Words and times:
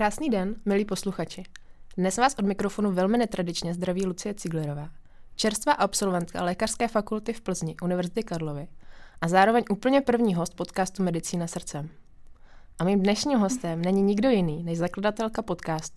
Krásný 0.00 0.30
den, 0.30 0.56
milí 0.64 0.84
posluchači. 0.84 1.42
Dnes 1.96 2.16
vás 2.16 2.34
od 2.38 2.44
mikrofonu 2.44 2.92
velmi 2.92 3.18
netradičně 3.18 3.74
zdraví 3.74 4.06
Lucie 4.06 4.34
Ciglerová, 4.34 4.88
čerstvá 5.36 5.72
absolventka 5.72 6.44
Lékařské 6.44 6.88
fakulty 6.88 7.32
v 7.32 7.40
Plzni 7.40 7.76
Univerzity 7.82 8.22
Karlovy 8.22 8.68
a 9.20 9.28
zároveň 9.28 9.64
úplně 9.70 10.00
první 10.00 10.34
host 10.34 10.54
podcastu 10.54 11.02
Medicína 11.02 11.46
srdcem. 11.46 11.88
A 12.78 12.84
mým 12.84 13.02
dnešním 13.02 13.38
hostem 13.38 13.82
není 13.82 14.02
nikdo 14.02 14.30
jiný 14.30 14.62
než 14.62 14.78
zakladatelka 14.78 15.42
podcastu 15.42 15.96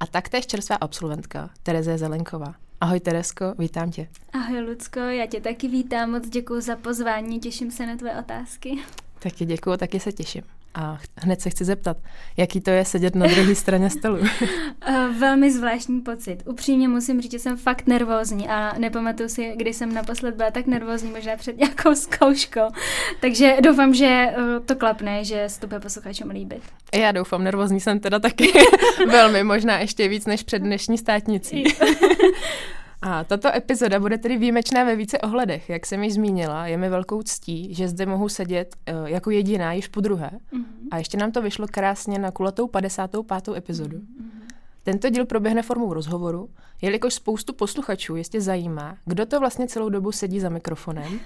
a 0.00 0.06
taktéž 0.06 0.46
čerstvá 0.46 0.76
absolventka 0.76 1.50
Tereze 1.62 1.98
Zelenková. 1.98 2.54
Ahoj 2.80 3.00
Teresko, 3.00 3.54
vítám 3.58 3.90
tě. 3.90 4.08
Ahoj 4.32 4.60
Lucko, 4.60 5.00
já 5.00 5.26
tě 5.26 5.40
taky 5.40 5.68
vítám, 5.68 6.10
moc 6.10 6.28
děkuji 6.28 6.60
za 6.60 6.76
pozvání, 6.76 7.40
těším 7.40 7.70
se 7.70 7.86
na 7.86 7.96
tvoje 7.96 8.18
otázky. 8.18 8.78
Taky 9.18 9.44
děkuji, 9.44 9.76
taky 9.76 10.00
se 10.00 10.12
těším. 10.12 10.42
A 10.74 10.98
hned 11.16 11.40
se 11.40 11.50
chci 11.50 11.64
zeptat, 11.64 11.96
jaký 12.36 12.60
to 12.60 12.70
je 12.70 12.84
sedět 12.84 13.14
na 13.14 13.26
druhé 13.26 13.54
straně 13.54 13.90
stolu? 13.90 14.18
Eh, 14.90 15.08
velmi 15.18 15.52
zvláštní 15.52 16.00
pocit. 16.00 16.42
Upřímně 16.46 16.88
musím 16.88 17.20
říct, 17.20 17.32
že 17.32 17.38
jsem 17.38 17.56
fakt 17.56 17.86
nervózní 17.86 18.48
a 18.48 18.78
nepamatuju 18.78 19.28
si, 19.28 19.52
kdy 19.56 19.74
jsem 19.74 19.94
naposled 19.94 20.34
byla 20.34 20.50
tak 20.50 20.66
nervózní, 20.66 21.10
možná 21.10 21.36
před 21.36 21.56
nějakou 21.58 21.94
zkouškou. 21.94 22.68
Takže 23.20 23.56
doufám, 23.62 23.94
že 23.94 24.06
eh, 24.06 24.34
to 24.66 24.76
klapne, 24.76 25.24
že 25.24 25.48
se 25.48 25.60
to 25.60 25.66
bude 25.66 25.80
posluchačům 25.80 26.30
líbit. 26.30 26.62
Já 26.94 27.12
doufám, 27.12 27.44
nervózní 27.44 27.80
jsem 27.80 28.00
teda 28.00 28.18
taky 28.18 28.52
velmi, 29.10 29.44
možná 29.44 29.78
ještě 29.78 30.08
víc 30.08 30.26
než 30.26 30.42
před 30.42 30.58
dnešní 30.58 30.98
státnicí. 30.98 31.64
A 33.02 33.24
tato 33.24 33.48
epizoda 33.56 34.00
bude 34.00 34.18
tedy 34.18 34.36
výjimečná 34.36 34.84
ve 34.84 34.96
více 34.96 35.18
ohledech. 35.18 35.68
Jak 35.68 35.86
jsem 35.86 36.04
již 36.04 36.14
zmínila, 36.14 36.66
je 36.66 36.76
mi 36.76 36.88
velkou 36.88 37.22
ctí, 37.22 37.74
že 37.74 37.88
zde 37.88 38.06
mohu 38.06 38.28
sedět 38.28 38.76
uh, 38.76 39.06
jako 39.06 39.30
jediná 39.30 39.72
již 39.72 39.88
po 39.88 40.00
druhé. 40.00 40.30
Mm-hmm. 40.30 40.88
A 40.90 40.98
ještě 40.98 41.16
nám 41.16 41.32
to 41.32 41.42
vyšlo 41.42 41.66
krásně 41.70 42.18
na 42.18 42.30
kulatou 42.30 42.66
55. 42.66 43.56
epizodu. 43.56 43.98
Mm-hmm. 43.98 44.38
Tento 44.82 45.10
díl 45.10 45.26
proběhne 45.26 45.62
formou 45.62 45.92
rozhovoru, 45.92 46.48
jelikož 46.82 47.14
spoustu 47.14 47.52
posluchačů 47.52 48.16
jistě 48.16 48.40
zajímá, 48.40 48.96
kdo 49.04 49.26
to 49.26 49.40
vlastně 49.40 49.66
celou 49.66 49.88
dobu 49.88 50.12
sedí 50.12 50.40
za 50.40 50.48
mikrofonem. 50.48 51.20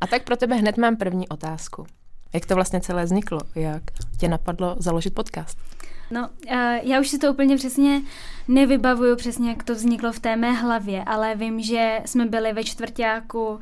A 0.00 0.06
tak 0.06 0.24
pro 0.24 0.36
tebe 0.36 0.56
hned 0.56 0.76
mám 0.76 0.96
první 0.96 1.28
otázku. 1.28 1.86
Jak 2.32 2.46
to 2.46 2.54
vlastně 2.54 2.80
celé 2.80 3.04
vzniklo? 3.04 3.40
Jak 3.54 3.82
tě 4.18 4.28
napadlo 4.28 4.76
založit 4.78 5.14
podcast? 5.14 5.58
No, 6.10 6.28
uh, 6.46 6.52
já 6.82 7.00
už 7.00 7.08
si 7.08 7.18
to 7.18 7.32
úplně 7.32 7.56
přesně 7.56 8.02
nevybavuju 8.48 9.16
přesně, 9.16 9.48
jak 9.48 9.62
to 9.62 9.74
vzniklo 9.74 10.12
v 10.12 10.18
té 10.20 10.36
mé 10.36 10.52
hlavě, 10.52 11.04
ale 11.04 11.34
vím, 11.34 11.60
že 11.60 12.00
jsme 12.04 12.26
byli 12.26 12.52
ve 12.52 12.64
čtvrtáku 12.64 13.48
uh, 13.48 13.58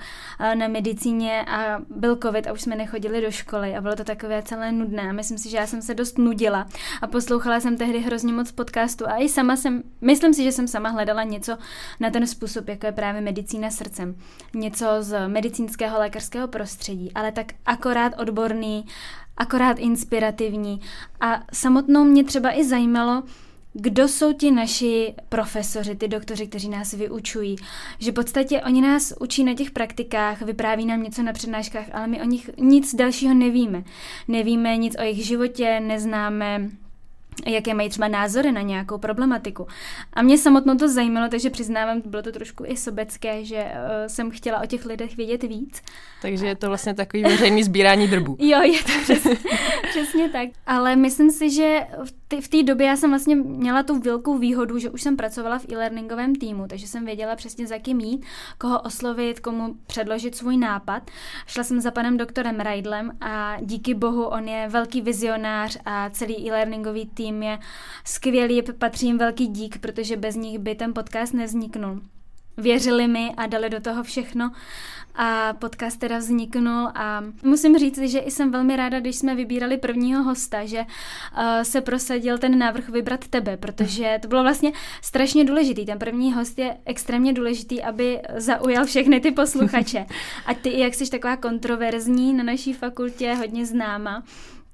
na 0.54 0.69
medicíně 0.69 1.44
a 1.48 1.78
byl 1.88 2.16
covid 2.16 2.46
a 2.46 2.52
už 2.52 2.60
jsme 2.60 2.76
nechodili 2.76 3.20
do 3.20 3.30
školy 3.30 3.76
a 3.76 3.80
bylo 3.80 3.96
to 3.96 4.04
takové 4.04 4.42
celé 4.42 4.72
nudné. 4.72 5.12
Myslím 5.12 5.38
si, 5.38 5.50
že 5.50 5.56
já 5.56 5.66
jsem 5.66 5.82
se 5.82 5.94
dost 5.94 6.19
nudila 6.19 6.66
a 7.02 7.06
poslouchala 7.06 7.60
jsem 7.60 7.76
tehdy 7.76 7.98
hrozně 7.98 8.32
moc 8.32 8.52
podcastu 8.52 9.08
a 9.08 9.16
i 9.16 9.28
sama 9.28 9.56
jsem, 9.56 9.82
myslím 10.00 10.34
si, 10.34 10.44
že 10.44 10.52
jsem 10.52 10.69
sama 10.69 10.88
hledala 10.88 11.22
něco 11.22 11.58
na 12.00 12.10
ten 12.10 12.26
způsob, 12.26 12.69
jako 12.69 12.86
je 12.86 12.92
právě 12.92 13.20
medicína 13.20 13.70
srdcem. 13.70 14.14
Něco 14.54 14.86
z 15.00 15.28
medicínského 15.28 15.98
lékařského 15.98 16.48
prostředí, 16.48 17.12
ale 17.14 17.32
tak 17.32 17.46
akorát 17.66 18.12
odborný, 18.19 18.84
akorát 19.39 19.78
inspirativní. 19.78 20.81
A 21.20 21.42
samotnou 21.53 22.05
mě 22.05 22.25
třeba 22.25 22.58
i 22.58 22.64
zajímalo, 22.64 23.22
kdo 23.72 24.08
jsou 24.08 24.33
ti 24.33 24.50
naši 24.50 25.14
profesoři, 25.28 25.94
ty 25.94 26.08
doktoři, 26.08 26.47
kteří 26.47 26.69
nás 26.69 26.92
vyučují. 26.92 27.56
Že 27.98 28.11
v 28.11 28.14
podstatě 28.14 28.61
oni 28.61 28.81
nás 28.81 29.12
učí 29.20 29.44
na 29.44 29.55
těch 29.55 29.70
praktikách, 29.70 30.42
vypráví 30.42 30.86
nám 30.86 31.03
něco 31.03 31.22
na 31.22 31.32
přednáškách, 31.32 31.87
ale 31.93 32.06
my 32.06 32.22
o 32.22 32.25
nich 32.25 32.50
nic 32.59 32.94
dalšího 32.94 33.34
nevíme. 33.34 33.84
Nevíme 34.28 34.76
nic 34.76 34.97
o 34.99 35.03
jejich 35.03 35.26
životě, 35.26 35.81
neznáme 35.81 36.70
jaké 37.47 37.75
mají 37.75 37.88
třeba 37.88 38.09
názory 38.09 38.53
na 38.53 38.60
nějakou 38.60 38.99
problematiku. 38.99 39.66
A 40.12 40.22
mě 40.22 40.38
samotnou 40.38 40.75
to 40.75 40.88
zajímalo, 40.88 41.28
takže 41.28 41.50
přiznávám, 41.50 42.03
bylo 42.06 42.22
to 42.22 42.32
trošku 42.32 42.65
i 42.66 42.76
sobecké, 42.76 43.44
že 43.44 43.65
uh, 43.65 44.06
jsem 44.06 44.31
chtěla 44.31 44.62
o 44.62 44.66
těch 44.66 44.87
lidech 44.87 45.16
vědět 45.16 45.43
víc. 45.43 45.82
Takže 46.22 46.47
je 46.47 46.56
to 46.56 46.66
vlastně 46.66 46.94
takový 46.94 47.22
veřejný 47.22 47.62
sbírání 47.62 48.09
drbů. 48.09 48.37
jo, 48.41 48.62
je 48.62 48.82
to 48.82 48.93
přesně, 49.03 49.37
přesně 49.91 50.28
tak. 50.28 50.49
Ale 50.66 50.97
myslím 50.97 51.31
si, 51.31 51.50
že 51.50 51.81
v 52.41 52.49
té 52.49 52.62
době 52.62 52.87
já 52.87 52.97
jsem 52.97 53.10
vlastně 53.10 53.37
měla 53.37 53.82
tu 53.82 54.00
velkou 54.00 54.38
výhodu, 54.38 54.78
že 54.78 54.91
už 54.91 55.03
jsem 55.03 55.16
pracovala 55.16 55.59
v 55.59 55.66
e-learningovém 55.72 56.34
týmu, 56.34 56.66
takže 56.69 56.87
jsem 56.87 57.05
věděla 57.05 57.37
přesně 57.37 57.66
za 57.66 57.78
kým 57.78 58.00
jít, 58.00 58.26
koho 58.59 58.81
oslovit, 58.81 59.41
komu 59.41 59.75
předložit 59.87 60.34
svůj 60.34 60.56
nápad. 60.56 61.10
Šla 61.47 61.65
jsem 61.65 61.81
za 61.81 61.91
panem 61.91 62.16
doktorem 62.16 62.60
Rajdlem 62.60 63.12
a 63.20 63.56
díky 63.60 63.94
bohu 63.94 64.25
on 64.25 64.49
je 64.49 64.69
velký 64.69 65.00
vizionář 65.00 65.78
a 65.84 66.10
celý 66.10 66.49
e-learningový 66.49 67.06
tým 67.06 67.28
tým 67.28 67.43
je 67.43 67.59
skvělý, 68.05 68.62
patří 68.78 69.06
jim 69.06 69.19
velký 69.19 69.47
dík, 69.47 69.78
protože 69.78 70.16
bez 70.16 70.37
nich 70.37 70.59
by 70.59 70.75
ten 70.75 70.94
podcast 70.94 71.34
nevzniknul. 71.34 72.00
Věřili 72.56 73.09
mi 73.09 73.31
a 73.37 73.47
dali 73.47 73.71
do 73.71 73.81
toho 73.81 74.03
všechno 74.03 74.50
a 75.15 75.53
podcast 75.53 76.00
teda 76.00 76.19
vzniknul 76.19 76.88
a 76.94 77.25
musím 77.43 77.78
říct, 77.78 77.99
že 77.99 78.19
i 78.19 78.31
jsem 78.31 78.50
velmi 78.50 78.77
ráda, 78.77 79.00
když 79.00 79.17
jsme 79.17 79.34
vybírali 79.34 79.77
prvního 79.77 80.22
hosta, 80.22 80.65
že 80.65 80.78
uh, 80.81 81.44
se 81.62 81.81
prosadil 81.81 82.38
ten 82.38 82.59
návrh 82.59 82.88
vybrat 82.88 83.28
tebe, 83.28 83.56
protože 83.56 84.19
to 84.22 84.28
bylo 84.28 84.43
vlastně 84.43 84.72
strašně 85.03 85.44
důležitý. 85.44 85.87
Ten 85.87 85.99
první 85.99 86.33
host 86.33 86.59
je 86.59 86.77
extrémně 86.84 87.33
důležitý, 87.33 87.83
aby 87.83 88.21
zaujal 88.37 88.84
všechny 88.84 89.21
ty 89.21 89.31
posluchače. 89.31 90.06
A 90.47 90.55
ty, 90.55 90.81
jak 90.81 90.94
jsi 90.94 91.11
taková 91.11 91.37
kontroverzní 91.37 92.34
na 92.34 92.44
naší 92.44 92.72
fakultě, 92.72 93.34
hodně 93.34 93.67
známa, 93.67 94.22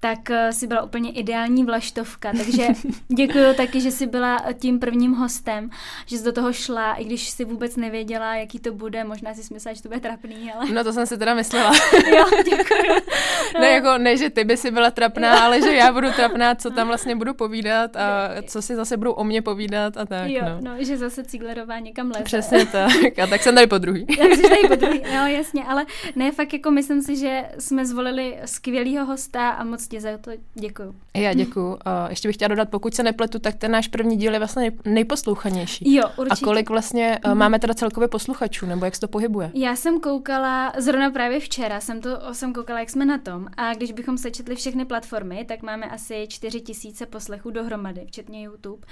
tak 0.05 0.31
eh, 0.31 0.53
si 0.53 0.67
byla 0.67 0.83
úplně 0.83 1.11
ideální 1.11 1.65
vlaštovka, 1.65 2.33
takže 2.37 2.67
děkuji 3.09 3.55
taky, 3.57 3.81
že 3.81 3.91
jsi 3.91 4.07
byla 4.07 4.45
tím 4.59 4.79
prvním 4.79 5.13
hostem, 5.13 5.71
že 6.07 6.19
jsi 6.19 6.25
do 6.25 6.33
toho 6.33 6.53
šla, 6.53 6.95
i 6.95 7.05
když 7.05 7.29
si 7.29 7.45
vůbec 7.45 7.77
nevěděla, 7.77 8.35
jaký 8.35 8.59
to 8.59 8.73
bude, 8.73 9.05
možná 9.05 9.35
si 9.35 9.55
myslela, 9.55 9.75
že 9.75 9.83
to 9.83 9.89
bude 9.89 10.01
trapný, 10.01 10.53
ale... 10.53 10.71
No 10.71 10.85
to 10.85 10.93
jsem 10.93 11.07
si 11.07 11.19
teda 11.19 11.35
myslela. 11.35 11.73
jo, 12.17 12.25
děkuji. 12.45 13.01
ne, 13.61 13.67
jako, 13.71 13.99
ne, 13.99 14.17
že 14.17 14.31
ty 14.31 14.45
by 14.45 14.57
si 14.57 14.71
byla 14.71 14.91
trapná, 14.91 15.45
ale 15.45 15.63
že 15.63 15.73
já 15.73 15.93
budu 15.93 16.13
trapná, 16.13 16.55
co 16.55 16.71
tam 16.71 16.87
vlastně 16.87 17.17
budu 17.17 17.35
povídat 17.35 17.97
a 17.97 18.31
co 18.47 18.63
si 18.63 18.77
zase 18.77 18.97
budou 18.97 19.13
o 19.13 19.25
mě 19.25 19.43
povídat 19.43 19.97
a 19.97 20.07
tak, 20.07 20.31
Jo, 20.31 20.43
no. 20.45 20.61
no, 20.61 20.85
že 20.85 20.97
zase 20.97 21.25
Ciglerová 21.25 21.79
někam 21.79 22.11
leze. 22.11 22.25
Přesně 22.25 22.67
tak. 22.67 23.19
A 23.23 23.27
tak 23.27 23.43
jsem 23.43 23.55
tady 23.55 23.67
po 23.67 23.79
druhý. 23.79 24.07
Já 24.19 24.37
jsi 24.37 24.43
tady 24.43 24.69
po 24.69 24.75
druhý, 24.75 25.03
no 25.15 25.27
jasně, 25.27 25.65
ale 25.65 25.87
ne, 26.17 26.33
fakt 26.33 26.53
jako 26.53 26.71
myslím 26.71 27.03
si, 27.03 27.17
že 27.17 27.43
jsme 27.59 27.87
zvolili 27.87 28.39
skvělýho 28.45 29.07
hosta 29.07 29.51
a 29.51 29.65
moc 29.65 29.94
ti 29.95 30.01
za 30.01 30.19
to 30.19 30.31
děkuju. 30.55 30.95
Já 31.17 31.35
děkuju. 31.35 31.79
A 31.85 32.11
ještě 32.11 32.29
bych 32.29 32.37
chtěla 32.37 32.49
dodat, 32.49 32.69
pokud 32.71 32.95
se 32.95 33.03
nepletu, 33.03 33.39
tak 33.39 33.55
ten 33.55 33.71
náš 33.71 33.89
první 33.89 34.17
díl 34.17 34.33
je 34.33 34.39
vlastně 34.39 34.73
nejposlouchanější. 34.85 35.95
Jo, 35.95 36.05
určitě. 36.17 36.45
A 36.45 36.47
kolik 36.47 36.71
vlastně 36.71 37.19
mm. 37.27 37.39
máme 37.39 37.59
teda 37.59 37.75
celkově 37.75 38.09
posluchačů, 38.09 38.67
nebo 38.67 38.85
jak 38.85 38.95
se 38.95 39.01
to 39.01 39.09
pohybuje? 39.09 39.51
Já 39.55 39.77
jsem 39.77 40.01
koukala, 40.01 40.73
zrovna 40.79 41.11
právě 41.11 41.41
včera 41.41 41.81
jsem 41.81 42.01
to 42.01 42.19
jsem 42.33 42.53
koukala, 42.53 42.81
jak 42.81 42.91
jsme 42.91 43.05
na 43.05 43.19
tom. 43.19 43.47
A 43.57 43.75
když 43.75 43.93
bychom 43.93 44.19
sečetli 44.19 44.57
všechny 44.57 44.85
platformy, 44.85 45.45
tak 45.49 45.63
máme 45.63 45.87
asi 45.87 46.27
4 46.29 46.61
tisíce 46.61 47.07
poslechů 47.07 47.51
dohromady, 47.51 48.05
včetně 48.07 48.43
YouTube. 48.43 48.87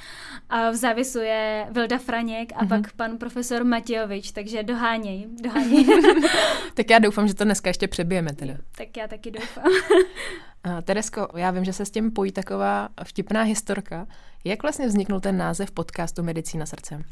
A 0.49 0.71
v 0.71 0.75
závisu 0.75 1.19
je 1.19 1.67
Vilda 1.71 1.99
Franěk 1.99 2.53
a 2.57 2.65
mm-hmm. 2.65 2.69
pak 2.69 2.93
pan 2.93 3.19
profesor 3.19 3.65
Matějovič, 3.65 4.33
takže 4.33 4.63
doháněj, 4.63 5.27
doháněj. 5.43 5.87
tak 6.75 6.91
já 6.91 6.99
doufám, 6.99 7.29
že 7.29 7.35
to 7.35 7.45
dneska 7.45 7.71
ještě 7.71 7.89
přebijeme 7.89 8.33
teda. 8.35 8.55
Tak 8.77 8.97
já 8.97 9.09
taky 9.09 9.31
doufám. 9.31 9.65
Teresko, 10.83 11.29
já 11.37 11.51
vím, 11.51 11.65
že 11.65 11.73
se 11.73 11.85
s 11.85 11.91
tím 11.91 12.11
pojí 12.11 12.33
taková 12.33 12.89
vtipná 13.05 13.43
historka. 13.43 14.07
Jak 14.45 14.63
vlastně 14.63 14.87
vzniknul 14.87 15.21
ten 15.21 15.37
název 15.37 15.71
podcastu 15.71 16.23
Medicína 16.23 16.67
srdcem? 16.67 17.03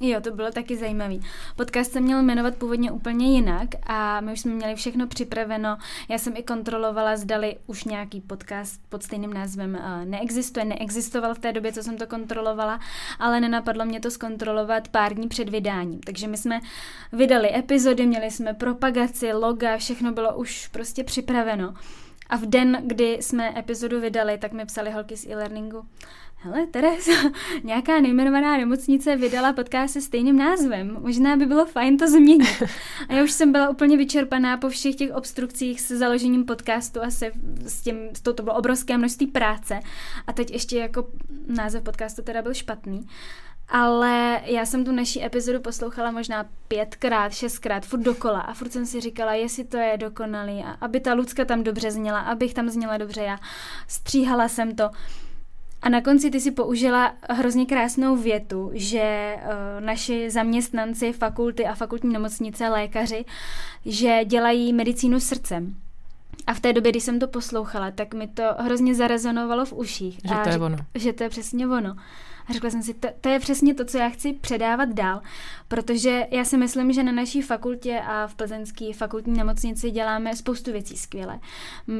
Jo, 0.00 0.20
to 0.20 0.30
bylo 0.30 0.50
taky 0.50 0.76
zajímavý. 0.76 1.20
Podcast 1.56 1.92
se 1.92 2.00
měl 2.00 2.22
jmenovat 2.22 2.54
původně 2.54 2.90
úplně 2.90 3.34
jinak 3.34 3.68
a 3.86 4.20
my 4.20 4.32
už 4.32 4.40
jsme 4.40 4.54
měli 4.54 4.74
všechno 4.74 5.06
připraveno. 5.06 5.76
Já 6.08 6.18
jsem 6.18 6.36
i 6.36 6.42
kontrolovala, 6.42 7.16
zdali 7.16 7.56
už 7.66 7.84
nějaký 7.84 8.20
podcast 8.20 8.80
pod 8.88 9.02
stejným 9.02 9.34
názvem 9.34 9.74
uh, 9.74 10.04
neexistuje. 10.04 10.64
Neexistoval 10.64 11.34
v 11.34 11.38
té 11.38 11.52
době, 11.52 11.72
co 11.72 11.82
jsem 11.82 11.96
to 11.96 12.06
kontrolovala, 12.06 12.80
ale 13.18 13.40
nenapadlo 13.40 13.84
mě 13.84 14.00
to 14.00 14.10
zkontrolovat 14.10 14.88
pár 14.88 15.14
dní 15.14 15.28
před 15.28 15.48
vydáním. 15.48 16.00
Takže 16.00 16.28
my 16.28 16.36
jsme 16.36 16.60
vydali 17.12 17.56
epizody, 17.56 18.06
měli 18.06 18.30
jsme 18.30 18.54
propagaci, 18.54 19.32
loga, 19.32 19.76
všechno 19.76 20.12
bylo 20.12 20.36
už 20.36 20.68
prostě 20.68 21.04
připraveno. 21.04 21.74
A 22.26 22.36
v 22.36 22.46
den, 22.46 22.82
kdy 22.86 23.18
jsme 23.20 23.58
epizodu 23.58 24.00
vydali, 24.00 24.38
tak 24.38 24.52
mi 24.52 24.66
psali 24.66 24.90
holky 24.90 25.16
z 25.16 25.26
e-learningu. 25.26 25.84
Hele, 26.44 26.66
Teresa, 26.66 27.12
nějaká 27.64 28.00
nejmenovaná 28.00 28.56
nemocnice 28.56 29.16
vydala 29.16 29.52
podcast 29.52 29.92
se 29.92 30.00
stejným 30.00 30.38
názvem. 30.38 30.96
Možná 31.00 31.36
by 31.36 31.46
bylo 31.46 31.66
fajn 31.66 31.96
to 31.96 32.08
změnit. 32.08 32.62
A 33.08 33.12
já 33.14 33.24
už 33.24 33.32
jsem 33.32 33.52
byla 33.52 33.68
úplně 33.68 33.96
vyčerpaná 33.96 34.56
po 34.56 34.68
všech 34.68 34.94
těch 34.94 35.14
obstrukcích 35.14 35.80
se 35.80 35.98
založením 35.98 36.44
podcastu 36.44 37.02
a 37.02 37.10
se 37.10 37.30
s 37.66 37.82
tím, 37.82 37.96
s 38.14 38.20
to, 38.20 38.34
to 38.34 38.42
bylo 38.42 38.56
obrovské 38.56 38.98
množství 38.98 39.26
práce. 39.26 39.80
A 40.26 40.32
teď 40.32 40.50
ještě 40.50 40.78
jako 40.78 41.08
název 41.46 41.82
podcastu 41.82 42.22
teda 42.22 42.42
byl 42.42 42.54
špatný. 42.54 43.06
Ale 43.68 44.40
já 44.44 44.66
jsem 44.66 44.84
tu 44.84 44.92
naší 44.92 45.24
epizodu 45.24 45.60
poslouchala 45.60 46.10
možná 46.10 46.46
pětkrát, 46.68 47.32
šestkrát, 47.32 47.86
furt 47.86 48.00
dokola 48.00 48.40
a 48.40 48.54
furt 48.54 48.72
jsem 48.72 48.86
si 48.86 49.00
říkala, 49.00 49.34
jestli 49.34 49.64
to 49.64 49.76
je 49.76 49.96
dokonalý 49.96 50.64
a 50.64 50.70
aby 50.80 51.00
ta 51.00 51.14
Lucka 51.14 51.44
tam 51.44 51.62
dobře 51.62 51.90
zněla, 51.90 52.20
abych 52.20 52.54
tam 52.54 52.68
zněla 52.68 52.96
dobře 52.96 53.22
já. 53.22 53.38
Stříhala 53.88 54.48
jsem 54.48 54.76
to. 54.76 54.90
A 55.82 55.88
na 55.88 56.00
konci 56.00 56.30
ty 56.30 56.40
si 56.40 56.50
použila 56.50 57.12
hrozně 57.30 57.66
krásnou 57.66 58.16
větu, 58.16 58.70
že 58.74 59.36
uh, 59.36 59.84
naši 59.84 60.30
zaměstnanci 60.30 61.12
fakulty 61.12 61.66
a 61.66 61.74
fakultní 61.74 62.12
nemocnice, 62.12 62.68
lékaři, 62.68 63.24
že 63.86 64.20
dělají 64.24 64.72
medicínu 64.72 65.20
srdcem. 65.20 65.74
A 66.46 66.54
v 66.54 66.60
té 66.60 66.72
době, 66.72 66.92
když 66.92 67.02
jsem 67.02 67.18
to 67.18 67.28
poslouchala, 67.28 67.90
tak 67.90 68.14
mi 68.14 68.28
to 68.28 68.42
hrozně 68.58 68.94
zarezonovalo 68.94 69.64
v 69.64 69.72
uších. 69.72 70.20
Že 70.24 70.34
to 70.44 70.48
je 70.48 70.58
ono. 70.58 70.76
Že 70.94 71.12
to 71.12 71.22
je 71.22 71.28
přesně 71.28 71.66
ono. 71.66 71.96
A 72.48 72.52
řekla 72.52 72.70
jsem 72.70 72.82
si, 72.82 72.94
to, 72.94 73.08
to 73.20 73.28
je 73.28 73.40
přesně 73.40 73.74
to, 73.74 73.84
co 73.84 73.98
já 73.98 74.08
chci 74.08 74.32
předávat 74.32 74.88
dál, 74.88 75.20
protože 75.68 76.26
já 76.30 76.44
si 76.44 76.56
myslím, 76.56 76.92
že 76.92 77.02
na 77.02 77.12
naší 77.12 77.42
fakultě 77.42 78.00
a 78.06 78.26
v 78.26 78.34
plzeňské 78.34 78.92
fakultní 78.92 79.36
nemocnici 79.36 79.90
děláme 79.90 80.36
spoustu 80.36 80.72
věcí 80.72 80.96
skvěle. 80.96 81.40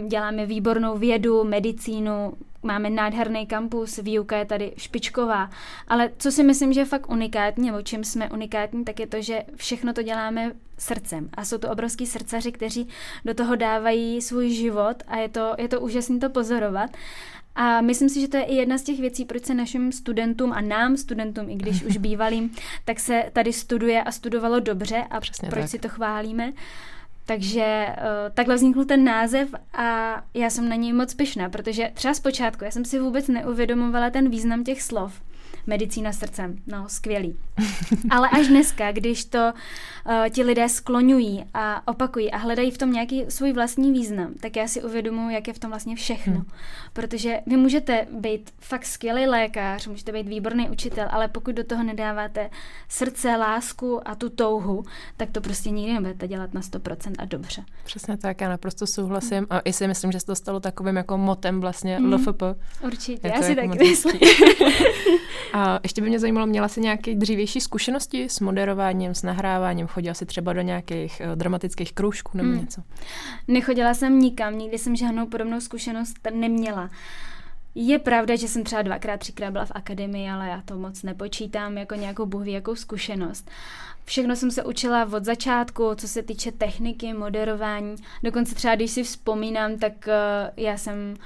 Děláme 0.08 0.46
výbornou 0.46 0.98
vědu, 0.98 1.44
medicínu, 1.44 2.32
máme 2.62 2.90
nádherný 2.90 3.46
kampus, 3.46 3.96
výuka 3.96 4.36
je 4.36 4.44
tady 4.44 4.72
špičková, 4.76 5.50
ale 5.88 6.10
co 6.18 6.32
si 6.32 6.42
myslím, 6.42 6.72
že 6.72 6.80
je 6.80 6.84
fakt 6.84 7.10
unikátní, 7.10 7.66
nebo 7.66 7.82
čím 7.82 8.04
jsme 8.04 8.30
unikátní, 8.30 8.84
tak 8.84 9.00
je 9.00 9.06
to, 9.06 9.22
že 9.22 9.42
všechno 9.56 9.92
to 9.92 10.02
děláme 10.02 10.52
srdcem. 10.78 11.28
A 11.34 11.44
jsou 11.44 11.58
to 11.58 11.70
obrovský 11.70 12.06
srdcaři, 12.06 12.52
kteří 12.52 12.88
do 13.24 13.34
toho 13.34 13.56
dávají 13.56 14.22
svůj 14.22 14.50
život 14.50 14.96
a 15.06 15.16
je 15.16 15.28
to, 15.28 15.54
je 15.58 15.68
to 15.68 15.80
úžasné 15.80 16.18
to 16.18 16.30
pozorovat. 16.30 16.90
A 17.54 17.80
myslím 17.80 18.08
si, 18.08 18.20
že 18.20 18.28
to 18.28 18.36
je 18.36 18.42
i 18.42 18.54
jedna 18.54 18.78
z 18.78 18.82
těch 18.82 19.00
věcí, 19.00 19.24
proč 19.24 19.44
se 19.44 19.54
našim 19.54 19.92
studentům 19.92 20.52
a 20.52 20.60
nám 20.60 20.96
studentům, 20.96 21.50
i 21.50 21.54
když 21.54 21.82
už 21.82 21.96
bývalým, 22.06 22.50
tak 22.84 23.00
se 23.00 23.24
tady 23.32 23.52
studuje 23.52 24.02
a 24.02 24.12
studovalo 24.12 24.60
dobře 24.60 25.04
a 25.10 25.20
Přesně 25.20 25.48
proč 25.48 25.62
tak. 25.62 25.70
si 25.70 25.78
to 25.78 25.88
chválíme. 25.88 26.52
Takže 27.26 27.86
uh, 27.88 28.34
takhle 28.34 28.54
vznikl 28.54 28.84
ten 28.84 29.04
název 29.04 29.48
a 29.72 30.22
já 30.34 30.50
jsem 30.50 30.68
na 30.68 30.76
něj 30.76 30.92
moc 30.92 31.14
pyšná, 31.14 31.48
protože 31.48 31.90
třeba 31.94 32.14
zpočátku 32.14 32.64
já 32.64 32.70
jsem 32.70 32.84
si 32.84 32.98
vůbec 32.98 33.28
neuvědomovala 33.28 34.10
ten 34.10 34.30
význam 34.30 34.64
těch 34.64 34.82
slov 34.82 35.20
medicína 35.66 36.12
srdcem. 36.12 36.56
No, 36.66 36.88
skvělý. 36.88 37.36
Ale 38.10 38.28
až 38.28 38.48
dneska, 38.48 38.92
když 38.92 39.24
to 39.24 39.52
uh, 40.06 40.28
ti 40.30 40.42
lidé 40.42 40.68
skloňují 40.68 41.44
a 41.54 41.88
opakují 41.88 42.30
a 42.30 42.36
hledají 42.36 42.70
v 42.70 42.78
tom 42.78 42.92
nějaký 42.92 43.24
svůj 43.28 43.52
vlastní 43.52 43.92
význam, 43.92 44.34
tak 44.40 44.56
já 44.56 44.68
si 44.68 44.82
uvědomuji, 44.82 45.34
jak 45.34 45.48
je 45.48 45.54
v 45.54 45.58
tom 45.58 45.70
vlastně 45.70 45.96
všechno. 45.96 46.32
Hmm. 46.32 46.46
Protože 46.92 47.40
vy 47.46 47.56
můžete 47.56 48.06
být 48.10 48.50
fakt 48.60 48.84
skvělý 48.84 49.26
lékař, 49.26 49.86
můžete 49.86 50.12
být 50.12 50.28
výborný 50.28 50.70
učitel, 50.70 51.06
ale 51.10 51.28
pokud 51.28 51.54
do 51.54 51.64
toho 51.64 51.82
nedáváte 51.82 52.50
srdce, 52.88 53.36
lásku 53.36 54.08
a 54.08 54.14
tu 54.14 54.30
touhu, 54.30 54.84
tak 55.16 55.30
to 55.30 55.40
prostě 55.40 55.70
nikdy 55.70 55.92
nebudete 55.92 56.28
dělat 56.28 56.54
na 56.54 56.60
100% 56.60 57.12
a 57.18 57.24
dobře. 57.24 57.64
Přesně 57.84 58.16
tak, 58.16 58.40
já 58.40 58.48
naprosto 58.48 58.86
souhlasím 58.86 59.38
hmm. 59.38 59.46
a 59.50 59.60
i 59.60 59.72
si 59.72 59.88
myslím, 59.88 60.12
že 60.12 60.20
se 60.20 60.26
to 60.26 60.34
stalo 60.34 60.60
takovým 60.60 60.96
jako 60.96 61.18
motem 61.18 61.60
vlastně 61.60 61.96
hmm. 61.96 62.12
LFP. 62.12 62.42
Určitě, 62.84 63.28
já 63.28 63.42
si 63.42 63.54
taky 63.54 63.78
myslím. 63.78 64.20
A 65.54 65.80
ještě 65.82 66.02
by 66.02 66.08
mě 66.08 66.18
zajímalo, 66.18 66.46
měla 66.46 66.68
jsi 66.68 66.80
nějaké 66.80 67.14
dřívější 67.14 67.60
zkušenosti 67.60 68.28
s 68.28 68.40
moderováním, 68.40 69.14
s 69.14 69.22
nahráváním? 69.22 69.86
Chodila 69.94 70.14
jsi 70.14 70.26
třeba 70.26 70.52
do 70.52 70.60
nějakých 70.60 71.22
uh, 71.24 71.36
dramatických 71.36 71.92
kroužků 71.92 72.36
nebo 72.36 72.50
hmm. 72.50 72.60
něco? 72.60 72.82
Nechodila 73.48 73.94
jsem 73.94 74.18
nikam, 74.18 74.58
nikdy 74.58 74.78
jsem 74.78 74.96
žádnou 74.96 75.26
podobnou 75.26 75.60
zkušenost 75.60 76.16
neměla. 76.34 76.90
Je 77.74 77.98
pravda, 77.98 78.36
že 78.36 78.48
jsem 78.48 78.64
třeba 78.64 78.82
dvakrát, 78.82 79.20
třikrát 79.20 79.50
byla 79.50 79.64
v 79.64 79.72
akademii, 79.74 80.30
ale 80.30 80.48
já 80.48 80.62
to 80.64 80.76
moc 80.76 81.02
nepočítám 81.02 81.78
jako 81.78 81.94
nějakou 81.94 82.26
bohví 82.26 82.52
jakou 82.52 82.74
zkušenost. 82.74 83.50
Všechno 84.04 84.36
jsem 84.36 84.50
se 84.50 84.64
učila 84.64 85.08
od 85.12 85.24
začátku, 85.24 85.94
co 85.94 86.08
se 86.08 86.22
týče 86.22 86.52
techniky, 86.52 87.12
moderování. 87.12 87.96
Dokonce 88.22 88.54
třeba, 88.54 88.74
když 88.74 88.90
si 88.90 89.02
vzpomínám, 89.02 89.78
tak 89.78 89.92
uh, 90.06 90.12
já 90.56 90.76
jsem 90.76 90.96
uh, 91.10 91.24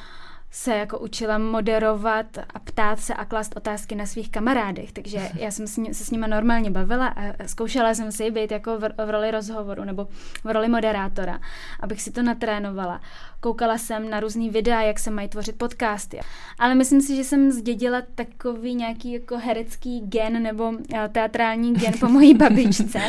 se 0.51 0.77
jako 0.77 0.99
učila 0.99 1.39
moderovat 1.39 2.39
a 2.39 2.59
ptát 2.59 3.01
se 3.01 3.15
a 3.15 3.25
klást 3.25 3.57
otázky 3.57 3.95
na 3.95 4.07
svých 4.07 4.31
kamarádech, 4.31 4.93
takže 4.93 5.29
já 5.35 5.51
jsem 5.51 5.67
se 5.67 6.05
s 6.05 6.11
nimi 6.11 6.29
normálně 6.29 6.71
bavila 6.71 7.07
a 7.07 7.47
zkoušela 7.47 7.95
jsem 7.95 8.13
si 8.13 8.31
být 8.31 8.51
jako 8.51 8.79
v, 8.79 8.89
v 9.07 9.11
roli 9.11 9.31
rozhovoru 9.31 9.85
nebo 9.85 10.09
v 10.45 10.53
roli 10.53 10.69
moderátora, 10.69 11.41
abych 11.81 12.03
si 12.03 12.11
to 12.11 12.23
natrénovala. 12.23 13.01
Koukala 13.41 13.79
jsem 13.79 14.11
na 14.11 14.21
různý 14.21 14.51
videa, 14.51 14.83
jak 14.83 14.99
se 14.99 15.11
mají 15.11 15.29
tvořit 15.29 15.59
podcasty. 15.59 16.21
Ale 16.59 16.75
myslím 16.75 17.01
si, 17.01 17.17
že 17.17 17.25
jsem 17.25 17.51
zdědila 17.51 18.03
takový 18.15 18.75
nějaký 18.75 19.13
jako 19.13 19.39
herecký 19.39 20.01
gen 20.01 20.43
nebo 20.43 20.73
eh, 20.95 21.09
teatrální 21.09 21.75
gen 21.75 21.93
po 22.01 22.09
mojí 22.09 22.35
babičce. 22.39 23.01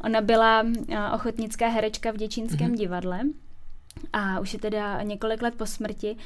Ona 0.00 0.20
byla 0.20 0.64
eh, 0.88 0.98
ochotnická 1.14 1.68
herečka 1.68 2.10
v 2.10 2.16
děčínském 2.16 2.68
mhm. 2.68 2.76
divadle 2.76 3.20
a 4.12 4.40
už 4.40 4.52
je 4.52 4.58
teda 4.58 5.02
několik 5.02 5.42
let 5.42 5.54
po 5.54 5.66
smrti 5.66 6.16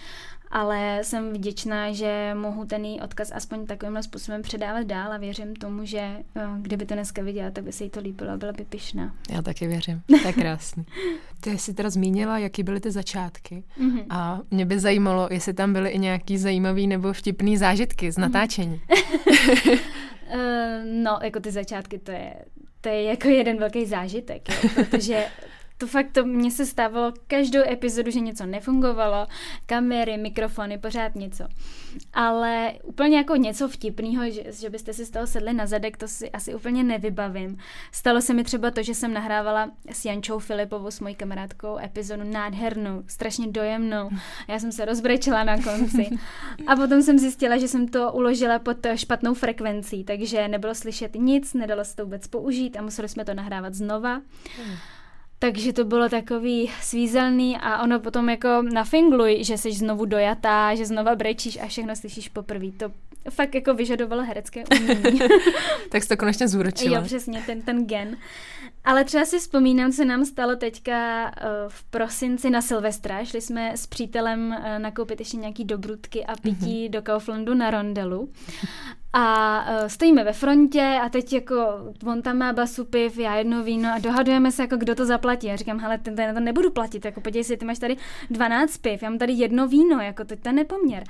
ale 0.52 0.98
jsem 1.02 1.32
vděčná, 1.32 1.92
že 1.92 2.30
mohu 2.34 2.64
ten 2.64 2.84
její 2.84 3.00
odkaz 3.00 3.32
aspoň 3.34 3.66
takovým 3.66 4.02
způsobem 4.02 4.42
předávat 4.42 4.86
dál 4.86 5.12
a 5.12 5.16
věřím 5.16 5.56
tomu, 5.56 5.84
že 5.84 5.98
eh, 5.98 6.42
kdyby 6.60 6.86
to 6.86 6.94
dneska 6.94 7.22
viděla, 7.22 7.50
tak 7.50 7.64
by 7.64 7.72
se 7.72 7.84
jí 7.84 7.90
to 7.90 8.00
líbilo 8.00 8.30
a 8.30 8.36
byla 8.36 8.52
by 8.52 8.64
pyšná. 8.64 9.14
Já 9.30 9.42
taky 9.42 9.66
věřím, 9.66 10.02
to 10.22 10.26
je 10.26 10.32
krásný. 10.32 10.86
Ty 11.40 11.58
jsi 11.58 11.74
teda 11.74 11.90
zmínila, 11.90 12.38
jaký 12.38 12.62
byly 12.62 12.80
ty 12.80 12.90
začátky 12.90 13.64
mm-hmm. 13.80 14.04
a 14.10 14.40
mě 14.50 14.66
by 14.66 14.80
zajímalo, 14.80 15.28
jestli 15.30 15.54
tam 15.54 15.72
byly 15.72 15.90
i 15.90 15.98
nějaký 15.98 16.38
zajímavý 16.38 16.86
nebo 16.86 17.12
vtipný 17.12 17.56
zážitky 17.56 18.12
z 18.12 18.18
mhm. 18.18 18.22
natáčení. 18.22 18.80
Mm-hmm. 18.88 19.78
no, 21.02 21.18
jako 21.22 21.40
ty 21.40 21.50
začátky, 21.50 21.98
to 21.98 22.10
je, 22.10 22.34
to 22.80 22.88
je 22.88 23.02
jako 23.02 23.28
jeden 23.28 23.58
velký 23.58 23.86
zážitek, 23.86 24.48
jo, 24.48 24.70
protože 24.74 25.24
to 25.82 25.86
fakt 25.86 26.12
to 26.12 26.24
mně 26.24 26.50
se 26.50 26.66
stávalo 26.66 27.12
každou 27.26 27.60
epizodu, 27.68 28.10
že 28.10 28.20
něco 28.20 28.46
nefungovalo, 28.46 29.26
kamery, 29.66 30.16
mikrofony, 30.16 30.78
pořád 30.78 31.14
něco. 31.14 31.44
Ale 32.12 32.72
úplně 32.82 33.16
jako 33.16 33.36
něco 33.36 33.68
vtipného, 33.68 34.30
že, 34.30 34.42
že 34.52 34.70
byste 34.70 34.92
si 34.92 35.04
z 35.04 35.10
toho 35.10 35.26
sedli 35.26 35.52
na 35.52 35.66
zadek, 35.66 35.96
to 35.96 36.08
si 36.08 36.30
asi 36.30 36.54
úplně 36.54 36.84
nevybavím. 36.84 37.58
Stalo 37.92 38.20
se 38.20 38.34
mi 38.34 38.44
třeba 38.44 38.70
to, 38.70 38.82
že 38.82 38.94
jsem 38.94 39.12
nahrávala 39.12 39.70
s 39.92 40.04
Jančou 40.04 40.38
Filipovou, 40.38 40.90
s 40.90 41.00
mojí 41.00 41.14
kamarádkou, 41.14 41.78
epizodu 41.78 42.24
nádhernou, 42.24 43.02
strašně 43.06 43.46
dojemnou. 43.46 44.10
Já 44.48 44.58
jsem 44.58 44.72
se 44.72 44.84
rozbrečela 44.84 45.44
na 45.44 45.62
konci. 45.62 46.10
A 46.66 46.76
potom 46.76 47.02
jsem 47.02 47.18
zjistila, 47.18 47.56
že 47.56 47.68
jsem 47.68 47.88
to 47.88 48.12
uložila 48.12 48.58
pod 48.58 48.76
špatnou 48.94 49.34
frekvencí, 49.34 50.04
takže 50.04 50.48
nebylo 50.48 50.74
slyšet 50.74 51.14
nic, 51.14 51.54
nedalo 51.54 51.84
se 51.84 51.96
to 51.96 52.04
vůbec 52.04 52.26
použít 52.26 52.76
a 52.76 52.82
museli 52.82 53.08
jsme 53.08 53.24
to 53.24 53.34
nahrávat 53.34 53.74
znova. 53.74 54.14
Hmm. 54.56 54.76
Takže 55.42 55.72
to 55.72 55.84
bylo 55.84 56.08
takový 56.08 56.70
svízelný 56.80 57.56
a 57.56 57.82
ono 57.82 58.00
potom 58.00 58.28
jako 58.28 58.62
nafingluj, 58.62 59.44
že 59.44 59.58
jsi 59.58 59.72
znovu 59.72 60.04
dojatá, 60.04 60.74
že 60.74 60.86
znova 60.86 61.14
brečíš 61.14 61.58
a 61.62 61.66
všechno 61.66 61.96
slyšíš 61.96 62.28
poprvé. 62.28 62.66
To 62.76 62.92
fakt 63.30 63.54
jako 63.54 63.74
vyžadovalo 63.74 64.22
herecké 64.22 64.64
umění. 64.80 65.20
tak 65.88 66.02
jsi 66.02 66.08
to 66.08 66.16
konečně 66.16 66.48
zúročila. 66.48 66.98
Jo, 66.98 67.04
přesně, 67.04 67.42
ten, 67.46 67.62
ten 67.62 67.86
gen. 67.86 68.16
Ale 68.84 69.04
třeba 69.04 69.24
si 69.24 69.38
vzpomínám, 69.38 69.92
co 69.92 70.04
nám 70.04 70.24
stalo 70.24 70.56
teďka 70.56 71.24
uh, 71.24 71.48
v 71.68 71.82
prosinci 71.84 72.50
na 72.50 72.62
Silvestra. 72.62 73.24
Šli 73.24 73.40
jsme 73.40 73.72
s 73.76 73.86
přítelem 73.86 74.56
uh, 74.58 74.78
nakoupit 74.78 75.20
ještě 75.20 75.36
nějaký 75.36 75.64
dobrutky 75.64 76.24
a 76.24 76.36
pití 76.36 76.86
mm-hmm. 76.86 76.90
do 76.90 77.02
Kauflandu 77.02 77.54
na 77.54 77.70
Rondelu. 77.70 78.28
A 79.12 79.64
uh, 79.82 79.88
stojíme 79.88 80.24
ve 80.24 80.32
frontě 80.32 81.00
a 81.02 81.08
teď 81.08 81.32
jako 81.32 81.56
on 82.06 82.22
tam 82.22 82.38
má 82.38 82.52
basu 82.52 82.84
piv, 82.84 83.18
já 83.18 83.34
jedno 83.34 83.62
víno 83.62 83.90
a 83.94 83.98
dohadujeme 83.98 84.52
se, 84.52 84.62
jako 84.62 84.76
kdo 84.76 84.94
to 84.94 85.06
zaplatí. 85.06 85.46
Já 85.46 85.56
říkám, 85.56 85.80
hele, 85.80 85.98
ten, 85.98 86.16
ten 86.16 86.34
to 86.34 86.40
nebudu 86.40 86.70
platit, 86.70 87.04
jako 87.04 87.20
podívej 87.20 87.44
si, 87.44 87.56
ty 87.56 87.64
máš 87.64 87.78
tady 87.78 87.96
12 88.30 88.76
piv, 88.76 89.02
já 89.02 89.10
mám 89.10 89.18
tady 89.18 89.32
jedno 89.32 89.68
víno, 89.68 90.00
jako 90.00 90.24
to 90.24 90.36
ten 90.36 90.54
nepoměr. 90.54 91.04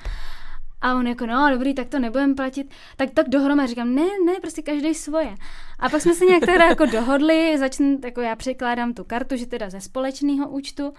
A 0.83 0.95
on 0.95 1.07
jako, 1.07 1.25
no 1.25 1.49
dobrý, 1.49 1.73
tak 1.73 1.87
to 1.87 1.99
nebudem 1.99 2.35
platit. 2.35 2.71
Tak 2.97 3.09
tak 3.09 3.29
dohromady 3.29 3.67
říkám, 3.67 3.95
ne, 3.95 4.05
ne, 4.25 4.33
prostě 4.41 4.61
každý 4.61 4.93
svoje. 4.93 5.35
A 5.79 5.89
pak 5.89 6.01
jsme 6.01 6.13
se 6.13 6.25
nějak 6.25 6.45
teda 6.45 6.65
jako 6.65 6.85
dohodli, 6.85 7.57
začnu, 7.57 7.99
jako 8.03 8.21
já 8.21 8.35
překládám 8.35 8.93
tu 8.93 9.03
kartu, 9.03 9.35
že 9.35 9.45
teda 9.45 9.69
ze 9.69 9.81
společného 9.81 10.49
účtu. 10.49 10.93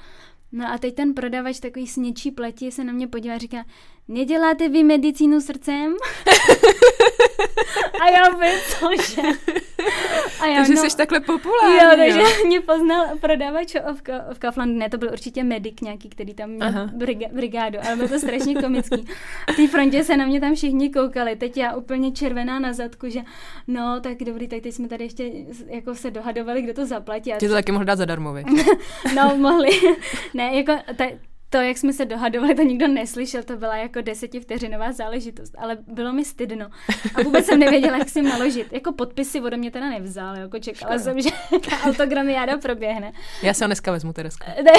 No 0.53 0.73
a 0.73 0.79
teď 0.79 0.95
ten 0.95 1.15
prodavač 1.15 1.61
takový 1.61 1.87
sněčí 1.87 2.31
pleti 2.31 2.73
se 2.73 2.85
na 2.85 2.93
mě 2.93 3.09
podívá 3.09 3.35
a 3.35 3.39
říká, 3.39 3.65
neděláte 4.09 4.69
vy 4.69 4.83
medicínu 4.83 5.41
srdcem? 5.41 5.93
a 8.01 8.09
já 8.09 8.29
vím, 8.29 8.59
cože. 8.69 9.23
A 10.41 10.47
já, 10.47 10.57
takže 10.57 10.75
no, 10.75 10.91
jsi 10.91 10.97
takhle 10.97 11.21
populární. 11.21 11.77
Jo, 11.77 11.91
takže 11.97 12.21
jo. 12.21 12.27
mě 12.47 12.61
poznal 12.61 13.07
prodavač 13.21 13.75
v, 13.75 14.03
v 14.35 14.39
Kauflandu. 14.39 14.79
Ne, 14.79 14.91
to 14.91 14.99
byl 14.99 15.09
určitě 15.13 15.45
medic 15.45 15.81
nějaký, 15.81 16.09
který 16.09 16.35
tam 16.35 16.51
měl 16.51 16.89
briga, 16.95 17.27
brigádu, 17.33 17.79
ale 17.87 17.97
bylo 17.97 18.09
to 18.09 18.19
strašně 18.19 18.55
komický. 18.55 19.05
A 19.47 19.53
v 19.53 19.57
té 19.57 19.69
frontě 19.69 20.05
se 20.05 20.17
na 20.17 20.27
mě 20.27 20.41
tam 20.41 20.55
všichni 20.55 20.91
koukali. 20.91 21.37
Teď 21.37 21.57
já 21.57 21.77
úplně 21.77 22.13
červená 22.13 22.59
na 22.59 22.73
zadku, 22.73 23.09
že 23.09 23.21
no, 23.67 24.01
tak 24.01 24.19
dobrý, 24.19 24.49
tak 24.49 24.61
teď 24.61 24.75
jsme 24.75 24.89
tady 24.89 25.05
ještě 25.05 25.31
jako 25.67 25.95
se 25.95 26.11
dohadovali, 26.11 26.63
kdo 26.63 26.75
to 26.75 26.87
zaplatí. 26.87 27.33
Ty 27.39 27.49
to 27.49 27.55
taky 27.55 27.73
mohl 27.73 27.85
dát 27.85 27.97
zadarmo, 27.97 28.35
No, 29.17 29.37
mohli. 29.37 29.69
ne, 30.35 30.57
jako 30.57 30.73
ta, 30.97 31.05
to, 31.55 31.61
jak 31.61 31.79
jsme 31.79 31.93
se 31.93 32.05
dohadovali, 32.05 32.55
to 32.55 32.63
nikdo 32.63 32.89
neslyšel, 32.89 33.43
to 33.43 33.57
byla 33.57 33.77
jako 33.77 34.01
desetivteřinová 34.01 34.93
záležitost, 34.93 35.55
ale 35.59 35.79
bylo 35.87 36.13
mi 36.13 36.25
stydno. 36.25 36.67
A 37.15 37.23
vůbec 37.23 37.47
jsem 37.47 37.59
nevěděla, 37.59 37.99
jak 37.99 38.09
si 38.09 38.23
naložit. 38.23 38.73
Jako 38.73 38.93
podpisy 38.93 39.41
ode 39.41 39.57
mě 39.57 39.71
teda 39.71 39.91
nevzal, 39.91 40.37
jako 40.37 40.59
čekala 40.59 40.99
Škoda. 40.99 41.05
jsem, 41.05 41.21
že 41.21 41.31
ta 41.71 41.77
autogramiáda 41.83 42.59
proběhne. 42.59 43.13
Já 43.43 43.55
se 43.55 43.65
ho 43.65 43.69
dneska 43.69 43.93
vezmu, 43.93 44.13
Teresko. 44.13 44.47
Ne, 44.63 44.73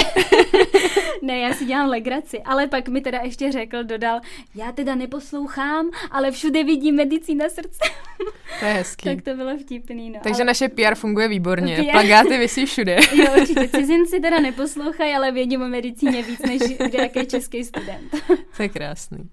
ne, 1.22 1.38
já 1.38 1.54
si 1.54 1.64
dělám 1.64 1.88
legraci, 1.88 2.42
ale 2.42 2.66
pak 2.66 2.88
mi 2.88 3.00
teda 3.00 3.18
ještě 3.22 3.52
řekl, 3.52 3.84
dodal, 3.84 4.20
já 4.54 4.72
teda 4.72 4.94
neposlouchám, 4.94 5.90
ale 6.10 6.30
všude 6.30 6.64
vidím 6.64 6.94
medicína 6.94 7.48
srdce. 7.48 7.78
To 8.60 8.64
je 8.64 8.72
hezký. 8.72 9.04
tak 9.04 9.22
to 9.22 9.34
bylo 9.34 9.58
vtipný, 9.58 10.10
no. 10.10 10.20
Takže 10.22 10.42
ale... 10.42 10.44
naše 10.44 10.68
PR 10.68 10.94
funguje 10.94 11.28
výborně. 11.28 11.76
PR... 11.76 11.90
Plagáty 11.90 12.38
vysí 12.38 12.66
všude. 12.66 12.96
jo, 13.12 13.26
určitě. 13.40 13.68
Cizinci 13.68 14.20
teda 14.20 14.40
neposlouchají, 14.40 15.14
ale 15.14 15.32
vědí 15.32 15.56
o 15.56 15.60
medicíně 15.60 16.22
víc 16.22 16.40
než 16.40 16.65
nějaký 16.92 17.26
český 17.26 17.64
student. 17.64 18.12
to 18.56 18.62
je 18.62 18.68
krásný. 18.68 19.30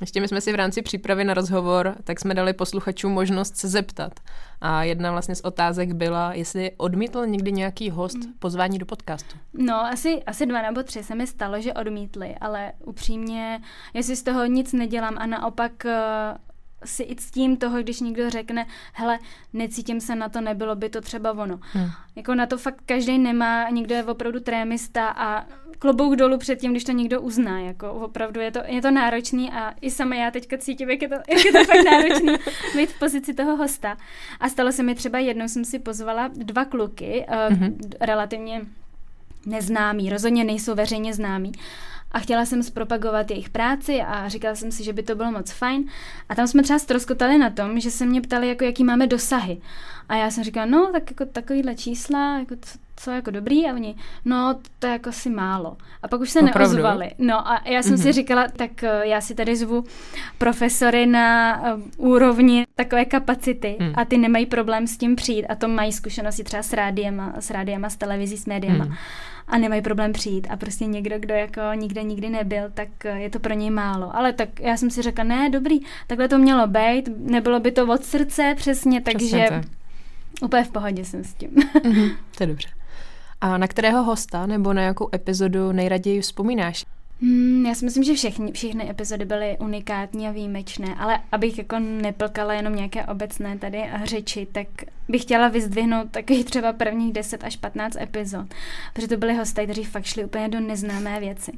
Ještě 0.00 0.20
my 0.20 0.28
jsme 0.28 0.40
si 0.40 0.52
v 0.52 0.54
rámci 0.54 0.82
přípravy 0.82 1.24
na 1.24 1.34
rozhovor, 1.34 1.96
tak 2.04 2.20
jsme 2.20 2.34
dali 2.34 2.52
posluchačům 2.52 3.12
možnost 3.12 3.56
se 3.56 3.68
zeptat. 3.68 4.20
A 4.60 4.84
jedna 4.84 5.12
vlastně 5.12 5.34
z 5.34 5.40
otázek 5.40 5.92
byla, 5.92 6.34
jestli 6.34 6.70
odmítl 6.76 7.26
někdy 7.26 7.52
nějaký 7.52 7.90
host 7.90 8.16
mm. 8.16 8.32
pozvání 8.38 8.78
do 8.78 8.86
podcastu. 8.86 9.36
No, 9.54 9.74
asi, 9.74 10.22
asi 10.26 10.46
dva 10.46 10.62
nebo 10.62 10.82
tři 10.82 11.02
se 11.02 11.14
mi 11.14 11.26
stalo, 11.26 11.60
že 11.60 11.72
odmítli, 11.72 12.34
ale 12.40 12.72
upřímně, 12.84 13.60
jestli 13.94 14.16
z 14.16 14.22
toho 14.22 14.46
nic 14.46 14.72
nedělám 14.72 15.16
a 15.18 15.26
naopak 15.26 15.86
eh, 15.86 15.94
si 16.84 17.02
i 17.02 17.16
ctím 17.16 17.56
toho, 17.56 17.82
když 17.82 18.00
někdo 18.00 18.30
řekne, 18.30 18.66
hele, 18.92 19.18
necítím 19.52 20.00
se 20.00 20.14
na 20.14 20.28
to, 20.28 20.40
nebylo 20.40 20.76
by 20.76 20.88
to 20.88 21.00
třeba 21.00 21.32
ono. 21.32 21.60
Hmm. 21.72 21.90
Jako 22.16 22.34
na 22.34 22.46
to 22.46 22.58
fakt 22.58 22.82
každý 22.86 23.18
nemá, 23.18 23.70
někdo 23.70 23.94
je 23.94 24.04
opravdu 24.04 24.40
trémista 24.40 25.08
a 25.08 25.46
klobouk 25.80 26.16
dolů 26.16 26.38
před 26.38 26.60
tím, 26.60 26.70
když 26.70 26.84
to 26.84 26.92
někdo 26.92 27.20
uzná. 27.20 27.60
Jako 27.60 27.92
opravdu 27.92 28.40
je 28.40 28.50
to, 28.50 28.60
je 28.66 28.82
to 28.82 28.90
náročný 28.90 29.50
a 29.50 29.74
i 29.80 29.90
sama 29.90 30.14
já 30.14 30.30
teďka 30.30 30.58
cítím, 30.58 30.90
jak 30.90 31.02
je 31.02 31.08
to, 31.08 31.14
jak 31.14 31.44
je 31.44 31.52
to 31.52 31.64
fakt 31.64 31.84
náročný 31.84 32.34
být 32.76 32.90
v 32.90 32.98
pozici 32.98 33.34
toho 33.34 33.56
hosta. 33.56 33.96
A 34.40 34.48
stalo 34.48 34.72
se 34.72 34.82
mi 34.82 34.94
třeba 34.94 35.18
jednou, 35.18 35.48
jsem 35.48 35.64
si 35.64 35.78
pozvala 35.78 36.30
dva 36.36 36.64
kluky, 36.64 37.26
uh, 37.28 37.56
hmm 37.56 37.78
relativně 38.00 38.62
neznámí, 39.46 40.10
rozhodně 40.10 40.44
nejsou 40.44 40.74
veřejně 40.74 41.14
známí 41.14 41.52
a 42.12 42.18
chtěla 42.18 42.44
jsem 42.44 42.62
zpropagovat 42.62 43.30
jejich 43.30 43.50
práci 43.50 44.02
a 44.02 44.28
říkala 44.28 44.54
jsem 44.54 44.72
si, 44.72 44.84
že 44.84 44.92
by 44.92 45.02
to 45.02 45.14
bylo 45.14 45.32
moc 45.32 45.50
fajn. 45.50 45.88
A 46.28 46.34
tam 46.34 46.46
jsme 46.46 46.62
třeba 46.62 46.78
stroskotali 46.78 47.38
na 47.38 47.50
tom, 47.50 47.80
že 47.80 47.90
se 47.90 48.06
mě 48.06 48.20
ptali, 48.20 48.48
jako 48.48 48.64
jaký 48.64 48.84
máme 48.84 49.06
dosahy. 49.06 49.60
A 50.08 50.16
já 50.16 50.30
jsem 50.30 50.44
říkala, 50.44 50.66
no, 50.66 50.90
tak 50.92 51.10
jako 51.10 51.24
takovýhle 51.24 51.74
čísla, 51.74 52.38
jako 52.38 52.54
co, 53.00 53.10
jako 53.10 53.30
dobrý 53.30 53.66
a 53.66 53.74
oni, 53.74 53.94
no, 54.24 54.58
to 54.78 54.86
je 54.86 54.92
jako 54.92 55.12
si 55.12 55.30
málo. 55.30 55.76
A 56.02 56.08
pak 56.08 56.20
už 56.20 56.30
se 56.30 56.40
Opravdu? 56.40 56.74
neozvali. 56.74 57.10
No 57.18 57.48
a 57.48 57.62
já 57.64 57.82
jsem 57.82 57.94
mm-hmm. 57.94 57.96
si 57.96 58.04
mhm. 58.04 58.12
říkala, 58.12 58.48
tak 58.56 58.84
eh, 58.84 59.00
já 59.02 59.20
si 59.20 59.34
tady 59.34 59.56
zvu 59.56 59.84
profesory 60.38 61.06
na 61.06 61.60
uh, 61.74 61.82
úrovni 61.96 62.66
takové 62.74 63.04
kapacity 63.04 63.76
mm. 63.80 63.92
a 63.96 64.04
ty 64.04 64.18
nemají 64.18 64.46
problém 64.46 64.86
s 64.86 64.96
tím 64.96 65.16
přijít 65.16 65.46
a 65.46 65.54
to 65.54 65.68
mají 65.68 65.92
zkušenosti 65.92 66.44
třeba 66.44 66.62
s 66.62 66.72
rádiem, 66.72 67.32
s 67.38 67.50
rádiem 67.50 67.84
a 67.84 67.90
s 67.90 67.96
televizí, 67.96 68.36
s 68.36 68.46
médiama. 68.46 68.84
Mm 68.84 68.94
a 69.50 69.58
nemají 69.58 69.82
problém 69.82 70.12
přijít 70.12 70.46
a 70.50 70.56
prostě 70.56 70.86
někdo, 70.86 71.18
kdo 71.18 71.34
jako 71.34 71.60
nikde 71.74 72.02
nikdy 72.02 72.30
nebyl, 72.30 72.62
tak 72.74 72.88
eh, 73.04 73.20
je 73.20 73.30
to 73.30 73.38
pro 73.40 73.54
něj 73.54 73.70
málo. 73.70 74.16
Ale 74.16 74.32
tak 74.32 74.60
já 74.60 74.76
jsem 74.76 74.90
si 74.90 75.02
řekla, 75.02 75.24
ne, 75.24 75.50
dobrý, 75.50 75.80
takhle 76.06 76.28
to 76.28 76.38
mělo 76.38 76.66
být, 76.66 77.08
nebylo 77.16 77.60
by 77.60 77.72
to 77.72 77.86
od 77.86 78.04
srdce 78.04 78.54
přesně, 78.56 79.00
takže 79.00 79.26
přesně 79.26 79.62
úplně 80.42 80.64
v 80.64 80.70
pohodě 80.70 81.04
jsem 81.04 81.24
s 81.24 81.34
tím. 81.34 81.50
mm-hmm, 81.50 82.16
to 82.36 82.42
je 82.42 82.46
dobře. 82.46 82.68
A 83.40 83.58
na 83.58 83.68
kterého 83.68 84.02
hosta 84.02 84.46
nebo 84.46 84.72
na 84.72 84.82
jakou 84.82 85.08
epizodu 85.14 85.72
nejraději 85.72 86.20
vzpomínáš? 86.20 86.84
Hmm, 87.22 87.66
já 87.66 87.74
si 87.74 87.84
myslím, 87.84 88.04
že 88.04 88.14
všechny, 88.14 88.52
všechny 88.52 88.90
epizody 88.90 89.24
byly 89.24 89.56
unikátní 89.60 90.28
a 90.28 90.30
výjimečné, 90.30 90.94
ale 90.98 91.18
abych 91.32 91.58
jako 91.58 91.78
neplkala 91.78 92.54
jenom 92.54 92.74
nějaké 92.74 93.06
obecné 93.06 93.58
tady 93.58 93.84
řeči, 94.04 94.46
tak 94.52 94.66
bych 95.08 95.22
chtěla 95.22 95.48
vyzdvihnout 95.48 96.10
takových 96.10 96.44
třeba 96.44 96.72
prvních 96.72 97.12
10 97.12 97.44
až 97.44 97.56
15 97.56 97.96
epizod, 97.96 98.46
protože 98.92 99.08
to 99.08 99.16
byly 99.16 99.34
hosté, 99.34 99.64
kteří 99.64 99.84
fakt 99.84 100.04
šli 100.04 100.24
úplně 100.24 100.48
do 100.48 100.60
neznámé 100.60 101.20
věci. 101.20 101.52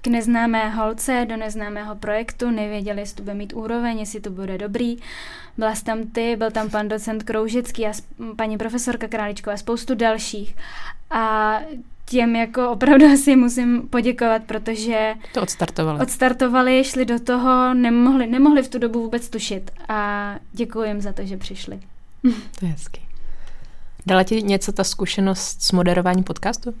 K 0.00 0.06
neznámé 0.06 0.70
holce, 0.70 1.26
do 1.28 1.36
neznámého 1.36 1.94
projektu, 1.94 2.50
nevěděli, 2.50 3.00
jestli 3.00 3.16
to 3.16 3.22
bude 3.22 3.34
mít 3.34 3.52
úroveň, 3.52 3.98
jestli 3.98 4.20
to 4.20 4.30
bude 4.30 4.58
dobrý. 4.58 4.96
Byla 5.58 5.74
tam 5.84 6.06
ty, 6.06 6.36
byl 6.36 6.50
tam 6.50 6.70
pan 6.70 6.88
docent 6.88 7.22
Kroužický 7.22 7.86
a 7.86 7.92
paní 8.36 8.58
profesorka 8.58 9.08
Králičková 9.08 9.54
a 9.54 9.56
spoustu 9.56 9.94
dalších. 9.94 10.56
A 11.10 11.58
těm 12.04 12.36
jako 12.36 12.70
opravdu 12.70 13.06
asi 13.14 13.36
musím 13.36 13.88
poděkovat, 13.88 14.42
protože 14.44 15.14
to 15.34 15.42
odstartovali. 15.42 16.00
Odstartovali, 16.00 16.84
šli 16.84 17.04
do 17.04 17.18
toho, 17.18 17.74
nemohli, 17.74 18.26
nemohli 18.26 18.62
v 18.62 18.68
tu 18.68 18.78
dobu 18.78 19.02
vůbec 19.02 19.28
tušit 19.28 19.70
a 19.88 20.30
děkuji 20.52 20.82
jim 20.82 21.00
za 21.00 21.12
to, 21.12 21.26
že 21.26 21.36
přišli. 21.36 21.80
To 22.58 22.66
je 22.66 22.72
hezky. 22.72 23.00
Dala 24.06 24.22
ti 24.22 24.42
něco 24.42 24.72
ta 24.72 24.84
zkušenost 24.84 25.62
s 25.62 25.72
moderováním 25.72 26.24
podcastu? 26.24 26.74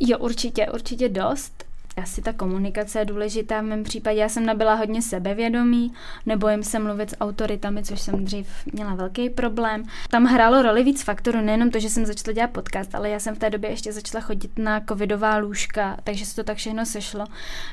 Jo, 0.00 0.18
určitě, 0.18 0.66
určitě 0.70 1.08
dost. 1.08 1.64
Asi 1.96 2.22
ta 2.22 2.32
komunikace 2.32 2.98
je 2.98 3.04
důležitá. 3.04 3.60
V 3.60 3.64
mém 3.64 3.82
případě 3.82 4.18
já 4.20 4.28
jsem 4.28 4.46
nabila 4.46 4.74
hodně 4.74 5.02
sebevědomí, 5.02 5.92
nebojím 6.26 6.62
se 6.62 6.78
mluvit 6.78 7.10
s 7.10 7.16
autoritami, 7.20 7.84
což 7.84 8.00
jsem 8.00 8.24
dřív 8.24 8.48
měla 8.72 8.94
velký 8.94 9.30
problém. 9.30 9.82
Tam 10.10 10.24
hrálo 10.24 10.62
roli 10.62 10.82
víc 10.82 11.02
faktorů, 11.02 11.40
nejenom 11.40 11.70
to, 11.70 11.78
že 11.78 11.90
jsem 11.90 12.06
začala 12.06 12.34
dělat 12.34 12.50
podcast, 12.50 12.94
ale 12.94 13.10
já 13.10 13.18
jsem 13.18 13.34
v 13.34 13.38
té 13.38 13.50
době 13.50 13.70
ještě 13.70 13.92
začala 13.92 14.24
chodit 14.24 14.58
na 14.58 14.80
covidová 14.88 15.36
lůžka, 15.36 15.96
takže 16.04 16.26
se 16.26 16.36
to 16.36 16.44
tak 16.44 16.56
všechno 16.56 16.86
sešlo, 16.86 17.24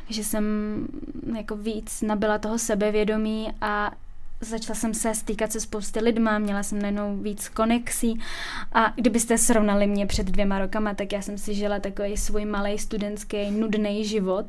že 0.10 0.24
jsem 0.24 0.44
jako 1.38 1.56
víc 1.56 2.01
nabila 2.01 2.38
toho 2.38 2.60
sebevědomí 2.60 3.50
a 3.62 3.92
začala 4.42 4.76
jsem 4.76 4.94
se 4.94 5.16
stýkat 5.16 5.52
se 5.52 5.60
spousty 5.60 6.00
lidma, 6.00 6.40
měla 6.40 6.64
jsem 6.64 6.82
najednou 6.82 7.18
víc 7.18 7.50
konexí 7.50 8.20
a 8.74 8.94
kdybyste 8.96 9.38
srovnali 9.38 9.88
mě 9.88 10.06
před 10.06 10.28
dvěma 10.28 10.60
rokama, 10.60 10.94
tak 10.94 11.14
já 11.14 11.22
jsem 11.22 11.38
si 11.38 11.56
žila 11.56 11.80
takový 11.80 12.18
svůj 12.18 12.46
malý 12.46 12.78
studentský 12.78 13.52
nudný 13.52 14.06
život 14.06 14.46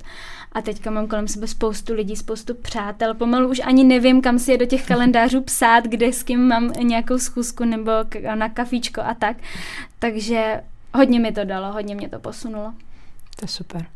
a 0.53 0.63
teďka 0.63 0.91
mám 0.91 1.07
kolem 1.07 1.29
sebe 1.29 1.47
spoustu 1.47 1.95
lidí, 1.95 2.17
spoustu 2.17 2.55
přátel, 2.55 3.15
pomalu 3.15 3.49
už 3.49 3.61
ani 3.65 3.85
nevím, 3.85 4.23
kam 4.23 4.39
si 4.39 4.53
je 4.53 4.59
do 4.59 4.67
těch 4.67 4.87
kalendářů 4.87 5.41
psát, 5.45 5.85
kde 5.85 6.13
s 6.13 6.23
kým 6.23 6.49
mám 6.49 6.71
nějakou 6.71 7.19
schůzku 7.19 7.65
nebo 7.65 7.93
na 8.35 8.49
kafíčko 8.49 9.01
a 9.01 9.15
tak, 9.15 9.37
takže 9.99 10.61
hodně 10.95 11.21
mi 11.21 11.33
to 11.33 11.45
dalo, 11.45 11.73
hodně 11.73 11.95
mě 11.95 12.09
to 12.09 12.19
posunulo. 12.19 12.75
To 13.37 13.45
je 13.45 13.49
super. 13.49 13.87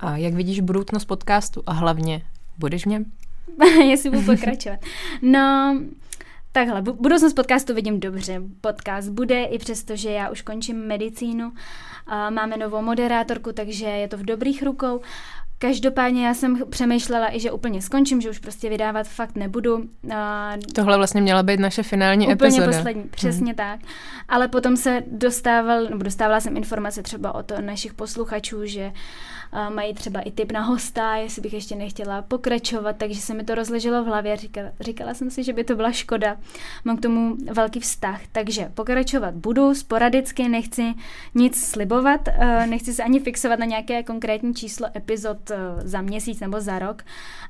A 0.00 0.16
jak 0.16 0.34
vidíš 0.34 0.60
budoucnost 0.60 1.04
podcastu 1.04 1.62
a 1.66 1.72
hlavně 1.72 2.22
budeš 2.58 2.84
v 2.84 2.88
něm? 2.88 3.04
jestli 3.88 4.10
budu 4.10 4.22
pokračovat. 4.22 4.78
No, 5.22 5.78
takhle, 6.52 6.82
budoucnost 6.82 7.34
podcastu 7.34 7.74
vidím 7.74 8.00
dobře. 8.00 8.42
Podcast 8.60 9.08
bude, 9.08 9.44
i 9.44 9.58
přesto, 9.58 9.96
že 9.96 10.10
já 10.10 10.30
už 10.30 10.42
končím 10.42 10.76
medicínu. 10.86 11.52
Máme 12.30 12.56
novou 12.56 12.82
moderátorku, 12.82 13.52
takže 13.52 13.86
je 13.86 14.08
to 14.08 14.16
v 14.16 14.22
dobrých 14.22 14.62
rukou. 14.62 15.00
Každopádně 15.58 16.26
já 16.26 16.34
jsem 16.34 16.62
přemýšlela 16.70 17.36
i, 17.36 17.40
že 17.40 17.52
úplně 17.52 17.82
skončím, 17.82 18.20
že 18.20 18.30
už 18.30 18.38
prostě 18.38 18.68
vydávat 18.68 19.08
fakt 19.08 19.36
nebudu. 19.36 19.88
Tohle 20.74 20.96
vlastně 20.96 21.20
měla 21.20 21.42
být 21.42 21.60
naše 21.60 21.82
finální 21.82 22.26
úplně 22.26 22.32
epizoda. 22.32 22.66
Úplně 22.66 22.78
poslední, 22.78 23.02
přesně 23.02 23.46
hmm. 23.46 23.54
tak. 23.54 23.80
Ale 24.28 24.48
potom 24.48 24.76
se 24.76 25.02
dostával, 25.10 25.84
nebo 25.84 26.02
dostávala 26.02 26.40
jsem 26.40 26.56
informace 26.56 27.02
třeba 27.02 27.34
od 27.34 27.52
našich 27.60 27.94
posluchačů, 27.94 28.66
že 28.66 28.92
mají 29.68 29.94
třeba 29.94 30.20
i 30.20 30.30
tip 30.30 30.52
na 30.52 30.60
hosta, 30.60 31.16
jestli 31.16 31.42
bych 31.42 31.52
ještě 31.52 31.76
nechtěla 31.76 32.22
pokračovat, 32.22 32.96
takže 32.96 33.20
se 33.20 33.34
mi 33.34 33.44
to 33.44 33.54
rozleželo 33.54 34.04
v 34.04 34.06
hlavě. 34.06 34.36
Říkala, 34.36 34.68
říkala 34.80 35.14
jsem 35.14 35.30
si, 35.30 35.44
že 35.44 35.52
by 35.52 35.64
to 35.64 35.76
byla 35.76 35.92
škoda. 35.92 36.36
Mám 36.84 36.96
k 36.96 37.02
tomu 37.02 37.36
velký 37.52 37.80
vztah, 37.80 38.20
takže 38.32 38.70
pokračovat 38.74 39.34
budu, 39.34 39.74
sporadicky 39.74 40.48
nechci 40.48 40.94
nic 41.34 41.64
slibovat, 41.64 42.28
nechci 42.66 42.94
se 42.94 43.02
ani 43.02 43.20
fixovat 43.20 43.58
na 43.58 43.66
nějaké 43.66 44.02
konkrétní 44.02 44.54
číslo 44.54 44.88
epizod 44.96 45.50
za 45.78 46.00
měsíc 46.00 46.40
nebo 46.40 46.60
za 46.60 46.78
rok, 46.78 47.02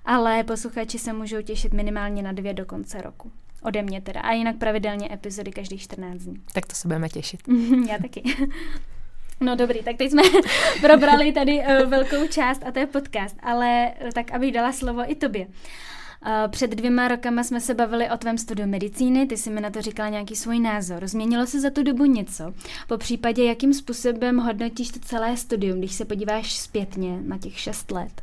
ale 0.04 0.44
posluchači 0.44 0.98
se 0.98 1.12
můžou 1.12 1.42
těšit 1.42 1.72
minimálně 1.72 2.22
na 2.22 2.32
dvě 2.32 2.54
do 2.54 2.66
konce 2.66 3.02
roku. 3.02 3.32
Ode 3.62 3.82
mě 3.82 4.00
teda. 4.00 4.20
A 4.20 4.32
jinak 4.32 4.56
pravidelně 4.56 5.08
epizody 5.12 5.50
každých 5.50 5.82
14 5.82 6.18
dní. 6.18 6.42
Tak 6.52 6.66
to 6.66 6.76
se 6.76 6.88
budeme 6.88 7.08
těšit. 7.08 7.40
Já 7.88 7.98
taky. 7.98 8.22
No 9.40 9.56
dobrý, 9.56 9.82
tak 9.82 9.96
teď 9.96 10.10
jsme 10.10 10.22
probrali 10.80 11.32
tady 11.32 11.58
uh, 11.58 11.90
velkou 11.90 12.26
část 12.26 12.62
a 12.66 12.72
to 12.72 12.78
je 12.78 12.86
podcast, 12.86 13.36
ale 13.42 13.92
uh, 14.04 14.10
tak 14.10 14.30
abych 14.30 14.52
dala 14.52 14.72
slovo 14.72 15.10
i 15.10 15.14
tobě. 15.14 15.46
Uh, 15.46 16.50
před 16.50 16.70
dvěma 16.70 17.08
rokama 17.08 17.44
jsme 17.44 17.60
se 17.60 17.74
bavili 17.74 18.10
o 18.10 18.16
tvém 18.16 18.38
studiu 18.38 18.68
medicíny, 18.68 19.26
ty 19.26 19.36
jsi 19.36 19.50
mi 19.50 19.60
na 19.60 19.70
to 19.70 19.82
říkala 19.82 20.08
nějaký 20.08 20.36
svůj 20.36 20.60
názor. 20.60 21.06
Změnilo 21.06 21.46
se 21.46 21.60
za 21.60 21.70
tu 21.70 21.82
dobu 21.82 22.04
něco? 22.04 22.54
Po 22.88 22.98
případě, 22.98 23.44
jakým 23.44 23.74
způsobem 23.74 24.38
hodnotíš 24.38 24.90
to 24.90 25.00
celé 25.00 25.36
studium, 25.36 25.78
když 25.78 25.92
se 25.92 26.04
podíváš 26.04 26.52
zpětně 26.52 27.20
na 27.20 27.38
těch 27.38 27.58
šest 27.58 27.90
let? 27.90 28.22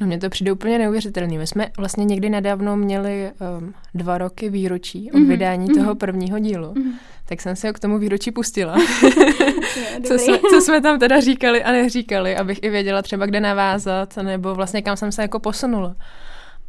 No 0.00 0.06
mně 0.06 0.18
to 0.18 0.30
přijde 0.30 0.52
úplně 0.52 0.78
neuvěřitelný. 0.78 1.38
My 1.38 1.46
jsme 1.46 1.70
vlastně 1.78 2.04
někdy 2.04 2.30
nedávno 2.30 2.76
měli 2.76 3.30
um, 3.58 3.74
dva 3.94 4.18
roky 4.18 4.50
výročí 4.50 5.10
od 5.12 5.18
mm-hmm. 5.18 5.28
vydání 5.28 5.68
mm-hmm. 5.68 5.74
toho 5.74 5.94
prvního 5.94 6.38
dílu. 6.38 6.72
Mm-hmm. 6.72 6.92
Tak 7.28 7.40
jsem 7.40 7.56
se 7.56 7.72
k 7.72 7.78
tomu 7.78 7.98
výročí 7.98 8.30
pustila. 8.30 8.76
co, 10.06 10.18
jsme, 10.18 10.38
co 10.50 10.60
jsme 10.60 10.80
tam 10.80 10.98
teda 10.98 11.20
říkali 11.20 11.64
a 11.64 11.72
neříkali, 11.72 12.36
abych 12.36 12.58
i 12.62 12.70
věděla 12.70 13.02
třeba, 13.02 13.26
kde 13.26 13.40
navázat, 13.40 14.16
nebo 14.16 14.54
vlastně 14.54 14.82
kam 14.82 14.96
jsem 14.96 15.12
se 15.12 15.22
jako 15.22 15.40
posunula. 15.40 15.96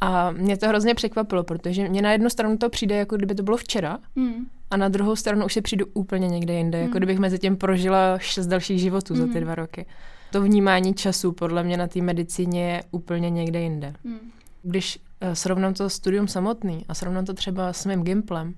A 0.00 0.30
mě 0.30 0.56
to 0.56 0.68
hrozně 0.68 0.94
překvapilo, 0.94 1.44
protože 1.44 1.88
mě 1.88 2.02
na 2.02 2.12
jednu 2.12 2.30
stranu 2.30 2.56
to 2.56 2.70
přijde, 2.70 2.96
jako 2.96 3.16
kdyby 3.16 3.34
to 3.34 3.42
bylo 3.42 3.56
včera, 3.56 3.98
mm. 4.16 4.46
a 4.70 4.76
na 4.76 4.88
druhou 4.88 5.16
stranu 5.16 5.46
už 5.46 5.52
si 5.52 5.60
přijdu 5.60 5.86
úplně 5.94 6.28
někde 6.28 6.54
jinde, 6.54 6.78
mm. 6.78 6.84
jako 6.84 6.98
kdybych 6.98 7.18
mezi 7.18 7.38
tím 7.38 7.56
prožila 7.56 8.18
šest 8.18 8.46
dalších 8.46 8.80
životů 8.80 9.14
mm. 9.14 9.20
za 9.20 9.26
ty 9.26 9.38
mm. 9.38 9.40
dva 9.40 9.54
roky. 9.54 9.86
To 10.36 10.42
vnímání 10.42 10.94
času 10.94 11.32
podle 11.32 11.62
mě 11.62 11.76
na 11.76 11.86
té 11.86 12.02
medicíně 12.02 12.70
je 12.70 12.84
úplně 12.90 13.30
někde 13.30 13.60
jinde. 13.60 13.94
Mm. 14.04 14.18
Když 14.62 14.98
uh, 14.98 15.32
srovnám 15.32 15.74
to 15.74 15.90
studium 15.90 16.28
samotný 16.28 16.84
a 16.88 16.94
srovnám 16.94 17.24
to 17.24 17.34
třeba 17.34 17.72
s 17.72 17.86
mým 17.86 18.02
gimplem, 18.02 18.54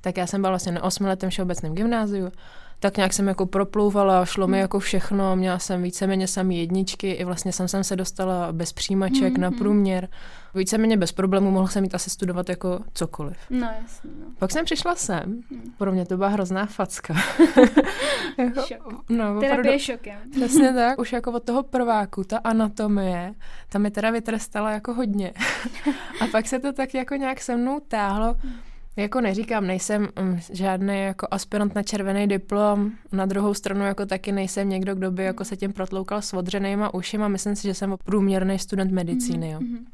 tak 0.00 0.16
já 0.16 0.26
jsem 0.26 0.40
byla 0.40 0.50
vlastně 0.50 0.72
na 0.72 0.82
osmiletém 0.82 1.30
všeobecném 1.30 1.74
gymnáziu 1.74 2.32
tak 2.80 2.96
nějak 2.96 3.12
jsem 3.12 3.28
jako 3.28 3.46
proplouvala, 3.46 4.24
šlo 4.24 4.46
mi 4.46 4.56
hmm. 4.56 4.60
jako 4.60 4.78
všechno, 4.78 5.36
měla 5.36 5.58
jsem 5.58 5.82
víceméně 5.82 6.28
samý 6.28 6.58
jedničky, 6.58 7.10
i 7.10 7.24
vlastně 7.24 7.52
jsem, 7.52 7.68
jsem 7.68 7.84
se 7.84 7.96
dostala 7.96 8.52
bez 8.52 8.72
přijímaček 8.72 9.36
mm, 9.36 9.40
na 9.42 9.48
hmm. 9.48 9.58
průměr. 9.58 10.08
Víceméně 10.54 10.96
bez 10.96 11.12
problémů 11.12 11.50
mohla 11.50 11.68
jsem 11.68 11.82
mít 11.82 11.94
asi 11.94 12.10
studovat 12.10 12.48
jako 12.48 12.80
cokoliv. 12.94 13.36
No 13.50 13.68
jasně. 13.82 14.10
No. 14.20 14.26
Pak 14.38 14.50
jsem 14.50 14.64
přišla 14.64 14.94
sem, 14.94 15.42
mm. 15.50 15.72
pro 15.78 15.92
mě 15.92 16.06
to 16.06 16.16
byla 16.16 16.28
hrozná 16.28 16.66
facka. 16.66 17.14
jako, 18.38 18.62
Šok. 18.66 18.94
No, 19.08 19.40
Terapie 19.40 19.78
šokem. 19.78 20.18
Přesně 20.30 20.72
tak, 20.74 21.00
už 21.00 21.12
jako 21.12 21.32
od 21.32 21.44
toho 21.44 21.62
prváku, 21.62 22.24
ta 22.24 22.38
anatomie, 22.38 23.34
ta 23.68 23.78
mi 23.78 23.90
teda 23.90 24.10
vytrestala 24.10 24.70
jako 24.70 24.94
hodně. 24.94 25.32
A 26.20 26.26
pak 26.26 26.46
se 26.46 26.58
to 26.58 26.72
tak 26.72 26.94
jako 26.94 27.14
nějak 27.14 27.40
se 27.40 27.56
mnou 27.56 27.80
táhlo. 27.80 28.36
Mm 28.44 28.67
jako 28.98 29.20
neříkám, 29.20 29.66
nejsem 29.66 30.08
um, 30.20 30.40
žádný 30.52 31.02
jako 31.02 31.28
aspirant 31.30 31.74
na 31.74 31.82
červený 31.82 32.26
diplom, 32.26 32.90
na 33.12 33.26
druhou 33.26 33.54
stranu 33.54 33.84
jako 33.84 34.06
taky 34.06 34.32
nejsem 34.32 34.68
někdo, 34.68 34.94
kdo 34.94 35.10
by 35.10 35.24
jako 35.24 35.44
se 35.44 35.56
tím 35.56 35.72
protloukal 35.72 36.22
s 36.22 36.34
odřenýma 36.34 36.94
ušima, 36.94 37.28
myslím 37.28 37.56
si, 37.56 37.62
že 37.62 37.74
jsem 37.74 37.96
průměrný 38.04 38.58
student 38.58 38.92
medicíny, 38.92 39.50
jo. 39.50 39.60
Mm-hmm. 39.60 39.84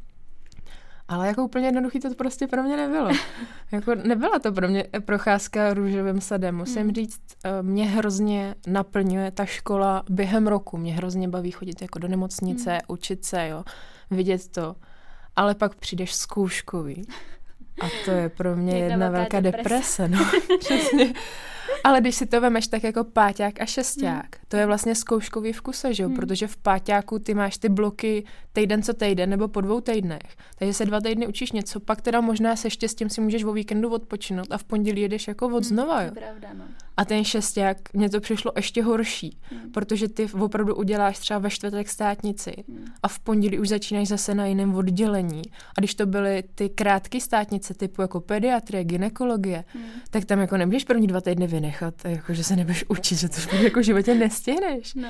Ale 1.08 1.26
jako 1.26 1.44
úplně 1.44 1.66
jednoduchý 1.66 2.00
to 2.00 2.14
prostě 2.14 2.46
pro 2.46 2.62
mě 2.62 2.76
nebylo. 2.76 3.10
jako 3.72 3.94
nebyla 3.94 4.38
to 4.38 4.52
pro 4.52 4.68
mě 4.68 4.84
procházka 5.04 5.74
růžovým 5.74 6.20
sadem. 6.20 6.56
Musím 6.56 6.86
mm. 6.86 6.92
říct, 6.92 7.20
eh, 7.44 7.62
mě 7.62 7.86
hrozně 7.86 8.54
naplňuje 8.66 9.30
ta 9.30 9.44
škola 9.44 10.04
během 10.10 10.46
roku. 10.46 10.76
Mě 10.76 10.94
hrozně 10.94 11.28
baví 11.28 11.50
chodit 11.50 11.82
jako 11.82 11.98
do 11.98 12.08
nemocnice, 12.08 12.72
mm. 12.72 12.80
učit 12.88 13.24
se, 13.24 13.48
jo, 13.48 13.64
vidět 14.10 14.48
to. 14.48 14.76
Ale 15.36 15.54
pak 15.54 15.74
přijdeš 15.74 16.14
zkouškový 16.14 17.06
a 17.80 17.86
to 18.04 18.10
je 18.10 18.28
pro 18.28 18.56
mě 18.56 18.72
jedna, 18.72 18.90
jedna 18.90 19.10
velká 19.10 19.40
deprese. 19.40 20.08
deprese 20.08 20.08
no, 20.08 20.58
přesně. 20.58 21.12
Ale 21.84 22.00
když 22.00 22.16
si 22.16 22.26
to 22.26 22.40
vemeš 22.40 22.66
tak 22.66 22.84
jako 22.84 23.04
páťák 23.04 23.60
a 23.60 23.66
šesták, 23.66 24.36
hmm. 24.36 24.44
to 24.48 24.56
je 24.56 24.66
vlastně 24.66 24.94
zkouškový 24.94 25.52
vkuse, 25.52 25.94
že 25.94 26.02
jo? 26.02 26.08
Hmm. 26.08 26.16
Protože 26.16 26.46
v 26.46 26.56
páťáku 26.56 27.18
ty 27.18 27.34
máš 27.34 27.58
ty 27.58 27.68
bloky 27.68 28.24
týden 28.52 28.82
co 28.82 28.94
týden 28.94 29.30
nebo 29.30 29.48
po 29.48 29.60
dvou 29.60 29.80
týdnech. 29.80 30.36
Takže 30.58 30.72
se 30.74 30.86
dva 30.86 31.00
týdny 31.00 31.26
učíš 31.26 31.52
něco, 31.52 31.80
pak 31.80 32.02
teda 32.02 32.20
možná 32.20 32.56
se 32.56 32.70
štěstím 32.70 33.10
si 33.10 33.20
můžeš 33.20 33.44
o 33.44 33.52
víkendu 33.52 33.92
odpočinout 33.92 34.46
a 34.50 34.58
v 34.58 34.64
pondělí 34.64 35.02
jedeš 35.02 35.28
jako 35.28 35.46
od 35.46 35.50
hmm, 35.50 35.64
znova, 35.64 36.02
jo? 36.02 36.10
Pravda, 36.10 36.48
no. 36.52 36.64
A 36.96 37.04
ten 37.04 37.24
šesták, 37.24 37.76
mně 37.92 38.10
to 38.10 38.20
přišlo 38.20 38.52
ještě 38.56 38.82
horší, 38.82 39.38
hmm. 39.42 39.72
protože 39.72 40.08
ty 40.08 40.26
opravdu 40.40 40.74
uděláš 40.74 41.18
třeba 41.18 41.38
ve 41.38 41.50
čtvrtek 41.50 41.88
státnici 41.88 42.64
hmm. 42.68 42.84
a 43.02 43.08
v 43.08 43.18
pondělí 43.18 43.58
už 43.58 43.68
začínáš 43.68 44.08
zase 44.08 44.34
na 44.34 44.46
jiném 44.46 44.74
oddělení. 44.74 45.42
A 45.78 45.80
když 45.80 45.94
to 45.94 46.06
byly 46.06 46.44
ty 46.54 46.68
krátké 46.68 47.20
státnice 47.20 47.74
typu 47.74 48.02
jako 48.02 48.20
pediatrie, 48.20 48.84
ginekologie, 48.84 49.64
hmm. 49.66 49.84
tak 50.10 50.24
tam 50.24 50.38
jako 50.40 50.56
nemůžeš 50.56 50.84
první 50.84 51.06
dva 51.06 51.20
týdny 51.20 51.46
vynechat, 51.46 51.94
jako 52.04 52.34
že 52.34 52.44
se 52.44 52.56
nebudeš 52.56 52.84
učit, 52.88 53.18
že 53.18 53.28
to 53.28 53.56
jako 53.56 53.80
v 53.80 53.84
životě 53.84 54.14
nestihneš. 54.14 54.94
No. 54.94 55.08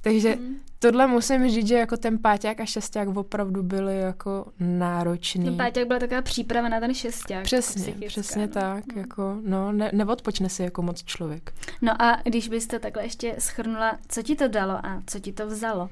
Takže 0.00 0.36
mm. 0.36 0.56
Tohle 0.82 1.06
musím 1.06 1.48
říct, 1.48 1.66
že 1.66 1.74
jako 1.74 1.96
ten 1.96 2.18
páťák 2.18 2.60
a 2.60 2.64
šesták 2.64 3.16
opravdu 3.16 3.62
byly 3.62 3.98
jako 3.98 4.46
náročný. 4.60 5.44
Ten 5.44 5.56
páťák 5.56 5.86
byla 5.86 5.98
taková 5.98 6.22
příprava 6.22 6.68
na 6.68 6.80
ten 6.80 6.94
šesták. 6.94 7.44
Přesně, 7.44 7.94
přesně 8.06 8.46
no. 8.46 8.52
tak. 8.52 8.86
Mm. 8.86 8.98
Jako, 8.98 9.38
no, 9.44 9.72
ne, 9.72 9.90
neodpočne 9.94 10.48
si 10.48 10.62
jako 10.62 10.82
moc 10.82 11.04
člověk. 11.04 11.54
No 11.82 12.02
a 12.02 12.20
když 12.24 12.48
byste 12.48 12.78
takhle 12.78 13.02
ještě 13.02 13.34
schrnula, 13.38 13.98
co 14.08 14.22
ti 14.22 14.36
to 14.36 14.48
dalo 14.48 14.86
a 14.86 15.02
co 15.06 15.20
ti 15.20 15.32
to 15.32 15.46
vzalo? 15.46 15.88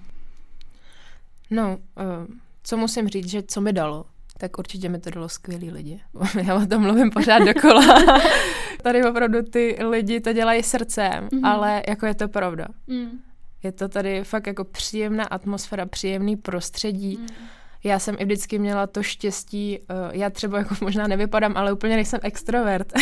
No, 1.51 1.79
uh, 1.79 2.35
co 2.63 2.77
musím 2.77 3.09
říct, 3.09 3.29
že 3.29 3.43
co 3.43 3.61
mi 3.61 3.73
dalo, 3.73 4.05
tak 4.39 4.59
určitě 4.59 4.89
mi 4.89 4.99
to 4.99 5.11
dalo 5.11 5.29
skvělý 5.29 5.71
lidi. 5.71 6.01
Já 6.47 6.55
o 6.55 6.67
tom 6.67 6.83
mluvím 6.83 7.11
pořád 7.11 7.39
dokola. 7.39 7.83
tady 8.83 9.05
opravdu 9.05 9.43
ty 9.43 9.79
lidi 9.89 10.21
to 10.21 10.33
dělají 10.33 10.63
srdcem, 10.63 11.29
mm-hmm. 11.29 11.47
ale 11.47 11.83
jako 11.89 12.07
je 12.07 12.15
to 12.15 12.29
pravda. 12.29 12.67
Mm. 12.87 13.28
Je 13.63 13.73
to 13.73 13.89
tady 13.89 14.25
fakt 14.25 14.47
jako 14.47 14.65
příjemná 14.65 15.25
atmosféra, 15.25 15.87
příjemný 15.87 16.37
prostředí. 16.37 17.17
Mm. 17.17 17.27
Já 17.85 17.99
jsem 17.99 18.17
i 18.19 18.25
vždycky 18.25 18.59
měla 18.59 18.87
to 18.87 19.03
štěstí, 19.03 19.79
uh, 19.79 19.97
já 20.13 20.31
třeba 20.31 20.59
jako 20.59 20.75
možná 20.85 21.07
nevypadám, 21.07 21.57
ale 21.57 21.73
úplně 21.73 21.97
nejsem 21.97 22.21
extrovert. 22.23 22.93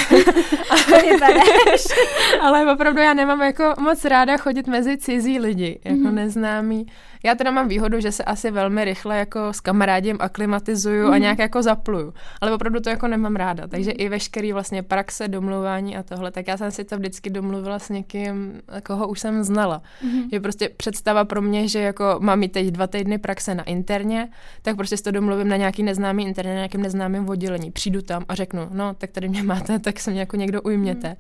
ale 2.40 2.73
opravdu 2.73 3.01
já 3.01 3.14
nemám 3.14 3.42
jako 3.42 3.75
moc 3.81 4.05
ráda 4.05 4.37
chodit 4.37 4.66
mezi 4.66 4.97
cizí 4.97 5.38
lidi, 5.38 5.81
jako 5.85 6.09
mm. 6.09 6.14
neznámý. 6.14 6.87
Já 7.26 7.34
teda 7.34 7.50
mám 7.50 7.68
výhodu, 7.68 8.00
že 8.00 8.12
se 8.12 8.24
asi 8.24 8.50
velmi 8.50 8.84
rychle 8.84 9.18
jako 9.18 9.52
s 9.52 9.60
kamarádem 9.60 10.16
aklimatizuju 10.20 11.06
mm. 11.06 11.08
a 11.08 11.10
mhm. 11.10 11.20
nějak 11.20 11.38
jako 11.38 11.62
zapluju. 11.62 12.14
Ale 12.40 12.54
opravdu 12.54 12.80
to 12.80 12.90
jako 12.90 13.08
nemám 13.08 13.36
ráda. 13.36 13.66
Takže 13.66 13.90
i 13.90 14.08
veškerý 14.08 14.52
vlastně 14.52 14.82
praxe, 14.82 15.28
domluvání 15.28 15.96
a 15.96 16.02
tohle, 16.02 16.30
tak 16.30 16.48
já 16.48 16.56
jsem 16.56 16.70
si 16.70 16.84
to 16.84 16.96
vždycky 16.96 17.30
domluvila 17.30 17.78
s 17.78 17.88
někým, 17.88 18.60
koho 18.82 19.08
už 19.08 19.20
jsem 19.20 19.44
znala. 19.44 19.82
Mm. 20.02 20.22
Že 20.32 20.40
prostě 20.40 20.68
představa 20.68 21.24
pro 21.24 21.42
mě, 21.42 21.68
že 21.68 21.80
jako 21.80 22.16
mám 22.18 22.38
mít 22.38 22.52
teď 22.52 22.66
dva 22.66 22.86
týdny 22.86 23.18
praxe 23.18 23.54
na 23.54 23.62
interně, 23.62 24.28
tak 24.62 24.76
prostě 24.76 24.96
si 24.96 25.02
to 25.02 25.10
domluvím 25.10 25.48
na 25.48 25.56
nějaký 25.56 25.82
neznámý 25.82 26.26
internet, 26.26 26.50
na 26.50 26.56
nějakém 26.56 26.82
neznámém 26.82 27.28
oddělení. 27.28 27.70
Přijdu 27.70 28.02
tam 28.02 28.24
a 28.28 28.34
řeknu, 28.34 28.68
no, 28.72 28.94
tak 28.94 29.10
tady 29.10 29.28
mě 29.28 29.42
máte, 29.42 29.78
tak 29.78 30.00
se 30.00 30.10
mě 30.10 30.20
jako 30.20 30.36
někdo 30.36 30.62
ujměte. 30.62 31.08
Mm. 31.08 31.16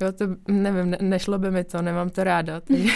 Jo, 0.00 0.12
to 0.12 0.24
nevím, 0.48 0.90
ne, 0.90 0.98
nešlo 1.00 1.38
by 1.38 1.50
mi 1.50 1.64
to, 1.64 1.82
nemám 1.82 2.10
to 2.10 2.24
ráda. 2.24 2.60
Takže, 2.60 2.92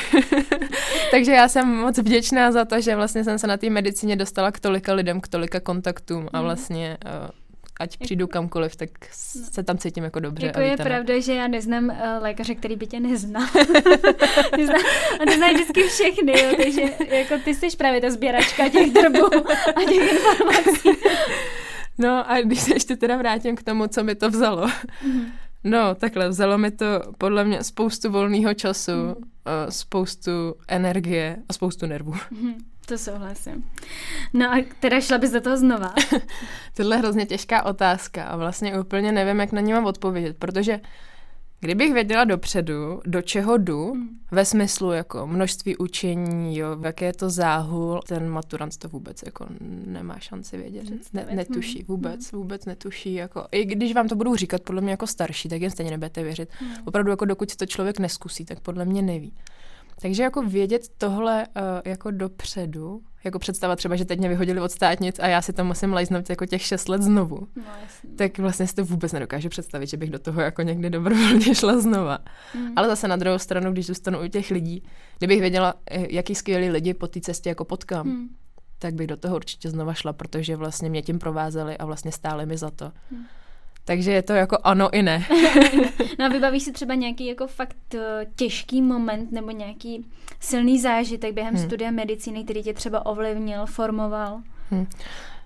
takže 1.11 1.33
já 1.33 1.49
jsem 1.49 1.69
moc 1.69 1.99
vděčná 1.99 2.53
za 2.53 2.65
to, 2.65 2.81
že 2.81 2.97
vlastně 2.97 3.25
jsem 3.25 3.39
se 3.39 3.47
na 3.47 3.57
té 3.57 3.71
medicíně 3.71 4.17
dostala 4.17 4.53
k 4.53 4.61
tolika 4.61 4.93
lidem, 4.93 5.21
k 5.21 5.29
tolika 5.29 5.61
kontaktům 5.61 6.29
a 6.33 6.39
mhm. 6.39 6.45
vlastně 6.45 6.99
uh, 7.05 7.31
ať 7.81 7.97
přijdu 7.97 8.27
kamkoliv, 8.27 8.77
tak 8.77 8.91
se 9.53 9.63
tam 9.63 9.79
cítím 9.79 10.05
jako 10.05 10.21
dobře. 10.21 10.47
Jako 10.47 10.61
je 10.61 10.77
pravda, 10.77 11.21
že 11.21 11.35
já 11.35 11.49
neznám 11.49 11.85
uh, 11.85 11.97
lékaře, 12.21 12.55
který 12.55 12.77
by 12.77 12.87
tě 12.87 13.01
neznal. 13.01 13.43
neznám, 14.57 14.81
a 15.21 15.25
nezná 15.25 15.53
vždycky 15.53 15.83
všechny, 15.83 16.41
jo, 16.41 16.55
takže 16.57 16.83
jako 17.17 17.35
ty 17.45 17.55
jsi 17.55 17.77
právě 17.79 18.01
ta 18.01 18.11
sběračka 18.11 18.69
těch 18.69 18.93
drbů 18.93 19.27
a 19.77 19.85
těch 19.89 20.13
informací. 20.13 20.89
No 21.99 22.31
a 22.31 22.41
když 22.41 22.61
se 22.61 22.75
ještě 22.75 22.97
teda 22.97 23.17
vrátím 23.17 23.57
k 23.57 23.63
tomu, 23.63 23.87
co 23.87 24.05
mi 24.05 24.15
to 24.15 24.31
vzalo. 24.31 24.67
Mm-hmm. 24.67 25.25
No, 25.65 25.95
takhle, 25.95 26.29
vzalo 26.29 26.59
mi 26.59 26.71
to 26.71 26.87
podle 27.19 27.45
mě 27.45 27.65
spoustu 27.65 28.11
volného 28.11 28.55
času, 28.55 28.93
mm. 28.93 29.15
spoustu 29.69 30.55
energie 30.69 31.37
a 31.49 31.53
spoustu 31.53 31.87
nervů. 31.87 32.15
Mm. 32.31 32.55
To 32.87 32.99
souhlasím. 32.99 33.65
No 34.33 34.53
a 34.53 34.65
teda 34.81 35.01
šla 35.01 35.19
bys 35.19 35.31
do 35.31 35.41
toho 35.41 35.57
znova? 35.57 35.95
Tohle 36.77 36.97
je 36.97 37.01
hrozně 37.01 37.27
těžká 37.27 37.63
otázka 37.63 38.25
a 38.25 38.37
vlastně 38.37 38.81
úplně 38.81 39.13
nevím, 39.13 39.41
jak 39.41 39.53
na 39.53 39.61
ní 39.61 39.73
mám 39.73 39.85
odpovědět, 39.85 40.37
protože 40.39 40.81
Kdybych 41.65 41.93
věděla 41.93 42.25
dopředu, 42.25 43.01
do 43.07 43.23
čeho 43.23 43.59
jdu, 43.59 43.93
hmm. 43.93 44.09
ve 44.31 44.45
smyslu 44.45 44.93
jako 44.93 45.27
množství 45.27 45.77
učení, 45.77 46.59
jo, 46.59 46.77
jaký 46.85 47.05
je 47.05 47.13
to 47.13 47.31
záhul, 47.31 48.01
ten 48.09 48.29
maturant 48.29 48.77
to 48.77 48.89
vůbec 48.89 49.23
jako 49.27 49.47
nemá 49.87 50.19
šanci 50.19 50.57
vědět. 50.57 50.85
Ne, 51.13 51.27
netuší, 51.35 51.79
hmm. 51.79 51.87
vůbec, 51.87 52.33
hmm. 52.33 52.43
vůbec 52.43 52.65
netuší. 52.65 53.15
Jako, 53.15 53.47
I 53.53 53.65
když 53.65 53.95
vám 53.95 54.09
to 54.09 54.17
budou 54.17 54.37
říkat 54.37 54.63
podle 54.63 54.81
mě 54.81 54.91
jako 54.91 55.07
starší, 55.07 55.49
tak 55.49 55.61
jen 55.63 55.71
stejně 55.71 55.91
nebudete 55.91 56.23
věřit. 56.23 56.49
Hmm. 56.53 56.73
Opravdu 56.85 57.11
jako 57.11 57.25
dokud 57.25 57.57
to 57.57 57.67
člověk 57.67 57.99
neskusí, 57.99 58.45
tak 58.45 58.61
podle 58.61 58.85
mě 58.85 59.03
neví. 59.03 59.33
Takže 60.01 60.23
jako 60.23 60.43
vědět 60.43 60.89
tohle 60.99 61.47
uh, 61.47 61.63
jako 61.85 62.11
dopředu, 62.11 63.03
jako 63.25 63.39
představa 63.39 63.77
třeba, 63.77 63.97
že 63.97 64.05
teď 64.05 64.19
mě 64.19 64.29
vyhodili 64.29 64.61
od 64.61 64.73
státnic 64.73 65.19
a 65.19 65.27
já 65.27 65.43
si 65.43 65.53
to 65.53 65.65
musím 65.65 65.93
lajznout 65.93 66.31
jako 66.31 66.47
těch 66.47 66.63
šest 66.63 66.89
let 66.89 67.03
znovu, 67.03 67.49
no, 67.57 67.65
tak 68.17 68.39
vlastně 68.39 68.67
si 68.67 68.75
to 68.75 68.85
vůbec 68.85 69.13
nedokážu 69.13 69.49
představit, 69.49 69.87
že 69.87 69.97
bych 69.97 70.11
do 70.11 70.19
toho 70.19 70.41
jako 70.41 70.63
někdy 70.63 70.91
dobrovolně 70.91 71.55
šla 71.55 71.79
znova. 71.79 72.19
Mm. 72.55 72.73
Ale 72.77 72.89
zase 72.89 73.09
na 73.09 73.17
druhou 73.17 73.39
stranu, 73.39 73.73
když 73.73 73.87
zůstanu 73.87 74.25
u 74.25 74.29
těch 74.29 74.51
lidí, 74.51 74.83
kdybych 75.19 75.41
věděla, 75.41 75.75
eh, 75.91 76.07
jaký 76.11 76.35
skvělý 76.35 76.71
lidi 76.71 76.95
po 76.95 77.07
té 77.07 77.21
cestě 77.21 77.49
jako 77.49 77.65
potkám, 77.65 78.07
mm. 78.07 78.29
tak 78.79 78.95
bych 78.95 79.07
do 79.07 79.17
toho 79.17 79.37
určitě 79.37 79.71
znova 79.71 79.95
šla, 79.95 80.13
protože 80.13 80.57
vlastně 80.57 80.91
mě 80.91 81.03
tím 81.03 81.19
provázeli 81.19 81.77
a 81.77 81.85
vlastně 81.85 82.13
stáli 82.13 82.47
mi 82.47 82.57
za 82.57 82.71
to. 82.71 82.93
Mm. 83.11 83.25
Takže 83.85 84.13
je 84.13 84.23
to 84.23 84.33
jako 84.33 84.59
ano 84.65 84.95
i 84.95 85.03
ne. 85.03 85.27
no 86.19 86.25
a 86.25 86.29
vybavíš 86.29 86.63
si 86.63 86.73
třeba 86.73 86.95
nějaký 86.95 87.27
jako 87.27 87.47
fakt 87.47 87.95
eh, 87.95 88.27
těžký 88.37 88.83
moment 88.83 89.33
nebo 89.33 89.51
nějaký 89.51 90.07
silný 90.41 90.81
zážitek 90.81 91.35
během 91.35 91.55
hmm. 91.55 91.65
studia 91.65 91.91
medicíny, 91.91 92.45
který 92.45 92.63
tě 92.63 92.75
třeba 92.75 93.07
ovlivnil, 93.07 93.67
formoval? 93.67 94.41
Hm. 94.71 94.87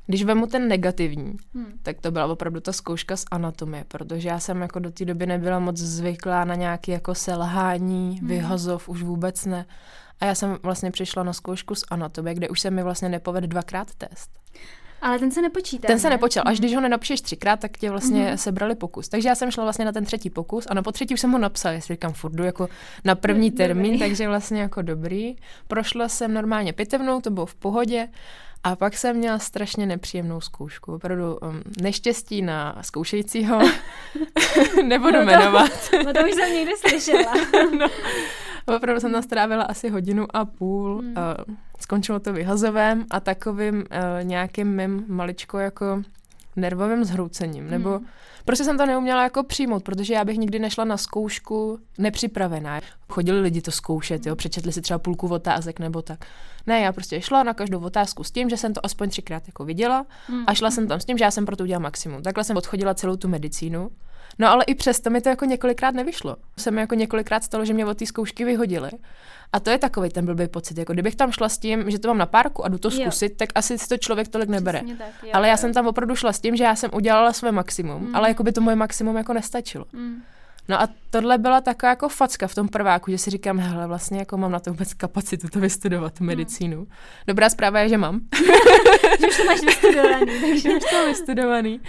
Když 0.07 0.25
vemu 0.25 0.47
ten 0.47 0.69
negativní, 0.69 1.37
Hmm. 1.55 1.79
tak 1.83 2.01
to 2.01 2.11
byla 2.11 2.27
opravdu 2.27 2.61
ta 2.61 2.73
zkouška 2.73 3.17
z 3.17 3.25
anatomie, 3.31 3.85
protože 3.89 4.29
já 4.29 4.39
jsem 4.39 4.63
jako 4.63 4.79
do 4.79 4.91
té 4.91 5.05
doby 5.05 5.27
nebyla 5.27 5.59
moc 5.59 5.77
zvyklá 5.77 6.45
na 6.45 6.55
nějaké 6.55 6.93
jako 6.93 7.15
selhání, 7.15 8.19
Hmm. 8.19 8.29
vyhozov, 8.29 8.89
už 8.89 9.03
vůbec 9.03 9.45
ne. 9.45 9.67
A 10.21 10.25
já 10.25 10.35
jsem 10.35 10.59
vlastně 10.63 10.91
přišla 10.91 11.23
na 11.23 11.33
zkoušku 11.33 11.75
z 11.75 11.85
anatomie, 11.91 12.35
kde 12.35 12.49
už 12.49 12.61
se 12.61 12.71
mi 12.71 12.83
vlastně 12.83 13.09
nepovedl 13.09 13.47
dvakrát 13.47 13.95
test. 13.95 14.31
Ale 15.03 15.19
ten 15.19 15.31
se 15.31 15.43
nepočítá. 15.43 15.87
Ten 15.87 15.99
se 15.99 16.09
ne? 16.09 16.15
nepočal. 16.15 16.43
Až 16.47 16.53
Mhm. 16.59 16.59
když 16.59 16.75
ho 16.75 16.81
nenapíšeš 16.81 17.21
třikrát, 17.21 17.61
tak 17.61 17.79
tě 17.79 17.91
vlastně 17.91 18.25
Mhm. 18.27 18.39
sebrali 18.39 18.75
pokus. 18.75 19.09
Takže 19.09 19.29
já 19.29 19.35
jsem 19.35 19.51
šla 19.51 19.65
vlastně 19.65 19.85
na 19.85 19.93
ten 19.93 20.05
třetí 20.05 20.31
pokus 20.31 20.67
a 20.71 20.75
na 20.75 20.83
po 20.83 20.93
třetí 20.93 21.15
už 21.15 21.21
jsem 21.21 21.33
ho 21.33 21.39
napsala. 21.39 21.75
Já 21.75 21.81
si 21.81 21.93
říkám, 21.93 22.13
furt 22.13 22.33
jdu 22.33 22.45
jako 22.45 22.69
na 23.05 23.15
první 23.15 23.51
Dobrý. 23.51 23.57
termín, 23.65 23.99
takže 23.99 24.29
vlastně 24.29 24.61
jako 24.61 24.83
dobrý. 24.83 25.37
Prošla 25.69 26.09
jsem 26.09 26.35
normálně 26.35 26.73
pitevnou, 26.73 27.21
to 27.21 27.31
bylo 27.31 27.47
v 27.47 27.55
pohodě. 27.55 28.09
A 28.65 28.77
pak 28.77 28.97
jsem 28.97 29.17
měla 29.17 29.39
strašně 29.39 29.87
nepříjemnou 29.87 30.41
zkoušku. 30.41 30.95
Opravdu 30.95 31.37
um, 31.37 31.63
neštěstí 31.83 32.43
na 32.43 32.79
zkoušejícího. 32.81 33.59
Nebudu 34.85 35.13
No 35.13 35.19
to- 35.19 35.25
jmenovat. 35.27 35.71
No 36.05 36.13
to 36.13 36.21
už 36.27 36.35
jsem 36.35 36.53
někdy 36.55 36.73
slyšela. 36.77 37.33
Opravdu 38.67 39.01
jsem 39.01 39.13
tam 39.13 39.23
strávila 39.23 39.63
asi 39.63 39.89
hodinu 39.89 40.27
a 40.37 40.45
půl. 40.45 40.99
Hmm. 40.99 41.15
Skončilo 41.81 42.21
to 42.21 42.33
vyhazovém 42.33 43.05
a 43.11 43.21
takovým 43.21 43.77
uh, 43.77 43.85
nějakým 44.23 44.77
mým 44.77 45.05
maličko 45.09 45.59
jako 45.59 46.03
nervovým 46.57 47.05
zhroucením. 47.05 47.71
Nebo 47.71 47.91
Hmm. 47.91 48.07
prostě 48.45 48.65
jsem 48.65 48.79
to 48.79 48.87
neuměla 48.87 49.23
jako 49.23 49.43
přijmout, 49.43 49.83
protože 49.83 50.15
já 50.15 50.25
bych 50.25 50.37
nikdy 50.39 50.59
nešla 50.59 50.85
na 50.85 50.97
zkoušku 50.97 51.79
nepřipravená. 51.99 52.81
Chodili 53.09 53.41
lidi 53.41 53.63
to 53.63 53.71
zkoušet, 53.71 54.27
jo, 54.27 54.37
přečetli 54.37 54.73
si 54.73 54.83
třeba 54.83 54.99
půlku 54.99 55.29
otázek 55.29 55.81
nebo 55.81 56.03
tak. 56.03 56.25
Ne, 56.67 56.81
já 56.81 56.93
prostě 56.93 57.21
šla 57.21 57.43
na 57.43 57.55
každou 57.55 57.81
otázku 57.81 58.25
s 58.25 58.31
tím, 58.31 58.51
že 58.51 58.57
jsem 58.57 58.73
to 58.73 58.85
aspoň 58.87 59.09
třikrát 59.11 59.43
jako 59.47 59.65
viděla 59.65 60.07
Hmm. 60.27 60.45
a 60.47 60.55
šla 60.55 60.71
jsem 60.71 60.89
tam 60.89 61.01
s 61.01 61.05
tím, 61.05 61.19
že 61.19 61.25
já 61.25 61.31
jsem 61.31 61.47
pro 61.47 61.57
to 61.57 61.65
udělala 61.65 61.83
maximum. 61.83 62.23
Takhle 62.23 62.45
jsem 62.45 62.57
odchodila 62.57 62.95
celou 62.95 63.17
tu 63.17 63.29
medicínu. 63.29 63.91
No 64.39 64.49
ale 64.51 64.65
i 64.65 64.75
přesto 64.75 65.11
mi 65.11 65.21
to 65.21 65.29
jako 65.29 65.45
několikrát 65.45 65.95
nevyšlo. 65.95 66.37
Se 66.59 66.71
mi 66.71 66.81
jako 66.81 66.95
několikrát 66.95 67.45
stalo, 67.45 67.65
že 67.65 67.75
mě 67.75 67.87
od 67.87 67.99
té 67.99 68.07
zkoušky 68.07 68.45
vyhodili. 68.45 68.91
A 69.53 69.61
to 69.61 69.71
je 69.71 69.79
takový 69.79 70.11
ten 70.11 70.27
blbý 70.27 70.49
pocit. 70.49 70.79
Jako 70.79 70.93
kdybych 70.93 71.17
tam 71.17 71.33
šla 71.33 71.49
s 71.49 71.59
tím, 71.59 71.91
že 71.91 71.99
to 71.99 72.09
mám 72.09 72.19
na 72.19 72.27
párku 72.27 72.65
a 72.65 72.69
jdu 72.69 72.79
to 72.79 72.89
Jo. 72.89 72.95
zkusit, 73.01 73.37
tak 73.37 73.49
asi 73.55 73.79
si 73.79 73.89
to 73.89 73.97
člověk 73.97 74.29
tolik 74.29 74.49
nebere. 74.49 74.81
Tak, 74.99 75.09
jo, 75.23 75.31
ale 75.33 75.49
já 75.49 75.53
jo. 75.55 75.59
jsem 75.59 75.73
tam 75.73 75.87
opravdu 75.87 76.17
šla 76.17 76.33
s 76.33 76.41
tím, 76.41 76.57
že 76.57 76.65
já 76.65 76.75
jsem 76.77 76.91
udělala 76.95 77.33
své 77.33 77.53
maximum, 77.53 78.03
Mm. 78.09 78.17
ale 78.17 78.29
jako 78.29 78.43
by 78.43 78.53
to 78.53 78.61
moje 78.61 78.77
maximum 78.77 79.17
jako 79.17 79.33
nestačilo. 79.33 79.85
Hmm. 79.95 80.23
No 80.69 80.81
a 80.83 80.89
tohle 81.11 81.39
byla 81.39 81.61
taková 81.61 81.91
jako 81.91 82.09
facka 82.09 82.47
v 82.47 82.55
tom 82.55 82.69
prváku, 82.69 83.11
že 83.11 83.19
si 83.19 83.31
říkám, 83.31 83.59
hele, 83.59 83.87
vlastně 83.87 84.19
jako 84.19 84.37
mám 84.37 84.53
na 84.53 84.61
to 84.61 84.71
vůbec 84.71 84.95
kapacitu 84.95 85.49
to 85.49 85.61
vystudovat, 85.61 86.15
tu 86.15 86.25
medicínu. 86.25 86.87
Dobrá 87.27 87.51
zpráva 87.51 87.81
je, 87.81 87.89
že 87.89 87.99
mám. 87.99 88.21
Že 89.21 89.27
už 89.29 89.37
to 89.37 89.45
máš 89.45 89.61
vystudovaný, 89.61 90.33
takže 90.41 90.69
už 90.77 90.83
to 90.91 91.07
vystudovaný. 91.07 91.81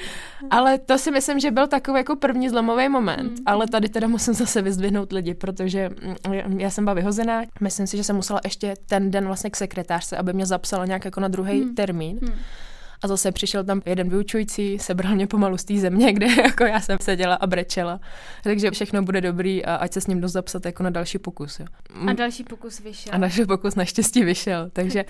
Ale 0.49 0.77
to 0.77 0.97
si 0.97 1.11
myslím, 1.11 1.39
že 1.39 1.51
byl 1.51 1.67
takový 1.67 1.97
jako 1.97 2.15
první 2.15 2.49
zlomový 2.49 2.89
moment. 2.89 3.29
Mm. 3.31 3.37
Ale 3.45 3.67
tady 3.67 3.89
teda 3.89 4.07
musím 4.07 4.33
zase 4.33 4.61
vyzdvihnout 4.61 5.11
lidi, 5.11 5.33
protože 5.33 5.89
mm, 6.47 6.59
já 6.59 6.69
jsem 6.69 6.83
byla 6.85 6.93
vyhozená. 6.93 7.41
Myslím 7.61 7.87
si, 7.87 7.97
že 7.97 8.03
jsem 8.03 8.15
musela 8.15 8.39
ještě 8.43 8.73
ten 8.89 9.11
den 9.11 9.25
vlastně 9.25 9.49
k 9.49 9.55
sekretářce, 9.55 10.17
aby 10.17 10.33
mě 10.33 10.45
zapsala 10.45 10.85
nějak 10.85 11.05
jako 11.05 11.19
na 11.19 11.27
druhý 11.27 11.61
Mm. 11.61 11.75
termín. 11.75 12.19
Hmm. 12.21 12.33
A 13.03 13.07
zase 13.07 13.31
přišel 13.31 13.63
tam 13.63 13.81
jeden 13.85 14.09
vyučující, 14.09 14.79
sebral 14.79 15.15
mě 15.15 15.27
pomalu 15.27 15.57
z 15.57 15.63
té 15.63 15.77
země, 15.77 16.13
kde 16.13 16.27
jako 16.43 16.63
já 16.63 16.81
jsem 16.81 16.97
seděla 17.01 17.35
a 17.35 17.47
brečela. 17.47 17.99
Takže 18.43 18.71
všechno 18.71 19.01
bude 19.03 19.21
dobrý 19.21 19.65
a 19.65 19.75
ať 19.75 19.93
se 19.93 20.01
s 20.01 20.07
ním 20.07 20.21
dost 20.21 20.31
zapsat 20.31 20.65
jako 20.65 20.83
na 20.83 20.89
další 20.89 21.17
pokus. 21.19 21.59
Jo. 21.59 21.65
A 22.07 22.13
další 22.13 22.43
pokus 22.43 22.79
vyšel. 22.79 23.13
a 23.15 23.17
další 23.17 23.45
pokus 23.45 23.75
naštěstí 23.75 24.23
vyšel, 24.23 24.69
takže 24.73 25.05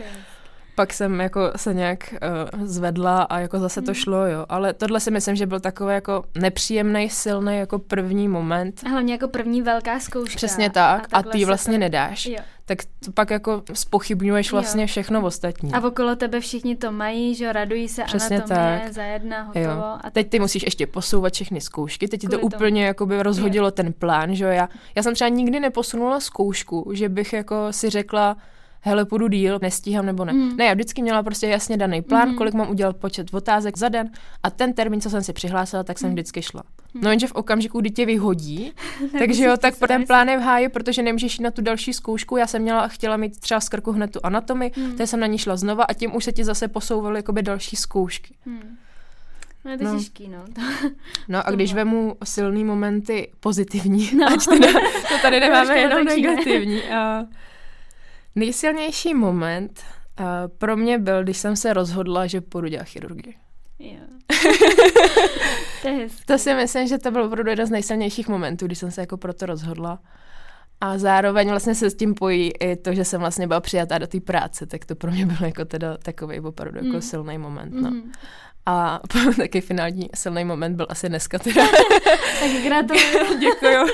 pak 0.75 0.93
jsem 0.93 1.19
jako 1.19 1.51
se 1.55 1.73
nějak 1.73 2.13
uh, 2.53 2.65
zvedla 2.65 3.21
a 3.21 3.39
jako 3.39 3.59
zase 3.59 3.81
to 3.81 3.91
Hmm. 3.91 3.95
šlo, 3.95 4.25
jo. 4.25 4.45
Ale 4.49 4.73
tohle 4.73 4.99
si 4.99 5.11
myslím, 5.11 5.35
že 5.35 5.45
byl 5.45 5.59
takový 5.59 5.93
jako 5.93 6.23
nepříjemný, 6.39 7.09
silný 7.09 7.57
jako 7.57 7.79
první 7.79 8.27
moment. 8.27 8.81
A 8.85 8.89
hlavně 8.89 9.13
jako 9.13 9.27
první 9.27 9.61
velká 9.61 9.99
zkouška. 9.99 10.35
Přesně 10.35 10.69
tak. 10.69 11.07
A, 11.11 11.15
takhle 11.15 11.31
ty 11.31 11.45
vlastně 11.45 11.73
to... 11.73 11.79
nedáš. 11.79 12.25
Jo. 12.25 12.37
Tak 12.67 12.83
t- 12.83 13.11
pak 13.13 13.29
jako 13.29 13.63
spochybňuješ 13.73 14.47
Jo. 14.47 14.51
vlastně 14.51 14.87
všechno 14.87 15.21
ostatní. 15.25 15.73
A 15.73 15.87
okolo 15.87 16.15
tebe 16.15 16.39
všichni 16.39 16.75
to 16.75 16.91
mají, 16.91 17.35
že 17.35 17.45
jo, 17.45 17.51
radují 17.51 17.87
se 17.89 18.03
Přesně 18.03 18.37
anatomie, 18.37 18.81
tak. 18.83 18.93
za 18.93 19.03
jedna, 19.03 19.43
hotovo. 19.43 19.65
Jo. 19.65 19.81
A 20.01 20.09
Teď 20.11 20.29
ty 20.29 20.39
musíš 20.39 20.63
ještě 20.63 20.87
posouvat 20.87 21.33
všechny 21.33 21.61
zkoušky, 21.61 22.07
teď 22.07 22.21
ti 22.21 22.27
to 22.27 22.37
tomu. 22.37 22.45
úplně 22.47 22.85
jakoby 22.85 23.23
rozhodilo 23.23 23.71
ten 23.71 23.93
plán, 23.93 24.35
že 24.35 24.43
jo. 24.45 24.51
Já, 24.51 24.69
já 24.95 25.03
jsem 25.03 25.13
třeba 25.13 25.29
nikdy 25.29 25.59
neposunula 25.59 26.19
zkoušku, 26.19 26.91
že 26.93 27.09
bych 27.09 27.33
jako 27.33 27.55
si 27.71 27.89
řekla, 27.89 28.37
hele, 28.81 29.05
půjdu 29.05 29.27
díl, 29.27 29.59
nestíhám 29.61 30.05
nebo 30.05 30.25
ne. 30.25 30.33
Mm. 30.33 30.57
Ne, 30.57 30.65
já 30.65 30.73
vždycky 30.73 31.01
měla 31.01 31.23
prostě 31.23 31.47
jasně 31.47 31.77
daný 31.77 32.01
plán, 32.01 32.27
Mhm. 32.27 32.37
kolik 32.37 32.53
mám 32.53 32.69
udělat 32.69 32.97
počet 32.97 33.33
otázek 33.33 33.77
za 33.77 33.89
den 33.89 34.09
a 34.43 34.49
ten 34.49 34.73
termín, 34.73 35.01
co 35.01 35.09
jsem 35.09 35.23
si 35.23 35.33
přihlásila, 35.33 35.83
tak 35.83 35.99
jsem 35.99 36.09
Mm. 36.09 36.13
vždycky 36.15 36.41
šla. 36.41 36.63
No 37.01 37.09
jenže 37.09 37.27
v 37.27 37.31
okamžiku, 37.31 37.81
kdy 37.81 37.91
tě 37.91 38.05
vyhodí, 38.05 38.71
takže 39.19 39.43
jo, 39.43 39.51
to 39.51 39.57
tak 39.57 39.73
ten 39.87 40.05
plán 40.05 40.27
je 40.29 40.37
v 40.37 40.41
háji, 40.41 40.69
protože 40.69 41.01
nemůžeš 41.01 41.33
jít 41.39 41.43
na 41.43 41.51
tu 41.51 41.61
další 41.61 41.93
zkoušku. 41.93 42.37
Já 42.37 42.47
jsem 42.47 42.61
měla, 42.61 42.87
chtěla 42.87 43.17
mít 43.17 43.39
třeba 43.39 43.59
z 43.59 43.69
krku 43.69 43.91
hned 43.91 44.11
tu 44.11 44.19
anatomii, 44.23 44.71
Mm. 44.77 44.89
takže 44.91 45.07
jsem 45.07 45.19
na 45.19 45.27
ní 45.27 45.37
šla 45.37 45.55
znova 45.55 45.83
a 45.83 45.93
tím 45.93 46.15
už 46.15 46.23
se 46.23 46.31
ti 46.31 46.43
zase 46.43 46.67
posouvaly 46.67 47.19
jakoby 47.19 47.41
další 47.43 47.75
zkoušky. 47.75 48.35
Hmm. 48.45 48.77
No 49.65 49.71
je 49.71 49.77
to 49.77 49.83
No. 49.83 49.97
těžký, 49.97 50.27
no. 50.27 50.43
To... 50.55 50.61
No 51.27 51.39
a 51.39 51.51
To 51.51 51.55
když 51.55 51.73
bylo. 51.73 51.85
vemu 51.85 52.15
silný 52.23 52.63
momenty 52.63 53.31
pozitivní, 53.39 54.11
No. 54.17 54.27
ať 54.33 54.45
teda, 54.45 54.67
to 55.09 55.17
tady 55.21 55.39
nemáme 55.39 55.65
Trošku 55.65 55.79
jenom 55.79 56.05
negativní. 56.05 56.83
A 56.83 57.25
nejsilnější 58.35 59.13
moment 59.13 59.81
a 60.17 60.47
pro 60.57 60.77
mě 60.77 60.97
byl, 60.99 61.23
když 61.23 61.37
jsem 61.37 61.55
se 61.55 61.73
rozhodla, 61.73 62.27
že 62.27 62.41
půjdu 62.41 62.67
dělat 62.67 62.83
chirurgii. 62.87 63.35
Jo. 63.79 63.99
to 65.81 65.87
je 65.87 65.93
hezký. 65.93 66.23
To 66.25 66.37
si 66.37 66.53
myslím, 66.53 66.87
že 66.87 66.97
to 66.97 67.11
byl 67.11 67.23
opravdu 67.23 67.49
jeden 67.49 67.67
z 67.67 67.69
nejsilnějších 67.69 68.27
momentů, 68.27 68.65
když 68.65 68.77
jsem 68.77 68.91
se 68.91 69.01
jako 69.01 69.17
proto 69.17 69.45
rozhodla. 69.45 69.99
A 70.81 70.97
zároveň 70.97 71.49
vlastně 71.49 71.75
se 71.75 71.89
s 71.89 71.95
tím 71.95 72.13
pojí 72.13 72.51
i 72.59 72.75
to, 72.75 72.93
že 72.93 73.05
jsem 73.05 73.19
vlastně 73.19 73.47
byla 73.47 73.59
přijatá 73.61 73.97
do 73.97 74.07
té 74.07 74.19
práce, 74.19 74.65
tak 74.65 74.85
to 74.85 74.95
pro 74.95 75.11
mě 75.11 75.25
byl 75.25 75.37
jako 75.47 75.65
teda 75.65 75.97
takový 75.97 76.39
opravdu 76.39 76.77
jako 76.77 76.95
Mm. 76.95 77.01
silný 77.01 77.37
moment. 77.37 77.73
No. 77.73 77.89
Mhm. 77.91 78.11
A 78.65 78.99
taky 79.37 79.61
finální 79.61 80.09
silný 80.15 80.45
moment 80.45 80.75
byl 80.75 80.85
asi 80.89 81.09
dneska 81.09 81.39
teda. 81.39 81.63
Tak 82.39 82.51
gratuluju. 82.63 83.39
Děkuju. 83.39 83.85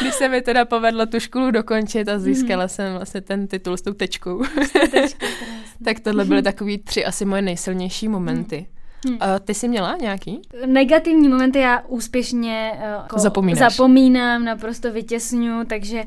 Když 0.00 0.14
se 0.14 0.28
mi 0.28 0.40
teda 0.42 0.64
povedlo 0.64 1.06
tu 1.06 1.20
školu 1.20 1.50
dokončit 1.50 2.08
a 2.08 2.18
získala 2.18 2.62
Mhm. 2.62 2.68
jsem 2.68 2.92
vlastně 2.94 3.20
ten 3.20 3.46
titul 3.46 3.76
s 3.76 3.82
tou 3.82 3.92
tečkou, 3.92 4.44
Tečka, 4.72 4.86
krásný. 4.90 5.84
tak 5.84 6.00
tohle 6.00 6.24
byly 6.24 6.42
takový 6.42 6.78
tři 6.78 7.04
asi 7.04 7.24
moje 7.24 7.42
nejsilnější 7.42 8.08
momenty. 8.08 8.66
Hmm. 9.06 9.16
A 9.20 9.38
ty 9.38 9.54
jsi 9.54 9.68
měla 9.68 9.96
nějaký? 10.00 10.42
Negativní 10.66 11.28
momenty 11.28 11.58
já 11.58 11.82
úspěšně 11.88 12.72
uh, 12.76 12.82
jako 12.82 13.18
Zapomínáš. 13.18 13.72
zapomínám, 13.72 14.44
naprosto 14.44 14.92
vytěsňu, 14.92 15.64
takže 15.64 16.04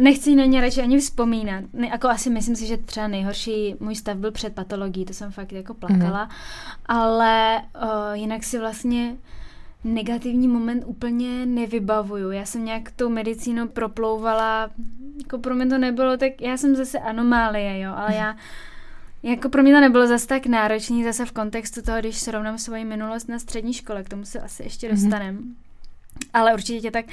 nechci 0.00 0.34
na 0.34 0.44
ně 0.44 0.60
radši 0.60 0.82
ani 0.82 0.98
vzpomínat. 0.98 1.64
Ne, 1.72 1.86
jako 1.86 2.08
asi 2.08 2.30
myslím 2.30 2.56
si, 2.56 2.66
že 2.66 2.76
třeba 2.76 3.08
nejhorší 3.08 3.74
můj 3.80 3.94
stav 3.94 4.16
byl 4.16 4.32
před 4.32 4.54
patologií, 4.54 5.04
to 5.04 5.12
jsem 5.12 5.32
fakt 5.32 5.52
jako 5.52 5.74
plakala, 5.74 6.28
ale 6.86 7.62
uh, 7.82 7.88
jinak 8.12 8.44
si 8.44 8.58
vlastně 8.58 9.16
negativní 9.84 10.48
moment 10.48 10.84
úplně 10.86 11.46
nevybavuju. 11.46 12.30
Já 12.30 12.44
jsem 12.44 12.64
nějak 12.64 12.90
tou 12.96 13.08
medicínou 13.08 13.68
proplouvala, 13.68 14.70
jako 15.22 15.38
pro 15.38 15.54
mě 15.54 15.66
to 15.66 15.78
nebylo 15.78 16.16
tak, 16.16 16.40
já 16.40 16.56
jsem 16.56 16.76
zase 16.76 16.98
anomálie, 16.98 17.80
jo, 17.80 17.92
ale 17.96 18.14
já 18.14 18.36
jako 19.30 19.48
pro 19.48 19.62
mě 19.62 19.74
to 19.74 19.80
nebylo 19.80 20.06
zase 20.06 20.26
tak 20.26 20.46
náročný, 20.46 21.04
zase 21.04 21.26
v 21.26 21.32
kontextu 21.32 21.82
toho, 21.82 21.98
když 22.00 22.18
srovnám 22.18 22.58
svoji 22.58 22.84
minulost 22.84 23.28
na 23.28 23.38
střední 23.38 23.72
škole, 23.72 24.02
k 24.02 24.08
tomu 24.08 24.24
se 24.24 24.40
asi 24.40 24.62
ještě 24.62 24.86
Mhm. 24.88 24.96
dostaneme. 24.96 25.38
Ale 26.32 26.54
určitě 26.54 26.90
tak 26.90 27.04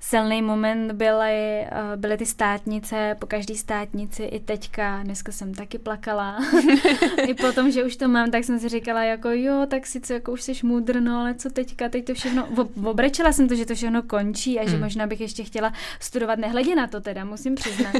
silný 0.00 0.42
moment 0.42 0.92
byly, 0.92 1.60
eh, 1.60 1.70
byly 1.96 2.16
ty 2.16 2.26
státnice, 2.26 3.16
po 3.18 3.26
každý 3.26 3.56
státnici 3.56 4.22
i 4.22 4.40
teďka, 4.40 5.00
dneska 5.02 5.32
jsem 5.32 5.54
taky 5.54 5.78
plakala. 5.78 6.38
I 7.26 7.34
potom, 7.34 7.70
že 7.70 7.84
už 7.84 7.96
to 7.96 8.08
mám, 8.08 8.30
tak 8.30 8.44
jsem 8.44 8.58
si 8.58 8.68
říkala 8.68 9.02
jako 9.04 9.28
jo, 9.30 9.66
tak 9.68 9.86
sice 9.86 10.14
jako 10.14 10.32
už 10.32 10.42
jsi 10.42 10.52
můdr, 10.62 11.00
no 11.00 11.20
ale 11.20 11.34
co 11.34 11.50
teďka, 11.50 11.88
teď 11.88 12.04
to 12.04 12.14
všechno, 12.14 12.46
ob- 12.56 12.86
obrečela 12.86 13.32
jsem 13.32 13.48
to, 13.48 13.54
že 13.54 13.66
to 13.66 13.74
všechno 13.74 14.02
končí 14.02 14.58
a 14.60 14.64
že 14.64 14.70
Hmm. 14.70 14.80
možná 14.80 15.06
bych 15.06 15.20
ještě 15.20 15.44
chtěla 15.44 15.72
studovat, 16.00 16.38
nehledě 16.38 16.74
na 16.74 16.86
to 16.86 17.00
teda, 17.00 17.24
musím 17.24 17.54
přiznat. 17.54 17.92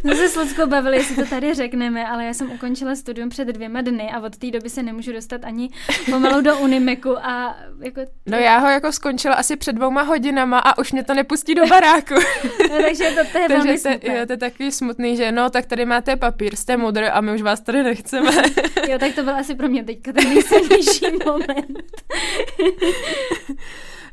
jsme 0.00 0.14
se 0.16 0.28
s 0.28 0.36
Luckou 0.36 0.66
bavili, 0.66 0.96
jestli 0.96 1.16
to 1.16 1.26
tady 1.30 1.54
řekneme, 1.54 2.08
ale 2.08 2.24
já 2.24 2.34
jsem 2.34 2.50
ukončila 2.50 2.96
studium 2.96 3.28
před 3.28 3.48
dvěma 3.48 3.80
dny 3.80 4.10
a 4.10 4.20
od 4.20 4.36
té 4.36 4.50
doby 4.50 4.70
se 4.70 4.82
nemůžu 4.82 5.12
dostat 5.12 5.44
ani 5.44 5.70
pomalu 6.10 6.40
do 6.40 6.58
Unimeku 6.58 7.18
a 7.18 7.56
jako... 7.80 8.00
No 8.26 8.38
já 8.38 8.58
ho 8.58 8.68
jako 8.68 8.92
skončila 8.92 9.25
asi 9.34 9.56
před 9.56 9.72
dvouma 9.72 10.02
hodinama 10.02 10.58
a 10.58 10.78
už 10.78 10.92
mě 10.92 11.04
to 11.04 11.14
nepustí 11.14 11.54
do 11.54 11.66
baráku. 11.66 12.14
No, 12.70 12.82
takže 12.82 13.10
to, 13.10 13.24
to 13.32 13.38
je 13.38 13.48
velmi 13.48 13.64
Takže 13.68 13.82
to, 13.82 13.90
smutné. 13.90 14.18
jo, 14.18 14.26
to 14.26 14.32
je 14.32 14.36
takový 14.36 14.72
smutný, 14.72 15.16
že 15.16 15.32
no, 15.32 15.50
tak 15.50 15.66
tady 15.66 15.84
máte 15.84 16.16
papír, 16.16 16.56
jste 16.56 16.76
modr 16.76 17.04
a 17.12 17.20
my 17.20 17.32
už 17.34 17.42
vás 17.42 17.60
tady 17.60 17.82
nechceme. 17.82 18.30
Jo, 18.88 18.98
tak 18.98 19.14
to 19.14 19.22
byl 19.22 19.36
asi 19.36 19.54
pro 19.54 19.68
mě 19.68 19.84
teďka 19.84 20.12
ten 20.12 20.34
nejsilnější 20.34 21.06
moment. 21.26 21.78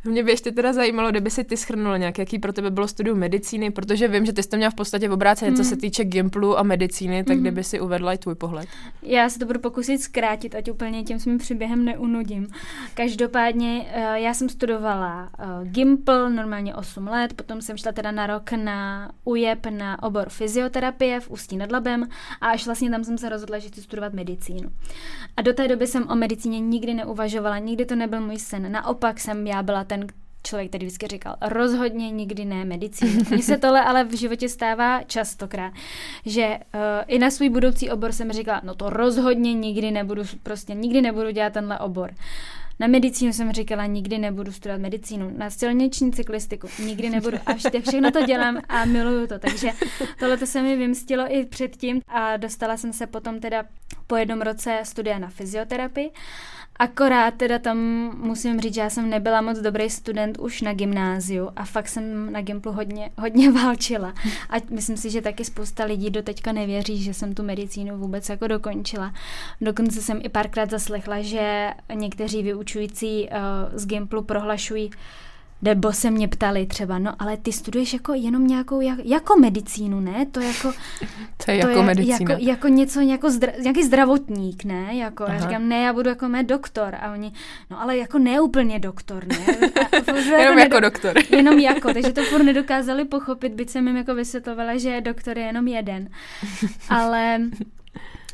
Mě 0.05 0.23
by 0.23 0.31
ještě 0.31 0.51
teda 0.51 0.73
zajímalo, 0.73 1.11
kdyby 1.11 1.29
si 1.29 1.43
ty 1.43 1.57
schrnula 1.57 1.97
nějak, 1.97 2.17
jaký 2.17 2.39
pro 2.39 2.53
tebe 2.53 2.71
bylo 2.71 2.87
studium 2.87 3.19
medicíny, 3.19 3.71
protože 3.71 4.07
vím, 4.07 4.25
že 4.25 4.33
ty 4.33 4.43
jsi 4.43 4.49
to 4.49 4.57
měla 4.57 4.71
v 4.71 4.75
podstatě 4.75 5.09
v 5.09 5.11
obráceně, 5.11 5.51
mm. 5.51 5.57
co 5.57 5.63
se 5.63 5.75
týče 5.75 6.03
Gimplu 6.03 6.59
a 6.59 6.63
medicíny, 6.63 7.23
tak 7.23 7.37
mm. 7.37 7.41
kdyby 7.41 7.63
si 7.63 7.79
uvedla 7.79 8.13
i 8.13 8.17
tvůj 8.17 8.35
pohled. 8.35 8.67
Já 9.01 9.29
se 9.29 9.39
to 9.39 9.45
budu 9.45 9.59
pokusit 9.59 10.01
zkrátit, 10.01 10.55
ať 10.55 10.71
úplně 10.71 11.03
tím 11.03 11.19
svým 11.19 11.37
příběhem 11.37 11.85
neunudím. 11.85 12.47
Každopádně 12.93 13.85
eh, 13.93 14.19
já 14.19 14.33
jsem 14.33 14.49
studovala 14.49 15.29
eh, 15.39 15.45
Gimpl, 15.63 16.29
normálně 16.29 16.75
8 16.75 17.07
let, 17.07 17.33
potom 17.33 17.61
jsem 17.61 17.77
šla 17.77 17.91
teda 17.91 18.11
na 18.11 18.27
rok 18.27 18.51
na 18.51 19.11
UJEP 19.25 19.65
na 19.65 20.03
obor 20.03 20.29
fyzioterapie 20.29 21.19
v 21.19 21.29
Ústí 21.29 21.57
nad 21.57 21.71
Labem 21.71 22.07
a 22.41 22.47
až 22.47 22.65
vlastně 22.65 22.89
tam 22.89 23.03
jsem 23.03 23.17
se 23.17 23.29
rozhodla, 23.29 23.59
že 23.59 23.67
chci 23.67 23.81
studovat 23.81 24.13
medicínu. 24.13 24.69
A 25.37 25.41
do 25.41 25.53
té 25.53 25.67
doby 25.67 25.87
jsem 25.87 26.09
o 26.09 26.15
medicíně 26.15 26.59
nikdy 26.59 26.93
neuvažovala, 26.93 27.57
nikdy 27.57 27.85
to 27.85 27.95
nebyl 27.95 28.21
můj 28.21 28.39
sen. 28.39 28.71
Naopak 28.71 29.19
jsem 29.19 29.47
já 29.47 29.63
byla 29.63 29.83
ten 29.97 30.07
člověk, 30.47 30.69
který 30.69 30.85
vždycky 30.85 31.07
říkal, 31.07 31.35
rozhodně 31.41 32.11
nikdy 32.11 32.45
ne 32.45 32.65
medicínu. 32.65 33.23
Mně 33.29 33.43
se 33.43 33.57
tohle 33.57 33.81
ale 33.81 34.03
v 34.03 34.17
životě 34.17 34.49
stává 34.49 35.03
častokrát, 35.03 35.73
že 36.25 36.47
uh, 36.47 36.81
i 37.07 37.19
na 37.19 37.31
svůj 37.31 37.49
budoucí 37.49 37.91
obor 37.91 38.11
jsem 38.11 38.31
říkala, 38.31 38.61
no 38.63 38.75
to 38.75 38.89
rozhodně 38.89 39.53
nikdy 39.53 39.91
nebudu, 39.91 40.23
prostě 40.43 40.73
nikdy 40.73 41.01
nebudu 41.01 41.31
dělat 41.31 41.53
tenhle 41.53 41.79
obor. 41.79 42.13
Na 42.79 42.87
medicínu 42.87 43.33
jsem 43.33 43.51
říkala, 43.51 43.85
nikdy 43.85 44.17
nebudu 44.17 44.51
studovat 44.51 44.81
medicínu. 44.81 45.31
Na 45.37 45.49
silniční 45.49 46.11
cyklistiku 46.11 46.67
nikdy 46.85 47.09
nebudu. 47.09 47.37
A 47.45 47.53
vše, 47.53 47.69
všechno 47.81 48.11
to 48.11 48.25
dělám 48.25 48.61
a 48.69 48.85
miluju 48.85 49.27
to. 49.27 49.39
Takže 49.39 49.71
tohle 50.19 50.37
to 50.37 50.45
se 50.45 50.61
mi 50.61 50.75
vymstilo 50.75 51.25
i 51.29 51.45
předtím 51.45 52.01
a 52.07 52.37
dostala 52.37 52.77
jsem 52.77 52.93
se 52.93 53.07
potom 53.07 53.39
teda 53.39 53.63
po 54.07 54.15
jednom 54.15 54.41
roce 54.41 54.79
studia 54.83 55.19
na 55.19 55.29
fyzioterapii. 55.29 56.11
Akorát 56.79 57.33
teda 57.33 57.59
tam 57.59 57.77
musím 58.17 58.61
říct, 58.61 58.73
že 58.73 58.81
já 58.81 58.89
jsem 58.89 59.09
nebyla 59.09 59.41
moc 59.41 59.59
dobrý 59.59 59.89
student 59.89 60.37
už 60.39 60.61
na 60.61 60.73
gymnáziu 60.73 61.49
a 61.55 61.65
fakt 61.65 61.87
jsem 61.87 62.31
na 62.31 62.41
Gimplu 62.41 62.71
hodně, 62.71 63.09
hodně 63.17 63.51
válčila. 63.63 64.13
A 64.49 64.55
myslím 64.69 64.97
si, 64.97 65.09
že 65.09 65.21
taky 65.21 65.45
spousta 65.45 65.85
lidí 65.85 66.09
do 66.09 66.21
teďka 66.21 66.51
nevěří, 66.51 67.03
že 67.03 67.13
jsem 67.13 67.35
tu 67.35 67.43
medicínu 67.43 67.97
vůbec 67.97 68.29
jako 68.29 68.47
dokončila. 68.47 69.13
Dokonce 69.61 70.01
jsem 70.01 70.19
i 70.23 70.29
párkrát 70.29 70.69
zaslechla, 70.69 71.21
že 71.21 71.73
někteří 71.93 72.43
vyučující 72.43 73.29
uh, 73.29 73.37
z 73.73 73.85
Gimplu 73.85 74.23
prohlašují, 74.23 74.91
nebo 75.63 75.93
se 75.93 76.11
mě 76.11 76.27
ptali 76.27 76.65
třeba, 76.65 76.99
no 76.99 77.13
ale 77.19 77.37
ty 77.37 77.51
studuješ 77.51 77.93
jako 77.93 78.13
jenom 78.13 78.47
nějakou, 78.47 78.81
jak, 78.81 78.99
jako 79.03 79.39
medicínu, 79.39 79.99
ne? 79.99 80.25
To 80.31 80.39
jako... 80.39 80.73
To 81.45 81.51
je 81.51 81.61
to 81.61 81.67
jako 81.67 81.79
je, 81.79 81.85
medicína. 81.85 82.17
Jako, 82.31 82.33
jako 82.39 82.67
něco, 82.67 83.01
jako 83.01 83.31
zdra, 83.31 83.51
nějaký 83.61 83.83
zdravotník, 83.83 84.63
ne? 84.63 84.95
Jako, 84.95 85.25
já 85.27 85.39
říkám, 85.39 85.67
ne, 85.69 85.81
já 85.81 85.93
budu 85.93 86.09
jako 86.09 86.29
mé 86.29 86.43
doktor. 86.43 86.95
A 86.95 87.11
oni, 87.11 87.31
no 87.69 87.81
ale 87.81 87.97
jako 87.97 88.19
neúplně 88.19 88.79
doktor, 88.79 89.27
ne? 89.27 89.37
A 89.91 90.11
jenom 90.21 90.57
jako, 90.57 90.59
jako 90.59 90.79
doktor. 90.79 91.13
jenom 91.29 91.59
jako, 91.59 91.93
takže 91.93 92.13
to 92.13 92.23
furt 92.23 92.43
nedokázali 92.43 93.05
pochopit, 93.05 93.53
byť 93.53 93.69
jsem 93.69 93.87
jim 93.87 93.97
jako 93.97 94.15
vysvětlovala, 94.15 94.77
že 94.77 95.01
doktor 95.01 95.37
je 95.37 95.45
jenom 95.45 95.67
jeden. 95.67 96.09
Ale 96.89 97.39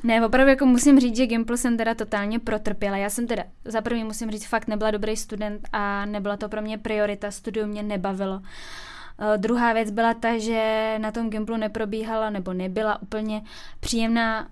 ne, 0.04 0.26
opravdu 0.26 0.50
jako 0.50 0.66
musím 0.66 1.00
říct, 1.00 1.16
že 1.16 1.26
Gimple 1.26 1.58
jsem 1.58 1.78
teda 1.78 1.96
totálně 1.96 2.40
protrpěla. 2.40 2.98
Já 2.98 3.10
jsem 3.10 3.28
teda, 3.28 3.44
za 3.66 3.82
první 3.82 4.04
musím 4.04 4.32
říct, 4.32 4.46
fakt 4.46 4.68
nebyla 4.68 4.92
dobrý 4.92 5.18
student 5.18 5.62
a 5.72 6.06
nebyla 6.06 6.38
to 6.38 6.50
pro 6.50 6.62
mě 6.62 6.78
priorita, 6.78 7.32
studium 7.32 7.70
mě 7.70 7.84
nebavilo. 7.84 8.36
Uh, 8.36 9.38
druhá 9.38 9.74
věc 9.74 9.92
byla 9.92 10.14
ta, 10.14 10.38
že 10.38 10.96
na 10.98 11.12
tom 11.12 11.30
Gimplu 11.30 11.58
neprobíhala 11.58 12.30
nebo 12.30 12.54
nebyla 12.54 13.02
úplně 13.02 13.42
příjemná 13.80 14.48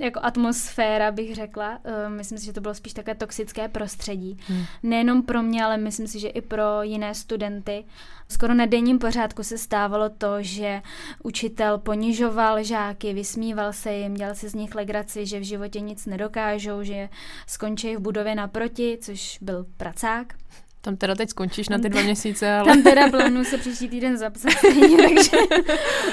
jako 0.00 0.20
atmosféra, 0.22 1.12
bych 1.12 1.34
řekla. 1.34 1.78
Uh, 1.84 2.12
myslím 2.12 2.38
si, 2.38 2.44
že 2.44 2.52
to 2.52 2.60
bylo 2.60 2.74
spíš 2.74 2.92
takové 2.92 3.14
toxické 3.14 3.68
prostředí. 3.68 4.38
Hmm. 4.46 4.64
Nejenom 4.82 5.22
pro 5.22 5.42
mě, 5.42 5.64
ale 5.64 5.76
myslím 5.76 6.06
si, 6.06 6.18
že 6.20 6.28
i 6.28 6.40
pro 6.40 6.82
jiné 6.82 7.14
studenty. 7.14 7.84
Skoro 8.28 8.54
na 8.54 8.66
denním 8.66 8.98
pořádku 8.98 9.42
se 9.42 9.58
stávalo 9.58 10.08
to, 10.08 10.36
že 10.40 10.82
učitel 11.22 11.78
ponižoval 11.78 12.64
žáky, 12.64 13.12
vysmíval 13.12 13.72
se 13.72 13.92
jim, 13.92 14.14
dělal 14.14 14.34
si 14.34 14.48
z 14.48 14.54
nich 14.54 14.74
legraci, 14.74 15.26
že 15.26 15.40
v 15.40 15.42
životě 15.42 15.80
nic 15.80 16.06
nedokážou, 16.06 16.82
že 16.82 17.08
skončí 17.46 17.96
v 17.96 18.00
budově 18.00 18.34
naproti, 18.34 18.98
což 19.00 19.38
byl 19.40 19.66
pracák. 19.76 20.34
Tam 20.82 20.96
teda 20.96 21.14
teď 21.14 21.30
skončíš 21.30 21.68
na 21.68 21.78
ty 21.78 21.88
dva 21.88 22.02
měsíce, 22.02 22.52
ale... 22.52 22.64
Tam 22.64 22.82
teda 22.82 23.08
plánuju 23.08 23.44
se 23.44 23.58
příští 23.58 23.88
týden 23.88 24.16
zapsat, 24.16 24.52
takže... 24.62 25.36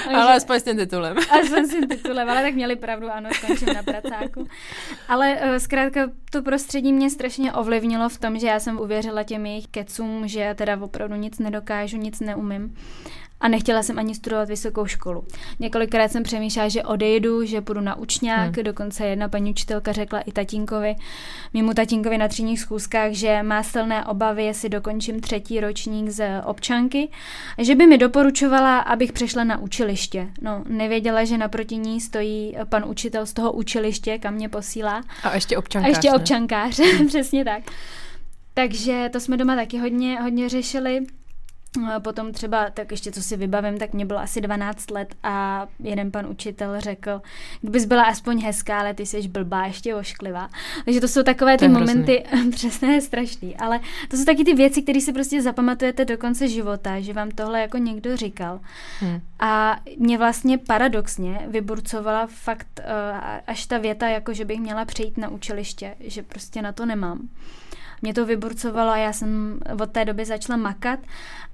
ale 0.16 0.36
aspoň 0.36 0.60
s 0.60 0.64
tím 0.64 0.78
titulem. 0.78 1.18
aspoň 1.42 1.66
s 1.66 1.70
tím 1.70 1.88
titulem, 1.88 2.30
ale 2.30 2.42
tak 2.42 2.54
měli 2.54 2.76
pravdu, 2.76 3.08
ano, 3.12 3.30
skončím 3.34 3.68
na 3.68 3.84
pracáku. 3.84 4.48
Ale 5.08 5.36
uh, 5.36 5.56
zkrátka 5.58 6.10
to 6.32 6.42
prostředí 6.42 6.94
mě 6.94 7.10
strašně 7.10 7.54
ovlivnilo 7.54 8.10
v 8.10 8.18
tom, 8.18 8.40
že 8.40 8.48
já 8.48 8.60
jsem 8.60 8.80
uvěřila 8.80 9.24
těm 9.24 9.46
jejich 9.46 9.68
kecům, 9.68 10.28
že 10.28 10.54
teda 10.58 10.78
opravdu 10.82 11.16
nic 11.16 11.40
nedokážu, 11.40 11.98
nic 11.98 12.20
neumím 12.20 12.76
a 13.40 13.48
nechtěla 13.48 13.84
jsem 13.84 14.00
ani 14.00 14.16
studovat 14.16 14.50
vysokou 14.50 14.86
školu. 14.86 15.24
Několikrát 15.60 16.12
jsem 16.12 16.24
přemýšlela, 16.24 16.70
že 16.70 16.84
odejdu, 16.84 17.46
že 17.46 17.62
půjdu 17.62 17.82
na 17.82 17.96
učňák, 17.96 18.56
hmm. 18.56 18.64
dokonce 18.64 19.06
jedna 19.08 19.30
paní 19.30 19.52
učitelka 19.52 19.92
řekla 19.92 20.20
i 20.20 20.32
tatínkovi, 20.32 20.96
mému 21.54 21.74
tatínkovi 21.74 22.18
na 22.18 22.28
třídních 22.28 22.60
schůzkách, 22.60 23.12
že 23.12 23.44
má 23.44 23.64
silné 23.64 24.06
obavy, 24.06 24.46
jestli 24.46 24.70
dokončím 24.70 25.20
třetí 25.20 25.60
ročník 25.60 26.10
z 26.10 26.42
občanky, 26.46 27.10
že 27.58 27.76
by 27.76 27.88
mi 27.88 27.98
doporučovala, 27.98 28.80
abych 28.80 29.12
přešla 29.12 29.44
na 29.44 29.58
učiliště. 29.58 30.28
No, 30.42 30.64
nevěděla, 30.70 31.24
že 31.24 31.38
naproti 31.38 31.78
ní 31.78 32.02
stojí 32.02 32.56
pan 32.70 32.86
učitel 32.88 33.26
z 33.26 33.34
toho 33.34 33.52
učiliště, 33.52 34.18
kam 34.18 34.34
mě 34.34 34.50
posílá. 34.50 35.04
A 35.24 35.36
ještě 35.36 35.58
občankář. 35.58 35.88
A 35.88 35.90
ještě 35.90 36.12
občankář, 36.12 36.80
přesně 37.08 37.46
tak. 37.46 37.64
Takže 38.54 39.10
to 39.14 39.20
jsme 39.20 39.38
doma 39.38 39.56
taky 39.56 39.78
hodně, 39.78 40.22
hodně 40.22 40.50
řešili. 40.50 41.06
Potom 42.00 42.32
třeba, 42.32 42.70
tak 42.70 42.92
ještě 42.92 43.12
co 43.12 43.24
si 43.24 43.38
vybavím, 43.38 43.78
tak 43.78 43.94
mě 43.94 44.06
bylo 44.06 44.20
asi 44.20 44.42
12 44.42 44.92
let 44.92 45.16
a 45.24 45.68
jeden 45.80 46.12
pan 46.12 46.28
učitel 46.28 46.82
řekl, 46.82 47.22
kdybys 47.62 47.86
byla 47.86 48.04
aspoň 48.04 48.42
hezká, 48.42 48.80
ale 48.80 48.94
ty 48.94 49.06
jsi 49.06 49.28
blbá, 49.28 49.66
ještě 49.66 49.96
ošklivá. 49.96 50.50
Takže 50.86 51.02
to 51.02 51.08
jsou 51.08 51.24
takové 51.24 51.58
ty 51.58 51.68
momenty, 51.68 52.24
přesně 52.52 53.02
strašný, 53.02 53.58
ale 53.58 53.80
to 54.10 54.18
jsou 54.18 54.26
taky 54.26 54.44
ty 54.44 54.54
věci, 54.54 54.82
které 54.82 55.02
si 55.02 55.14
prostě 55.14 55.42
zapamatujete 55.42 56.06
do 56.06 56.18
konce 56.18 56.48
života, 56.48 57.00
že 57.00 57.14
vám 57.14 57.32
tohle 57.32 57.62
jako 57.62 57.78
někdo 57.78 58.18
říkal. 58.18 58.60
Hmm. 59.00 59.22
A 59.40 59.80
mě 59.98 60.18
vlastně 60.18 60.58
paradoxně 60.58 61.40
vyburcovala 61.48 62.28
fakt 62.28 62.80
uh, 62.80 63.20
až 63.48 63.66
ta 63.66 63.78
věta, 63.78 64.08
jako 64.08 64.34
že 64.34 64.46
bych 64.46 64.60
měla 64.60 64.86
přejít 64.86 65.18
na 65.18 65.30
učiliště, 65.30 65.96
že 66.00 66.24
prostě 66.24 66.62
na 66.62 66.72
to 66.72 66.86
nemám 66.86 67.30
mě 68.02 68.14
to 68.14 68.26
vyburcovalo 68.26 68.92
a 68.92 68.98
já 68.98 69.14
jsem 69.14 69.60
od 69.82 69.92
té 69.92 70.06
doby 70.06 70.26
začala 70.26 70.58
makat, 70.58 71.00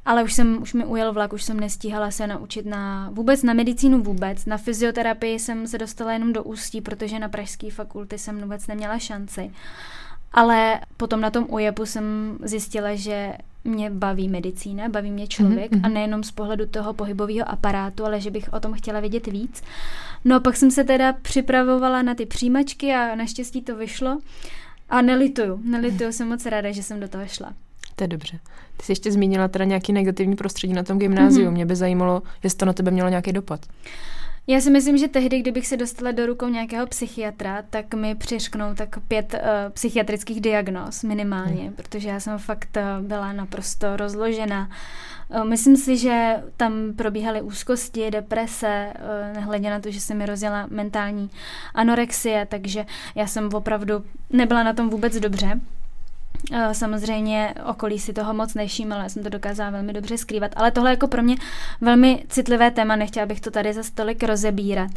ale 0.06 0.24
už 0.24 0.34
jsem, 0.34 0.62
už 0.62 0.74
mi 0.74 0.86
ujel 0.86 1.14
vlak, 1.14 1.34
už 1.34 1.44
jsem 1.44 1.60
nestíhala 1.60 2.12
se 2.12 2.28
naučit 2.28 2.66
na 2.66 3.10
vůbec 3.14 3.44
na 3.44 3.54
medicínu 3.54 4.04
vůbec. 4.04 4.46
Na 4.46 4.58
fyzioterapii 4.58 5.40
jsem 5.40 5.68
se 5.68 5.78
dostala 5.78 6.14
jenom 6.14 6.34
do 6.34 6.44
ústí, 6.44 6.82
protože 6.82 7.20
na 7.20 7.30
pražské 7.30 7.72
fakulty 7.72 8.18
jsem 8.18 8.42
vůbec 8.42 8.68
neměla 8.68 9.00
šanci. 9.00 9.52
Ale 10.34 10.80
potom 10.98 11.22
na 11.22 11.30
tom 11.30 11.46
UJEPu 11.50 11.86
jsem 11.86 12.38
zjistila, 12.44 12.96
že 12.96 13.34
mě 13.64 13.90
baví 13.90 14.30
medicína, 14.30 14.90
baví 14.90 15.12
mě 15.12 15.28
člověk 15.28 15.72
mm-hmm. 15.72 15.86
a 15.86 15.90
nejenom 15.90 16.24
z 16.24 16.32
pohledu 16.32 16.66
toho 16.66 16.94
pohybového 16.94 17.50
aparátu, 17.50 18.06
ale 18.06 18.22
že 18.22 18.32
bych 18.32 18.54
o 18.54 18.60
tom 18.60 18.74
chtěla 18.74 19.00
vědět 19.00 19.28
víc. 19.28 19.64
No 20.26 20.36
a 20.36 20.40
pak 20.40 20.58
jsem 20.58 20.72
se 20.72 20.84
teda 20.84 21.14
připravovala 21.14 22.02
na 22.02 22.16
ty 22.16 22.26
přijímačky 22.26 22.94
a 22.94 23.16
naštěstí 23.16 23.62
to 23.62 23.76
vyšlo. 23.76 24.20
A 24.90 25.02
nelituju, 25.02 25.60
nelituju, 25.64 26.12
jsem 26.12 26.28
moc 26.28 26.46
ráda, 26.46 26.72
že 26.72 26.84
jsem 26.84 27.00
do 27.00 27.08
toho 27.08 27.28
šla. 27.28 27.54
To 27.96 28.04
je 28.04 28.08
dobře. 28.08 28.40
Ty 28.78 28.86
jsi 28.86 28.92
ještě 28.92 29.12
zmínila 29.12 29.48
teda 29.48 29.66
nějaký 29.66 29.94
negativní 29.94 30.36
prostředí 30.36 30.74
na 30.74 30.84
tom 30.84 31.00
gymnáziu. 31.00 31.48
Mm-hmm. 31.48 31.52
Mě 31.52 31.66
by 31.66 31.76
zajímalo, 31.76 32.22
jestli 32.44 32.58
to 32.58 32.66
na 32.66 32.74
tebe 32.74 32.92
mělo 32.92 33.10
nějaký 33.10 33.32
dopad. 33.34 33.66
Já 34.48 34.62
si 34.62 34.72
myslím, 34.72 34.98
že 34.98 35.08
tehdy, 35.08 35.40
kdybych 35.40 35.68
se 35.68 35.78
dostala 35.78 36.12
do 36.12 36.26
rukou 36.26 36.48
nějakého 36.48 36.88
psychiatra, 36.88 37.64
tak 37.70 37.94
mi 37.94 38.16
přišknou 38.16 38.76
tak 38.76 39.00
pět 39.08 39.34
uh, 39.34 39.40
psychiatrických 39.74 40.42
diagnóz 40.42 41.04
minimálně, 41.04 41.64
hmm. 41.64 41.74
protože 41.74 42.10
já 42.10 42.20
jsem 42.20 42.38
fakt 42.38 42.78
uh, 42.78 43.06
byla 43.06 43.34
naprosto 43.34 43.98
rozložena. 43.98 44.70
Uh, 45.30 45.46
myslím 45.46 45.78
si, 45.78 45.98
že 45.98 46.44
tam 46.58 46.74
probíhaly 46.96 47.42
úzkosti, 47.42 48.12
deprese, 48.12 48.94
uh, 48.96 49.36
nehledě 49.36 49.70
na 49.70 49.80
to, 49.80 49.92
že 49.92 50.00
se 50.00 50.14
mi 50.14 50.26
rozjela 50.26 50.68
mentální 50.70 51.30
anorexie, 51.74 52.48
takže 52.50 52.86
já 53.16 53.28
jsem 53.28 53.50
opravdu 53.54 54.04
nebyla 54.30 54.64
na 54.64 54.74
tom 54.74 54.90
vůbec 54.90 55.20
dobře. 55.20 55.60
Samozřejmě 56.72 57.54
okolí 57.66 58.00
si 58.00 58.14
toho 58.14 58.34
moc 58.34 58.54
nevšímalo, 58.54 59.02
já 59.02 59.10
jsem 59.10 59.24
to 59.24 59.30
dokázala 59.30 59.70
velmi 59.70 59.94
dobře 59.94 60.18
skrývat, 60.18 60.52
ale 60.56 60.72
tohle 60.72 60.90
jako 60.90 61.08
pro 61.08 61.24
mě 61.24 61.36
velmi 61.82 62.26
citlivé 62.30 62.72
téma, 62.72 62.96
nechtěla 62.96 63.26
bych 63.26 63.42
to 63.42 63.52
tady 63.52 63.74
za 63.74 63.84
stolik 63.84 64.24
rozebírat. 64.24 64.92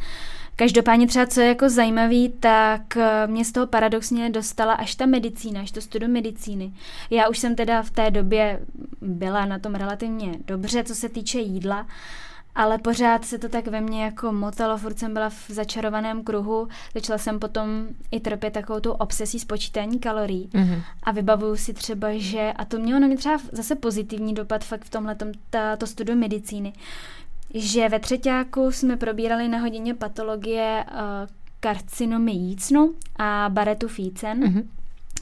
Každopádně 0.56 1.06
třeba, 1.06 1.26
co 1.26 1.40
je 1.40 1.48
jako 1.48 1.68
zajímavý, 1.68 2.28
tak 2.40 2.96
eh, 2.96 3.26
mě 3.26 3.44
z 3.44 3.52
toho 3.52 3.66
paradoxně 3.66 4.30
dostala 4.30 4.72
až 4.74 4.94
ta 4.94 5.06
medicína, 5.06 5.60
až 5.60 5.70
to 5.70 5.80
studium 5.80 6.12
medicíny. 6.12 6.72
Já 7.10 7.28
už 7.28 7.38
jsem 7.38 7.54
teda 7.54 7.82
v 7.82 7.90
té 7.90 8.10
době 8.10 8.60
byla 9.00 9.46
na 9.46 9.58
tom 9.58 9.74
relativně 9.74 10.32
dobře, 10.46 10.84
co 10.84 10.94
se 10.94 11.08
týče 11.08 11.40
jídla, 11.40 11.86
ale 12.56 12.78
pořád 12.78 13.24
se 13.24 13.38
to 13.38 13.48
tak 13.48 13.66
ve 13.66 13.80
mně 13.80 14.04
jako 14.04 14.32
motalo, 14.32 14.78
furt 14.78 14.98
jsem 14.98 15.14
byla 15.14 15.30
v 15.30 15.50
začarovaném 15.50 16.24
kruhu, 16.24 16.68
začala 16.94 17.18
jsem 17.18 17.38
potom 17.38 17.68
i 18.10 18.20
trpět 18.20 18.52
takovou 18.52 18.80
tu 18.80 18.92
obsesí 18.92 19.38
spočítání 19.38 19.98
kalorií 19.98 20.48
mm-hmm. 20.52 20.82
a 21.02 21.12
vybavuju 21.12 21.56
si 21.56 21.74
třeba, 21.74 22.08
že, 22.12 22.52
a 22.56 22.64
to 22.64 22.78
mělo 22.78 23.00
na 23.00 23.06
mě 23.06 23.16
třeba 23.16 23.38
zase 23.52 23.74
pozitivní 23.74 24.34
dopad 24.34 24.64
fakt 24.64 24.84
v 24.84 24.90
tomhle 24.90 25.16
to 25.78 25.86
studium 25.86 26.18
medicíny, 26.18 26.72
že 27.54 27.88
ve 27.88 27.98
třetíku 27.98 28.72
jsme 28.72 28.96
probírali 28.96 29.48
na 29.48 29.58
hodině 29.58 29.94
patologie 29.94 30.84
uh, 30.90 30.98
karcinomy 31.60 32.32
jícnu 32.32 32.94
a 33.16 33.46
baretu 33.48 33.88
fícen. 33.88 34.42
Mm-hmm 34.42 34.75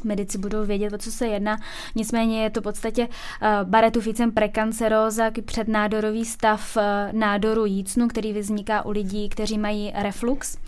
medici 0.05 0.39
budou 0.39 0.65
vědět, 0.65 0.93
o 0.93 0.99
co 0.99 1.13
se 1.13 1.27
jedná. 1.27 1.57
Nicméně 1.95 2.43
je 2.43 2.51
to 2.51 2.61
v 2.61 2.63
podstatě 2.63 3.09
uh, 3.09 3.71
baretu 3.71 4.01
ficem 4.01 4.33
prekanceróza, 4.33 5.31
přednádorový 5.45 6.25
stav 6.25 6.77
uh, 6.77 6.83
nádoru 7.13 7.65
jícnu, 7.67 8.09
který 8.09 8.33
vzniká 8.33 8.85
u 8.85 8.91
lidí, 8.91 9.29
kteří 9.29 9.59
mají 9.59 9.93
reflux. 9.95 10.59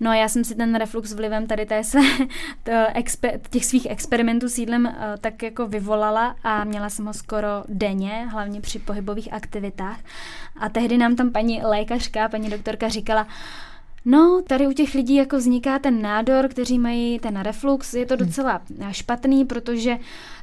No 0.00 0.10
a 0.10 0.14
já 0.14 0.28
jsem 0.28 0.44
si 0.44 0.54
ten 0.54 0.74
reflux 0.74 1.12
vlivem 1.12 1.46
tady 1.46 1.66
té 1.66 1.84
své, 1.84 2.00
exper, 2.94 3.40
těch 3.50 3.64
svých 3.64 3.86
experimentů 3.90 4.48
s 4.48 4.58
jídlem 4.58 4.86
uh, 4.86 4.92
tak 5.20 5.42
jako 5.42 5.66
vyvolala 5.66 6.36
a 6.44 6.64
měla 6.64 6.90
jsem 6.90 7.06
ho 7.06 7.14
skoro 7.14 7.48
denně, 7.68 8.28
hlavně 8.30 8.60
při 8.60 8.78
pohybových 8.78 9.32
aktivitách. 9.32 9.98
A 10.60 10.68
tehdy 10.68 10.98
nám 10.98 11.16
tam 11.16 11.30
paní 11.30 11.62
lékařka, 11.62 12.28
paní 12.28 12.50
doktorka 12.50 12.88
říkala, 12.88 13.26
No, 14.04 14.42
tady 14.46 14.66
u 14.66 14.72
těch 14.72 14.94
lidí 14.94 15.14
jako 15.14 15.36
vzniká 15.36 15.78
ten 15.78 16.02
nádor, 16.02 16.48
kteří 16.48 16.78
mají 16.78 17.18
ten 17.18 17.40
reflux. 17.40 17.94
Je 17.94 18.06
to 18.06 18.16
hmm. 18.16 18.26
docela 18.26 18.62
špatný, 18.90 19.44
protože 19.44 19.98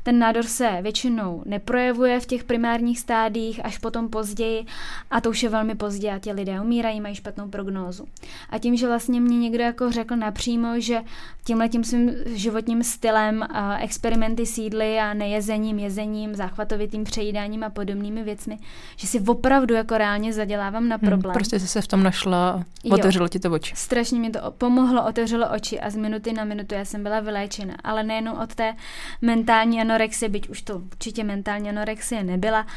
ten 0.07 0.19
nádor 0.19 0.43
se 0.43 0.77
většinou 0.81 1.43
neprojevuje 1.45 2.19
v 2.19 2.25
těch 2.25 2.43
primárních 2.43 2.99
stádiích, 2.99 3.65
až 3.65 3.77
potom 3.77 4.09
později 4.09 4.65
a 5.11 5.21
to 5.21 5.29
už 5.29 5.43
je 5.43 5.49
velmi 5.49 5.75
pozdě 5.75 6.11
a 6.11 6.19
ti 6.19 6.31
lidé 6.31 6.61
umírají, 6.61 7.01
mají 7.01 7.15
špatnou 7.15 7.47
prognózu. 7.47 8.07
A 8.49 8.59
tím, 8.59 8.77
že 8.77 8.87
vlastně 8.87 9.21
mě 9.21 9.37
někdo 9.37 9.63
jako 9.63 9.91
řekl 9.91 10.15
napřímo, 10.15 10.79
že 10.79 11.01
tímhle 11.43 11.69
tím 11.69 11.83
svým 11.83 12.11
životním 12.25 12.83
stylem, 12.83 13.47
experimenty 13.79 14.45
sídly 14.45 14.99
a 14.99 15.13
nejezením, 15.13 15.79
jezením, 15.79 16.35
záchvatovitým 16.35 17.03
přejídáním 17.03 17.63
a 17.63 17.69
podobnými 17.69 18.23
věcmi, 18.23 18.57
že 18.95 19.07
si 19.07 19.19
opravdu 19.19 19.73
jako 19.75 19.97
reálně 19.97 20.33
zadělávám 20.33 20.87
na 20.87 20.95
hmm, 20.95 21.09
problém. 21.09 21.31
Hmm, 21.31 21.33
prostě 21.33 21.59
jsi 21.59 21.67
se 21.67 21.81
v 21.81 21.87
tom 21.87 22.03
našla, 22.03 22.63
otevřelo 22.91 23.27
ti 23.27 23.39
to 23.39 23.51
oči. 23.51 23.73
Strašně 23.75 24.19
mi 24.19 24.29
to 24.29 24.39
pomohlo, 24.57 25.07
otevřelo 25.07 25.49
oči 25.55 25.79
a 25.79 25.89
z 25.89 25.95
minuty 25.95 26.33
na 26.33 26.43
minutu 26.43 26.75
já 26.75 26.85
jsem 26.85 27.03
byla 27.03 27.19
vyléčena, 27.19 27.75
ale 27.83 28.03
nejenom 28.03 28.37
od 28.37 28.55
té 28.55 28.75
mentální 29.21 29.81
anorexie, 29.97 30.29
byť 30.29 30.49
už 30.49 30.61
to 30.61 30.75
určitě 30.77 31.23
mentální 31.23 31.69
anorexie 31.69 32.23
nebyla, 32.23 32.67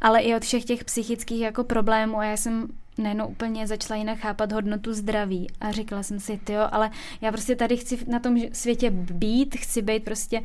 ale 0.00 0.20
i 0.20 0.34
od 0.34 0.42
všech 0.42 0.64
těch 0.64 0.84
psychických 0.84 1.40
jako 1.40 1.64
problémů 1.64 2.18
a 2.18 2.24
já 2.24 2.36
jsem 2.36 2.68
najednou 2.98 3.26
úplně 3.26 3.66
začala 3.66 3.98
jinak 3.98 4.18
chápat 4.18 4.52
hodnotu 4.52 4.94
zdraví 4.94 5.46
a 5.60 5.72
říkala 5.72 6.02
jsem 6.02 6.20
si, 6.20 6.40
jo, 6.48 6.68
ale 6.72 6.90
já 7.20 7.32
prostě 7.32 7.56
tady 7.56 7.76
chci 7.76 7.98
na 8.06 8.18
tom 8.18 8.36
světě 8.52 8.90
být, 8.90 9.56
chci 9.56 9.82
být 9.82 10.04
prostě 10.04 10.40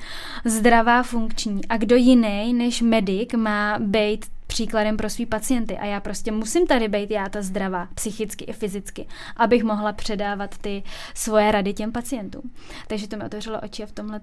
zdravá, 0.45 1.03
funkční. 1.03 1.61
A 1.69 1.77
kdo 1.77 1.95
jiný 1.95 2.53
než 2.53 2.81
medic 2.81 3.33
má 3.33 3.79
být 3.79 4.25
příkladem 4.55 4.97
pro 4.97 5.09
svý 5.09 5.25
pacienty 5.25 5.77
a 5.77 5.85
já 5.85 5.99
prostě 5.99 6.31
musím 6.31 6.67
tady 6.67 6.87
být 6.87 7.11
já 7.11 7.29
ta 7.29 7.41
zdravá, 7.41 7.87
psychicky 7.95 8.45
i 8.45 8.53
fyzicky, 8.53 9.07
abych 9.37 9.63
mohla 9.63 9.93
předávat 9.93 10.57
ty 10.57 10.83
svoje 11.13 11.51
rady 11.51 11.73
těm 11.73 11.91
pacientům. 11.91 12.51
Takže 12.87 13.07
to 13.07 13.17
mi 13.17 13.23
otevřelo 13.23 13.59
oči 13.61 13.83
a 13.83 13.85
v 13.85 13.91
tomhle 13.91 14.21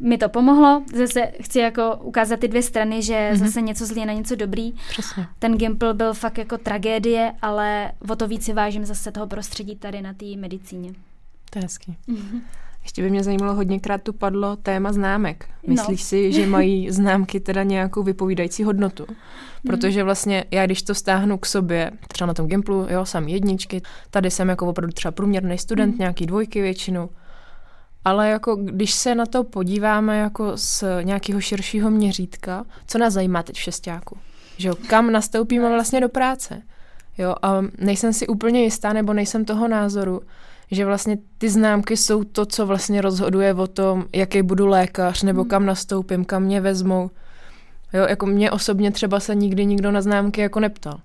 mi 0.00 0.18
to 0.18 0.28
pomohlo. 0.28 0.82
Zase 0.94 1.32
chci 1.40 1.58
jako 1.58 1.96
ukázat 1.96 2.40
ty 2.40 2.48
dvě 2.48 2.62
strany, 2.62 3.02
že 3.02 3.14
mm-hmm. 3.14 3.36
zase 3.36 3.60
něco 3.60 3.86
zlý 3.86 4.06
na 4.06 4.12
něco 4.12 4.36
dobrý. 4.36 4.72
Přesně. 4.88 5.26
Ten 5.38 5.56
Gimple 5.56 5.94
byl 5.94 6.14
fakt 6.14 6.38
jako 6.38 6.58
tragédie, 6.58 7.32
ale 7.42 7.92
o 8.10 8.16
to 8.16 8.28
víc 8.28 8.44
si 8.44 8.52
vážím 8.52 8.84
zase 8.84 9.12
toho 9.12 9.26
prostředí 9.26 9.76
tady 9.76 10.02
na 10.02 10.14
té 10.14 10.26
medicíně. 10.36 10.92
To 11.50 11.58
je 11.58 11.62
hezký. 11.62 11.96
Mm-hmm. 12.08 12.40
Ještě 12.82 13.02
by 13.02 13.10
mě 13.10 13.22
zajímalo, 13.22 13.54
hodněkrát 13.54 14.02
tu 14.02 14.12
padlo 14.12 14.56
téma 14.56 14.92
známek. 14.92 15.48
Myslíš 15.66 16.00
no. 16.00 16.06
si, 16.06 16.32
že 16.32 16.46
mají 16.46 16.90
známky 16.90 17.40
teda 17.40 17.62
nějakou 17.62 18.02
vypovídající 18.02 18.64
hodnotu? 18.64 19.06
Protože 19.66 20.04
vlastně 20.04 20.44
já, 20.50 20.66
když 20.66 20.82
to 20.82 20.94
stáhnu 20.94 21.38
k 21.38 21.46
sobě, 21.46 21.90
třeba 22.08 22.26
na 22.26 22.34
tom 22.34 22.46
Gimplu, 22.46 22.86
jo, 22.90 23.04
sam 23.04 23.28
jedničky, 23.28 23.82
tady 24.10 24.30
jsem 24.30 24.48
jako 24.48 24.66
opravdu 24.66 24.92
třeba 24.92 25.12
průměrný 25.12 25.58
student, 25.58 25.92
mm. 25.92 25.98
nějaký 25.98 26.26
dvojky 26.26 26.62
většinou, 26.62 27.08
ale 28.04 28.30
jako 28.30 28.56
když 28.56 28.94
se 28.94 29.14
na 29.14 29.26
to 29.26 29.44
podíváme 29.44 30.18
jako 30.18 30.52
z 30.56 30.84
nějakého 31.02 31.40
širšího 31.40 31.90
měřítka, 31.90 32.64
co 32.86 32.98
nás 32.98 33.14
zajímá 33.14 33.42
teď 33.42 33.56
v 33.56 33.60
šestáku? 33.60 34.18
Že 34.56 34.68
jo, 34.68 34.74
kam 34.86 35.12
nastoupíme 35.12 35.68
vlastně 35.68 36.00
do 36.00 36.08
práce? 36.08 36.62
Jo, 37.18 37.34
a 37.42 37.62
nejsem 37.78 38.12
si 38.12 38.26
úplně 38.26 38.62
jistá, 38.62 38.92
nebo 38.92 39.12
nejsem 39.12 39.44
toho 39.44 39.68
názoru, 39.68 40.20
že 40.72 40.86
vlastně 40.86 41.18
ty 41.38 41.50
známky 41.50 41.96
jsou 41.96 42.24
to, 42.24 42.46
co 42.46 42.66
vlastně 42.66 43.00
rozhoduje 43.00 43.54
o 43.54 43.66
tom, 43.66 44.04
jaký 44.14 44.42
budu 44.42 44.66
lékař, 44.66 45.22
nebo 45.22 45.40
hmm. 45.40 45.50
kam 45.50 45.66
nastoupím, 45.66 46.24
kam 46.24 46.42
mě 46.42 46.60
vezmou. 46.60 47.10
Jo, 47.92 48.06
jako 48.08 48.26
mě 48.26 48.50
osobně 48.50 48.90
třeba 48.90 49.20
se 49.20 49.34
nikdy 49.34 49.66
nikdo 49.66 49.90
na 49.90 50.02
známky 50.02 50.40
jako 50.40 50.60
neptal. 50.60 51.00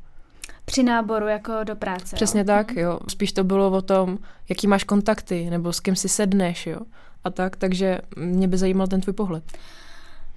Při 0.65 0.83
náboru 0.83 1.27
jako 1.27 1.53
do 1.63 1.75
práce. 1.75 2.15
Přesně 2.15 2.39
jo. 2.39 2.45
tak, 2.45 2.71
mhm. 2.71 2.79
jo. 2.79 2.99
Spíš 3.07 3.31
to 3.31 3.43
bylo 3.43 3.71
o 3.71 3.81
tom, 3.81 4.17
jaký 4.49 4.67
máš 4.67 4.83
kontakty, 4.83 5.49
nebo 5.49 5.73
s 5.73 5.79
kým 5.79 5.95
si 5.95 6.09
sedneš, 6.09 6.67
jo. 6.67 6.79
A 7.23 7.29
tak, 7.29 7.55
takže 7.55 7.99
mě 8.17 8.47
by 8.47 8.57
zajímal 8.57 8.87
ten 8.87 9.01
tvůj 9.01 9.13
pohled. 9.13 9.43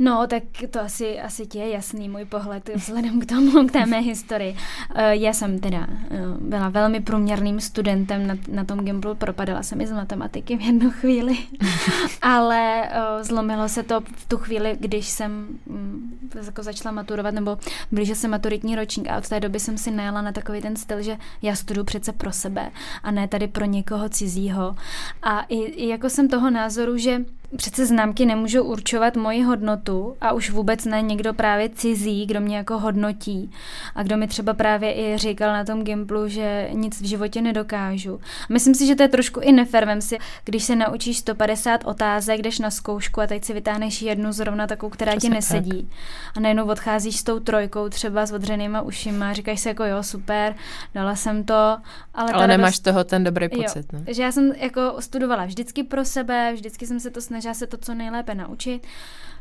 No, 0.02 0.26
tak 0.26 0.42
to 0.70 0.80
asi, 0.80 1.20
asi 1.20 1.46
tě 1.46 1.58
je 1.58 1.68
jasný 1.68 2.08
můj 2.08 2.24
pohled 2.24 2.70
vzhledem 2.74 3.20
k 3.20 3.26
tomu, 3.26 3.66
k 3.68 3.72
té 3.72 3.86
mé 3.86 3.98
historii. 4.00 4.56
Eh, 4.94 5.16
já 5.16 5.32
jsem 5.32 5.58
teda 5.58 5.86
eh, 6.10 6.18
byla 6.40 6.68
velmi 6.68 7.00
průměrným 7.00 7.60
studentem 7.60 8.26
na, 8.26 8.36
na 8.48 8.64
tom 8.64 8.84
Gimplu, 8.84 9.14
propadala 9.14 9.62
jsem 9.62 9.80
i 9.80 9.86
z 9.86 9.92
matematiky 9.92 10.56
v 10.56 10.60
jednu 10.60 10.90
chvíli, 10.90 11.38
ale 12.22 12.88
eh, 12.88 13.24
zlomilo 13.24 13.68
se 13.68 13.82
to 13.82 14.00
v 14.00 14.28
tu 14.28 14.36
chvíli, 14.36 14.76
když 14.80 15.08
jsem 15.08 15.46
mm, 15.66 16.30
jako 16.46 16.62
začala 16.62 16.92
maturovat, 16.92 17.34
nebo 17.34 17.58
blíže 17.92 18.14
se 18.14 18.28
maturitní 18.28 18.76
ročník 18.76 19.08
a 19.08 19.18
od 19.18 19.28
té 19.28 19.40
doby 19.40 19.60
jsem 19.60 19.78
si 19.78 19.90
najela 19.90 20.22
na 20.22 20.32
takový 20.32 20.60
ten 20.60 20.76
styl, 20.76 21.02
že 21.02 21.16
já 21.42 21.56
studuju 21.56 21.84
přece 21.84 22.12
pro 22.12 22.32
sebe 22.32 22.70
a 23.02 23.10
ne 23.10 23.28
tady 23.28 23.48
pro 23.48 23.64
někoho 23.64 24.08
cizího. 24.08 24.76
A 25.22 25.40
i, 25.40 25.56
i 25.58 25.88
jako 25.88 26.10
jsem 26.10 26.28
toho 26.28 26.50
názoru, 26.50 26.96
že 26.96 27.24
přece 27.56 27.86
známky 27.86 28.26
nemůžou 28.26 28.64
určovat 28.64 29.16
moji 29.16 29.42
hodnotu 29.42 29.89
a 30.20 30.32
už 30.32 30.50
vůbec 30.50 30.84
ne 30.84 31.02
někdo 31.02 31.34
právě 31.34 31.68
cizí, 31.68 32.26
kdo 32.26 32.40
mě 32.40 32.56
jako 32.56 32.78
hodnotí 32.78 33.50
a 33.94 34.02
kdo 34.02 34.16
mi 34.16 34.26
třeba 34.26 34.54
právě 34.54 34.94
i 34.94 35.18
říkal 35.18 35.52
na 35.52 35.64
tom 35.64 35.84
Gimplu, 35.84 36.28
že 36.28 36.68
nic 36.72 37.00
v 37.00 37.04
životě 37.04 37.42
nedokážu. 37.42 38.20
Myslím 38.48 38.74
si, 38.74 38.86
že 38.86 38.94
to 38.94 39.02
je 39.02 39.08
trošku 39.08 39.40
i 39.40 39.52
nefervem 39.52 40.00
si, 40.00 40.18
když 40.44 40.64
se 40.64 40.76
naučíš 40.76 41.18
150 41.18 41.84
otázek, 41.84 42.42
jdeš 42.42 42.58
na 42.58 42.70
zkoušku 42.70 43.20
a 43.20 43.26
teď 43.26 43.44
si 43.44 43.52
vytáhneš 43.52 44.02
jednu 44.02 44.32
zrovna 44.32 44.66
takovou, 44.66 44.90
která 44.90 45.16
ti 45.16 45.28
nesedí. 45.28 45.82
Tak. 45.82 46.36
A 46.36 46.40
najednou 46.40 46.66
odcházíš 46.68 47.16
s 47.16 47.22
tou 47.22 47.38
trojkou 47.38 47.88
třeba 47.88 48.26
s 48.26 48.32
odřenýma 48.32 48.82
ušima, 48.82 49.32
říkáš 49.32 49.60
si 49.60 49.68
jako 49.68 49.84
jo, 49.84 50.02
super, 50.02 50.54
dala 50.94 51.16
jsem 51.16 51.44
to, 51.44 51.78
ale, 52.14 52.32
ale 52.32 52.46
nemáš 52.46 52.76
z 52.76 52.80
toho 52.80 53.04
ten 53.04 53.24
dobrý 53.24 53.48
pocit. 53.48 53.86
Jo. 53.92 53.98
Ne? 54.06 54.14
Že 54.14 54.22
já 54.22 54.32
jsem 54.32 54.52
jako 54.56 54.96
studovala 55.00 55.44
vždycky 55.44 55.82
pro 55.82 56.04
sebe, 56.04 56.52
vždycky 56.54 56.86
jsem 56.86 57.00
se 57.00 57.10
to 57.10 57.20
snažila 57.20 57.54
se 57.54 57.66
to 57.66 57.76
co 57.76 57.94
nejlépe 57.94 58.34
naučit. 58.34 58.86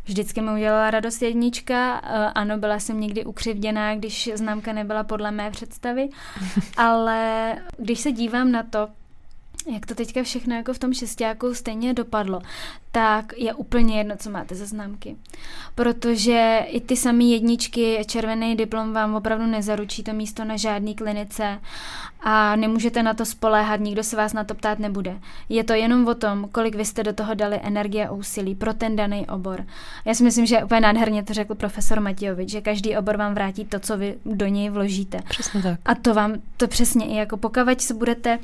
Vždycky 0.09 0.41
mi 0.41 0.51
udělala 0.51 0.91
radost 0.91 1.21
jednička. 1.21 2.01
Eh, 2.03 2.31
ano, 2.35 2.57
byla 2.57 2.79
jsem 2.79 2.99
někdy 2.99 3.25
ukřivděná, 3.25 3.95
když 3.95 4.29
známka 4.35 4.73
nebyla 4.73 5.03
podle 5.03 5.31
mé 5.31 5.51
představy, 5.51 6.09
ale 6.77 7.55
když 7.77 7.99
se 7.99 8.11
dívám 8.11 8.51
na 8.51 8.63
to, 8.63 8.87
jak 9.67 9.85
to 9.85 9.95
teďka 9.95 10.23
všechno 10.23 10.55
jako 10.55 10.73
v 10.73 10.79
tom 10.79 10.93
šestáku 10.93 11.53
stejně 11.53 11.93
dopadlo, 11.93 12.41
tak 12.91 13.33
je 13.37 13.53
úplně 13.53 13.97
jedno, 13.97 14.15
co 14.17 14.29
máte 14.29 14.55
za 14.55 14.65
známky. 14.65 15.15
Protože 15.75 16.59
i 16.67 16.81
ty 16.81 16.95
samé 16.95 17.23
jedničky, 17.23 18.03
červený 18.07 18.55
diplom 18.55 18.93
vám 18.93 19.15
opravdu 19.15 19.45
nezaručí 19.45 20.03
to 20.03 20.13
místo 20.13 20.45
na 20.45 20.57
žádný 20.57 20.95
klinice 20.95 21.59
a 22.19 22.55
nemůžete 22.55 23.03
na 23.03 23.13
to 23.13 23.25
spoléhat, 23.25 23.79
nikdo 23.79 24.03
se 24.03 24.17
vás 24.17 24.33
na 24.33 24.43
to 24.43 24.55
ptát 24.55 24.79
nebude. 24.79 25.19
Je 25.49 25.63
to 25.63 25.73
jenom 25.73 26.07
o 26.07 26.15
tom, 26.15 26.49
kolik 26.51 26.75
vy 26.75 26.85
jste 26.85 27.03
do 27.03 27.13
toho 27.13 27.33
dali 27.33 27.59
energie 27.63 28.07
a 28.07 28.11
úsilí 28.11 28.55
pro 28.55 28.73
ten 28.73 28.95
daný 28.95 29.27
obor. 29.27 29.65
Já 30.05 30.13
si 30.13 30.23
myslím, 30.23 30.45
že 30.45 30.63
úplně 30.63 30.81
nádherně 30.81 31.23
to 31.23 31.33
řekl 31.33 31.55
profesor 31.55 31.99
Matějovič, 31.99 32.49
že 32.49 32.61
každý 32.61 32.97
obor 32.97 33.17
vám 33.17 33.33
vrátí 33.33 33.65
to, 33.65 33.79
co 33.79 33.97
vy 33.97 34.15
do 34.25 34.47
něj 34.47 34.69
vložíte. 34.69 35.19
Přesně 35.29 35.63
tak. 35.63 35.79
A 35.85 35.95
to 35.95 36.13
vám, 36.13 36.33
to 36.57 36.67
přesně 36.67 37.05
i 37.05 37.15
jako 37.15 37.37
pokud 37.37 37.81
se 37.81 37.93
budete, 37.93 38.37
uh, 38.37 38.43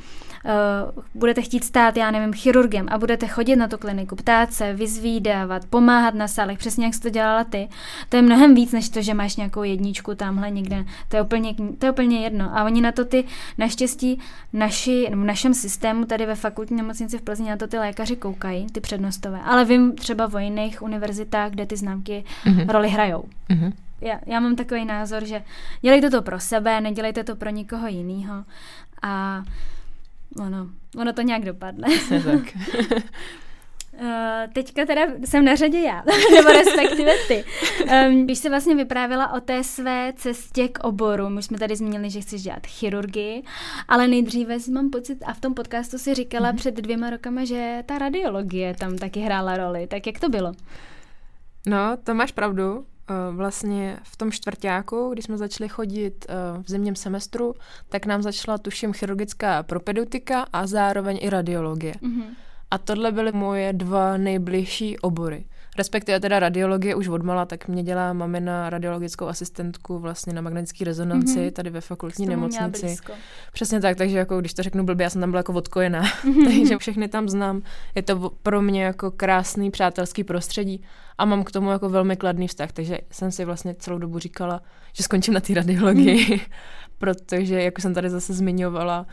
budete 1.14 1.42
chtít 1.42 1.64
stát, 1.64 1.98
já 1.98 2.12
nevím, 2.12 2.34
chirurgem 2.34 2.88
a 2.92 2.98
budete 2.98 3.28
chodit 3.28 3.56
na 3.56 3.68
tu 3.68 3.78
kliniku, 3.78 4.16
ptát 4.16 4.54
se, 4.54 4.74
vyzvídávat, 4.74 5.66
pomáhat 5.66 6.14
na 6.14 6.28
sálech, 6.28 6.58
přesně 6.58 6.86
jak 6.86 6.94
jsi 6.94 7.02
to 7.02 7.10
dělala 7.10 7.44
ty, 7.44 7.70
to 8.10 8.16
je 8.16 8.22
mnohem 8.22 8.56
víc, 8.56 8.72
než 8.72 8.90
to, 8.90 9.02
že 9.02 9.14
máš 9.14 9.36
nějakou 9.36 9.64
jedničku 9.64 10.16
tamhle 10.16 10.52
někde. 10.52 10.86
To 11.08 11.16
je 11.16 11.22
úplně, 11.22 11.56
to 11.80 11.86
je 11.86 11.92
úplně 11.92 12.20
jedno. 12.20 12.58
A 12.58 12.64
oni 12.64 12.82
na 12.82 12.92
to 12.92 13.06
ty 13.06 13.24
Naštěstí 13.58 14.20
naši, 14.54 15.08
v 15.12 15.16
našem 15.16 15.54
systému 15.54 16.06
tady 16.06 16.26
ve 16.26 16.36
fakultní 16.36 16.78
nemocnici 16.78 17.18
v 17.18 17.22
Plzni 17.22 17.50
na 17.50 17.58
to 17.58 17.68
ty 17.68 17.78
lékaři 17.78 18.16
koukají, 18.16 18.68
ty 18.68 18.82
přednostové. 18.82 19.40
Ale 19.44 19.66
vím 19.66 19.96
třeba 19.96 20.30
o 20.34 20.38
jiných 20.38 20.82
univerzitách, 20.82 21.52
kde 21.52 21.66
ty 21.66 21.78
známky 21.78 22.24
mm-hmm. 22.46 22.70
roli 22.70 22.90
hrajou. 22.90 23.24
Mm-hmm. 23.50 23.74
já, 24.02 24.20
já 24.26 24.40
mám 24.40 24.56
takový 24.56 24.86
názor, 24.86 25.26
že 25.26 25.44
dělejte 25.82 26.10
to 26.10 26.22
pro 26.22 26.40
sebe, 26.40 26.82
nedělejte 26.82 27.24
to 27.24 27.36
pro 27.36 27.50
nikoho 27.50 27.88
jiného 27.88 28.44
a 29.02 29.44
ono, 30.40 30.70
ono 30.98 31.14
to 31.14 31.22
nějak 31.22 31.46
dopadne. 31.46 31.88
tak. 32.10 32.58
Uh, 33.94 34.04
teďka 34.54 34.86
teda 34.86 35.02
jsem 35.26 35.46
na 35.46 35.56
řadě 35.56 35.80
já, 35.80 36.04
nebo 36.36 36.50
respektive 36.50 37.12
ty. 37.28 37.44
Um, 37.84 38.26
když 38.26 38.40
jsi 38.40 38.50
vlastně 38.50 38.76
vyprávěla 38.76 39.34
o 39.34 39.40
té 39.40 39.64
své 39.64 40.14
cestě 40.16 40.68
k 40.68 40.84
oboru, 40.84 41.30
my 41.30 41.44
jsme 41.44 41.58
tady 41.58 41.76
zmínili, 41.76 42.10
že 42.10 42.22
chceš 42.22 42.42
dělat 42.42 42.68
chirurgii, 42.68 43.44
ale 43.88 44.08
nejdříve 44.08 44.60
si 44.60 44.72
mám 44.72 44.90
pocit, 44.90 45.24
a 45.26 45.34
v 45.34 45.40
tom 45.40 45.54
podcastu 45.54 45.98
si 45.98 46.14
říkala 46.14 46.52
mm-hmm. 46.52 46.56
před 46.56 46.76
dvěma 46.76 47.10
rokama, 47.10 47.46
že 47.46 47.84
ta 47.86 47.98
radiologie 47.98 48.76
tam 48.80 48.98
taky 48.98 49.20
hrála 49.20 49.58
roli. 49.58 49.88
Tak 49.88 50.08
jak 50.08 50.20
to 50.20 50.30
bylo? 50.30 50.54
No, 51.68 51.98
to 52.04 52.14
máš 52.14 52.32
pravdu. 52.32 52.86
Eh, 53.10 53.36
vlastně 53.36 54.00
v 54.04 54.18
tom 54.18 54.32
čtvrtáku, 54.32 55.10
když 55.14 55.26
jsme 55.26 55.38
začali 55.38 55.70
chodit 55.70 56.26
eh, 56.30 56.34
v 56.64 56.70
zimním 56.70 56.96
semestru, 56.96 57.54
tak 57.90 58.06
nám 58.06 58.22
začala 58.22 58.58
tuším 58.58 58.94
chirurgická 58.94 59.64
propedeutika 59.64 60.46
a 60.54 60.68
zároveň 60.68 61.20
i 61.22 61.30
radiologie. 61.30 61.94
Mm-hmm. 61.94 62.26
A 62.72 62.78
tohle 62.78 63.12
byly 63.12 63.32
moje 63.32 63.74
dva 63.74 64.18
nejbližší 64.18 65.00
obory. 65.00 65.46
Respektive 65.78 66.20
teda 66.20 66.40
radiologie 66.40 66.96
už 66.96 67.08
odmala, 67.08 67.46
tak 67.46 67.68
mě 67.68 67.84
dělá 67.84 68.14
mamina 68.14 68.70
radiologickou 68.70 69.28
asistentku 69.28 70.00
vlastně 70.00 70.34
na 70.34 70.42
magnetické 70.42 70.86
rezonanci 70.86 71.40
mm-hmm. 71.40 71.52
tady 71.52 71.70
ve 71.70 71.82
fakultní 71.82 72.26
nemocnici. 72.26 72.96
Přesně 73.54 73.82
tak, 73.82 73.98
takže 73.98 74.18
jako 74.18 74.40
když 74.40 74.54
to 74.54 74.64
řeknu 74.64 74.84
blbě, 74.84 75.04
já 75.04 75.10
jsem 75.10 75.22
tam 75.22 75.32
byla 75.32 75.40
jako 75.40 75.54
odkojená, 75.54 76.04
mm-hmm. 76.04 76.46
takže 76.58 76.78
všechny 76.78 77.08
tam 77.08 77.30
znám. 77.30 77.62
Je 77.96 78.02
to 78.02 78.32
pro 78.44 78.62
mě 78.62 78.84
jako 78.84 79.12
krásný 79.12 79.72
přátelský 79.72 80.24
prostředí 80.24 80.84
a 81.18 81.26
mám 81.26 81.44
k 81.44 81.52
tomu 81.52 81.72
jako 81.72 81.90
velmi 81.90 82.18
kladný 82.18 82.48
vztah, 82.48 82.72
takže 82.72 82.98
jsem 83.12 83.32
si 83.32 83.46
vlastně 83.46 83.76
celou 83.76 83.98
dobu 83.98 84.20
říkala, 84.20 84.62
že 84.94 85.04
skončím 85.04 85.34
na 85.34 85.40
té 85.40 85.54
radiologii, 85.54 86.34
mm. 86.34 86.40
protože, 86.98 87.62
jako 87.62 87.82
jsem 87.82 87.94
tady 87.94 88.10
zase 88.10 88.34
zmiňovala, 88.34 89.06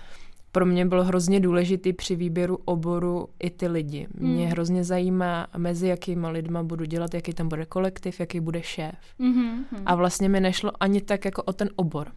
pro 0.52 0.66
mě 0.66 0.86
bylo 0.86 1.04
hrozně 1.04 1.40
důležitý 1.40 1.92
při 1.92 2.16
výběru 2.16 2.58
oboru 2.64 3.28
i 3.38 3.50
ty 3.50 3.68
lidi. 3.68 4.06
Mě 4.14 4.44
mm. 4.44 4.50
hrozně 4.50 4.84
zajímá, 4.84 5.46
mezi 5.56 5.86
jakýma 5.86 6.28
lidma 6.28 6.62
budu 6.62 6.84
dělat, 6.84 7.14
jaký 7.14 7.32
tam 7.32 7.48
bude 7.48 7.66
kolektiv, 7.66 8.20
jaký 8.20 8.40
bude 8.40 8.62
šéf. 8.62 8.94
Mm-hmm. 9.20 9.64
A 9.86 9.94
vlastně 9.94 10.28
mi 10.28 10.40
nešlo 10.40 10.72
ani 10.80 11.00
tak 11.00 11.24
jako 11.24 11.42
o 11.42 11.52
ten 11.52 11.68
obor. 11.76 12.12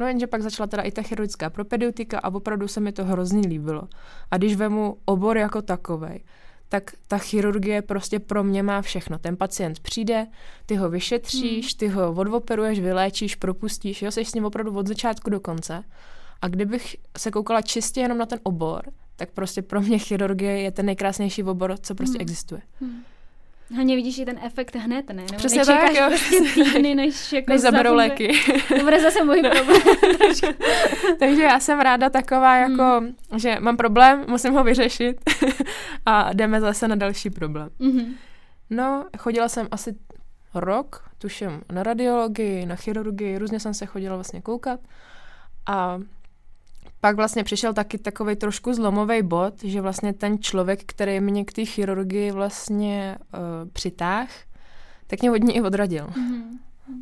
No 0.00 0.06
jenže 0.06 0.26
pak 0.26 0.42
začala 0.42 0.66
teda 0.66 0.82
i 0.82 0.90
ta 0.90 1.02
chirurgická 1.02 1.50
propedeutika 1.50 2.18
a 2.18 2.34
opravdu 2.34 2.68
se 2.68 2.80
mi 2.80 2.92
to 2.92 3.04
hrozně 3.04 3.48
líbilo. 3.48 3.82
A 4.30 4.36
když 4.36 4.56
vemu 4.56 4.96
obor 5.04 5.38
jako 5.38 5.62
takovej, 5.62 6.24
tak 6.68 6.90
ta 7.08 7.18
chirurgie 7.18 7.82
prostě 7.82 8.18
pro 8.18 8.44
mě 8.44 8.62
má 8.62 8.82
všechno. 8.82 9.18
Ten 9.18 9.36
pacient 9.36 9.80
přijde, 9.80 10.26
ty 10.66 10.76
ho 10.76 10.90
vyšetříš, 10.90 11.74
mm. 11.74 11.78
ty 11.78 11.88
ho 11.88 12.12
odoperuješ, 12.12 12.80
vyléčíš, 12.80 13.34
propustíš, 13.34 14.02
jo, 14.02 14.10
jsi 14.10 14.24
s 14.24 14.34
ním 14.34 14.44
opravdu 14.44 14.76
od 14.76 14.86
začátku 14.86 15.30
do 15.30 15.40
konce. 15.40 15.84
A 16.44 16.48
kdybych 16.48 16.96
se 17.18 17.30
koukala 17.30 17.62
čistě 17.62 18.00
jenom 18.00 18.18
na 18.18 18.26
ten 18.26 18.38
obor, 18.42 18.82
tak 19.16 19.30
prostě 19.30 19.62
pro 19.62 19.80
mě 19.80 19.98
chirurgie 19.98 20.60
je 20.60 20.70
ten 20.70 20.86
nejkrásnější 20.86 21.42
obor, 21.42 21.76
co 21.82 21.94
prostě 21.94 22.18
hmm. 22.18 22.22
existuje. 22.22 22.60
Hmm. 22.80 23.02
Hlavně 23.74 23.96
vidíš 23.96 24.18
i 24.18 24.24
ten 24.24 24.38
efekt 24.42 24.76
hned, 24.76 25.08
ne? 25.08 25.14
Nebo 25.14 25.36
Přesně 25.36 25.64
tak, 25.64 25.94
jo. 25.94 26.06
Prostě 26.06 26.40
týdny, 26.54 26.94
než 26.94 27.32
jako 27.32 27.52
než 27.52 27.60
zaberou 27.60 27.94
léky. 27.94 28.32
To 28.68 28.78
bude 28.84 29.00
zase 29.00 29.24
můj 29.24 29.42
problém. 29.42 29.82
Takže 31.18 31.42
já 31.42 31.60
jsem 31.60 31.80
ráda 31.80 32.10
taková, 32.10 32.56
jako, 32.56 33.00
hmm. 33.00 33.38
že 33.38 33.56
mám 33.60 33.76
problém, 33.76 34.24
musím 34.28 34.52
ho 34.54 34.64
vyřešit 34.64 35.16
a 36.06 36.32
jdeme 36.32 36.60
zase 36.60 36.88
na 36.88 36.94
další 36.94 37.30
problém. 37.30 37.68
Hmm. 37.80 38.14
No, 38.70 39.04
chodila 39.18 39.48
jsem 39.48 39.68
asi 39.70 39.94
rok, 40.54 41.10
tuším, 41.18 41.62
na 41.72 41.82
radiologii, 41.82 42.66
na 42.66 42.76
chirurgii, 42.76 43.38
různě 43.38 43.60
jsem 43.60 43.74
se 43.74 43.86
chodila 43.86 44.14
vlastně 44.14 44.42
koukat 44.42 44.80
a 45.66 45.98
pak 47.04 47.16
vlastně 47.16 47.44
přišel 47.44 47.74
taky 47.74 47.98
takový 47.98 48.36
trošku 48.36 48.74
zlomový 48.74 49.22
bod, 49.22 49.62
že 49.62 49.80
vlastně 49.80 50.12
ten 50.12 50.38
člověk, 50.38 50.84
který 50.86 51.20
mě 51.20 51.44
k 51.44 51.52
té 51.52 51.64
chirurgii 51.64 52.30
vlastně 52.30 53.18
uh, 53.34 53.40
přitáh, 53.72 54.28
tak 55.06 55.20
mě 55.20 55.30
hodně 55.30 55.54
i 55.54 55.60
odradil. 55.60 56.06
Mm-hmm. 56.06 56.42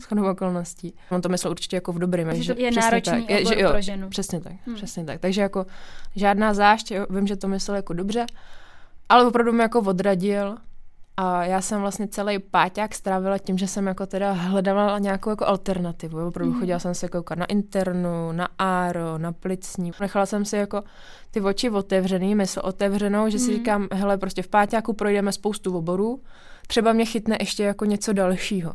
S 0.01 0.05
chodou 0.05 0.31
okolností. 0.31 0.95
On 1.11 1.21
to 1.21 1.29
myslel 1.29 1.51
určitě 1.51 1.77
jako 1.77 1.93
v 1.93 1.99
dobrým. 1.99 2.35
Že, 2.35 2.43
že 2.43 2.55
je 2.57 2.71
náročný 2.71 3.21
tak, 3.21 3.31
je, 3.31 3.47
že, 3.47 3.61
jo, 3.61 3.71
pro 3.71 3.81
ženu. 3.81 4.09
Přesně 4.09 4.41
tak, 4.41 4.53
hmm. 4.67 4.77
přesně 4.77 5.05
tak. 5.05 5.21
Takže 5.21 5.41
jako 5.41 5.67
žádná 6.17 6.55
zášť, 6.55 6.91
jo, 6.91 7.07
vím, 7.11 7.27
že 7.27 7.37
to 7.37 7.49
myslel 7.49 7.77
jako 7.77 7.93
dobře, 7.93 8.27
ale 9.09 9.27
opravdu 9.27 9.53
mě 9.53 9.63
jako 9.63 9.81
odradil 9.81 10.57
a 11.17 11.45
já 11.45 11.61
jsem 11.61 11.81
vlastně 11.81 12.09
celý 12.09 12.39
páťák 12.39 12.95
strávila 12.95 13.39
tím, 13.39 13.59
že 13.59 13.67
jsem 13.67 13.87
jako 13.87 14.07
teda 14.07 14.33
hledala 14.33 14.99
nějakou 14.99 15.31
jako 15.31 15.47
alternativu. 15.47 16.27
Opravdu 16.27 16.53
mm. 16.53 16.61
chodila 16.61 16.79
jsem 16.79 16.95
se 16.95 17.09
koukat 17.09 17.39
na 17.39 17.47
internu, 17.47 18.33
na 18.33 18.49
áro, 18.59 19.19
na 19.19 19.33
plicní. 19.33 19.93
Nechala 20.01 20.27
jsem 20.27 20.45
si 20.45 20.57
jako 20.57 20.83
ty 21.31 21.41
oči 21.41 21.71
otevřený, 21.71 22.35
mysl 22.35 22.61
otevřenou, 22.65 23.29
že 23.29 23.37
mm. 23.37 23.45
si 23.45 23.51
mhm. 23.51 23.59
říkám, 23.59 23.89
hele, 23.93 24.19
prostě 24.19 24.43
v 24.43 24.49
páťáku 24.49 24.93
projdeme 24.93 25.33
spoustu 25.33 25.77
oborů, 25.77 26.23
třeba 26.67 26.93
mě 26.93 27.05
chytne 27.05 27.37
ještě 27.41 27.63
jako 27.63 27.85
něco 27.85 28.13
dalšího. 28.13 28.75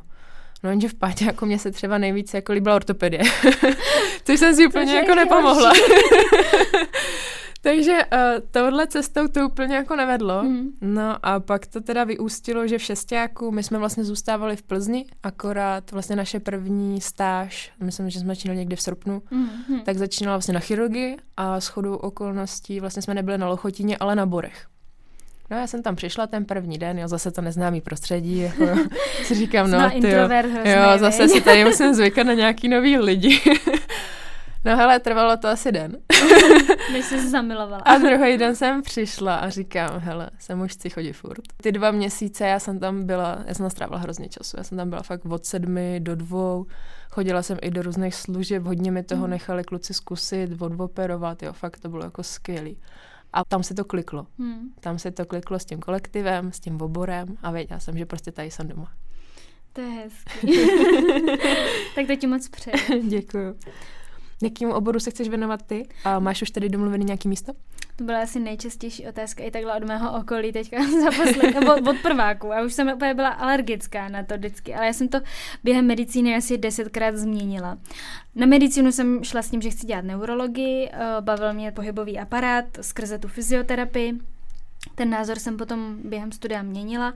No 0.63 0.69
jenže 0.69 0.89
v 0.89 0.93
páťáku 0.93 1.45
mě 1.45 1.59
se 1.59 1.71
třeba 1.71 1.97
nejvíce 1.97 2.37
jako 2.37 2.53
líbila 2.53 2.75
ortopedie. 2.75 3.23
Což 4.23 4.39
jsem 4.39 4.55
si 4.55 4.67
úplně 4.67 4.95
jako 4.95 5.15
nepomohla. 5.15 5.73
Takže 7.61 7.99
uh, 8.13 8.19
touhle 8.51 8.87
cestou 8.87 9.27
to 9.27 9.45
úplně 9.45 9.75
jako 9.75 9.95
nevedlo. 9.95 10.43
Mm. 10.43 10.69
No 10.81 11.15
a 11.23 11.39
pak 11.39 11.67
to 11.67 11.81
teda 11.81 12.03
vyústilo, 12.03 12.67
že 12.67 12.77
v 12.77 12.81
šestáku 12.81 13.51
my 13.51 13.63
jsme 13.63 13.77
vlastně 13.77 14.03
zůstávali 14.03 14.55
v 14.55 14.63
Plzni, 14.63 15.05
akorát 15.23 15.91
vlastně 15.91 16.15
naše 16.15 16.39
první 16.39 17.01
stáž, 17.01 17.71
myslím, 17.83 18.09
že 18.09 18.19
jsme 18.19 18.27
začínali 18.27 18.59
někdy 18.59 18.75
v 18.75 18.81
srpnu, 18.81 19.21
mm. 19.31 19.81
tak 19.85 19.97
začínala 19.97 20.37
vlastně 20.37 20.53
na 20.53 20.59
chirurgii 20.59 21.17
a 21.37 21.61
s 21.61 21.67
chodou 21.67 21.95
okolností 21.95 22.79
vlastně 22.79 23.01
jsme 23.01 23.13
nebyli 23.13 23.37
na 23.37 23.47
Lochotině, 23.47 23.97
ale 23.97 24.15
na 24.15 24.25
Borech. 24.25 24.67
No 25.51 25.57
já 25.57 25.67
jsem 25.67 25.83
tam 25.83 25.95
přišla 25.95 26.27
ten 26.27 26.45
první 26.45 26.77
den, 26.77 26.99
jo, 26.99 27.07
zase 27.07 27.31
to 27.31 27.41
neznámý 27.41 27.81
prostředí, 27.81 28.37
jako 28.37 28.65
si 29.23 29.35
říkám, 29.35 29.71
no, 29.71 29.89
ty 29.89 30.11
jo, 30.11 30.29
jo, 30.63 30.97
zase 30.97 31.27
si 31.27 31.41
tady 31.41 31.65
musím 31.65 31.93
zvykat 31.93 32.27
na 32.27 32.33
nějaký 32.33 32.67
nový 32.67 32.97
lidi. 32.97 33.41
No 34.67 34.77
hele, 34.77 34.99
trvalo 34.99 35.37
to 35.37 35.47
asi 35.47 35.71
den. 35.71 35.97
Než 36.93 37.05
jsi 37.05 37.19
se 37.19 37.29
zamilovala. 37.29 37.81
A 37.85 37.97
druhý 37.97 38.37
den 38.37 38.55
jsem 38.55 38.81
přišla 38.81 39.35
a 39.35 39.49
říkám, 39.49 39.99
hele, 39.99 40.29
sem 40.39 40.61
už 40.61 40.71
chci 40.71 40.89
chodit 40.89 41.13
furt. 41.13 41.41
Ty 41.61 41.71
dva 41.71 41.91
měsíce 41.91 42.47
já 42.47 42.59
jsem 42.59 42.79
tam 42.79 43.05
byla, 43.05 43.43
já 43.45 43.53
jsem 43.53 43.69
strávila 43.69 43.99
hrozně 43.99 44.29
času, 44.29 44.57
já 44.57 44.63
jsem 44.63 44.77
tam 44.77 44.89
byla 44.89 45.01
fakt 45.01 45.25
od 45.25 45.45
sedmi 45.45 45.99
do 45.99 46.15
dvou, 46.15 46.65
chodila 47.11 47.43
jsem 47.43 47.57
i 47.61 47.71
do 47.71 47.81
různých 47.81 48.15
služeb, 48.15 48.63
hodně 48.63 48.91
mi 48.91 49.03
toho 49.03 49.23
mm. 49.23 49.29
nechali 49.29 49.63
kluci 49.63 49.93
zkusit, 49.93 50.61
odoperovat, 50.61 51.43
jo, 51.43 51.53
fakt 51.53 51.79
to 51.79 51.89
bylo 51.89 52.03
jako 52.03 52.23
skvělý. 52.23 52.77
A 53.33 53.45
tam 53.45 53.63
se 53.63 53.73
to 53.73 53.85
kliklo. 53.85 54.27
Hmm. 54.39 54.69
Tam 54.79 54.99
se 54.99 55.11
to 55.11 55.25
kliklo 55.25 55.59
s 55.59 55.65
tím 55.65 55.79
kolektivem, 55.79 56.51
s 56.51 56.59
tím 56.59 56.81
oborem 56.81 57.37
a 57.41 57.51
věděla 57.51 57.79
jsem, 57.79 57.97
že 57.97 58.05
prostě 58.05 58.31
tady 58.31 58.51
jsem 58.51 58.67
doma. 58.67 58.91
To 59.73 59.81
je 59.81 59.87
hezký. 59.87 60.47
tak 61.95 62.07
to 62.07 62.15
ti 62.15 62.27
moc 62.27 62.47
přeji. 62.49 63.03
Děkuju. 63.07 63.55
Jakým 64.41 64.71
oboru 64.71 64.99
se 64.99 65.11
chceš 65.11 65.29
věnovat 65.29 65.61
ty? 65.61 65.87
A 66.03 66.19
máš 66.19 66.41
už 66.41 66.51
tady 66.51 66.69
domluvený 66.69 67.05
nějaký 67.05 67.27
místo? 67.27 67.53
To 67.95 68.03
byla 68.03 68.21
asi 68.21 68.39
nejčastější 68.39 69.07
otázka 69.07 69.43
i 69.43 69.51
takhle 69.51 69.77
od 69.77 69.83
mého 69.83 70.19
okolí 70.19 70.51
teďka 70.51 70.77
za 71.03 71.11
poslední, 71.11 71.55
od, 71.55 71.87
od 71.87 71.97
prváku. 72.01 72.53
A 72.53 72.61
už 72.61 72.73
jsem 72.73 72.91
úplně 72.95 73.13
byla 73.13 73.29
alergická 73.29 74.09
na 74.09 74.23
to 74.23 74.37
vždycky, 74.37 74.75
ale 74.75 74.85
já 74.85 74.93
jsem 74.93 75.07
to 75.07 75.19
během 75.63 75.85
medicíny 75.87 76.35
asi 76.35 76.57
desetkrát 76.57 77.15
změnila. 77.15 77.77
Na 78.35 78.45
medicínu 78.45 78.91
jsem 78.91 79.23
šla 79.23 79.41
s 79.41 79.49
tím, 79.49 79.61
že 79.61 79.69
chci 79.69 79.87
dělat 79.87 80.05
neurologii, 80.05 80.89
eh, 80.93 80.97
bavil 81.19 81.53
mě 81.53 81.71
pohybový 81.71 82.19
aparát 82.19 82.65
skrze 82.81 83.19
tu 83.19 83.27
fyzioterapii. 83.27 84.19
Ten 84.97 85.09
názor 85.09 85.39
jsem 85.39 85.57
potom 85.57 85.97
během 86.03 86.31
studia 86.31 86.61
měnila. 86.61 87.13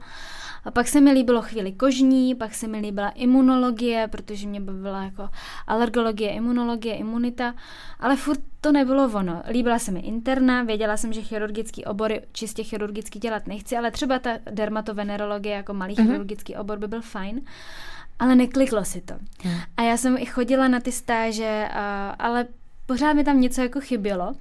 A 0.64 0.70
pak 0.70 0.88
se 0.88 1.00
mi 1.00 1.12
líbilo 1.12 1.42
chvíli 1.42 1.72
kožní, 1.72 2.34
pak 2.34 2.54
se 2.54 2.68
mi 2.68 2.78
líbila 2.78 3.08
imunologie, 3.08 4.08
protože 4.08 4.46
mě 4.46 4.60
bavila 4.60 5.04
jako 5.04 5.28
alergologie, 5.66 6.30
imunologie, 6.30 6.96
imunita, 6.96 7.54
ale 8.00 8.16
furt 8.16 8.40
to 8.60 8.72
nebylo 8.72 9.10
ono. 9.14 9.42
Líbila 9.48 9.78
se 9.78 9.90
mi 9.90 10.00
interna, 10.00 10.62
věděla 10.62 10.96
jsem, 10.96 11.12
že 11.12 11.22
chirurgický 11.22 11.84
obory 11.84 12.22
čistě 12.32 12.64
chirurgicky 12.64 13.18
dělat 13.18 13.46
nechci, 13.46 13.76
ale 13.76 13.90
třeba 13.90 14.18
ta 14.18 14.30
dermatovenerologie 14.50 15.54
jako 15.54 15.74
malý 15.74 15.94
mm-hmm. 15.94 16.06
chirurgický 16.06 16.56
obor 16.56 16.78
by 16.78 16.88
byl 16.88 17.00
fajn 17.00 17.40
ale 18.18 18.34
nekliklo 18.34 18.84
si 18.84 19.00
to. 19.00 19.14
Hmm. 19.42 19.54
A 19.76 19.82
já 19.82 19.96
jsem 19.96 20.16
i 20.18 20.26
chodila 20.26 20.68
na 20.68 20.80
ty 20.80 20.92
stáže, 20.92 21.68
a, 21.72 22.10
ale 22.18 22.46
pořád 22.86 23.12
mi 23.12 23.24
tam 23.24 23.40
něco 23.40 23.60
jako 23.60 23.80
chybělo. 23.80 24.34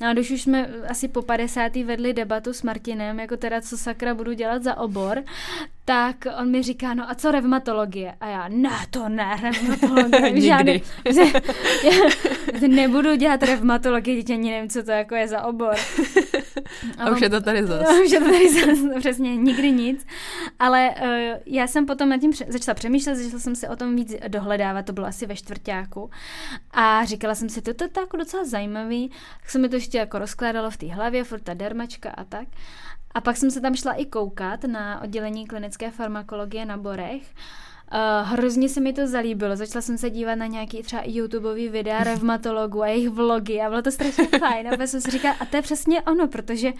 No 0.00 0.08
a 0.08 0.12
když 0.12 0.30
už 0.30 0.42
jsme 0.42 0.68
asi 0.88 1.08
po 1.08 1.22
50. 1.22 1.76
vedli 1.76 2.12
debatu 2.12 2.52
s 2.52 2.62
Martinem, 2.62 3.20
jako 3.20 3.36
teda 3.36 3.60
co 3.60 3.78
sakra 3.78 4.14
budu 4.14 4.32
dělat 4.32 4.62
za 4.62 4.76
obor, 4.76 5.22
tak 5.84 6.16
on 6.40 6.50
mi 6.50 6.62
říká, 6.62 6.94
no 6.94 7.10
a 7.10 7.14
co 7.14 7.30
revmatologie? 7.30 8.14
A 8.20 8.28
já, 8.28 8.48
ne, 8.48 8.70
to 8.90 9.08
ne, 9.08 9.40
revmatologie. 9.42 10.40
Žádný, 10.48 10.82
já 11.84 12.68
nebudu 12.68 13.14
dělat 13.14 13.42
revmatologii, 13.42 14.22
teď 14.22 14.34
ani 14.34 14.50
nevím, 14.50 14.70
co 14.70 14.82
to 14.82 14.90
jako 14.90 15.14
je 15.14 15.28
za 15.28 15.42
obor. 15.42 15.74
A, 16.98 17.04
a 17.04 17.10
už 17.12 17.20
je 17.20 17.30
to 17.30 17.40
tady 17.40 17.66
zase. 17.66 18.02
Už 18.04 18.10
je 18.12 18.20
to 18.20 18.24
tady 18.24 18.52
zase, 18.52 19.00
přesně, 19.00 19.36
nikdy 19.36 19.72
nic. 19.72 20.06
Ale 20.58 20.94
uh, 21.02 21.08
já 21.46 21.66
jsem 21.66 21.86
potom 21.86 22.08
nad 22.08 22.20
tím 22.20 22.30
pře- 22.30 22.46
začala 22.48 22.74
přemýšlet, 22.74 23.14
začala 23.14 23.40
jsem 23.40 23.56
si 23.56 23.68
o 23.68 23.76
tom 23.76 23.96
víc 23.96 24.14
dohledávat, 24.28 24.86
to 24.86 24.92
bylo 24.92 25.06
asi 25.06 25.26
ve 25.26 25.36
čtvrtáku. 25.36 26.10
A 26.70 27.04
říkala 27.04 27.34
jsem 27.34 27.48
si, 27.48 27.62
to, 27.62 27.74
to 27.74 27.84
je 27.84 27.90
jako 27.96 28.16
docela 28.16 28.44
zajímavý, 28.44 29.08
tak 29.40 29.50
se 29.50 29.58
mi 29.58 29.68
to 29.68 29.76
ještě 29.76 29.98
jako 29.98 30.18
rozkládalo 30.18 30.70
v 30.70 30.76
té 30.76 30.86
hlavě, 30.86 31.24
furt 31.24 31.40
ta 31.40 31.54
dermačka 31.54 32.10
a 32.10 32.24
tak. 32.24 32.48
A 33.14 33.20
pak 33.20 33.36
jsem 33.36 33.50
se 33.50 33.60
tam 33.60 33.74
šla 33.74 33.92
i 33.92 34.06
koukat 34.06 34.64
na 34.64 35.02
oddělení 35.02 35.46
klinické 35.46 35.90
farmakologie 35.90 36.64
na 36.64 36.76
Borech. 36.76 37.22
Uh, 37.94 38.28
hrozně 38.28 38.68
se 38.68 38.80
mi 38.80 38.92
to 38.92 39.06
zalíbilo. 39.06 39.56
Začala 39.56 39.82
jsem 39.82 39.98
se 39.98 40.10
dívat 40.10 40.34
na 40.34 40.46
nějaký 40.46 40.82
třeba 40.82 41.02
YouTubeový 41.04 41.68
videa 41.68 42.04
revmatologů 42.04 42.82
a 42.82 42.86
jejich 42.86 43.08
vlogy 43.08 43.60
a 43.60 43.68
bylo 43.68 43.82
to 43.82 43.90
strašně 43.90 44.28
fajn. 44.38 44.68
A 44.68 44.86
jsem 44.86 45.00
si 45.00 45.10
říkala, 45.10 45.34
a 45.40 45.44
to 45.44 45.56
je 45.56 45.62
přesně 45.62 46.02
ono, 46.02 46.28
protože 46.28 46.72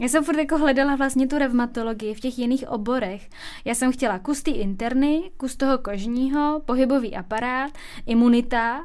já 0.00 0.08
jsem 0.08 0.24
furt 0.24 0.38
jako 0.38 0.58
hledala 0.58 0.96
vlastně 0.96 1.28
tu 1.28 1.38
revmatologii 1.38 2.14
v 2.14 2.20
těch 2.20 2.38
jiných 2.38 2.68
oborech. 2.68 3.28
Já 3.64 3.74
jsem 3.74 3.92
chtěla 3.92 4.18
kus 4.18 4.42
té 4.42 4.50
interny, 4.50 5.30
kus 5.36 5.56
toho 5.56 5.78
kožního, 5.78 6.62
pohybový 6.64 7.16
aparát, 7.16 7.72
imunita 8.06 8.84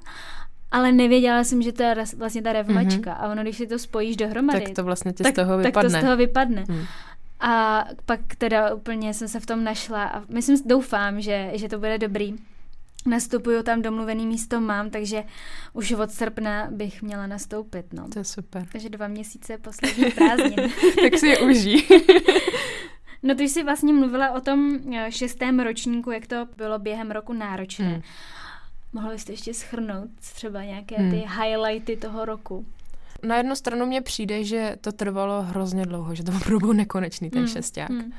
ale 0.72 0.92
nevěděla 0.92 1.44
jsem, 1.44 1.62
že 1.62 1.72
to 1.72 1.84
je 1.84 1.96
vlastně 2.18 2.42
ta 2.42 2.54
revmačka. 2.54 3.12
Mm-hmm. 3.12 3.26
A 3.26 3.32
ono, 3.32 3.42
když 3.42 3.58
si 3.58 3.68
to 3.68 3.80
spojíš 3.80 4.16
dohromady, 4.16 4.62
tak 4.62 4.76
to 4.76 4.84
vlastně 4.84 5.14
tě 5.14 5.24
tak, 5.24 5.34
z 5.34 5.36
toho 5.36 5.58
vypadne. 5.58 5.72
Tak 5.72 5.84
to 5.84 5.90
z 5.90 6.02
toho 6.02 6.18
vypadne. 6.18 6.64
Mm. 6.68 6.86
A 7.40 7.86
pak 8.06 8.20
teda 8.38 8.76
úplně 8.76 9.14
jsem 9.14 9.28
se 9.28 9.40
v 9.40 9.46
tom 9.46 9.64
našla 9.64 10.04
a 10.04 10.24
myslím, 10.30 10.58
doufám, 10.66 11.22
že, 11.22 11.52
že 11.54 11.70
to 11.70 11.80
bude 11.80 11.98
dobrý. 11.98 12.36
Nastupuju 13.06 13.64
tam, 13.64 13.82
domluvený 13.82 14.28
místo 14.28 14.62
mám, 14.62 14.90
takže 14.90 15.24
už 15.74 15.92
od 15.92 16.12
srpna 16.12 16.68
bych 16.72 17.02
měla 17.02 17.28
nastoupit. 17.28 17.94
No. 17.94 18.08
To 18.10 18.20
je 18.20 18.26
super. 18.26 18.66
Takže 18.72 18.90
dva 18.90 19.08
měsíce 19.08 19.58
poslední 19.58 20.12
prázdnin. 20.16 20.72
tak 21.02 21.20
si 21.20 21.28
je 21.28 21.40
uží. 21.40 21.88
no 23.24 23.36
ty 23.36 23.50
jsi 23.50 23.64
vlastně 23.64 23.94
mluvila 23.94 24.32
o 24.32 24.42
tom 24.42 24.80
eh, 24.96 25.12
šestém 25.12 25.60
ročníku, 25.60 26.12
jak 26.12 26.28
to 26.28 26.48
bylo 26.58 26.80
během 26.80 27.12
roku 27.12 27.34
náročné. 27.34 27.90
Hmm. 27.90 28.02
Mohla 28.94 29.12
byste 29.12 29.34
ještě 29.34 29.54
schrnout 29.54 30.10
třeba 30.20 30.64
nějaké 30.64 30.96
hmm. 30.96 31.12
ty 31.12 31.18
highlighty 31.18 31.98
toho 31.98 32.26
roku? 32.26 32.66
Na 33.24 33.38
jednu 33.38 33.55
stranu 33.55 33.86
mně 33.86 34.01
přijde, 34.01 34.43
že 34.43 34.76
to 34.82 34.91
trvalo 34.91 35.41
hrozně 35.41 35.86
dlouho, 35.86 36.16
že 36.16 36.24
to 36.24 36.32
opravdu 36.36 36.59
byl 36.59 36.74
nekonečný 36.74 37.30
ten 37.30 37.39
hmm. 37.39 37.47
šesták. 37.47 37.89
Hmm. 37.89 38.11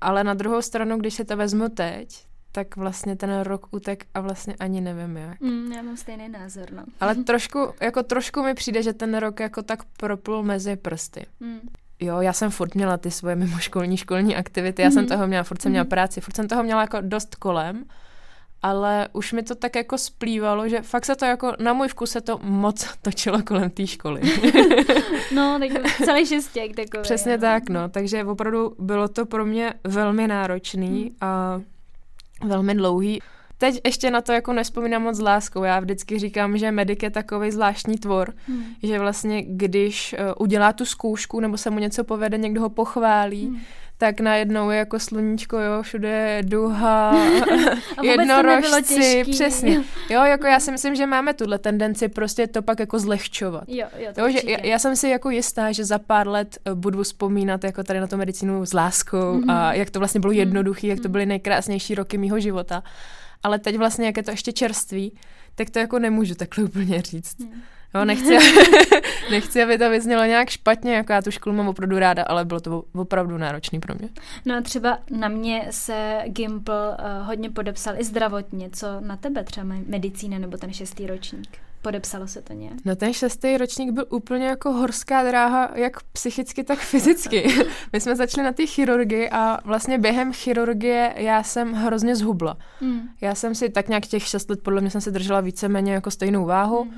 Ale 0.00 0.24
na 0.24 0.34
druhou 0.34 0.62
stranu, 0.62 0.98
když 0.98 1.14
se 1.14 1.24
to 1.24 1.36
vezmu 1.36 1.68
teď, 1.68 2.24
tak 2.52 2.76
vlastně 2.76 3.16
ten 3.16 3.40
rok 3.40 3.66
utek 3.70 4.06
a 4.14 4.20
vlastně 4.20 4.54
ani 4.60 4.80
nevím 4.80 5.16
jak. 5.16 5.40
Mm, 5.40 5.72
já 5.72 5.82
mám 5.82 5.96
stejný 5.96 6.28
názor, 6.28 6.72
no. 6.72 6.84
Ale 7.00 7.14
trošku, 7.24 7.68
jako 7.80 8.02
trošku 8.02 8.42
mi 8.42 8.54
přijde, 8.54 8.82
že 8.82 8.92
ten 8.92 9.16
rok 9.16 9.40
jako 9.40 9.62
tak 9.62 9.84
proplul 9.96 10.42
mezi 10.42 10.76
prsty. 10.76 11.26
Mm. 11.40 11.60
Jo, 12.00 12.20
já 12.20 12.32
jsem 12.32 12.50
furt 12.50 12.74
měla 12.74 12.96
ty 12.96 13.10
svoje 13.10 13.36
mimoškolní 13.36 13.96
školní 13.96 14.36
aktivity, 14.36 14.82
já 14.82 14.88
mm. 14.88 14.92
jsem 14.92 15.06
toho 15.06 15.26
měla, 15.26 15.42
furt 15.42 15.62
jsem 15.62 15.72
měla 15.72 15.84
mhm. 15.84 15.90
práci, 15.90 16.20
furt 16.20 16.36
jsem 16.36 16.48
toho 16.48 16.62
měla 16.62 16.80
jako 16.80 17.00
dost 17.00 17.34
kolem 17.34 17.84
ale 18.62 19.08
už 19.12 19.32
mi 19.32 19.42
to 19.42 19.54
tak 19.54 19.76
jako 19.76 19.98
splývalo, 19.98 20.68
že 20.68 20.82
fakt 20.82 21.06
se 21.06 21.16
to 21.16 21.24
jako, 21.24 21.52
na 21.58 21.72
můj 21.72 21.88
vkus 21.88 22.10
se 22.10 22.20
to 22.20 22.38
moc 22.42 22.88
točilo 23.02 23.42
kolem 23.42 23.70
té 23.70 23.86
školy. 23.86 24.20
no, 25.34 25.58
tak 25.58 25.92
celý 26.04 26.26
šestěk 26.26 26.76
takový. 26.76 27.02
Přesně 27.02 27.36
no. 27.36 27.40
tak, 27.40 27.68
no, 27.68 27.88
takže 27.88 28.24
opravdu 28.24 28.76
bylo 28.78 29.08
to 29.08 29.26
pro 29.26 29.46
mě 29.46 29.74
velmi 29.84 30.28
náročný 30.28 31.02
hmm. 31.02 31.16
a 31.20 31.60
velmi 32.44 32.74
dlouhý. 32.74 33.20
Teď 33.58 33.80
ještě 33.84 34.10
na 34.10 34.20
to 34.20 34.32
jako 34.32 34.52
nespomínám 34.52 35.02
moc 35.02 35.16
s 35.16 35.20
láskou. 35.20 35.62
Já 35.62 35.80
vždycky 35.80 36.18
říkám, 36.18 36.58
že 36.58 36.70
medic 36.70 37.02
je 37.02 37.10
takový 37.10 37.50
zvláštní 37.50 37.98
tvor, 37.98 38.34
hmm. 38.46 38.64
že 38.82 38.98
vlastně 38.98 39.42
když 39.42 40.14
uh, 40.18 40.32
udělá 40.38 40.72
tu 40.72 40.84
zkoušku 40.84 41.40
nebo 41.40 41.56
se 41.56 41.70
mu 41.70 41.78
něco 41.78 42.04
povede, 42.04 42.38
někdo 42.38 42.60
ho 42.60 42.68
pochválí, 42.68 43.46
hmm 43.46 43.60
tak 44.00 44.20
najednou 44.20 44.70
je 44.70 44.78
jako 44.78 44.98
sluníčko, 44.98 45.58
jo, 45.58 45.82
všude 45.82 46.08
je 46.08 46.42
duha, 46.42 47.14
jednorožci, 48.02 49.24
přesně. 49.30 49.82
Jo, 50.10 50.24
jako 50.24 50.46
já 50.46 50.60
si 50.60 50.72
myslím, 50.72 50.94
že 50.94 51.06
máme 51.06 51.34
tuhle 51.34 51.58
tendenci 51.58 52.08
prostě 52.08 52.46
to 52.46 52.62
pak 52.62 52.80
jako 52.80 52.98
zlehčovat. 52.98 53.64
Jo, 53.68 53.86
jo, 53.98 54.08
to 54.14 54.20
jo, 54.20 54.30
že 54.30 54.40
já, 54.50 54.66
já, 54.66 54.78
jsem 54.78 54.96
si 54.96 55.08
jako 55.08 55.30
jistá, 55.30 55.72
že 55.72 55.84
za 55.84 55.98
pár 55.98 56.28
let 56.28 56.58
eh, 56.64 56.74
budu 56.74 57.02
vzpomínat 57.02 57.64
jako 57.64 57.82
tady 57.82 58.00
na 58.00 58.06
tu 58.06 58.16
medicínu 58.16 58.66
s 58.66 58.72
láskou 58.72 59.16
mm-hmm. 59.16 59.52
a 59.52 59.74
jak 59.74 59.90
to 59.90 59.98
vlastně 59.98 60.20
bylo 60.20 60.32
mhm. 60.32 60.38
jednoduché, 60.38 60.86
jak 60.86 60.98
to 60.98 61.08
mhm. 61.08 61.12
byly 61.12 61.26
nejkrásnější 61.26 61.94
roky 61.94 62.18
mýho 62.18 62.40
života. 62.40 62.82
Ale 63.42 63.58
teď 63.58 63.76
vlastně, 63.76 64.06
jak 64.06 64.16
je 64.16 64.22
to 64.22 64.30
ještě 64.30 64.52
čerství, 64.52 65.12
tak 65.54 65.70
to 65.70 65.78
jako 65.78 65.98
nemůžu 65.98 66.34
takhle 66.34 66.64
úplně 66.64 67.02
říct. 67.02 67.38
Mm. 67.38 67.62
Jo, 67.94 68.04
nechci, 68.04 68.38
nechci, 69.30 69.62
aby 69.62 69.78
to 69.78 69.90
vyznělo 69.90 70.24
nějak 70.24 70.50
špatně, 70.50 70.94
jako 70.94 71.12
já 71.12 71.22
tu 71.22 71.30
školu 71.30 71.56
mám 71.56 71.68
opravdu 71.68 71.98
ráda, 71.98 72.22
ale 72.22 72.44
bylo 72.44 72.60
to 72.60 72.84
opravdu 72.94 73.38
náročný 73.38 73.80
pro 73.80 73.94
mě. 73.94 74.08
No 74.46 74.56
a 74.56 74.60
třeba 74.60 74.98
na 75.10 75.28
mě 75.28 75.66
se 75.70 76.22
Gimple 76.26 76.88
uh, 76.90 77.26
hodně 77.26 77.50
podepsal 77.50 77.94
i 77.98 78.04
zdravotně, 78.04 78.70
co 78.72 78.86
na 79.00 79.16
tebe 79.16 79.44
třeba 79.44 79.66
medicína 79.86 80.38
nebo 80.38 80.56
ten 80.56 80.72
šestý 80.72 81.06
ročník? 81.06 81.58
Podepsalo 81.82 82.28
se 82.28 82.42
to 82.42 82.52
nějak? 82.52 82.74
No 82.84 82.96
ten 82.96 83.12
šestý 83.12 83.56
ročník 83.56 83.90
byl 83.90 84.06
úplně 84.08 84.46
jako 84.46 84.72
horská 84.72 85.24
dráha, 85.24 85.70
jak 85.74 86.02
psychicky, 86.02 86.64
tak 86.64 86.78
fyzicky. 86.78 87.54
My 87.92 88.00
jsme 88.00 88.16
začali 88.16 88.44
na 88.44 88.52
té 88.52 88.66
chirurgii 88.66 89.30
a 89.30 89.58
vlastně 89.64 89.98
během 89.98 90.32
chirurgie 90.32 91.12
já 91.16 91.42
jsem 91.42 91.72
hrozně 91.72 92.16
zhubla. 92.16 92.56
Mm. 92.80 93.00
Já 93.20 93.34
jsem 93.34 93.54
si 93.54 93.70
tak 93.70 93.88
nějak 93.88 94.06
těch 94.06 94.26
šest 94.26 94.50
let, 94.50 94.62
podle 94.62 94.80
mě 94.80 94.90
jsem 94.90 95.00
si 95.00 95.10
držela 95.10 95.40
víceméně 95.40 95.92
jako 95.92 96.10
stejnou 96.10 96.44
váhu. 96.44 96.84
Mm 96.84 96.90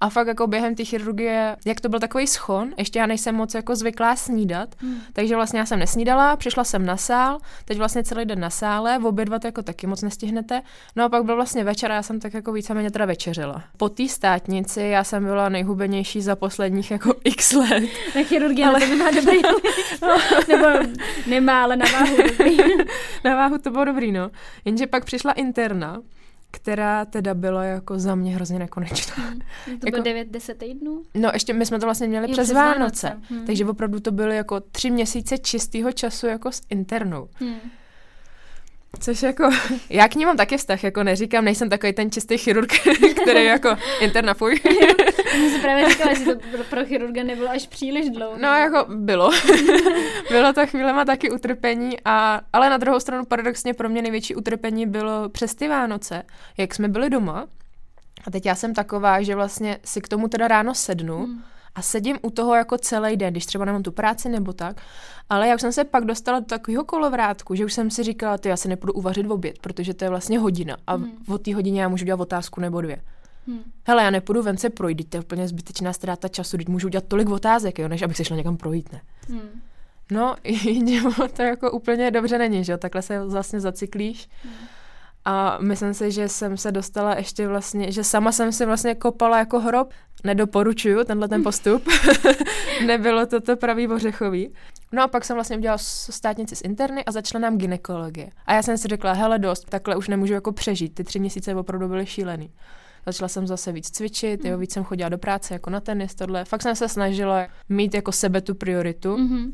a 0.00 0.08
fakt 0.08 0.26
jako 0.26 0.46
během 0.46 0.74
té 0.74 0.84
chirurgie, 0.84 1.56
jak 1.66 1.80
to 1.80 1.88
byl 1.88 2.00
takový 2.00 2.26
schon, 2.26 2.70
ještě 2.76 2.98
já 2.98 3.06
nejsem 3.06 3.34
moc 3.34 3.54
jako 3.54 3.76
zvyklá 3.76 4.16
snídat, 4.16 4.74
hmm. 4.78 5.00
takže 5.12 5.36
vlastně 5.36 5.58
já 5.58 5.66
jsem 5.66 5.78
nesnídala, 5.78 6.36
přišla 6.36 6.64
jsem 6.64 6.86
na 6.86 6.96
sál, 6.96 7.38
teď 7.64 7.78
vlastně 7.78 8.04
celý 8.04 8.24
den 8.24 8.40
na 8.40 8.50
sále, 8.50 8.98
v 8.98 9.06
obědvat 9.06 9.44
jako 9.44 9.62
taky 9.62 9.86
moc 9.86 10.02
nestihnete. 10.02 10.62
No 10.96 11.04
a 11.04 11.08
pak 11.08 11.24
byl 11.24 11.36
vlastně 11.36 11.64
večer 11.64 11.92
a 11.92 11.94
já 11.94 12.02
jsem 12.02 12.20
tak 12.20 12.34
jako 12.34 12.52
víceméně 12.52 12.90
teda 12.90 13.04
večeřila. 13.04 13.62
Po 13.76 13.88
té 13.88 14.08
státnici 14.08 14.80
já 14.80 15.04
jsem 15.04 15.24
byla 15.24 15.48
nejhubenější 15.48 16.22
za 16.22 16.36
posledních 16.36 16.90
jako 16.90 17.14
x 17.24 17.52
let. 17.52 17.84
Na 18.16 18.22
chirurgie 18.22 18.66
ale... 18.66 18.80
to 18.80 18.96
má 18.96 19.10
dobrý, 19.10 19.38
no, 20.02 20.16
nebo 20.48 20.88
nemá, 21.26 21.62
ale 21.62 21.76
na 21.76 21.86
váhu 21.92 22.16
dobrý. 22.16 22.56
na 23.24 23.36
váhu 23.36 23.58
to 23.58 23.70
bylo 23.70 23.84
dobrý, 23.84 24.12
no. 24.12 24.30
Jenže 24.64 24.86
pak 24.86 25.04
přišla 25.04 25.32
interna, 25.32 25.98
která 26.50 27.04
teda 27.04 27.34
byla 27.34 27.64
jako 27.64 27.98
za 27.98 28.14
mě 28.14 28.34
hrozně 28.34 28.58
nekonečná. 28.58 29.14
Hmm. 29.16 29.40
To 29.80 29.86
jako, 29.86 30.02
bylo 30.02 30.16
9-10 30.24 30.54
týdnů? 30.54 31.02
No 31.14 31.30
ještě 31.32 31.52
my 31.52 31.66
jsme 31.66 31.78
to 31.78 31.86
vlastně 31.86 32.08
měli 32.08 32.26
jo, 32.26 32.32
přes, 32.32 32.44
přes 32.44 32.54
Vánoce, 32.54 33.08
Vánoce. 33.08 33.34
Hmm. 33.34 33.46
takže 33.46 33.66
opravdu 33.66 34.00
to 34.00 34.10
byly 34.10 34.36
jako 34.36 34.60
tři 34.60 34.90
měsíce 34.90 35.38
čistého 35.38 35.92
času 35.92 36.26
jako 36.26 36.52
s 36.52 36.62
internou. 36.70 37.28
Hmm. 37.34 37.54
Což 38.98 39.22
jako, 39.22 39.50
já 39.90 40.08
k 40.08 40.14
ní 40.14 40.26
mám 40.26 40.36
taky 40.36 40.56
vztah, 40.56 40.84
jako 40.84 41.02
neříkám, 41.02 41.44
nejsem 41.44 41.68
takový 41.68 41.92
ten 41.92 42.10
čistý 42.10 42.38
chirurg, 42.38 42.72
který 43.22 43.44
jako 43.44 43.76
interna 44.00 44.34
fuj. 44.34 44.60
Mně 45.38 45.50
se 45.50 45.58
právě 45.58 45.88
říkala, 45.88 46.14
že 46.14 46.24
to 46.24 46.34
pro, 46.34 46.64
pro 46.64 46.84
chirurga 46.84 47.22
nebylo 47.22 47.50
až 47.50 47.66
příliš 47.66 48.10
dlouho. 48.10 48.38
No 48.38 48.48
jako 48.48 48.86
bylo. 48.88 49.30
bylo 50.30 50.52
to 50.52 50.66
chvílema 50.66 51.04
taky 51.04 51.30
utrpení, 51.30 51.96
a, 52.04 52.40
ale 52.52 52.70
na 52.70 52.76
druhou 52.76 53.00
stranu 53.00 53.24
paradoxně 53.24 53.74
pro 53.74 53.88
mě 53.88 54.02
největší 54.02 54.34
utrpení 54.34 54.86
bylo 54.86 55.28
přes 55.28 55.54
ty 55.54 55.68
Vánoce, 55.68 56.22
jak 56.58 56.74
jsme 56.74 56.88
byli 56.88 57.10
doma. 57.10 57.46
A 58.26 58.30
teď 58.30 58.46
já 58.46 58.54
jsem 58.54 58.74
taková, 58.74 59.22
že 59.22 59.34
vlastně 59.34 59.78
si 59.84 60.00
k 60.00 60.08
tomu 60.08 60.28
teda 60.28 60.48
ráno 60.48 60.74
sednu, 60.74 61.24
hmm 61.24 61.42
a 61.74 61.82
sedím 61.82 62.18
u 62.22 62.30
toho 62.30 62.54
jako 62.54 62.78
celý 62.78 63.16
den, 63.16 63.32
když 63.32 63.46
třeba 63.46 63.64
nemám 63.64 63.82
tu 63.82 63.92
práci 63.92 64.28
nebo 64.28 64.52
tak. 64.52 64.80
Ale 65.28 65.48
já 65.48 65.54
už 65.54 65.60
jsem 65.60 65.72
se 65.72 65.84
pak 65.84 66.04
dostala 66.04 66.40
do 66.40 66.46
takového 66.46 66.84
kolovrátku, 66.84 67.54
že 67.54 67.64
už 67.64 67.72
jsem 67.72 67.90
si 67.90 68.02
říkala, 68.02 68.38
ty 68.38 68.48
já 68.48 68.56
se 68.56 68.68
nepůjdu 68.68 68.92
uvařit 68.92 69.26
v 69.26 69.32
oběd, 69.32 69.58
protože 69.58 69.94
to 69.94 70.04
je 70.04 70.10
vlastně 70.10 70.38
hodina 70.38 70.76
a 70.86 70.94
hmm. 70.94 71.12
v 71.28 71.38
té 71.38 71.54
hodině 71.54 71.82
já 71.82 71.88
můžu 71.88 72.04
dělat 72.04 72.20
otázku 72.20 72.60
nebo 72.60 72.80
dvě. 72.80 73.02
Hmm. 73.46 73.62
Hele, 73.84 74.02
já 74.02 74.10
nepůjdu 74.10 74.42
ven 74.42 74.56
se 74.56 74.70
projít, 74.70 75.10
to 75.10 75.16
je 75.16 75.20
úplně 75.20 75.48
zbytečná 75.48 75.92
ztráta 75.92 76.28
času, 76.28 76.56
teď 76.56 76.68
můžu 76.68 76.86
udělat 76.86 77.04
tolik 77.08 77.28
otázek, 77.28 77.78
jo, 77.78 77.88
než 77.88 78.02
abych 78.02 78.16
se 78.16 78.24
šla 78.24 78.36
někam 78.36 78.56
projít, 78.56 78.92
ne? 78.92 79.00
Hmm. 79.28 79.60
No, 80.10 80.36
to 81.36 81.42
jako 81.42 81.70
úplně 81.70 82.10
dobře 82.10 82.38
není, 82.38 82.64
že 82.64 82.72
jo, 82.72 82.78
takhle 82.78 83.02
se 83.02 83.24
vlastně 83.24 83.60
zacyklíš. 83.60 84.28
Hmm. 84.42 84.52
A 85.24 85.58
myslím 85.60 85.94
si, 85.94 86.10
že 86.10 86.28
jsem 86.28 86.56
se 86.56 86.72
dostala 86.72 87.16
ještě 87.16 87.48
vlastně, 87.48 87.92
že 87.92 88.04
sama 88.04 88.32
jsem 88.32 88.52
si 88.52 88.66
vlastně 88.66 88.94
kopala 88.94 89.38
jako 89.38 89.60
hrob. 89.60 89.92
Nedoporučuju 90.24 91.04
tenhle 91.04 91.28
ten 91.28 91.42
postup. 91.42 91.88
Nebylo 92.86 93.26
to 93.26 93.40
to 93.40 93.56
pravý 93.56 93.88
ořechový. 93.88 94.54
No 94.92 95.02
a 95.02 95.08
pak 95.08 95.24
jsem 95.24 95.36
vlastně 95.36 95.56
udělala 95.56 95.78
státnici 96.10 96.56
z 96.56 96.62
interny 96.62 97.04
a 97.04 97.12
začala 97.12 97.42
nám 97.42 97.58
ginekologie. 97.58 98.30
A 98.46 98.54
já 98.54 98.62
jsem 98.62 98.78
si 98.78 98.88
řekla, 98.88 99.12
hele 99.12 99.38
dost, 99.38 99.70
takhle 99.70 99.96
už 99.96 100.08
nemůžu 100.08 100.34
jako 100.34 100.52
přežít. 100.52 100.94
Ty 100.94 101.04
tři 101.04 101.18
měsíce 101.18 101.54
opravdu 101.54 101.88
byly 101.88 102.06
šílený. 102.06 102.50
Začala 103.06 103.28
jsem 103.28 103.46
zase 103.46 103.72
víc 103.72 103.90
cvičit, 103.90 104.44
jo, 104.44 104.58
víc 104.58 104.72
jsem 104.72 104.84
chodila 104.84 105.08
do 105.08 105.18
práce 105.18 105.54
jako 105.54 105.70
na 105.70 105.80
tenis, 105.80 106.14
tohle. 106.14 106.44
Fakt 106.44 106.62
jsem 106.62 106.76
se 106.76 106.88
snažila 106.88 107.46
mít 107.68 107.94
jako 107.94 108.12
sebe 108.12 108.40
tu 108.40 108.54
prioritu. 108.54 109.16
Mm-hmm. 109.16 109.52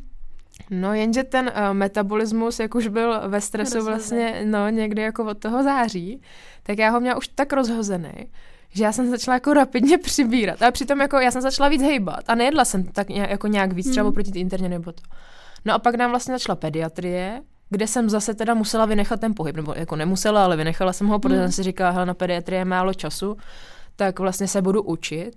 No 0.71 0.95
jenže 0.95 1.25
ten 1.25 1.47
uh, 1.57 1.75
metabolismus, 1.75 2.61
jak 2.61 2.75
už 2.75 2.89
byl 2.89 3.21
ve 3.29 3.41
stresu 3.41 3.75
Rozhozen. 3.75 3.95
vlastně, 3.95 4.43
no 4.45 4.69
někdy 4.69 5.03
jako 5.03 5.25
od 5.25 5.39
toho 5.39 5.63
září, 5.63 6.21
tak 6.63 6.79
já 6.79 6.91
ho 6.91 7.01
měla 7.01 7.17
už 7.17 7.29
tak 7.29 7.53
rozhozený, 7.53 8.13
že 8.73 8.85
já 8.85 8.93
jsem 8.93 9.11
začala 9.11 9.35
jako 9.35 9.55
rapidně 9.55 9.99
přibírat. 9.99 10.63
A 10.63 10.71
přitom 10.71 11.01
jako 11.01 11.17
já 11.21 11.31
jsem 11.31 11.43
začala 11.43 11.69
víc 11.69 11.83
hejbat 11.83 12.21
a 12.29 12.35
nejedla 12.35 12.65
jsem 12.65 12.85
tak 12.85 13.09
nějak, 13.09 13.31
jako 13.31 13.47
nějak 13.47 13.73
víc, 13.73 13.91
třeba 13.91 14.03
Hmm. 14.03 14.09
oproti 14.09 14.33
té 14.33 14.39
interně 14.39 14.69
nebo 14.69 14.93
to. 14.93 15.03
No 15.65 15.75
a 15.75 15.79
pak 15.79 15.95
nám 15.95 16.11
vlastně 16.11 16.35
začala 16.35 16.57
pediatrie, 16.57 17.43
kde 17.71 17.87
jsem 17.87 18.11
zase 18.11 18.35
teda 18.35 18.55
musela 18.55 18.87
vynechat 18.87 19.21
ten 19.21 19.35
pohyb, 19.35 19.57
nebo 19.57 19.75
jako 19.77 19.97
nemusela, 19.97 20.45
ale 20.45 20.57
vynechala 20.57 20.93
jsem 20.93 21.07
ho, 21.07 21.19
protože 21.19 21.35
Hmm. 21.35 21.45
jsem 21.45 21.53
si 21.53 21.63
říkala, 21.63 21.91
hele, 21.91 22.07
na 22.07 22.15
pediatrii 22.15 22.59
je 22.61 22.65
málo 22.65 22.95
času, 22.95 23.37
tak 23.97 24.19
vlastně 24.19 24.49
se 24.49 24.63
budu 24.63 24.83
učit. 24.83 25.33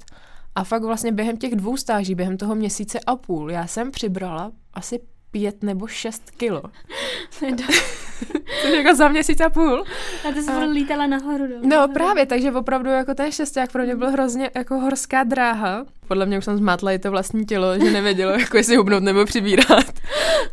A 0.55 0.63
fakt 0.63 0.83
vlastně 0.83 1.11
během 1.11 1.37
těch 1.37 1.55
dvou 1.55 1.77
stáží, 1.77 2.15
během 2.15 2.37
toho 2.37 2.55
měsíce 2.55 2.99
a 3.07 3.15
půl, 3.15 3.51
já 3.51 3.67
jsem 3.67 3.91
přibrala 3.91 4.51
asi 4.73 4.99
pět 5.31 5.63
nebo 5.63 5.87
šest 5.87 6.31
kilo. 6.31 6.61
Což 8.61 8.71
jako 8.77 8.95
za 8.95 9.07
měsíc 9.07 9.41
a 9.41 9.49
půl. 9.49 9.83
A 10.29 10.31
ty 10.33 10.43
jsi 10.43 10.51
A- 10.51 10.59
lítala 10.65 11.07
nahoru. 11.07 11.47
dolů, 11.47 11.59
No 11.63 11.69
nahoru. 11.69 11.93
právě, 11.93 12.25
takže 12.25 12.51
opravdu 12.51 12.89
jako 12.89 13.13
ten 13.13 13.31
šesták 13.31 13.71
pro 13.71 13.83
mě 13.83 13.95
byl 13.95 14.11
hrozně 14.11 14.51
jako 14.55 14.79
horská 14.79 15.23
dráha. 15.23 15.85
Podle 16.09 16.25
mě 16.25 16.37
už 16.37 16.45
jsem 16.45 16.57
zmátla 16.57 16.91
i 16.91 16.99
to 16.99 17.11
vlastní 17.11 17.45
tělo, 17.45 17.79
že 17.79 17.91
nevědělo, 17.91 18.31
jako 18.39 18.57
jestli 18.57 18.75
hubnout 18.75 19.03
nebo 19.03 19.25
přibírat. 19.25 19.85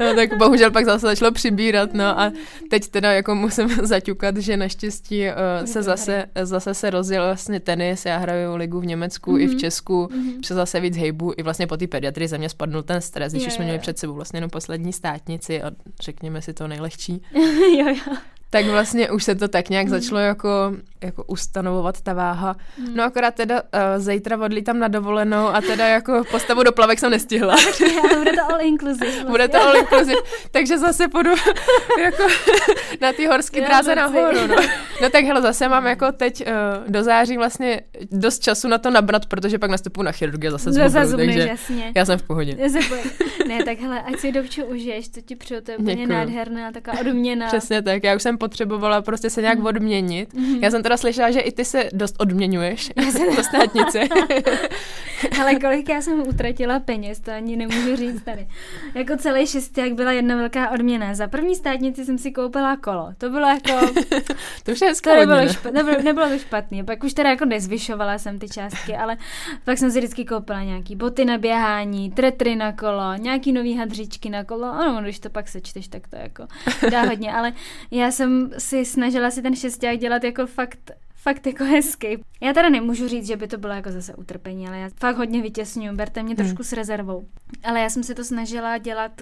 No, 0.01 0.15
tak 0.15 0.39
bohužel 0.39 0.71
pak 0.71 0.85
zase 0.85 1.07
začalo 1.07 1.33
přibírat, 1.33 1.95
no 1.95 2.05
a 2.21 2.33
teď 2.71 2.89
teda 2.89 3.13
jako 3.13 3.35
musím 3.35 3.69
zaťukat, 3.83 4.37
že 4.37 4.57
naštěstí 4.57 5.23
uh, 5.27 5.65
se 5.67 5.83
zase, 5.83 6.27
zase 6.43 6.75
se 6.75 6.91
rozjel 6.91 7.25
vlastně 7.25 7.61
tenis, 7.61 8.07
já 8.07 8.17
hraju 8.19 8.57
ligu 8.57 8.81
v 8.81 8.87
Německu 8.87 9.33
mm-hmm. 9.33 9.41
i 9.41 9.47
v 9.47 9.51
Mhm. 9.51 9.59
Česku, 9.59 10.09
Mhm. 10.13 10.29
mm-hmm. 10.31 10.55
zase 10.55 10.81
víc 10.81 10.97
hejbu, 10.97 11.33
i 11.37 11.43
vlastně 11.43 11.67
po 11.67 11.77
té 11.77 11.87
pediatrii 11.87 12.29
ze 12.29 12.39
mě 12.39 12.49
spadnul 12.49 12.83
ten 12.83 13.01
stres, 13.01 13.33
když 13.33 13.47
už 13.47 13.53
jsme 13.53 13.65
měli 13.65 13.79
před 13.79 13.99
sebou 13.99 14.15
vlastně 14.15 14.37
jenom 14.37 14.51
poslední 14.51 14.93
státnici 14.93 15.63
a 15.63 15.71
řekněme 16.03 16.43
si 16.43 16.53
to 16.55 16.69
nejlehčí 16.69 17.23
jo, 17.79 17.89
jo. 17.89 18.17
Tak 18.57 18.67
vlastně 18.67 19.11
už 19.11 19.25
se 19.25 19.35
to 19.35 19.49
tak 19.49 19.69
nějak 19.69 19.89
začalo 19.89 20.21
jako, 20.21 20.49
jako 21.05 21.25
ustanovovat 21.25 22.01
ta 22.01 22.15
váha. 22.15 22.57
Mm. 22.79 22.97
No 22.97 23.05
akorát 23.05 23.35
teda 23.35 23.63
uh, 23.63 24.03
zítra 24.03 24.39
odlítám 24.39 24.79
na 24.79 24.89
dovolenou 24.89 25.47
a 25.47 25.61
teda 25.61 25.89
jako 25.89 26.23
postavu 26.31 26.63
do 26.63 26.73
plavek 26.73 26.99
jsem 26.99 27.11
nestihla. 27.11 27.55
Ale 28.03 28.19
bude 28.19 28.33
to 28.33 28.55
all 28.55 28.61
inclusive. 28.61 29.11
Vlastně. 29.11 29.31
Bude 29.31 29.49
to 29.49 29.63
all 29.63 29.77
inclusive, 29.77 30.21
takže 30.51 30.79
zase 30.79 31.09
půjdu 31.09 31.31
jako 32.01 32.23
na 33.01 33.13
ty 33.13 33.27
horské 33.27 33.61
Já 33.61 33.67
dráze 33.67 33.95
nahoru. 33.95 34.47
No. 34.47 34.57
no 35.03 35.11
tak 35.11 35.25
hele, 35.25 35.43
zase 35.43 35.69
mám 35.69 35.87
jako 35.87 36.13
teď 36.13 36.47
uh, 36.47 36.93
do 36.93 37.03
září 37.03 37.37
vlastně 37.37 37.81
dost 38.11 38.43
času 38.43 38.69
na 38.69 38.79
to 38.79 38.91
nabrat, 38.91 39.27
protože 39.27 39.59
pak 39.59 39.71
nastupuji 39.71 40.03
na 40.03 40.13
chirurgii 40.13 40.51
zase 40.51 40.73
z 40.73 40.91
Zase 40.91 41.17
takže 41.17 41.41
jasně. 41.41 41.93
já 41.97 42.05
jsem 42.05 42.19
v 42.19 42.23
pohodě. 42.23 42.57
Já. 42.59 42.69
Ne, 43.49 43.65
tak 43.65 43.79
hele, 43.79 44.03
ať 44.03 44.19
si 44.19 44.33
dobču 44.33 44.65
užiješ, 44.65 45.09
to 45.09 45.21
ti 45.21 45.37
přeju, 45.37 45.61
to 45.61 45.71
je 45.71 45.79
úplně 45.79 46.07
nádherná, 46.07 46.73
taková 46.73 47.01
odměna. 47.01 47.47
Přesně 47.47 47.83
tak, 47.83 48.05
já 48.05 48.17
už 48.17 48.23
jsem 48.23 48.39
potřebovala 48.49 49.03
prostě 49.03 49.31
se 49.31 49.43
nějak 49.43 49.65
odměnit. 49.65 50.35
Mhm. 50.35 50.59
Já 50.63 50.71
jsem 50.71 50.83
teda 50.83 50.97
slyšela, 50.97 51.31
že 51.31 51.41
i 51.41 51.53
ty 51.53 51.65
se 51.65 51.89
dost 51.93 52.15
odměňuješ 52.19 52.93
do 53.37 53.43
státnice. 53.43 54.01
Ale 55.41 55.55
kolik 55.55 55.89
já 55.89 56.01
jsem 56.01 56.29
utratila 56.29 56.81
peněz, 56.81 57.21
to 57.21 57.33
ani 57.33 57.57
nemůžu 57.57 57.97
říct 57.97 58.23
tady. 58.23 58.49
Jako 58.95 59.17
celý 59.17 59.47
šesták 59.47 59.93
byla 59.93 60.13
jedna 60.13 60.37
velká 60.37 60.71
odměna. 60.71 61.15
Za 61.15 61.29
první 61.29 61.57
státnici 61.57 62.05
jsem 62.05 62.19
si 62.19 62.33
koupila 62.33 62.77
kolo. 62.77 63.09
To 63.19 63.31
bylo 63.31 63.49
jako, 63.49 63.87
to 64.65 64.73
už 64.73 64.81
je 64.81 64.93
to 65.03 65.15
nebylo, 65.15 65.49
špa, 65.49 65.71
nebylo, 65.71 66.03
nebylo 66.03 66.29
to 66.29 66.39
špatný. 66.39 66.85
Pak 66.85 67.05
už 67.05 67.15
teda 67.15 67.31
jako 67.31 67.45
nezvyšovala 67.45 68.19
jsem 68.19 68.39
ty 68.39 68.49
částky, 68.49 68.97
ale 68.97 69.17
pak 69.65 69.79
jsem 69.79 69.91
si 69.91 69.99
vždycky 69.99 70.25
koupila 70.25 70.63
nějaký 70.63 70.97
boty 70.97 71.25
na 71.25 71.39
běhání, 71.39 72.11
tretry 72.11 72.57
na 72.57 72.73
kolo, 72.73 73.15
nějaký 73.17 73.53
nový 73.53 73.77
hadříčky 73.77 74.31
na 74.31 74.45
kolo. 74.45 74.67
Ano, 74.67 75.03
když 75.03 75.19
to 75.19 75.31
pak 75.31 75.49
sečteš, 75.49 75.89
tak 75.89 76.09
to 76.09 76.17
jako 76.17 76.47
dá 76.91 77.03
hodně. 77.03 77.33
Ale 77.33 77.53
já 77.91 78.11
jsem 78.11 78.36
si 78.59 78.84
snažila 78.84 79.30
si 79.30 79.43
ten 79.43 79.57
šesták 79.57 79.99
dělat 79.99 80.24
jako 80.24 80.47
fakt 80.47 80.91
fakt 81.26 81.47
jako 81.47 81.64
hezký. 81.64 82.09
Já 82.41 82.53
teda 82.53 82.68
nemůžu 82.68 83.09
říct, 83.09 83.26
že 83.26 83.37
by 83.37 83.49
to 83.49 83.59
bylo 83.59 83.72
jako 83.72 83.91
zase 83.91 84.14
utrpení, 84.14 84.68
ale 84.68 84.78
já 84.78 84.89
fakt 85.01 85.16
hodně 85.16 85.43
vytěsňuju, 85.43 85.97
berte 85.97 86.22
mě 86.22 86.37
trošku 86.37 86.62
s 86.62 86.72
rezervou. 86.72 87.26
Ale 87.64 87.80
já 87.80 87.91
jsem 87.91 88.03
si 88.03 88.14
to 88.14 88.24
snažila 88.24 88.78
dělat 88.78 89.12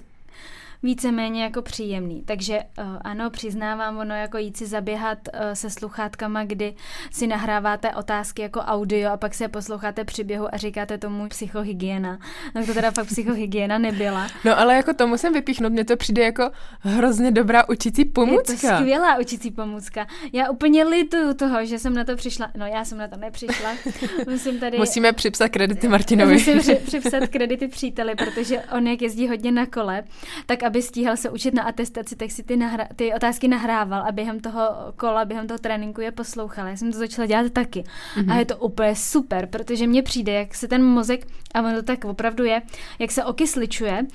víceméně 0.83 1.43
jako 1.43 1.61
příjemný. 1.61 2.23
Takže 2.25 2.59
uh, 2.77 2.85
ano, 3.01 3.29
přiznávám, 3.29 3.97
ono 3.97 4.15
jako 4.15 4.37
jít 4.37 4.57
si 4.57 4.65
zaběhat 4.65 5.17
uh, 5.33 5.39
se 5.53 5.69
sluchátkama, 5.69 6.43
kdy 6.43 6.73
si 7.11 7.27
nahráváte 7.27 7.91
otázky 7.95 8.41
jako 8.41 8.59
audio 8.59 9.11
a 9.11 9.17
pak 9.17 9.33
se 9.33 9.47
posloucháte 9.47 10.03
příběhu 10.03 10.53
a 10.53 10.57
říkáte 10.57 10.97
tomu 10.97 11.27
psychohygiena. 11.29 12.19
No 12.55 12.65
to 12.65 12.73
teda 12.73 12.91
fakt 12.91 13.07
psychohygiena 13.07 13.77
nebyla. 13.77 14.27
No 14.45 14.59
ale 14.59 14.75
jako 14.75 14.93
to 14.93 15.07
musím 15.07 15.33
vypíchnout, 15.33 15.71
mně 15.71 15.85
to 15.85 15.97
přijde 15.97 16.23
jako 16.23 16.51
hrozně 16.79 17.31
dobrá 17.31 17.69
učící 17.69 18.01
Je 18.01 18.05
to 18.05 18.11
pomůcka. 18.11 18.77
skvělá 18.77 19.19
učící 19.19 19.51
pomůcka. 19.51 20.07
Já 20.33 20.49
úplně 20.49 20.83
lituju 20.83 21.33
toho, 21.33 21.65
že 21.65 21.79
jsem 21.79 21.93
na 21.93 22.03
to 22.03 22.15
přišla. 22.15 22.51
No 22.57 22.65
já 22.65 22.85
jsem 22.85 22.97
na 22.97 23.07
to 23.07 23.17
nepřišla. 23.17 23.69
Musím 24.29 24.59
tady... 24.59 24.77
Musíme 24.77 25.13
připsat 25.13 25.49
kredity 25.49 25.87
Martinovi. 25.87 26.33
Musím 26.33 26.59
při, 26.59 26.75
připsat 26.85 27.27
kredity 27.27 27.67
příteli, 27.67 28.15
protože 28.15 28.61
on 28.61 28.87
jak 28.87 29.01
jezdí 29.01 29.27
hodně 29.27 29.51
na 29.51 29.65
kole, 29.65 30.03
tak 30.45 30.63
aby 30.63 30.74
stíhal 30.81 31.17
se 31.17 31.29
učit 31.29 31.53
na 31.53 31.63
atestaci, 31.63 32.15
tak 32.15 32.31
si 32.31 32.43
ty, 32.43 32.57
nahra- 32.57 32.87
ty 32.95 33.13
otázky 33.13 33.47
nahrával 33.47 34.01
a 34.07 34.11
během 34.11 34.39
toho 34.39 34.61
kola, 34.95 35.25
během 35.25 35.47
toho 35.47 35.57
tréninku 35.57 36.01
je 36.01 36.11
poslouchal. 36.11 36.67
Já 36.67 36.77
jsem 36.77 36.91
to 36.91 36.97
začala 36.97 37.25
dělat 37.25 37.51
taky. 37.51 37.79
Mm-hmm. 37.79 38.25
Mhm. 38.25 38.31
A 38.31 38.35
je 38.35 38.45
to 38.45 38.57
úplně 38.57 38.95
super, 38.95 39.47
protože 39.47 39.87
mně 39.87 40.03
přijde, 40.03 40.33
jak 40.33 40.55
se 40.55 40.67
ten 40.67 40.83
mozek, 40.83 41.27
a 41.53 41.59
ono 41.59 41.75
to 41.75 41.83
tak 41.83 42.05
opravdu 42.05 42.43
je, 42.43 42.61
jak 42.99 43.11
se 43.11 43.23
okysličuje, 43.25 44.05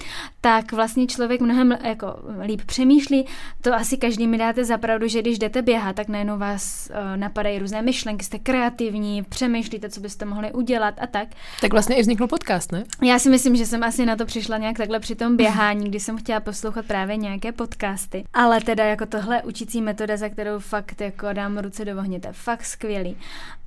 tak 0.41 0.73
vlastně 0.73 1.07
člověk 1.07 1.41
mnohem 1.41 1.79
jako 1.83 2.17
líp 2.43 2.63
přemýšlí. 2.67 3.27
To 3.61 3.75
asi 3.75 3.97
každý 3.97 4.27
mi 4.27 4.39
dáte 4.39 4.65
zapravdu, 4.65 5.09
že 5.09 5.23
když 5.23 5.39
jdete 5.39 5.63
běhat, 5.63 5.97
tak 5.97 6.09
najednou 6.09 6.39
vás 6.39 6.91
uh, 6.91 7.17
napadají 7.17 7.59
různé 7.59 7.83
myšlenky, 7.83 8.25
jste 8.25 8.39
kreativní, 8.39 9.23
přemýšlíte, 9.23 9.91
co 9.91 10.01
byste 10.01 10.25
mohli 10.25 10.53
udělat 10.53 10.95
a 11.01 11.07
tak. 11.07 11.29
Tak 11.61 11.73
vlastně 11.73 11.97
i 11.97 12.01
vznikl 12.01 12.27
podcast, 12.27 12.73
ne? 12.73 12.85
Já 13.03 13.19
si 13.19 13.31
myslím, 13.31 13.57
že 13.57 13.67
jsem 13.67 13.85
asi 13.85 14.07
na 14.07 14.17
to 14.17 14.27
přišla 14.27 14.59
nějak 14.59 14.77
takhle 14.77 15.01
při 15.01 15.15
tom 15.15 15.37
běhání, 15.37 15.89
kdy 15.89 16.01
jsem 16.01 16.17
chtěla 16.19 16.40
poslouchat 16.41 16.87
právě 16.87 17.17
nějaké 17.17 17.53
podcasty. 17.53 18.25
Ale 18.33 18.61
teda 18.61 18.85
jako 18.85 19.07
tohle 19.07 19.43
učící 19.43 19.83
metoda, 19.83 20.17
za 20.17 20.29
kterou 20.29 20.59
fakt 20.59 21.01
jako 21.01 21.33
dám 21.33 21.59
ruce 21.59 21.85
do 21.85 21.99
ohně, 21.99 22.21
to 22.21 22.27
je 22.29 22.33
fakt 22.33 22.65
skvělý. 22.65 23.17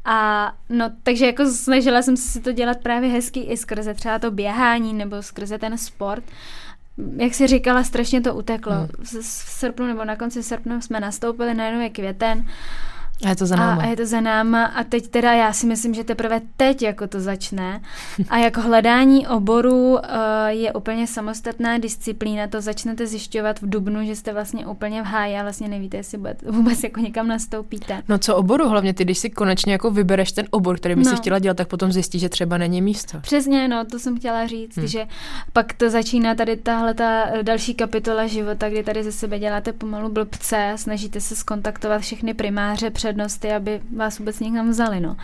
A 0.05 0.51
no, 0.69 0.91
takže 1.03 1.25
jako 1.25 1.45
snažila 1.45 2.01
jsem 2.01 2.17
se 2.17 2.27
si 2.27 2.41
to 2.41 2.51
dělat 2.51 2.77
právě 2.83 3.09
hezky 3.09 3.39
i 3.39 3.57
skrze 3.57 3.93
třeba 3.93 4.19
to 4.19 4.31
běhání 4.31 4.93
nebo 4.93 5.21
skrze 5.23 5.57
ten 5.57 5.77
sport. 5.77 6.23
Jak 7.17 7.33
si 7.33 7.47
říkala, 7.47 7.83
strašně 7.83 8.21
to 8.21 8.35
uteklo. 8.35 8.73
Hmm. 8.73 8.87
V, 8.87 9.13
v 9.13 9.25
srpnu 9.25 9.87
nebo 9.87 10.05
na 10.05 10.15
konci 10.15 10.43
srpna 10.43 10.81
jsme 10.81 10.99
nastoupili, 10.99 11.53
najednou 11.53 11.81
je 11.81 11.89
květen 11.89 12.45
A 13.25 13.29
je 13.29 13.35
to 13.35 13.45
za 13.45 13.55
a, 13.55 13.59
náma. 13.59 13.81
a 13.81 13.85
je 13.85 13.95
to 13.97 14.05
za 14.05 14.21
náma 14.21 14.65
a 14.65 14.83
teď 14.83 15.07
teda 15.07 15.33
já 15.33 15.53
si 15.53 15.67
myslím, 15.67 15.93
že 15.93 16.03
teprve 16.03 16.41
teď 16.57 16.81
jako 16.81 17.07
to 17.07 17.19
začne 17.19 17.81
a 18.29 18.37
jako 18.37 18.61
hledání 18.61 19.27
oboru 19.27 19.91
uh, 19.93 19.99
je 20.47 20.73
úplně 20.73 21.07
samostatná 21.07 21.77
disciplína, 21.77 22.47
to 22.47 22.61
začnete 22.61 23.07
zjišťovat 23.07 23.61
v 23.61 23.69
Dubnu, 23.69 24.05
že 24.05 24.15
jste 24.15 24.33
vlastně 24.33 24.65
úplně 24.65 25.01
v 25.01 25.05
háji 25.05 25.35
a 25.35 25.41
vlastně 25.43 25.67
nevíte, 25.67 25.97
jestli 25.97 26.19
vůbec 26.49 26.83
jako 26.83 26.99
někam 26.99 27.27
nastoupíte. 27.27 28.01
No 28.09 28.17
co 28.17 28.35
oboru 28.35 28.69
hlavně, 28.69 28.93
ty 28.93 29.03
když 29.05 29.17
si 29.17 29.29
konečně 29.29 29.71
jako 29.71 29.91
vybereš 29.91 30.31
ten 30.31 30.45
obor, 30.51 30.75
který 30.77 30.95
by 30.95 31.03
No. 31.03 31.09
si 31.09 31.15
chtěla 31.15 31.39
dělat, 31.39 31.57
tak 31.57 31.67
potom 31.67 31.91
zjistíš, 31.91 32.21
že 32.21 32.29
třeba 32.29 32.57
není 32.57 32.81
místo. 32.81 33.19
Přesně, 33.21 33.67
no, 33.67 33.85
to 33.85 33.99
jsem 33.99 34.17
chtěla 34.19 34.47
říct, 34.47 34.75
Hmm. 34.75 34.81
hmm. 34.83 34.87
že 34.87 35.05
pak 35.53 35.73
to 35.73 35.89
začíná 35.89 36.35
tady 36.35 36.57
tahle 36.57 36.93
ta 36.93 37.23
další 37.41 37.73
kapitola 37.73 38.27
života, 38.27 38.69
kdy 38.69 38.83
tady 38.83 39.03
ze 39.03 39.11
sebe 39.11 39.39
děláte 39.39 39.73
pomalu 39.73 40.09
blbce, 40.09 40.73
snažíte 40.75 41.21
se 41.21 41.35
skontaktovat 41.35 42.01
všechny 42.01 42.33
primáře, 42.33 42.89
přednosti, 43.07 43.51
aby 43.51 43.81
vás 43.95 44.19
vůbec 44.19 44.39
někam 44.39 44.69
vzali, 44.69 44.99
no. 44.99 45.17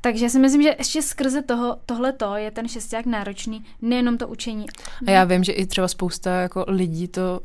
Takže 0.00 0.28
si 0.28 0.38
myslím, 0.38 0.62
že 0.62 0.74
ještě 0.78 1.02
skrze 1.02 1.42
toho, 1.42 1.76
tohleto 1.86 2.36
je 2.36 2.50
ten 2.50 2.68
šesták 2.68 3.06
náročný, 3.06 3.64
nejenom 3.82 4.18
to 4.18 4.28
učení. 4.28 4.66
A 5.06 5.10
já 5.10 5.24
vím, 5.24 5.44
že 5.44 5.52
i 5.52 5.66
třeba 5.66 5.88
spousta 5.88 6.30
jako 6.40 6.64
lidí 6.68 7.08
to 7.08 7.40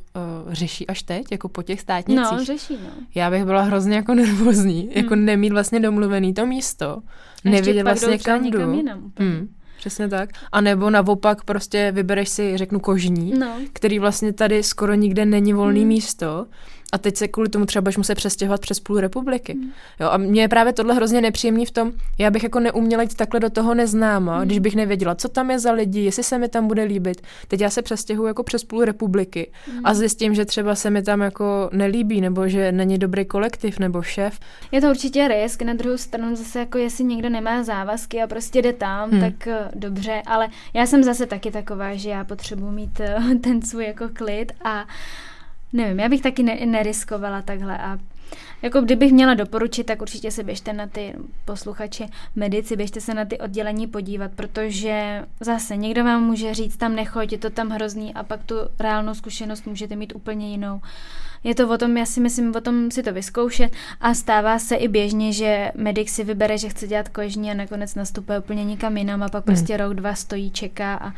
uh, 0.45 0.53
řeší 0.53 0.87
až 0.87 1.03
teď, 1.03 1.25
jako 1.31 1.49
po 1.49 1.63
těch 1.63 1.81
státnicích. 1.81 2.37
No, 2.37 2.45
řeší, 2.45 2.73
no. 2.73 2.89
Já 3.15 3.29
bych 3.31 3.45
byla 3.45 3.61
hrozně 3.61 3.95
jako 3.95 4.13
nervózní, 4.23 4.89
jako 4.95 5.13
Hmm. 5.13 5.25
nemít 5.25 5.53
vlastně 5.53 5.79
domluvený 5.79 6.33
to 6.33 6.45
místo, 6.45 7.01
nevědět 7.43 7.83
vlastně 7.83 8.17
kam 8.17 8.45
jdu. 8.45 8.71
jinam 8.73 9.03
úplně. 9.05 9.29
Hmm, 9.29 9.47
přesně 9.77 10.07
tak. 10.07 10.29
A 10.51 10.61
nebo 10.61 10.89
naopak 10.89 11.43
prostě 11.43 11.91
vybereš 11.91 12.29
si, 12.29 12.57
řeknu, 12.57 12.79
kožní, 12.79 13.33
No, 13.39 13.53
který 13.73 13.99
vlastně 13.99 14.33
tady 14.33 14.63
skoro 14.63 14.93
nikde 14.93 15.25
není 15.25 15.53
volný 15.53 15.79
Hmm. 15.79 15.87
místo 15.89 16.45
a 16.91 16.97
teď 16.97 17.17
se 17.17 17.27
kvůli 17.27 17.49
tomu 17.49 17.65
třeba 17.65 17.81
budeš 17.81 17.97
muset 17.97 18.15
přestěhovat 18.15 18.61
přes 18.61 18.79
půl 18.79 18.99
republiky. 18.99 19.53
Hmm. 19.53 19.71
Jo, 19.99 20.09
a 20.09 20.17
mně 20.17 20.41
je 20.41 20.47
právě 20.47 20.73
tohle 20.73 20.93
hrozně 20.93 21.21
nepříjemný 21.21 21.65
v 21.65 21.71
tom, 21.71 21.91
já 22.17 22.31
bych 22.31 22.43
jako 22.43 22.59
neuměla 22.59 23.03
jít 23.03 23.15
takhle 23.15 23.39
do 23.39 23.49
toho 23.49 23.73
neznáma, 23.73 24.37
Hmm. 24.37 24.45
když 24.45 24.59
bych 24.59 24.75
nevěděla, 24.75 25.15
co 25.15 25.29
tam 25.29 25.51
je 25.51 25.59
za 25.59 25.71
lidi, 25.71 25.99
jestli 25.99 26.23
se 26.23 26.37
mi 26.37 26.49
tam 26.49 26.67
bude 26.67 26.83
líbit. 26.83 27.21
Teď 27.47 27.61
já 27.61 27.69
se 27.69 27.81
přestěhuji 27.81 28.27
jako 28.27 28.43
přes 28.43 28.63
půl 28.63 28.85
republiky 28.85 29.51
Hmm. 29.65 29.81
a 29.83 29.93
zjistím, 29.93 30.35
že 30.35 30.45
třeba 30.45 30.75
se 30.75 30.89
mi 30.89 31.01
tam 31.01 31.21
jako 31.21 31.69
nelíbí, 31.73 32.21
nebo 32.21 32.47
že 32.47 32.71
není 32.71 32.97
dobrý 32.97 33.25
kolektiv 33.25 33.79
nebo 33.79 34.01
šéf. 34.01 34.39
Je 34.71 34.81
to 34.81 34.89
určitě 34.89 35.27
risk, 35.27 35.61
na 35.61 35.73
druhou 35.73 35.97
stranu 35.97 36.35
zase 36.35 36.59
jako 36.59 36.77
jestli 36.77 37.03
někdo 37.03 37.29
nemá 37.29 37.63
závazky 37.63 38.21
a 38.21 38.27
prostě 38.27 38.61
jde 38.61 38.73
tam, 38.73 39.11
hmm. 39.11 39.19
tak 39.19 39.47
uh, 39.47 39.53
dobře, 39.75 40.21
ale 40.25 40.47
já 40.73 40.85
jsem 40.85 41.03
zase 41.03 41.25
taky 41.25 41.51
taková, 41.51 41.95
že 41.95 42.09
já 42.09 42.23
potřebuji 42.23 42.71
mít 42.71 42.99
uh, 42.99 43.33
ten 43.41 43.61
svůj 43.61 43.85
jako 43.85 44.09
klid 44.13 44.51
a 44.63 44.85
nevím, 45.73 45.99
já 45.99 46.09
bych 46.09 46.21
taky 46.21 46.43
ne- 46.43 46.65
neriskovala 46.65 47.41
takhle 47.41 47.77
a 47.77 47.97
jako 48.61 48.81
kdybych 48.81 49.11
měla 49.11 49.33
doporučit, 49.33 49.83
tak 49.83 50.01
určitě 50.01 50.31
se 50.31 50.43
běžte 50.43 50.73
na 50.73 50.87
ty 50.87 51.13
posluchači 51.45 52.05
medici, 52.35 52.75
běžte 52.75 53.01
se 53.01 53.13
na 53.13 53.25
ty 53.25 53.37
oddělení 53.37 53.87
podívat, 53.87 54.31
protože 54.35 55.25
zase 55.39 55.77
někdo 55.77 56.03
vám 56.03 56.23
může 56.23 56.53
říct, 56.53 56.77
tam 56.77 56.95
nechoď, 56.95 57.31
je 57.31 57.37
to 57.37 57.49
tam 57.49 57.69
hrozný 57.69 58.13
a 58.13 58.23
pak 58.23 58.43
tu 58.43 58.55
reálnou 58.79 59.13
zkušenost 59.13 59.67
můžete 59.67 59.95
mít 59.95 60.15
úplně 60.15 60.49
jinou. 60.51 60.81
Je 61.43 61.55
to 61.55 61.69
o 61.69 61.77
tom, 61.77 61.97
já 61.97 62.05
si 62.05 62.19
myslím, 62.19 62.55
o 62.55 62.61
tom 62.61 62.91
si 62.91 63.03
to 63.03 63.13
vyzkoušet 63.13 63.71
a 64.01 64.13
stává 64.13 64.59
se 64.59 64.75
i 64.75 64.87
běžně, 64.87 65.33
že 65.33 65.71
medic 65.75 66.09
si 66.09 66.23
vybere, 66.23 66.57
že 66.57 66.69
chce 66.69 66.87
dělat 66.87 67.09
kožní 67.09 67.51
a 67.51 67.53
nakonec 67.53 67.95
nastupuje 67.95 68.39
úplně 68.39 68.65
nikam 68.65 68.97
jinam 68.97 69.23
a 69.23 69.29
pak 69.29 69.47
hmm. 69.47 69.55
prostě 69.55 69.77
rok, 69.77 69.93
dva 69.93 70.15
stojí, 70.15 70.51
čeká 70.51 70.95
a 70.95 71.13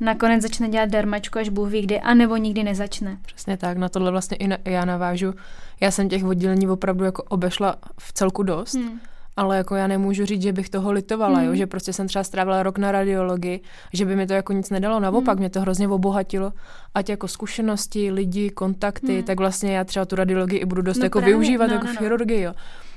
nakonec 0.00 0.42
začne 0.42 0.68
dělat 0.68 0.88
dermačku, 0.88 1.38
až 1.38 1.48
Bůh 1.48 1.70
ví 1.70 1.82
kdy, 1.82 2.00
anebo 2.00 2.36
nikdy 2.36 2.62
nezačne. 2.62 3.18
Přesně 3.26 3.56
tak, 3.56 3.76
na 3.76 3.88
tohle 3.88 4.10
vlastně 4.10 4.36
i 4.36 4.48
na, 4.48 4.56
já 4.64 4.84
navážu. 4.84 5.34
Já 5.80 5.90
jsem 5.90 6.08
těch 6.08 6.24
oddělení 6.24 6.68
opravdu 6.68 7.04
jako 7.04 7.22
obešla 7.22 7.76
v 8.00 8.12
celku 8.12 8.42
dost. 8.42 8.74
Hmm 8.74 9.00
ale 9.36 9.56
jako 9.56 9.74
já 9.74 9.86
nemůžu 9.86 10.24
říct, 10.26 10.42
že 10.42 10.52
bych 10.52 10.68
toho 10.70 10.92
litovala, 10.92 11.38
mm. 11.38 11.46
jo? 11.46 11.54
že 11.54 11.66
prostě 11.66 11.92
jsem 11.92 12.08
třeba 12.08 12.24
strávila 12.24 12.62
rok 12.62 12.78
na 12.78 12.92
radiologii, 12.92 13.60
že 13.92 14.04
by 14.04 14.16
mi 14.16 14.26
to 14.26 14.32
jako 14.32 14.52
nic 14.52 14.70
nedalo, 14.70 15.00
naopak 15.00 15.36
mm. 15.36 15.40
mě 15.40 15.50
to 15.50 15.60
hrozně 15.60 15.88
obohatilo, 15.88 16.52
ať 16.94 17.08
jako 17.08 17.28
zkušenosti, 17.28 18.10
lidi, 18.10 18.50
kontakty, 18.50 19.16
mm. 19.16 19.22
tak 19.22 19.38
vlastně 19.38 19.76
já 19.76 19.84
třeba 19.84 20.04
tu 20.04 20.16
radiologii 20.16 20.58
i 20.58 20.64
budu 20.64 20.82
dost 20.82 20.98
no 20.98 21.04
jako 21.04 21.18
právě, 21.18 21.34
využívat 21.34 21.66
no, 21.66 21.72
jako 21.72 21.86
no, 21.86 21.92
v 21.92 21.94
no. 21.94 21.98
chirurgii, 21.98 22.40
jo. 22.40 22.52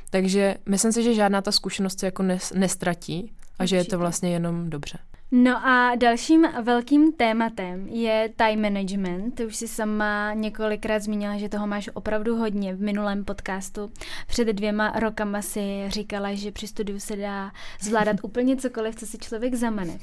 Takže 0.09 0.55
myslím 0.69 0.91
si, 0.91 1.03
že 1.03 1.13
žádná 1.13 1.41
ta 1.41 1.51
zkušenost 1.51 1.99
se 1.99 2.05
jako 2.05 2.23
nes, 2.23 2.53
nestratí 2.55 3.31
a 3.59 3.63
Určitě. 3.63 3.67
že 3.67 3.75
je 3.75 3.85
to 3.85 3.99
vlastně 3.99 4.29
jenom 4.29 4.69
dobře. 4.69 4.97
No 5.31 5.67
a 5.67 5.95
dalším 5.95 6.47
velkým 6.63 7.13
tématem 7.13 7.87
je 7.87 8.29
time 8.35 8.61
management. 8.61 9.31
Ty 9.31 9.45
už 9.45 9.55
si 9.55 9.67
sama 9.67 10.33
několikrát 10.33 10.99
zmínila, 10.99 11.37
že 11.37 11.49
toho 11.49 11.67
máš 11.67 11.89
opravdu 11.93 12.35
hodně 12.35 12.75
v 12.75 12.81
minulém 12.81 13.25
podcastu. 13.25 13.91
Před 14.27 14.47
dvěma 14.47 14.93
rokama 14.99 15.41
si 15.41 15.83
říkala, 15.87 16.33
že 16.33 16.51
při 16.51 16.67
studiu 16.67 16.99
se 16.99 17.15
dá 17.15 17.51
zvládat 17.81 18.15
úplně 18.23 18.55
cokoliv, 18.55 18.95
co 18.95 19.05
si 19.05 19.17
člověk 19.17 19.55
zamane. 19.55 19.97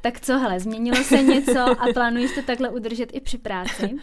Tak 0.00 0.20
co, 0.20 0.38
hele, 0.38 0.60
změnilo 0.60 1.04
se 1.04 1.22
něco 1.22 1.60
a 1.60 1.86
plánuješ 1.94 2.34
to 2.34 2.42
takhle 2.42 2.70
udržet 2.70 3.10
i 3.12 3.20
při 3.20 3.38
práci? 3.38 3.96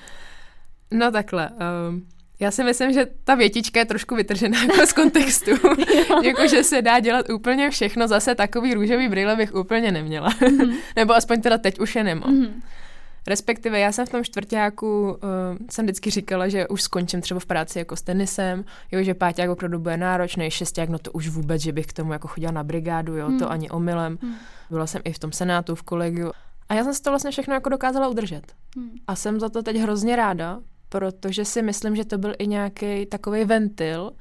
No 0.91 1.11
takhle. 1.11 1.49
Um 1.89 2.14
já 2.39 2.51
si 2.51 2.63
myslím, 2.63 2.93
že 2.93 3.07
ta 3.23 3.35
větička 3.35 3.79
je 3.79 3.85
trošku 3.85 4.15
vytržená 4.15 4.61
jako 4.61 4.85
z 4.85 4.93
kontextu. 4.93 5.51
jako, 6.23 6.47
že 6.47 6.63
se 6.63 6.81
dá 6.81 6.99
dělat 6.99 7.29
úplně 7.29 7.69
všechno. 7.69 8.07
Zase 8.07 8.35
takový 8.35 8.73
růžový 8.73 9.07
brýle 9.07 9.35
bych 9.35 9.55
úplně 9.55 9.91
neměla. 9.91 10.29
Mm-hmm. 10.29 10.75
Nebo 10.95 11.15
aspoň 11.15 11.41
teda 11.41 11.57
teď 11.57 11.79
už 11.79 11.95
je 11.95 12.03
nemám. 12.03 12.35
Mm-hmm. 12.35 12.61
Respektive 13.27 13.79
já 13.79 13.91
jsem 13.91 14.05
v 14.05 14.09
tom 14.09 14.23
čtvrtáku, 14.23 15.11
uh, 15.11 15.17
jsem 15.69 15.85
vždycky 15.85 16.09
říkala, 16.09 16.47
že 16.47 16.67
už 16.67 16.81
skončím 16.81 17.21
třeba 17.21 17.39
v 17.39 17.45
práci 17.45 17.79
jako 17.79 17.95
s 17.95 18.01
tenisem, 18.01 18.65
jo, 18.91 19.03
že 19.03 19.13
páťák 19.13 19.49
opravdu 19.49 19.79
bude 19.79 19.97
náročný, 19.97 20.51
šesták, 20.51 20.89
no 20.89 20.99
to 20.99 21.11
už 21.11 21.27
vůbec, 21.27 21.61
že 21.61 21.71
bych 21.71 21.85
k 21.85 21.93
tomu 21.93 22.13
jako 22.13 22.27
chodila 22.27 22.51
na 22.51 22.63
brigádu, 22.63 23.17
jo, 23.17 23.29
mm. 23.29 23.39
to 23.39 23.51
ani 23.51 23.69
omylem. 23.69 24.17
Mm. 24.21 24.33
Byla 24.69 24.87
jsem 24.87 25.01
i 25.05 25.13
v 25.13 25.19
tom 25.19 25.31
senátu, 25.31 25.75
v 25.75 25.83
kolegiu. 25.83 26.31
A 26.69 26.73
já 26.73 26.83
jsem 26.83 26.93
si 26.93 27.01
to 27.01 27.09
vlastně 27.09 27.31
všechno 27.31 27.53
jako 27.53 27.69
dokázala 27.69 28.07
udržet. 28.07 28.53
Mm. 28.75 28.89
A 29.07 29.15
jsem 29.15 29.39
za 29.39 29.49
to 29.49 29.63
teď 29.63 29.77
hrozně 29.77 30.15
ráda, 30.15 30.59
protože 30.89 31.45
si 31.45 31.61
myslím, 31.61 31.95
že 31.95 32.05
to 32.05 32.17
byl 32.17 32.33
i 32.39 32.47
nějaký 32.47 33.05
takový 33.05 33.45
ventil, 33.45 34.11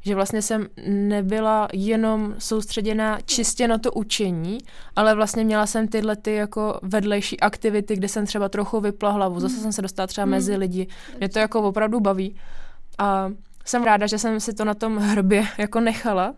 že 0.00 0.14
vlastně 0.14 0.42
jsem 0.42 0.66
nebyla 0.86 1.68
jenom 1.72 2.34
soustředěná 2.38 3.18
čistě 3.24 3.68
na 3.68 3.78
to 3.78 3.92
učení, 3.92 4.58
ale 4.96 5.14
vlastně 5.14 5.44
měla 5.44 5.66
jsem 5.66 5.88
tyhle 5.88 6.16
ty 6.16 6.34
jako 6.34 6.78
vedlejší 6.82 7.40
aktivity, 7.40 7.96
kde 7.96 8.08
jsem 8.08 8.26
třeba 8.26 8.48
trochu 8.48 8.80
vypla 8.80 9.10
hlavu, 9.10 9.40
zase 9.40 9.56
jsem 9.56 9.72
se 9.72 9.82
dostala 9.82 10.06
třeba 10.06 10.24
mezi 10.24 10.52
hmm. 10.52 10.60
lidi. 10.60 10.86
Mě 11.18 11.28
to 11.28 11.38
jako 11.38 11.62
opravdu 11.62 12.00
baví. 12.00 12.36
A 12.98 13.32
jsem 13.64 13.84
ráda, 13.84 14.06
že 14.06 14.18
jsem 14.18 14.40
si 14.40 14.54
to 14.54 14.64
na 14.64 14.74
tom 14.74 14.96
hrbě 14.96 15.46
jako 15.58 15.80
nechala. 15.80 16.34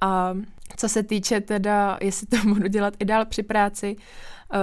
A 0.00 0.34
co 0.76 0.88
se 0.88 1.02
týče 1.02 1.40
teda, 1.40 1.98
jestli 2.00 2.26
to 2.26 2.36
budu 2.48 2.68
dělat 2.68 2.94
i 2.98 3.04
dál 3.04 3.24
při 3.26 3.42
práci, 3.42 3.96
uh, 3.96 4.58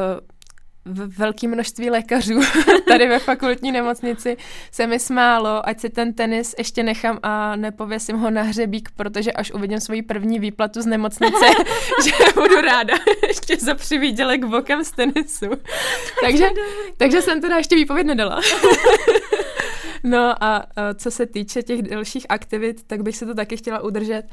velké 0.85 1.47
množství 1.47 1.89
lékařů 1.89 2.41
tady 2.87 3.07
ve 3.07 3.19
fakultní 3.19 3.71
nemocnici 3.71 4.37
se 4.71 4.87
mi 4.87 4.99
smálo, 4.99 5.69
ať 5.69 5.79
si 5.79 5.89
ten 5.89 6.13
tenis 6.13 6.55
ještě 6.57 6.83
nechám 6.83 7.19
a 7.23 7.55
nepověsím 7.55 8.17
ho 8.17 8.29
na 8.29 8.41
hřebík, 8.41 8.89
protože 8.95 9.31
až 9.31 9.51
uvidím 9.51 9.79
svoji 9.79 10.01
první 10.01 10.39
výplatu 10.39 10.81
z 10.81 10.85
nemocnice, 10.85 11.45
že 12.05 12.11
budu 12.33 12.61
ráda 12.61 12.93
ještě 13.27 13.57
za 13.57 13.75
přivídělek 13.75 14.45
bokem 14.45 14.83
z 14.83 14.91
tenisu. 14.91 15.49
takže, 16.21 16.45
takže 16.97 17.21
jsem 17.21 17.41
teda 17.41 17.57
ještě 17.57 17.75
výpověď 17.75 18.07
nedala. 18.07 18.41
No 20.03 20.43
a 20.43 20.65
co 20.95 21.11
se 21.11 21.25
týče 21.25 21.63
těch 21.63 21.81
dalších 21.81 22.25
aktivit, 22.29 22.83
tak 22.87 23.01
bych 23.01 23.17
se 23.17 23.25
to 23.25 23.35
taky 23.35 23.57
chtěla 23.57 23.81
udržet 23.81 24.23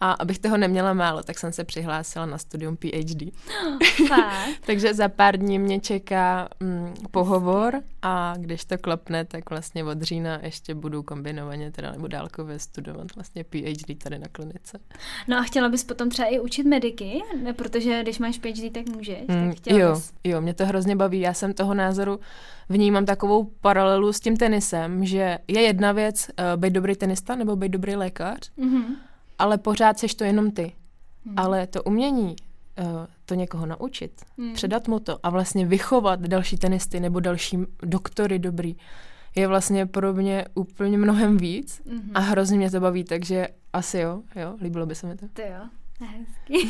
a 0.00 0.12
abych 0.12 0.38
toho 0.38 0.56
neměla 0.56 0.92
málo, 0.92 1.22
tak 1.22 1.38
jsem 1.38 1.52
se 1.52 1.64
přihlásila 1.64 2.26
na 2.26 2.38
studium 2.38 2.76
PhD. 2.76 3.22
Takže 4.66 4.94
za 4.94 5.08
pár 5.08 5.36
dní 5.36 5.58
mě 5.58 5.80
čeká 5.80 6.48
mm, 6.60 6.94
pohovor 7.10 7.82
a 8.02 8.34
když 8.36 8.64
to 8.64 8.78
klapne, 8.78 9.24
tak 9.24 9.50
vlastně 9.50 9.84
od 9.84 10.02
října 10.02 10.38
ještě 10.42 10.74
budu 10.74 11.02
kombinovaně 11.02 11.72
teda 11.72 11.92
nebo 11.92 12.06
dálkově 12.06 12.58
studovat 12.58 13.14
vlastně 13.14 13.44
PhD 13.44 14.02
tady 14.02 14.18
na 14.18 14.26
klinice. 14.32 14.78
No 15.28 15.38
a 15.38 15.42
chtěla 15.42 15.68
bys 15.68 15.84
potom 15.84 16.10
třeba 16.10 16.28
i 16.28 16.40
učit 16.40 16.66
mediky, 16.66 17.22
protože 17.56 18.02
když 18.02 18.18
máš 18.18 18.38
PhD, 18.38 18.72
tak 18.72 18.86
můžeš. 18.86 19.28
Mm, 19.28 19.54
tak 19.54 19.74
jo, 19.74 19.92
bys... 19.94 20.12
jo, 20.24 20.40
mě 20.40 20.54
to 20.54 20.66
hrozně 20.66 20.96
baví. 20.96 21.20
Já 21.20 21.34
jsem 21.34 21.52
toho 21.52 21.74
názoru, 21.74 22.20
vnímám 22.70 23.06
takovou 23.06 23.44
paralelu 23.60 24.12
s 24.12 24.20
tím 24.20 24.36
tenisem, 24.36 25.04
že 25.04 25.38
je 25.48 25.60
jedna 25.60 25.92
věc 25.92 26.28
uh, 26.28 26.60
být 26.60 26.72
dobrý 26.72 26.96
tenista 26.96 27.34
nebo 27.34 27.56
být 27.56 27.68
dobrý 27.68 27.96
lékař, 27.96 28.50
mm-hmm. 28.58 28.84
ale 29.38 29.58
pořád 29.58 29.98
seš 29.98 30.14
to 30.14 30.24
jenom 30.24 30.50
ty. 30.50 30.72
Mm. 31.24 31.34
Ale 31.36 31.66
to 31.66 31.82
umění 31.82 32.36
uh, 32.78 32.86
to 33.26 33.34
někoho 33.34 33.66
naučit, 33.66 34.12
mm. 34.36 34.52
předat 34.52 34.88
mu 34.88 35.00
to 35.00 35.18
a 35.22 35.30
vlastně 35.30 35.66
vychovat 35.66 36.20
další 36.20 36.56
tenisty 36.56 37.00
nebo 37.00 37.20
další 37.20 37.58
doktory 37.82 38.38
dobrý, 38.38 38.76
je 39.36 39.46
vlastně 39.46 39.86
pro 39.86 40.14
mě 40.14 40.44
úplně 40.54 40.98
mnohem 40.98 41.36
víc 41.36 41.82
mm-hmm. 41.86 42.10
a 42.14 42.20
hrozně 42.20 42.56
mě 42.58 42.70
to 42.70 42.80
baví, 42.80 43.04
takže 43.04 43.48
asi 43.72 43.98
jo, 43.98 44.22
jo, 44.36 44.56
líbilo 44.62 44.86
by 44.86 44.94
se 44.94 45.06
mi 45.06 45.16
to. 45.16 45.26
Ty 45.32 45.42
jo. 45.42 45.68
Hezky. 46.06 46.68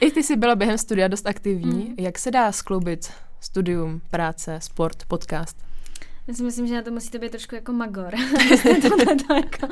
I 0.00 0.10
ty 0.10 0.22
jsi 0.22 0.36
byla 0.36 0.56
během 0.56 0.78
studia 0.78 1.08
dost 1.08 1.26
aktivní. 1.26 1.84
Mm. 1.84 1.94
Jak 1.98 2.18
se 2.18 2.30
dá 2.30 2.52
skloubit 2.52 3.10
studium, 3.44 4.00
práce, 4.10 4.60
sport, 4.60 5.04
podcast? 5.06 5.56
Já 6.26 6.34
si 6.34 6.42
myslím, 6.42 6.66
že 6.66 6.74
na 6.74 6.82
to 6.82 6.90
musíte 6.90 7.18
být 7.18 7.30
trošku 7.30 7.54
jako 7.54 7.72
magor. 7.72 8.14
to 8.82 9.34
jako, 9.34 9.66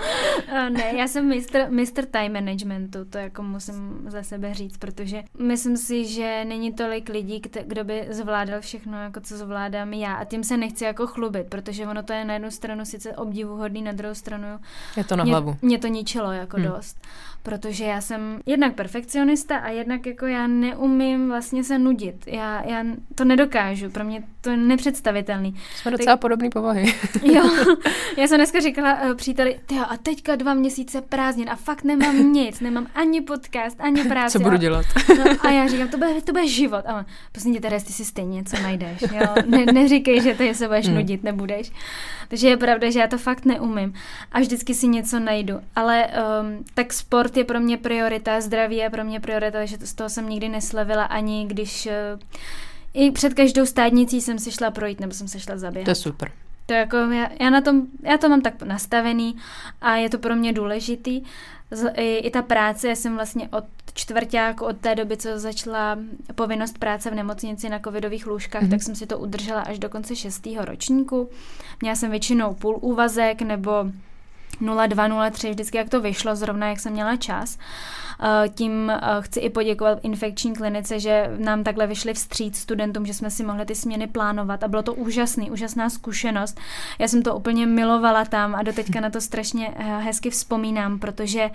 ne, 0.69 0.93
já 0.97 1.09
jsem 1.09 1.29
mistr, 1.29 1.67
mistr 1.69 2.07
time 2.07 2.33
managementu, 2.33 3.05
to 3.05 3.19
jako 3.19 3.43
musím 3.43 4.05
za 4.07 4.23
sebe 4.23 4.55
říct, 4.55 4.77
protože 4.77 5.23
myslím 5.39 5.77
si, 5.77 6.05
že 6.05 6.45
není 6.45 6.73
tolik 6.73 7.09
lidí, 7.09 7.43
kdo 7.65 7.85
by 7.85 8.07
zvládal 8.11 8.61
všechno, 8.61 9.03
jako 9.03 9.21
co 9.21 9.37
zvládám 9.37 9.93
já. 9.93 10.15
A 10.15 10.25
tím 10.25 10.45
se 10.45 10.57
nechci 10.57 10.85
jako 10.85 11.07
chlubit, 11.07 11.47
protože 11.47 11.87
ono 11.87 12.03
to 12.03 12.13
je 12.13 12.25
na 12.25 12.35
jednu 12.35 12.51
stranu 12.51 12.85
sice 12.85 13.17
obdivuhodný, 13.17 13.83
na 13.83 13.93
druhou 13.93 14.15
stranu 14.15 14.49
je 14.97 15.05
to 15.05 15.17
na 15.17 15.25
mě, 15.25 15.33
hlavu. 15.33 15.57
Mě 15.63 15.79
to 15.79 15.87
ničilo 15.87 16.33
jako 16.33 16.57
hmm. 16.57 16.67
dost 16.67 16.97
protože 17.43 17.85
já 17.85 18.01
jsem 18.01 18.41
jednak 18.47 18.75
perfekcionista 18.75 19.57
a 19.57 19.69
jednak 19.69 20.07
jako 20.07 20.27
já 20.27 20.47
neumím 20.47 21.29
vlastně 21.29 21.65
se 21.65 21.79
nudit. 21.79 22.27
Já, 22.27 22.63
já 22.67 22.85
to 23.15 23.25
nedokážu, 23.25 23.91
pro 23.91 24.05
mě 24.05 24.23
to 24.41 24.51
je 24.51 24.57
nepředstavitelný. 24.57 25.55
Jsme 25.75 25.91
docela 25.91 26.17
tak, 26.17 26.21
podobné 26.51 26.63
povahy. 26.63 26.95
jo, 27.23 27.75
já 28.17 28.27
jsem 28.27 28.39
dneska 28.39 28.61
říkala 28.61 29.03
uh, 29.03 29.15
příteli, 29.15 29.61
tyjo, 29.67 29.85
a 29.89 29.97
teďka 29.97 30.37
dva 30.37 30.55
měsíce 30.55 31.01
prázdnin 31.01 31.51
a 31.51 31.57
fakt 31.57 31.85
nemám 31.85 32.33
nic, 32.33 32.61
nemám 32.61 32.87
ani 32.95 33.21
podcast, 33.21 33.81
ani 33.81 34.05
práci. 34.05 34.39
Co 34.39 34.45
budu 34.45 34.57
dělat? 34.57 34.87
no, 35.09 35.25
a 35.41 35.51
já 35.51 35.69
říkám, 35.69 35.89
to 35.89 35.99
bude, 35.99 36.21
to 36.21 36.33
bude 36.33 36.49
život. 36.49 36.87
A 36.87 37.07
prostě 37.33 37.51
tě, 37.51 37.61
Teres, 37.61 37.85
ty 37.85 37.93
si 37.93 38.05
stejně 38.05 38.37
něco 38.37 38.57
najdeš. 38.63 39.03
Jo? 39.03 39.35
Ne, 39.47 39.67
neříkej, 39.67 40.21
že 40.21 40.35
ty 40.35 40.55
se 40.55 40.69
budeš 40.69 40.87
hmm. 40.87 40.95
nudit, 40.97 41.25
nebudeš. 41.25 41.73
Takže 42.29 42.49
je 42.49 42.57
pravda, 42.57 42.91
že 42.91 42.99
já 42.99 43.07
to 43.07 43.19
fakt 43.19 43.45
neumím. 43.45 43.95
A 44.33 44.41
vždycky 44.41 44.75
si 44.75 44.89
něco 44.89 45.21
najdu. 45.21 45.55
Ale 45.77 46.07
um, 46.07 46.65
tak 46.75 46.93
sport 46.93 47.37
je 47.37 47.45
pro 47.45 47.61
mě 47.61 47.77
priorita, 47.77 48.41
zdraví 48.41 48.77
je 48.77 48.91
pro 48.91 49.05
mě 49.05 49.21
priorita, 49.21 49.65
že 49.65 49.77
z 49.81 49.95
toho 49.95 50.11
jsem 50.11 50.29
nikdy 50.29 50.49
neslevila 50.49 51.05
ani 51.05 51.47
když 51.47 51.87
uh, 51.87 52.21
i 52.95 53.11
před 53.11 53.35
každou 53.35 53.67
stádnicí 53.67 54.21
jsem 54.21 54.39
si 54.39 54.53
šla 54.53 54.71
projít 54.71 55.01
nebo 55.01 55.13
jsem 55.15 55.29
se 55.29 55.41
šla 55.41 55.59
zaběhat. 55.59 55.85
To 55.85 55.91
je 55.91 55.95
super. 55.95 56.33
To 56.67 56.75
jako 56.75 56.97
já, 56.97 57.29
já, 57.41 57.51
na 57.51 57.61
tom, 57.61 57.83
já 58.03 58.19
to 58.19 58.29
mám 58.29 58.41
tak 58.41 58.63
nastavený 58.63 59.37
a 59.81 59.97
je 59.97 60.11
to 60.11 60.19
pro 60.19 60.37
mě 60.37 60.53
důležitý. 60.53 61.23
Z, 61.71 61.93
i, 61.97 62.17
I 62.17 62.31
ta 62.31 62.43
práce, 62.43 62.89
já 62.89 62.95
jsem 62.95 63.15
vlastně 63.15 63.49
od 63.49 63.65
čtvrtáku, 63.95 64.65
od 64.65 64.77
té 64.77 64.95
doby, 64.95 65.17
co 65.17 65.39
začala 65.39 65.99
povinnost 66.35 66.79
práce 66.79 67.11
v 67.11 67.15
nemocnici 67.15 67.69
na 67.69 67.79
covidových 67.79 68.27
lůžkách, 68.27 68.63
mm-hmm. 68.63 68.71
tak 68.71 68.83
jsem 68.83 68.95
si 68.95 69.07
to 69.07 69.19
udržela 69.19 69.61
až 69.61 69.79
do 69.79 69.89
konce 69.89 70.17
šestého 70.17 70.65
ročníku. 70.65 71.31
Měla 71.81 71.97
jsem 71.97 72.11
většinou 72.11 72.55
půl 72.55 72.79
úvazek 72.81 73.43
nebo 73.43 73.71
0203, 74.63 75.51
vždycky 75.51 75.77
jak 75.79 75.89
to 75.89 76.01
vyšlo, 76.01 76.37
zrovna 76.37 76.69
jak 76.69 76.81
jsem 76.81 76.93
měla 76.93 77.17
čas. 77.17 77.59
Eh, 78.23 78.49
tím 78.49 78.91
eh, 78.91 79.01
chci 79.21 79.41
i 79.41 79.51
poděkovat 79.51 79.99
infekční 80.03 80.55
klinice, 80.55 81.01
že 81.01 81.31
nám 81.39 81.65
takhle 81.65 81.87
vyšli 81.87 82.15
vstříc 82.15 82.59
studentům, 82.59 83.07
že 83.07 83.15
jsme 83.15 83.31
si 83.31 83.45
mohli 83.45 83.67
ty 83.67 83.75
směny 83.75 84.07
plánovat 84.07 84.63
a 84.63 84.69
bylo 84.69 84.83
to 84.83 84.95
úžasný, 84.95 85.51
úžasná 85.51 85.91
zkušenost. 85.91 86.61
Já 86.99 87.09
jsem 87.09 87.23
to 87.23 87.37
úplně 87.37 87.67
milovala 87.67 88.25
tam 88.25 88.55
a 88.55 88.63
doteďka 88.63 89.01
na 89.01 89.11
to 89.11 89.21
strašně 89.21 89.75
eh, 89.77 89.83
hezky 89.83 90.31
vzpomínám, 90.31 90.99
protože 90.99 91.51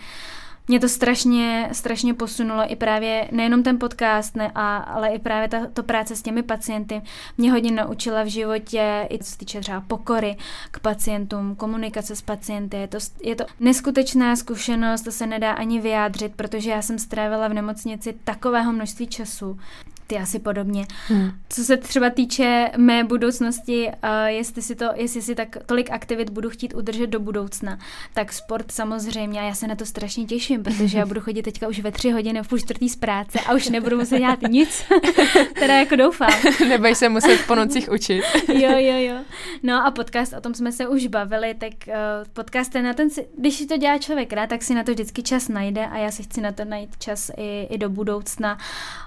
mě 0.67 0.79
to 0.79 0.89
strašně, 0.89 1.69
strašně 1.71 2.13
posunulo 2.13 2.71
i 2.71 2.75
právě 2.75 3.27
nejenom 3.31 3.63
ten 3.63 3.79
podcast, 3.79 4.35
ne, 4.35 4.51
a, 4.55 4.77
ale 4.77 5.09
i 5.09 5.19
právě 5.19 5.49
ta 5.49 5.67
to 5.73 5.83
práce 5.83 6.15
s 6.15 6.21
těmi 6.21 6.43
pacienty 6.43 7.01
mě 7.37 7.51
hodně 7.51 7.71
naučila 7.71 8.23
v 8.23 8.27
životě, 8.27 9.07
i 9.09 9.19
co 9.19 9.31
se 9.31 9.37
týče 9.37 9.59
třeba 9.59 9.81
pokory 9.81 10.37
k 10.71 10.79
pacientům, 10.79 11.55
komunikace 11.55 12.15
s 12.15 12.21
pacienty. 12.21 12.77
Je 12.77 12.87
to, 12.87 12.97
je 13.23 13.35
to 13.35 13.45
neskutečná 13.59 14.35
zkušenost, 14.35 15.01
to 15.01 15.11
se 15.11 15.27
nedá 15.27 15.51
ani 15.51 15.81
vyjádřit, 15.81 16.35
protože 16.35 16.69
já 16.71 16.81
jsem 16.81 16.99
strávila 16.99 17.47
v 17.47 17.53
nemocnici 17.53 18.15
takového 18.23 18.73
množství 18.73 19.07
času 19.07 19.59
ty 20.07 20.17
asi 20.17 20.39
podobně. 20.39 20.85
Hmm. 21.07 21.31
Co 21.49 21.63
se 21.63 21.77
třeba 21.77 22.09
týče 22.09 22.71
mé 22.77 23.03
budoucnosti, 23.03 23.87
uh, 23.87 24.09
jestli 24.25 24.61
si 24.61 24.75
to, 24.75 24.85
jestli 24.95 25.21
si 25.21 25.35
tak 25.35 25.57
tolik 25.65 25.91
aktivit 25.91 26.29
budu 26.29 26.49
chtít 26.49 26.73
udržet 26.73 27.07
do 27.07 27.19
budoucna, 27.19 27.79
tak 28.13 28.33
sport 28.33 28.71
samozřejmě 28.71 29.39
a 29.39 29.43
já 29.43 29.53
se 29.53 29.67
na 29.67 29.75
to 29.75 29.85
strašně 29.85 30.25
těším, 30.25 30.63
protože 30.63 30.97
já 30.97 31.05
budu 31.05 31.21
chodit 31.21 31.43
teďka 31.43 31.67
už 31.67 31.79
ve 31.79 31.91
tři 31.91 32.11
hodiny 32.11 32.43
v 32.43 32.47
půl 32.47 32.59
čtvrtý 32.59 32.89
z 32.89 32.95
práce 32.95 33.39
a 33.39 33.53
už 33.53 33.69
nebudu 33.69 33.97
muset 33.97 34.19
dělat 34.19 34.39
nic, 34.49 34.83
teda 35.59 35.73
jako 35.73 35.95
doufám. 35.95 36.29
Neboj 36.69 36.95
se 36.95 37.09
muset 37.09 37.45
po 37.47 37.55
nocích 37.55 37.91
učit. 37.91 38.23
jo, 38.47 38.77
jo, 38.77 38.97
jo. 38.97 39.15
No 39.63 39.85
a 39.85 39.91
podcast, 39.91 40.33
o 40.33 40.41
tom 40.41 40.53
jsme 40.53 40.71
se 40.71 40.87
už 40.87 41.07
bavili, 41.07 41.53
tak 41.53 41.73
uh, 41.87 41.93
podcast 42.33 42.75
je 42.75 42.83
na 42.83 42.93
ten, 42.93 43.09
si, 43.09 43.27
když 43.37 43.55
si 43.55 43.65
to 43.65 43.77
dělá 43.77 43.97
člověk 43.97 44.33
rád, 44.33 44.49
tak 44.49 44.63
si 44.63 44.73
na 44.73 44.83
to 44.83 44.91
vždycky 44.91 45.23
čas 45.23 45.47
najde 45.47 45.85
a 45.85 45.97
já 45.97 46.11
si 46.11 46.23
chci 46.23 46.41
na 46.41 46.51
to 46.51 46.65
najít 46.65 46.97
čas 46.97 47.31
i, 47.37 47.67
i 47.69 47.77
do 47.77 47.89
budoucna. 47.89 48.57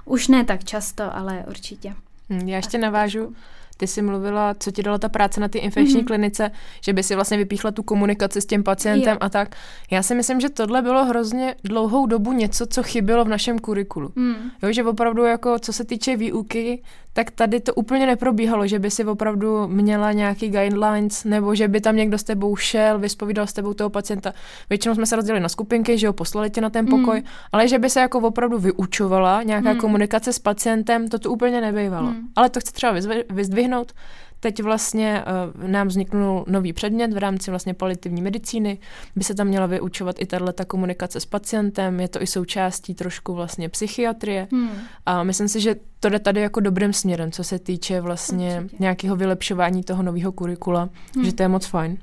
Už 0.05 0.29
ne 0.29 0.45
tak 0.45 0.65
čas 0.65 0.90
často, 0.91 1.17
ale 1.17 1.45
určitě. 1.49 1.95
Hm, 2.31 2.49
já 2.49 2.57
ještě 2.57 2.79
navážu. 2.79 3.35
Ty 3.77 3.87
jsi 3.87 4.03
mluvila, 4.03 4.55
co 4.55 4.71
ti 4.71 4.83
dala 4.83 4.99
ta 4.99 5.09
práce 5.09 5.41
na 5.41 5.49
té 5.49 5.59
infekční 5.59 6.01
mm-hmm. 6.01 6.07
klinice, 6.07 6.51
že 6.85 6.93
by 6.93 7.03
si 7.03 7.15
vlastně 7.15 7.37
vypíchla 7.37 7.71
tu 7.71 7.83
komunikaci 7.83 8.41
s 8.41 8.47
tím 8.47 8.63
pacientem 8.63 9.13
jo. 9.13 9.19
a 9.21 9.29
tak. 9.29 9.57
Já 9.91 10.03
si 10.03 10.15
myslím, 10.15 10.41
že 10.41 10.49
tohle 10.49 10.83
bylo 10.83 11.05
hrozně 11.05 11.55
dlouhou 11.65 12.07
dobu 12.07 12.33
něco, 12.33 12.67
co 12.67 12.83
chybělo 12.83 13.25
v 13.25 13.29
našem 13.29 13.59
kurikulu. 13.59 14.13
Mm. 14.17 14.35
Jo, 14.63 14.73
že 14.73 14.85
opravdu 14.85 15.25
jako 15.25 15.59
co 15.59 15.73
se 15.73 15.85
týče 15.85 16.17
výuky, 16.17 16.83
tak 17.21 17.31
tady 17.31 17.61
to 17.61 17.75
úplně 17.75 18.07
neprobíhalo, 18.07 18.67
že 18.67 18.79
by 18.79 18.91
si 18.91 19.05
opravdu 19.05 19.69
měla 19.69 20.13
nějaký 20.13 20.49
guidelines, 20.49 21.25
nebo 21.25 21.55
že 21.55 21.69
by 21.69 21.81
tam 21.81 21.97
někdo 21.97 22.19
s 22.19 22.25
tebou 22.25 22.57
šel, 22.57 22.99
vyspovídal 22.99 23.47
s 23.47 23.53
tebou 23.53 23.75
toho 23.75 23.91
pacienta. 23.91 24.33
Většinou 24.71 24.95
jsme 24.95 25.07
se 25.07 25.17
rozdělili 25.17 25.43
na 25.43 25.49
skupinky, 25.49 25.99
že 25.99 26.07
ho 26.07 26.13
poslali 26.13 26.51
tě 26.51 26.61
na 26.61 26.71
ten 26.71 26.87
pokoj, 26.87 27.21
mm. 27.21 27.27
ale 27.53 27.69
že 27.69 27.79
by 27.79 27.91
se 27.91 28.01
jako 28.01 28.19
opravdu 28.19 28.59
vyučovala 28.59 29.43
nějaká 29.43 29.73
mm. 29.73 29.81
komunikace 29.81 30.33
s 30.33 30.39
pacientem, 30.39 31.09
to 31.09 31.19
tu 31.19 31.33
úplně 31.33 31.61
nebývalo. 31.61 32.11
Mm. 32.11 32.29
Ale 32.37 32.51
to 32.51 32.61
chci 32.61 32.73
třeba 32.73 32.95
vyzdvihnout. 33.31 33.93
Teď 34.41 34.63
vlastně 34.63 35.25
uh, 35.63 35.71
nám 35.71 35.89
vzniknul 35.89 36.45
nový 36.49 36.73
předmět 36.73 37.13
v 37.13 37.19
rámci 37.19 37.51
vlastně 37.51 37.75
paliativní 37.75 38.23
medicíny, 38.23 38.79
by 39.17 39.25
se 39.25 39.35
tam 39.35 39.47
měla 39.47 39.67
vyučovat 39.67 40.17
i 40.19 40.27
tato 40.27 40.65
komunikace 40.65 41.21
s 41.21 41.27
pacientem, 41.27 42.01
je 42.01 42.09
to 42.09 42.23
i 42.23 42.27
součástí 42.27 42.95
trošku 42.95 43.35
vlastně 43.35 43.69
psychiatrie 43.69 44.49
hmm. 44.53 44.71
a 45.07 45.23
myslím 45.23 45.49
si, 45.49 45.61
že 45.61 45.77
to 46.01 46.09
jde 46.09 46.19
tady 46.19 46.41
jako 46.41 46.61
dobrým 46.61 46.93
směrem, 46.93 47.33
co 47.33 47.45
se 47.45 47.59
týče 47.59 48.01
vlastně 48.01 48.61
Určitě. 48.61 48.77
nějakého 48.81 49.17
vylepšování 49.17 49.83
toho 49.83 50.03
nového 50.03 50.33
kurikula, 50.33 50.89
hmm. 51.15 51.25
že 51.25 51.33
to 51.33 51.43
je 51.43 51.49
moc 51.49 51.67
fajn. 51.67 51.99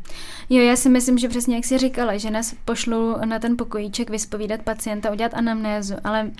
Jo, 0.50 0.64
já 0.64 0.76
si 0.76 0.90
myslím, 0.90 1.18
že 1.18 1.30
přesně 1.30 1.56
jak 1.56 1.66
jsi 1.66 1.78
říkala, 1.78 2.18
že 2.18 2.32
nás 2.32 2.56
pošlu 2.66 3.16
na 3.26 3.40
ten 3.40 3.58
pokojíček 3.58 4.10
vyspovídat 4.10 4.62
pacienta, 4.62 5.12
udělat 5.12 5.34
anamnézu, 5.34 5.96
ale 6.04 6.32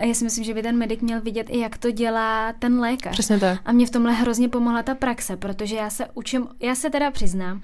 já 0.00 0.14
si 0.14 0.24
myslím, 0.24 0.44
že 0.44 0.54
by 0.54 0.62
ten 0.62 0.76
medic 0.76 1.00
měl 1.00 1.20
vidět 1.20 1.46
i, 1.50 1.58
jak 1.58 1.78
to 1.78 1.90
dělá 1.90 2.52
ten 2.52 2.80
lékař. 2.80 3.12
Přesně 3.12 3.38
tak. 3.38 3.60
A 3.64 3.72
mě 3.72 3.86
v 3.86 3.90
tomhle 3.90 4.12
hrozně 4.12 4.48
pomohla 4.48 4.82
ta 4.82 4.94
praxe, 4.94 5.36
protože 5.36 5.76
já 5.76 5.90
se 5.90 6.06
učím, 6.14 6.48
já 6.60 6.74
se 6.74 6.90
teda 6.90 7.10
přiznám, 7.10 7.62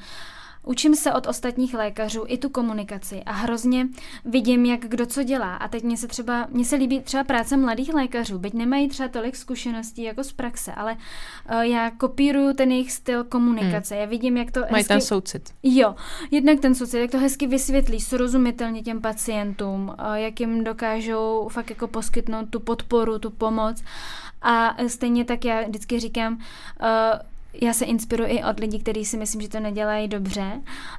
Učím 0.62 0.94
se 0.94 1.12
od 1.12 1.26
ostatních 1.26 1.74
lékařů 1.74 2.24
i 2.26 2.38
tu 2.38 2.48
komunikaci 2.48 3.22
a 3.22 3.32
hrozně 3.32 3.88
vidím, 4.24 4.66
jak 4.66 4.80
kdo 4.80 5.06
co 5.06 5.22
dělá. 5.22 5.56
A 5.56 5.68
teď 5.68 5.82
mně 5.82 5.96
se 5.96 6.08
třeba, 6.08 6.46
mně 6.50 6.64
se 6.64 6.76
líbí 6.76 7.00
třeba 7.00 7.24
práce 7.24 7.56
mladých 7.56 7.94
lékařů, 7.94 8.38
byť 8.38 8.54
nemají 8.54 8.88
třeba 8.88 9.08
tolik 9.08 9.36
zkušeností 9.36 10.02
jako 10.02 10.24
z 10.24 10.32
praxe, 10.32 10.72
ale 10.72 10.96
uh, 11.52 11.60
já 11.60 11.90
kopíruju 11.90 12.52
ten 12.52 12.72
jejich 12.72 12.92
styl 12.92 13.24
komunikace. 13.24 13.94
Hmm. 13.94 14.00
Já 14.00 14.08
vidím, 14.08 14.36
jak 14.36 14.50
to 14.50 14.60
Mají 14.60 14.74
hezky... 14.74 14.88
ten 14.88 15.00
soucit. 15.00 15.50
Jo, 15.62 15.94
jednak 16.30 16.60
ten 16.60 16.74
soucit, 16.74 17.00
jak 17.00 17.10
to 17.10 17.18
hezky 17.18 17.46
vysvětlí 17.46 18.00
srozumitelně 18.00 18.82
těm 18.82 19.00
pacientům, 19.00 19.88
uh, 19.88 20.14
jak 20.14 20.40
jim 20.40 20.64
dokážou 20.64 21.48
fakt 21.52 21.70
jako 21.70 21.88
poskytnout 21.88 22.50
tu 22.50 22.60
podporu, 22.60 23.18
tu 23.18 23.30
pomoc. 23.30 23.82
A 24.42 24.76
stejně 24.86 25.24
tak 25.24 25.44
já 25.44 25.62
vždycky 25.62 26.00
říkám, 26.00 26.32
uh, 26.32 26.38
já 27.54 27.72
se 27.72 27.84
inspiruji 27.84 28.30
i 28.30 28.44
od 28.44 28.60
lidí, 28.60 28.78
kteří 28.78 29.04
si 29.04 29.16
myslím, 29.16 29.40
že 29.40 29.48
to 29.48 29.60
nedělají 29.60 30.08
dobře 30.08 30.52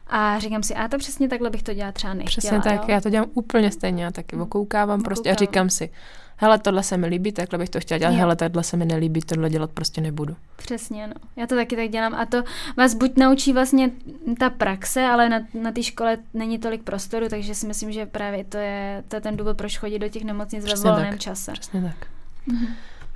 a 0.08 0.40
říkám 0.40 0.64
si, 0.64 0.76
a 0.76 0.88
to 0.88 0.98
přesně 0.98 1.30
takhle 1.30 1.50
bych 1.50 1.64
to 1.64 1.74
dělat 1.74 1.96
třeba 1.96 2.14
nechtěla. 2.14 2.38
Přesně 2.38 2.62
tak, 2.62 2.82
jo? 2.82 2.94
já 2.94 3.02
to 3.02 3.10
dělám 3.10 3.30
úplně 3.34 3.72
stejně, 3.72 4.04
já 4.04 4.12
taky 4.12 4.36
okoukávám 4.36 5.02
prostě 5.04 5.32
a 5.32 5.34
říkám 5.34 5.70
si, 5.70 5.90
hele, 6.38 6.60
tohle 6.60 6.84
se 6.84 6.98
mi 6.98 7.08
líbí, 7.08 7.32
takhle 7.32 7.60
bych 7.60 7.70
to 7.70 7.80
chtěla 7.80 7.98
dělat, 7.98 8.12
jo. 8.12 8.20
hele, 8.20 8.36
tohle 8.36 8.64
se 8.64 8.78
mi 8.78 8.86
nelíbí, 8.86 9.22
tohle 9.22 9.50
dělat 9.50 9.72
prostě 9.72 10.02
nebudu. 10.02 10.36
Přesně, 10.58 11.08
no. 11.08 11.14
Já 11.36 11.48
to 11.48 11.56
taky 11.56 11.76
tak 11.76 11.90
dělám 11.90 12.16
a 12.16 12.26
to 12.26 12.44
vás 12.78 12.94
buď 12.94 13.18
naučí 13.18 13.54
vlastně 13.54 13.92
ta 14.40 14.50
praxe, 14.50 15.02
ale 15.02 15.30
na, 15.30 15.40
na 15.54 15.72
té 15.72 15.84
škole 15.84 16.18
není 16.34 16.60
tolik 16.60 16.84
prostoru, 16.84 17.30
takže 17.30 17.56
si 17.56 17.68
myslím, 17.68 17.92
že 17.92 18.06
právě 18.06 18.44
to 18.44 18.58
je, 18.58 19.04
to 19.08 19.16
je 19.16 19.22
ten 19.22 19.38
důvod, 19.38 19.58
proč 19.58 19.78
chodit 19.78 20.00
do 20.00 20.10
těch 20.10 20.24
nemocnic 20.24 20.66
ve 20.66 20.76
volném 20.76 21.10
tak. 21.10 21.20
čase. 21.20 21.52
Přesně 21.52 21.82
tak. 21.82 22.08
Mhm. 22.48 22.68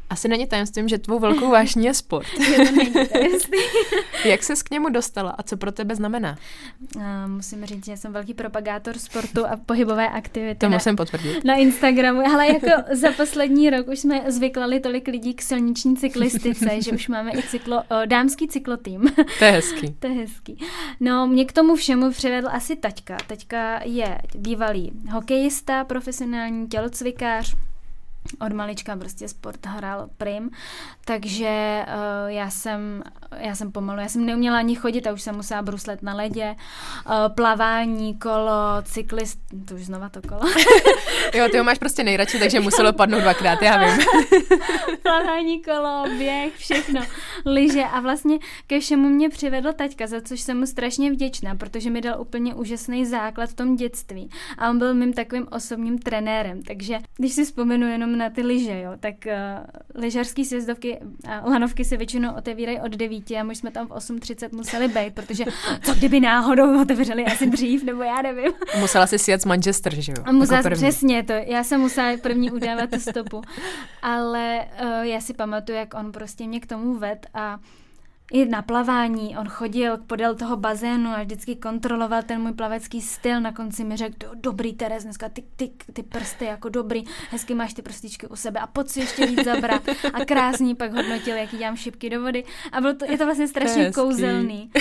Asi 0.10 0.28
není 0.28 0.48
tajemstvím, 0.48 0.88
že 0.88 0.98
tvou 0.98 1.20
velkou 1.20 1.52
vášní 1.52 1.86
je 1.86 1.94
sport. 1.94 2.28
Jak 4.26 4.44
ses 4.44 4.64
k 4.64 4.72
němu 4.72 4.90
dostala 4.90 5.32
a 5.32 5.44
co 5.44 5.58
pro 5.58 5.72
tebe 5.72 5.96
znamená? 5.96 6.38
Uh, 6.96 7.04
musím 7.28 7.66
říct, 7.66 7.86
že 7.86 7.98
jsem 7.98 8.14
velký 8.14 8.34
propagátor 8.34 8.98
sportu 8.98 9.46
a 9.46 9.58
pohybové 9.66 10.10
aktivity. 10.10 10.60
To 10.60 10.70
musím 10.70 10.96
potvrdit. 10.96 11.44
Na 11.44 11.56
Instagramu, 11.56 12.22
ale 12.22 12.48
jako 12.48 12.68
za 12.96 13.12
poslední 13.12 13.70
rok 13.70 13.88
už 13.88 14.00
jsme 14.00 14.22
zvyklali 14.28 14.80
tolik 14.80 15.08
lidí 15.08 15.34
k 15.34 15.42
silniční 15.42 15.98
cyklistice, 15.98 16.82
že 16.82 16.92
už 16.92 17.08
máme 17.08 17.32
i 17.32 17.44
cyklo, 17.44 17.84
dámský 18.06 18.48
cyklotým. 18.48 19.02
To 19.40 19.46
je 19.46 19.52
hezký. 19.52 19.96
to 20.00 20.08
je 20.08 20.14
hezký. 20.14 20.58
No, 21.00 21.28
mě 21.28 21.46
k 21.46 21.52
tomu 21.52 21.76
všemu 21.76 22.12
přivedl 22.12 22.48
asi 22.52 22.76
taťka. 22.76 23.18
Taťka 23.28 23.80
je 23.84 24.18
bývalý 24.36 24.92
hokejista, 25.12 25.84
profesionální 25.84 26.68
tělocvikář, 26.68 27.56
od 28.40 28.54
malička 28.54 28.96
prostě 28.96 29.28
sport 29.28 29.66
hrál 29.66 30.10
prim, 30.18 30.52
takže 31.06 31.86
uh, 31.88 32.32
já 32.32 32.50
jsem 32.50 33.04
já 33.40 33.56
jsem 33.56 33.72
pomalu, 33.72 34.00
já 34.00 34.08
jsem 34.08 34.26
neuměla 34.26 34.58
ani 34.58 34.76
chodit 34.76 35.08
a 35.08 35.14
už 35.14 35.22
jsem 35.22 35.36
musela 35.36 35.62
bruslet 35.62 36.04
na 36.04 36.16
ledě, 36.16 36.56
uh, 37.06 37.36
plavání, 37.36 38.16
kolo, 38.16 38.82
cyklist, 38.84 39.40
to 39.66 39.76
už 39.76 39.86
znova 39.86 40.10
to 40.10 40.22
kolo. 40.22 40.42
jo, 41.34 41.48
ty 41.52 41.58
ho 41.58 41.64
máš 41.64 41.78
prostě 41.78 42.04
nejradši, 42.04 42.40
takže 42.40 42.60
muselo 42.60 42.94
padnout 42.94 43.22
dvakrát, 43.22 43.62
já 43.62 43.78
vím. 43.78 44.06
plavání, 45.02 45.62
kolo, 45.62 46.04
běh, 46.18 46.56
všechno, 46.56 47.02
lyže 47.46 47.84
a 47.84 48.00
vlastně 48.00 48.38
ke 48.68 48.80
všemu 48.80 49.10
mě 49.10 49.30
přivedl 49.30 49.74
taťka, 49.74 50.08
za 50.08 50.22
což 50.22 50.42
jsem 50.42 50.60
mu 50.60 50.66
strašně 50.66 51.12
vděčná, 51.12 51.56
protože 51.56 51.90
mi 51.90 52.02
dal 52.02 52.22
úplně 52.22 52.54
úžasný 52.54 53.06
základ 53.06 53.50
v 53.50 53.56
tom 53.56 53.76
dětství 53.76 54.30
a 54.58 54.70
on 54.70 54.80
byl 54.80 54.94
mým 54.94 55.14
takovým 55.14 55.48
osobním 55.52 56.00
trenérem, 56.00 56.64
takže 56.64 57.00
když 57.18 57.34
si 57.34 57.46
vzpomenu 57.46 57.88
jenom 57.88 58.18
na 58.18 58.30
ty 58.30 58.42
lyže, 58.42 58.82
jo, 58.82 58.92
tak 59.00 59.16
uh, 59.26 60.02
lyžařský 60.02 60.46
sjezdovky 60.46 60.95
a 61.28 61.50
lanovky 61.50 61.86
se 61.86 61.98
většinou 61.98 62.34
otevírají 62.38 62.80
od 62.80 62.92
9 62.92 63.32
a 63.32 63.44
my 63.44 63.56
jsme 63.56 63.72
tam 63.72 63.88
v 63.88 63.92
8.30 63.92 64.56
museli 64.56 64.88
být, 64.88 65.14
protože 65.14 65.46
co 65.82 65.94
kdyby 65.94 66.20
náhodou 66.20 66.82
otevřeli 66.82 67.26
asi 67.26 67.50
dřív, 67.50 67.84
nebo 67.84 68.04
já 68.04 68.22
nevím. 68.22 68.52
Musela 68.80 69.08
si 69.08 69.20
sjet 69.20 69.42
z 69.42 69.46
Manchester, 69.46 70.02
že 70.02 70.12
jo? 70.12 70.24
A 70.26 70.32
musela, 70.32 70.58
jako 70.58 70.70
přesně 70.70 71.24
to, 71.24 71.34
já 71.34 71.64
jsem 71.64 71.82
musela 71.82 72.18
první 72.18 72.52
udávat 72.52 72.90
tu 72.90 73.00
stopu, 73.00 73.42
ale 74.02 74.66
uh, 74.84 75.02
já 75.02 75.22
si 75.22 75.34
pamatuju, 75.34 75.78
jak 75.78 75.94
on 75.94 76.12
prostě 76.12 76.48
mě 76.48 76.60
k 76.60 76.66
tomu 76.66 76.94
ved 76.94 77.28
a 77.34 77.60
i 78.32 78.46
na 78.46 78.62
plavání, 78.62 79.38
on 79.38 79.50
chodil 79.50 79.98
podél 79.98 80.36
toho 80.36 80.58
bazénu 80.58 81.10
a 81.10 81.24
vždycky 81.24 81.56
kontroloval 81.56 82.24
ten 82.24 82.42
můj 82.42 82.54
plavecký 82.54 83.02
styl. 83.02 83.42
Na 83.42 83.52
konci 83.52 83.84
mi 83.84 83.98
řekl, 83.98 84.28
dobrý 84.34 84.74
Teres, 84.74 85.04
dneska 85.04 85.30
ty, 85.30 85.44
ty, 85.56 85.72
ty 85.94 86.04
prsty 86.04 86.46
jako 86.46 86.70
dobrý, 86.70 87.04
hezky 87.32 87.54
máš 87.54 87.74
ty 87.74 87.82
prstičky 87.82 88.28
u 88.28 88.36
sebe 88.36 88.60
a 88.60 88.68
pojď 88.68 88.88
si 88.88 89.00
ještě 89.00 89.26
víc 89.26 89.44
zabrat. 89.44 89.82
A 90.14 90.26
krásný 90.26 90.76
pak 90.76 90.94
hodnotil, 90.94 91.36
jaký 91.36 91.58
dělám 91.58 91.76
šipky 91.76 92.10
do 92.10 92.22
vody. 92.22 92.44
A 92.72 92.82
bylo 92.82 92.94
to, 92.94 93.12
je 93.12 93.18
to 93.18 93.26
vlastně 93.26 93.48
strašně 93.48 93.92
to 93.92 94.02
kouzelný. 94.02 94.72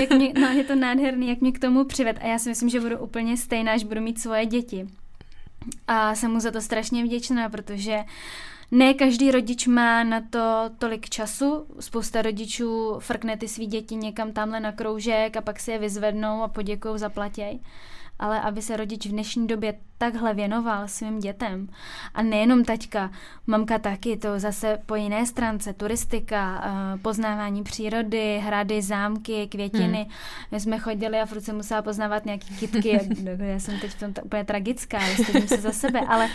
Jak 0.00 0.10
mě, 0.10 0.32
no, 0.40 0.48
je 0.48 0.64
to 0.64 0.74
nádherný, 0.74 1.28
jak 1.28 1.40
mě 1.40 1.52
k 1.52 1.58
tomu 1.58 1.84
přived. 1.84 2.18
A 2.20 2.26
já 2.26 2.38
si 2.38 2.48
myslím, 2.48 2.68
že 2.68 2.80
budu 2.80 2.98
úplně 2.98 3.36
stejná, 3.36 3.72
až 3.72 3.84
budu 3.84 4.00
mít 4.00 4.20
svoje 4.20 4.46
děti. 4.46 4.86
A 5.88 6.14
jsem 6.14 6.30
mu 6.30 6.40
za 6.40 6.50
to 6.50 6.60
strašně 6.60 7.04
vděčná, 7.04 7.48
protože 7.48 7.98
ne 8.72 8.94
každý 8.94 9.30
rodič 9.30 9.66
má 9.66 10.04
na 10.04 10.20
to 10.30 10.70
tolik 10.78 11.08
času. 11.10 11.66
Spousta 11.80 12.22
rodičů 12.22 12.96
frkne 12.98 13.36
ty 13.36 13.48
svý 13.48 13.66
děti 13.66 13.96
někam 13.96 14.32
tamhle 14.32 14.60
na 14.60 14.72
kroužek 14.72 15.36
a 15.36 15.40
pak 15.40 15.60
si 15.60 15.70
je 15.70 15.78
vyzvednou 15.78 16.42
a 16.42 16.48
poděkují 16.48 16.98
za 16.98 17.08
platěj 17.08 17.58
ale 18.22 18.40
aby 18.40 18.62
se 18.62 18.76
rodič 18.76 19.06
v 19.06 19.10
dnešní 19.10 19.46
době 19.46 19.74
takhle 19.98 20.34
věnoval 20.34 20.88
svým 20.88 21.18
dětem. 21.18 21.68
A 22.14 22.22
nejenom 22.22 22.64
taťka, 22.64 23.10
mamka 23.46 23.78
taky, 23.78 24.16
to 24.16 24.40
zase 24.40 24.78
po 24.86 24.94
jiné 24.94 25.26
stránce, 25.26 25.72
turistika, 25.72 26.62
eh, 26.64 26.98
poznávání 26.98 27.62
přírody, 27.62 28.40
hrady, 28.44 28.82
zámky, 28.82 29.46
květiny. 29.46 29.98
Hmm. 29.98 30.12
My 30.50 30.60
jsme 30.60 30.78
chodili 30.78 31.20
a 31.20 31.26
furt 31.26 31.40
jsem 31.40 31.56
musela 31.56 31.82
poznávat 31.82 32.24
nějaký 32.24 32.56
kytky. 32.56 33.00
Já 33.38 33.58
jsem 33.58 33.78
teď 33.78 33.90
v 33.90 34.00
tom 34.00 34.12
úplně 34.24 34.44
tragická, 34.44 34.98
ale 34.98 35.46
se 35.46 35.56
za 35.56 35.72
sebe, 35.72 36.00
ale 36.00 36.28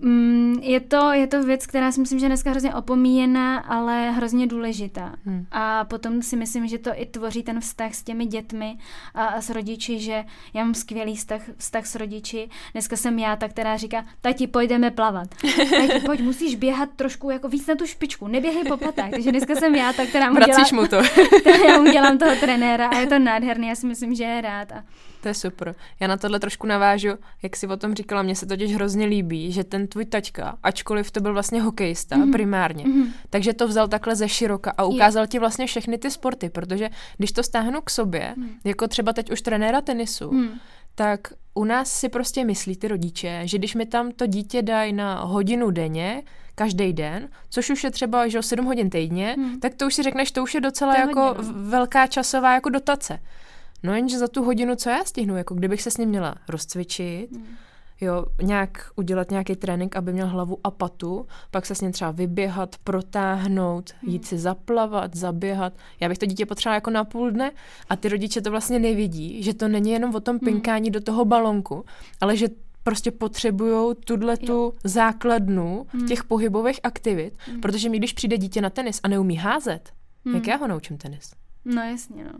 Mm, 0.00 0.60
je, 0.62 0.80
to, 0.80 1.12
je 1.12 1.26
to 1.26 1.42
věc, 1.42 1.66
která 1.66 1.92
si 1.92 2.00
myslím, 2.00 2.18
že 2.18 2.26
dneska 2.26 2.50
hrozně 2.50 2.74
opomíjená, 2.74 3.58
ale 3.58 4.10
hrozně 4.10 4.46
důležitá. 4.46 5.14
Hmm. 5.24 5.46
A 5.50 5.84
potom 5.84 6.22
si 6.22 6.36
myslím, 6.36 6.66
že 6.66 6.78
to 6.78 6.90
i 6.94 7.06
tvoří 7.06 7.42
ten 7.42 7.60
vztah 7.60 7.94
s 7.94 8.02
těmi 8.02 8.26
dětmi 8.26 8.78
a, 9.14 9.24
a 9.24 9.40
s 9.40 9.50
rodiči, 9.50 9.98
že 10.00 10.24
já 10.54 10.64
mám 10.64 10.74
skvělý 10.74 11.16
vztah, 11.16 11.40
vztah 11.56 11.86
s 11.86 11.94
rodiči. 11.94 12.48
Dneska 12.72 12.96
jsem 12.96 13.18
já 13.18 13.36
ta, 13.36 13.48
která 13.48 13.76
říká, 13.76 14.04
tati, 14.20 14.46
pojďme 14.46 14.90
plavat. 14.90 15.28
Tati, 15.70 16.00
pojď, 16.06 16.20
musíš 16.20 16.54
běhat 16.54 16.88
trošku 16.96 17.30
jako 17.30 17.48
víc 17.48 17.66
na 17.66 17.74
tu 17.74 17.86
špičku, 17.86 18.28
neběhej 18.28 18.64
po 18.64 18.76
patách. 18.76 19.10
Takže 19.10 19.30
dneska 19.30 19.54
jsem 19.54 19.74
já 19.74 19.92
ta, 19.92 20.06
která 20.06 20.30
mu, 20.30 20.38
dělá, 20.40 20.64
mu 20.72 20.86
to. 20.86 20.96
já 21.68 21.78
mu 21.78 21.92
dělám 21.92 22.18
toho 22.18 22.36
trenéra 22.40 22.88
a 22.88 22.98
je 22.98 23.06
to 23.06 23.18
nádherný, 23.18 23.68
já 23.68 23.74
si 23.74 23.86
myslím, 23.86 24.14
že 24.14 24.24
je 24.24 24.40
rád. 24.40 24.72
A 24.72 24.84
to 25.20 25.28
je 25.28 25.34
super. 25.34 25.74
Já 26.00 26.06
na 26.06 26.16
tohle 26.16 26.40
trošku 26.40 26.66
navážu, 26.66 27.08
jak 27.42 27.56
si 27.56 27.66
o 27.66 27.76
tom 27.76 27.94
říkala, 27.94 28.22
mně 28.22 28.36
se 28.36 28.46
totiž 28.46 28.74
hrozně 28.74 29.06
líbí, 29.06 29.52
že 29.52 29.64
ten 29.64 29.86
tvůj 29.86 30.04
taťka, 30.04 30.58
ačkoliv 30.62 31.10
to 31.10 31.20
byl 31.20 31.32
vlastně 31.32 31.62
hokejista 31.62 32.16
mm-hmm. 32.16 32.32
primárně, 32.32 32.84
mm-hmm. 32.84 33.12
takže 33.30 33.52
to 33.52 33.68
vzal 33.68 33.88
takhle 33.88 34.16
ze 34.16 34.28
široka 34.28 34.72
a 34.76 34.84
ukázal 34.84 35.24
je. 35.24 35.28
ti 35.28 35.38
vlastně 35.38 35.66
všechny 35.66 35.98
ty 35.98 36.10
sporty, 36.10 36.50
protože 36.50 36.90
když 37.16 37.32
to 37.32 37.42
stáhnu 37.42 37.80
k 37.80 37.90
sobě, 37.90 38.34
mm. 38.36 38.48
jako 38.64 38.88
třeba 38.88 39.12
teď 39.12 39.30
už 39.30 39.42
trenéra 39.42 39.80
tenisu, 39.80 40.32
mm. 40.32 40.48
tak 40.94 41.32
u 41.54 41.64
nás 41.64 41.92
si 41.92 42.08
prostě 42.08 42.44
myslí 42.44 42.76
ty 42.76 42.88
rodiče, 42.88 43.40
že 43.44 43.58
když 43.58 43.74
mi 43.74 43.86
tam 43.86 44.12
to 44.12 44.26
dítě 44.26 44.62
dají 44.62 44.92
na 44.92 45.20
hodinu 45.20 45.70
denně, 45.70 46.22
každý 46.58 46.92
den, 46.92 47.28
což 47.50 47.70
už 47.70 47.84
je 47.84 47.90
třeba 47.90 48.28
že 48.28 48.42
7 48.42 48.66
hodin 48.66 48.90
týdně, 48.90 49.34
hmm. 49.38 49.60
tak 49.60 49.74
to 49.74 49.86
už 49.86 49.94
si 49.94 50.02
řekneš, 50.02 50.30
to 50.30 50.42
už 50.42 50.54
je 50.54 50.60
docela 50.60 50.94
to 50.94 51.00
jako 51.00 51.20
hodně, 51.20 51.52
no. 51.52 51.70
velká 51.70 52.06
časová 52.06 52.54
jako 52.54 52.68
dotace. 52.68 53.18
No 53.82 53.94
jenže 53.94 54.18
za 54.18 54.28
tu 54.28 54.44
hodinu, 54.44 54.76
co 54.76 54.90
já 54.90 55.04
stihnu, 55.04 55.36
jako 55.36 55.54
kdybych 55.54 55.82
se 55.82 55.90
s 55.90 55.96
ním 55.96 56.08
měla 56.08 56.34
rozcvičit, 56.48 57.32
mm. 57.32 57.46
jo, 58.00 58.26
nějak 58.42 58.90
udělat 58.96 59.30
nějaký 59.30 59.56
trénink, 59.56 59.96
aby 59.96 60.12
měl 60.12 60.26
hlavu 60.26 60.58
a 60.64 60.70
patu, 60.70 61.26
pak 61.50 61.66
se 61.66 61.74
s 61.74 61.80
ním 61.80 61.92
třeba 61.92 62.10
vyběhat, 62.10 62.76
protáhnout, 62.84 63.90
mm. 64.02 64.12
jít 64.12 64.26
si 64.26 64.38
zaplavat, 64.38 65.16
zaběhat. 65.16 65.72
Já 66.00 66.08
bych 66.08 66.18
to 66.18 66.26
dítě 66.26 66.46
potřebovala 66.46 66.74
jako 66.74 66.90
na 66.90 67.04
půl 67.04 67.30
dne 67.30 67.50
a 67.88 67.96
ty 67.96 68.08
rodiče 68.08 68.40
to 68.40 68.50
vlastně 68.50 68.78
nevidí, 68.78 69.42
že 69.42 69.54
to 69.54 69.68
není 69.68 69.90
jenom 69.90 70.14
o 70.14 70.20
tom 70.20 70.36
hmm. 70.36 70.44
pinkání 70.44 70.90
mm. 70.90 70.92
do 70.92 71.00
toho 71.00 71.24
balonku, 71.24 71.84
ale 72.20 72.36
že 72.36 72.48
prostě 72.82 73.10
potřebují 73.10 73.94
tuhle 74.04 74.36
tu 74.36 74.74
základnu 74.84 75.86
mm. 75.92 76.06
těch 76.06 76.24
pohybových 76.24 76.80
aktivit, 76.82 77.34
mm. 77.52 77.60
protože 77.60 77.88
mi, 77.88 77.98
když 77.98 78.12
přijde 78.12 78.38
dítě 78.38 78.60
na 78.60 78.70
tenis 78.70 79.00
a 79.02 79.08
neumí 79.08 79.36
házet, 79.36 79.92
mm. 80.24 80.34
jak 80.34 80.46
já 80.46 80.56
ho 80.56 80.68
naučím 80.68 80.98
tenis? 80.98 81.30
No 81.64 81.82
jasně, 81.82 82.24
no. 82.24 82.30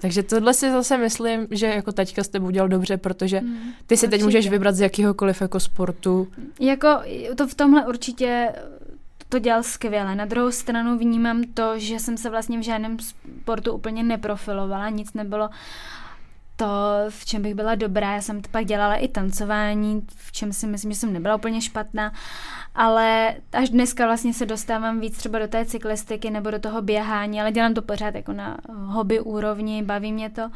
Takže 0.00 0.22
tohle 0.22 0.54
si 0.54 0.70
zase 0.70 0.98
myslím, 0.98 1.46
že 1.50 1.66
jako 1.66 1.92
taťka 1.92 2.24
s 2.24 2.28
tebou 2.28 2.46
udělal 2.46 2.68
dobře, 2.68 2.96
protože 2.96 3.38
hmm, 3.38 3.58
ty 3.86 3.96
si 3.96 4.06
určitě. 4.06 4.10
teď 4.10 4.24
můžeš 4.24 4.48
vybrat 4.48 4.74
z 4.74 4.80
jakýhokoliv 4.80 5.40
jako 5.40 5.60
sportu. 5.60 6.28
Jako 6.60 6.88
to 7.36 7.46
v 7.46 7.54
tomhle 7.54 7.86
určitě 7.86 8.52
to 9.28 9.38
dělal 9.38 9.62
skvěle. 9.62 10.14
Na 10.14 10.24
druhou 10.24 10.50
stranu 10.50 10.98
vnímám 10.98 11.42
to, 11.54 11.78
že 11.78 11.98
jsem 11.98 12.16
se 12.16 12.30
vlastně 12.30 12.58
v 12.58 12.62
žádném 12.62 12.96
sportu 12.98 13.72
úplně 13.72 14.02
neprofilovala, 14.02 14.88
nic 14.88 15.12
nebylo 15.14 15.50
to, 16.56 16.66
v 17.08 17.24
čem 17.24 17.42
bych 17.42 17.54
byla 17.54 17.74
dobrá. 17.74 18.14
Já 18.14 18.20
jsem 18.20 18.40
pak 18.50 18.64
dělala 18.64 18.94
i 18.94 19.08
tancování, 19.08 20.06
v 20.16 20.32
čem 20.32 20.52
si 20.52 20.66
myslím, 20.66 20.92
že 20.92 20.98
jsem 20.98 21.12
nebyla 21.12 21.36
úplně 21.36 21.60
špatná, 21.60 22.12
ale 22.74 23.34
až 23.52 23.70
dneska 23.70 24.06
vlastně 24.06 24.34
se 24.34 24.46
dostávám 24.46 25.00
víc 25.00 25.16
třeba 25.16 25.38
do 25.38 25.48
té 25.48 25.64
cyklistiky 25.64 26.30
nebo 26.30 26.50
do 26.50 26.58
toho 26.58 26.82
běhání, 26.82 27.40
ale 27.40 27.52
dělám 27.52 27.74
to 27.74 27.82
pořád 27.82 28.14
jako 28.14 28.32
na 28.32 28.56
hobby 28.68 29.20
úrovni, 29.20 29.82
baví 29.82 30.12
mě 30.12 30.30
to. 30.30 30.50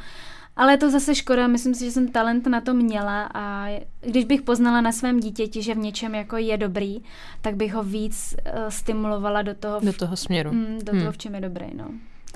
Ale 0.56 0.72
je 0.72 0.78
to 0.78 0.90
zase 0.90 1.14
škoda, 1.14 1.46
myslím 1.46 1.74
si, 1.74 1.84
že 1.84 1.90
jsem 1.90 2.08
talent 2.08 2.46
na 2.46 2.60
to 2.60 2.74
měla 2.74 3.30
a 3.34 3.66
když 4.00 4.24
bych 4.24 4.42
poznala 4.42 4.80
na 4.80 4.92
svém 4.92 5.20
dítěti, 5.20 5.62
že 5.62 5.74
v 5.74 5.78
něčem 5.78 6.14
jako 6.14 6.36
je 6.36 6.56
dobrý, 6.56 7.02
tak 7.40 7.56
bych 7.56 7.74
ho 7.74 7.82
víc 7.82 8.34
uh, 8.34 8.68
stimulovala 8.68 9.42
do 9.42 9.54
toho. 9.54 9.80
Do 9.80 9.92
toho 9.92 10.16
směru. 10.16 10.52
Mm, 10.52 10.78
do 10.82 10.92
hmm. 10.92 11.00
toho, 11.00 11.12
v 11.12 11.18
čem 11.18 11.34
je 11.34 11.40
dobrý, 11.40 11.66
no. 11.74 11.84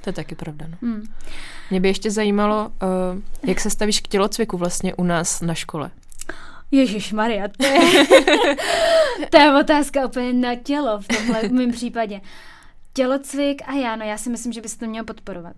To 0.03 0.09
je 0.09 0.13
taky 0.13 0.35
pravda. 0.35 0.67
No. 0.69 0.77
Hmm. 0.83 1.03
Mě 1.71 1.81
by 1.81 1.89
ještě 1.89 2.11
zajímalo, 2.11 2.69
uh, 2.83 3.49
jak 3.49 3.61
se 3.61 3.71
stavíš 3.71 4.01
k 4.01 4.09
tělocviku 4.09 4.57
vlastně 4.57 4.95
u 4.95 5.05
nás 5.05 5.41
na 5.41 5.55
škole. 5.55 5.91
Ježíš 6.71 7.13
Maria, 7.13 7.49
to 7.49 7.67
je, 7.67 8.07
to 9.31 9.39
je 9.39 9.61
otázka 9.61 10.07
úplně 10.07 10.33
na 10.33 10.55
tělo 10.55 10.99
v 10.99 11.09
tomhle 11.09 11.49
v 11.49 11.53
mém 11.53 11.73
případě. 11.73 12.21
Tělocvik 12.93 13.63
a 13.67 13.73
já, 13.73 13.97
no 13.97 14.05
já 14.05 14.19
si 14.19 14.31
myslím, 14.31 14.53
že 14.53 14.61
bys 14.61 14.77
to 14.77 14.87
měl 14.87 15.05
podporovat. 15.05 15.57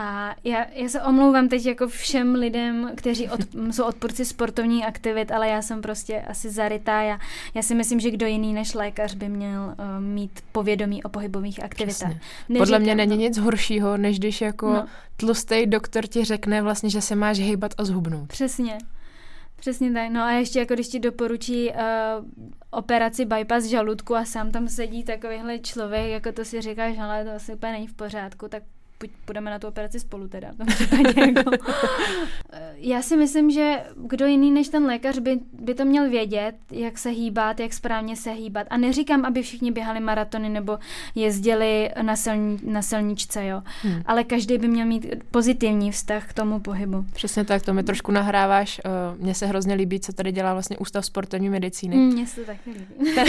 A 0.00 0.34
já, 0.44 0.66
já 0.72 0.88
se 0.88 1.02
omlouvám 1.02 1.48
teď 1.48 1.66
jako 1.66 1.88
všem 1.88 2.34
lidem, 2.34 2.90
kteří 2.96 3.28
od, 3.28 3.40
jsou 3.70 3.84
odpůrci 3.84 4.24
sportovní 4.24 4.84
aktivit, 4.84 5.32
ale 5.32 5.48
já 5.48 5.62
jsem 5.62 5.82
prostě 5.82 6.20
asi 6.20 6.50
zarytá. 6.50 7.02
Já, 7.02 7.18
já 7.54 7.62
si 7.62 7.74
myslím, 7.74 8.00
že 8.00 8.10
kdo 8.10 8.26
jiný 8.26 8.52
než 8.52 8.74
lékař 8.74 9.14
by 9.14 9.28
měl 9.28 9.62
uh, 9.62 10.04
mít 10.04 10.40
povědomí 10.52 11.02
o 11.02 11.08
pohybových 11.08 11.64
aktivitách. 11.64 12.12
Podle 12.58 12.78
mě 12.78 12.94
není 12.94 13.16
nic 13.16 13.38
horšího, 13.38 13.96
než 13.96 14.18
když 14.18 14.40
jako 14.40 14.72
no. 14.72 14.86
tlustý 15.16 15.66
doktor 15.66 16.06
ti 16.06 16.24
řekne 16.24 16.62
vlastně, 16.62 16.90
že 16.90 17.00
se 17.00 17.14
máš 17.14 17.38
hejbat 17.38 17.72
a 17.78 17.84
zhubnout. 17.84 18.28
Přesně. 18.28 18.78
Přesně 19.56 19.92
tak. 19.92 20.10
No 20.10 20.22
a 20.22 20.30
ještě 20.30 20.58
jako 20.58 20.74
když 20.74 20.88
ti 20.88 20.98
doporučí 20.98 21.70
uh, 21.70 21.76
operaci 22.70 23.24
bypass 23.24 23.64
žaludku 23.64 24.16
a 24.16 24.24
sám 24.24 24.50
tam 24.50 24.68
sedí 24.68 25.04
takovýhle 25.04 25.58
člověk, 25.58 26.10
jako 26.10 26.32
to 26.32 26.44
si 26.44 26.60
říkáš, 26.60 26.98
ale 26.98 27.24
to 27.24 27.30
asi 27.30 27.54
úplně 27.54 27.72
není 27.72 27.86
v 27.86 27.94
pořádku, 27.94 28.48
tak 28.48 28.62
půjdeme 29.24 29.50
na 29.50 29.58
tu 29.58 29.66
operaci 29.66 30.00
spolu 30.00 30.28
teda. 30.28 30.48
jako. 31.16 31.50
Já 32.76 33.02
si 33.02 33.16
myslím, 33.16 33.50
že 33.50 33.82
kdo 33.96 34.26
jiný 34.26 34.50
než 34.50 34.68
ten 34.68 34.84
lékař 34.84 35.18
by, 35.18 35.38
by 35.52 35.74
to 35.74 35.84
měl 35.84 36.10
vědět, 36.10 36.54
jak 36.70 36.98
se 36.98 37.08
hýbat, 37.08 37.60
jak 37.60 37.72
správně 37.72 38.16
se 38.16 38.30
hýbat. 38.30 38.66
A 38.70 38.76
neříkám, 38.76 39.24
aby 39.24 39.42
všichni 39.42 39.72
běhali 39.72 40.00
maratony 40.00 40.48
nebo 40.48 40.78
jezdili 41.14 41.90
na, 42.02 42.16
silni, 42.16 42.58
na 42.64 42.82
silničce, 42.82 43.46
jo. 43.46 43.62
Hmm. 43.82 44.02
Ale 44.06 44.24
každý 44.24 44.58
by 44.58 44.68
měl 44.68 44.86
mít 44.86 45.06
pozitivní 45.30 45.92
vztah 45.92 46.28
k 46.28 46.32
tomu 46.32 46.60
pohybu. 46.60 47.04
Přesně 47.12 47.44
tak, 47.44 47.62
to 47.62 47.74
mi 47.74 47.82
trošku 47.82 48.12
nahráváš. 48.12 48.80
Eh, 48.84 48.90
mně 49.18 49.34
se 49.34 49.46
hrozně 49.46 49.74
líbí, 49.74 50.00
co 50.00 50.12
tady 50.12 50.32
dělá 50.32 50.52
vlastně 50.52 50.78
Ústav 50.78 51.06
sportovní 51.06 51.48
medicíny. 51.48 51.96
Hmm, 51.96 52.12
mně 52.12 52.26
se 52.26 52.40
taky 52.40 52.70
líbí. 52.70 53.14
Ten, 53.14 53.26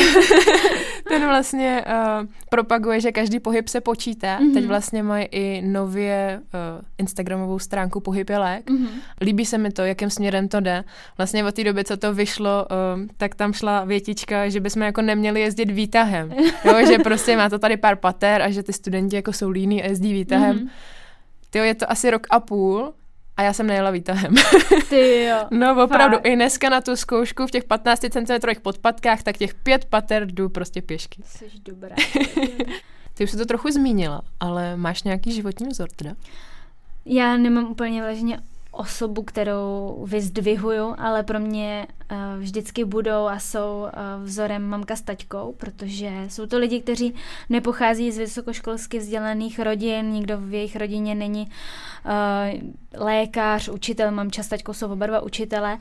ten 1.07 1.27
vlastně 1.27 1.85
uh, 1.87 2.27
propaguje, 2.49 3.01
že 3.01 3.11
každý 3.11 3.39
pohyb 3.39 3.67
se 3.67 3.81
počítá. 3.81 4.39
Mm-hmm. 4.39 4.53
Teď 4.53 4.65
vlastně 4.65 5.03
mají 5.03 5.25
i 5.31 5.60
nově 5.61 6.41
uh, 6.41 6.85
Instagramovou 6.97 7.59
stránku 7.59 7.99
Pohyb 7.99 8.29
je 8.29 8.37
lék. 8.37 8.69
Mm-hmm. 8.69 8.89
Líbí 9.21 9.45
se 9.45 9.57
mi 9.57 9.71
to, 9.71 9.85
jakým 9.85 10.09
směrem 10.09 10.47
to 10.47 10.59
jde. 10.59 10.83
Vlastně 11.17 11.45
od 11.45 11.55
té 11.55 11.63
doby, 11.63 11.83
co 11.83 11.97
to 11.97 12.13
vyšlo, 12.13 12.67
uh, 12.71 13.05
tak 13.17 13.35
tam 13.35 13.53
šla 13.53 13.83
větička, 13.85 14.49
že 14.49 14.59
bychom 14.59 14.81
jako 14.81 15.01
neměli 15.01 15.41
jezdit 15.41 15.71
výtahem. 15.71 16.33
jo, 16.65 16.85
že 16.87 16.97
prostě 16.97 17.37
má 17.37 17.49
to 17.49 17.59
tady 17.59 17.77
pár 17.77 17.95
pater 17.95 18.41
a 18.41 18.51
že 18.51 18.63
ty 18.63 18.73
studenti 18.73 19.15
jako 19.15 19.33
jsou 19.33 19.49
líní 19.49 19.83
a 19.83 19.87
jezdí 19.87 20.13
výtahem. 20.13 20.57
Mm-hmm. 20.57 20.69
Tyjo, 21.49 21.63
je 21.63 21.75
to 21.75 21.91
asi 21.91 22.11
rok 22.11 22.27
a 22.29 22.39
půl 22.39 22.93
a 23.37 23.43
já 23.43 23.53
jsem 23.53 23.67
nejela 23.67 23.91
výtahem. 23.91 24.33
Ty 24.89 25.23
jo. 25.23 25.37
no 25.51 25.83
opravdu, 25.83 26.17
fakt. 26.17 26.25
i 26.25 26.35
dneska 26.35 26.69
na 26.69 26.81
tu 26.81 26.95
zkoušku 26.95 27.47
v 27.47 27.51
těch 27.51 27.63
15 27.63 27.99
cm 27.99 28.61
podpatkách, 28.61 29.23
tak 29.23 29.37
těch 29.37 29.53
pět 29.53 29.85
pater 29.85 30.25
jdu 30.25 30.49
prostě 30.49 30.81
pěšky. 30.81 31.21
Jsi 31.25 31.45
dobrá. 31.65 31.95
Ty 33.13 33.23
už 33.23 33.31
jsi 33.31 33.37
to 33.37 33.45
trochu 33.45 33.71
zmínila, 33.71 34.21
ale 34.39 34.77
máš 34.77 35.03
nějaký 35.03 35.31
životní 35.31 35.67
vzor 35.67 35.89
teda? 35.95 36.15
Já 37.05 37.37
nemám 37.37 37.71
úplně 37.71 38.01
vlastně 38.01 38.39
osobu, 38.71 39.23
kterou 39.23 39.97
vyzdvihuju, 40.07 40.95
ale 40.97 41.23
pro 41.23 41.39
mě 41.39 41.87
uh, 42.11 42.17
vždycky 42.39 42.85
budou 42.85 43.27
a 43.27 43.39
jsou 43.39 43.81
uh, 43.81 44.23
vzorem 44.23 44.63
mamka 44.63 44.95
s 44.95 45.01
taťkou, 45.01 45.55
protože 45.57 46.11
jsou 46.27 46.45
to 46.45 46.57
lidi, 46.57 46.81
kteří 46.81 47.13
nepochází 47.49 48.11
z 48.11 48.17
vysokoškolsky 48.17 48.99
vzdělaných 48.99 49.59
rodin, 49.59 50.11
nikdo 50.11 50.37
v 50.37 50.53
jejich 50.53 50.75
rodině 50.75 51.15
není 51.15 51.47
uh, 52.05 52.61
lékař, 53.01 53.69
učitel, 53.69 54.11
mamča 54.11 54.43
s 54.43 54.47
taťkou 54.47 54.73
jsou 54.73 54.91
oba 54.91 55.05
dva 55.05 55.19
učitele 55.21 55.77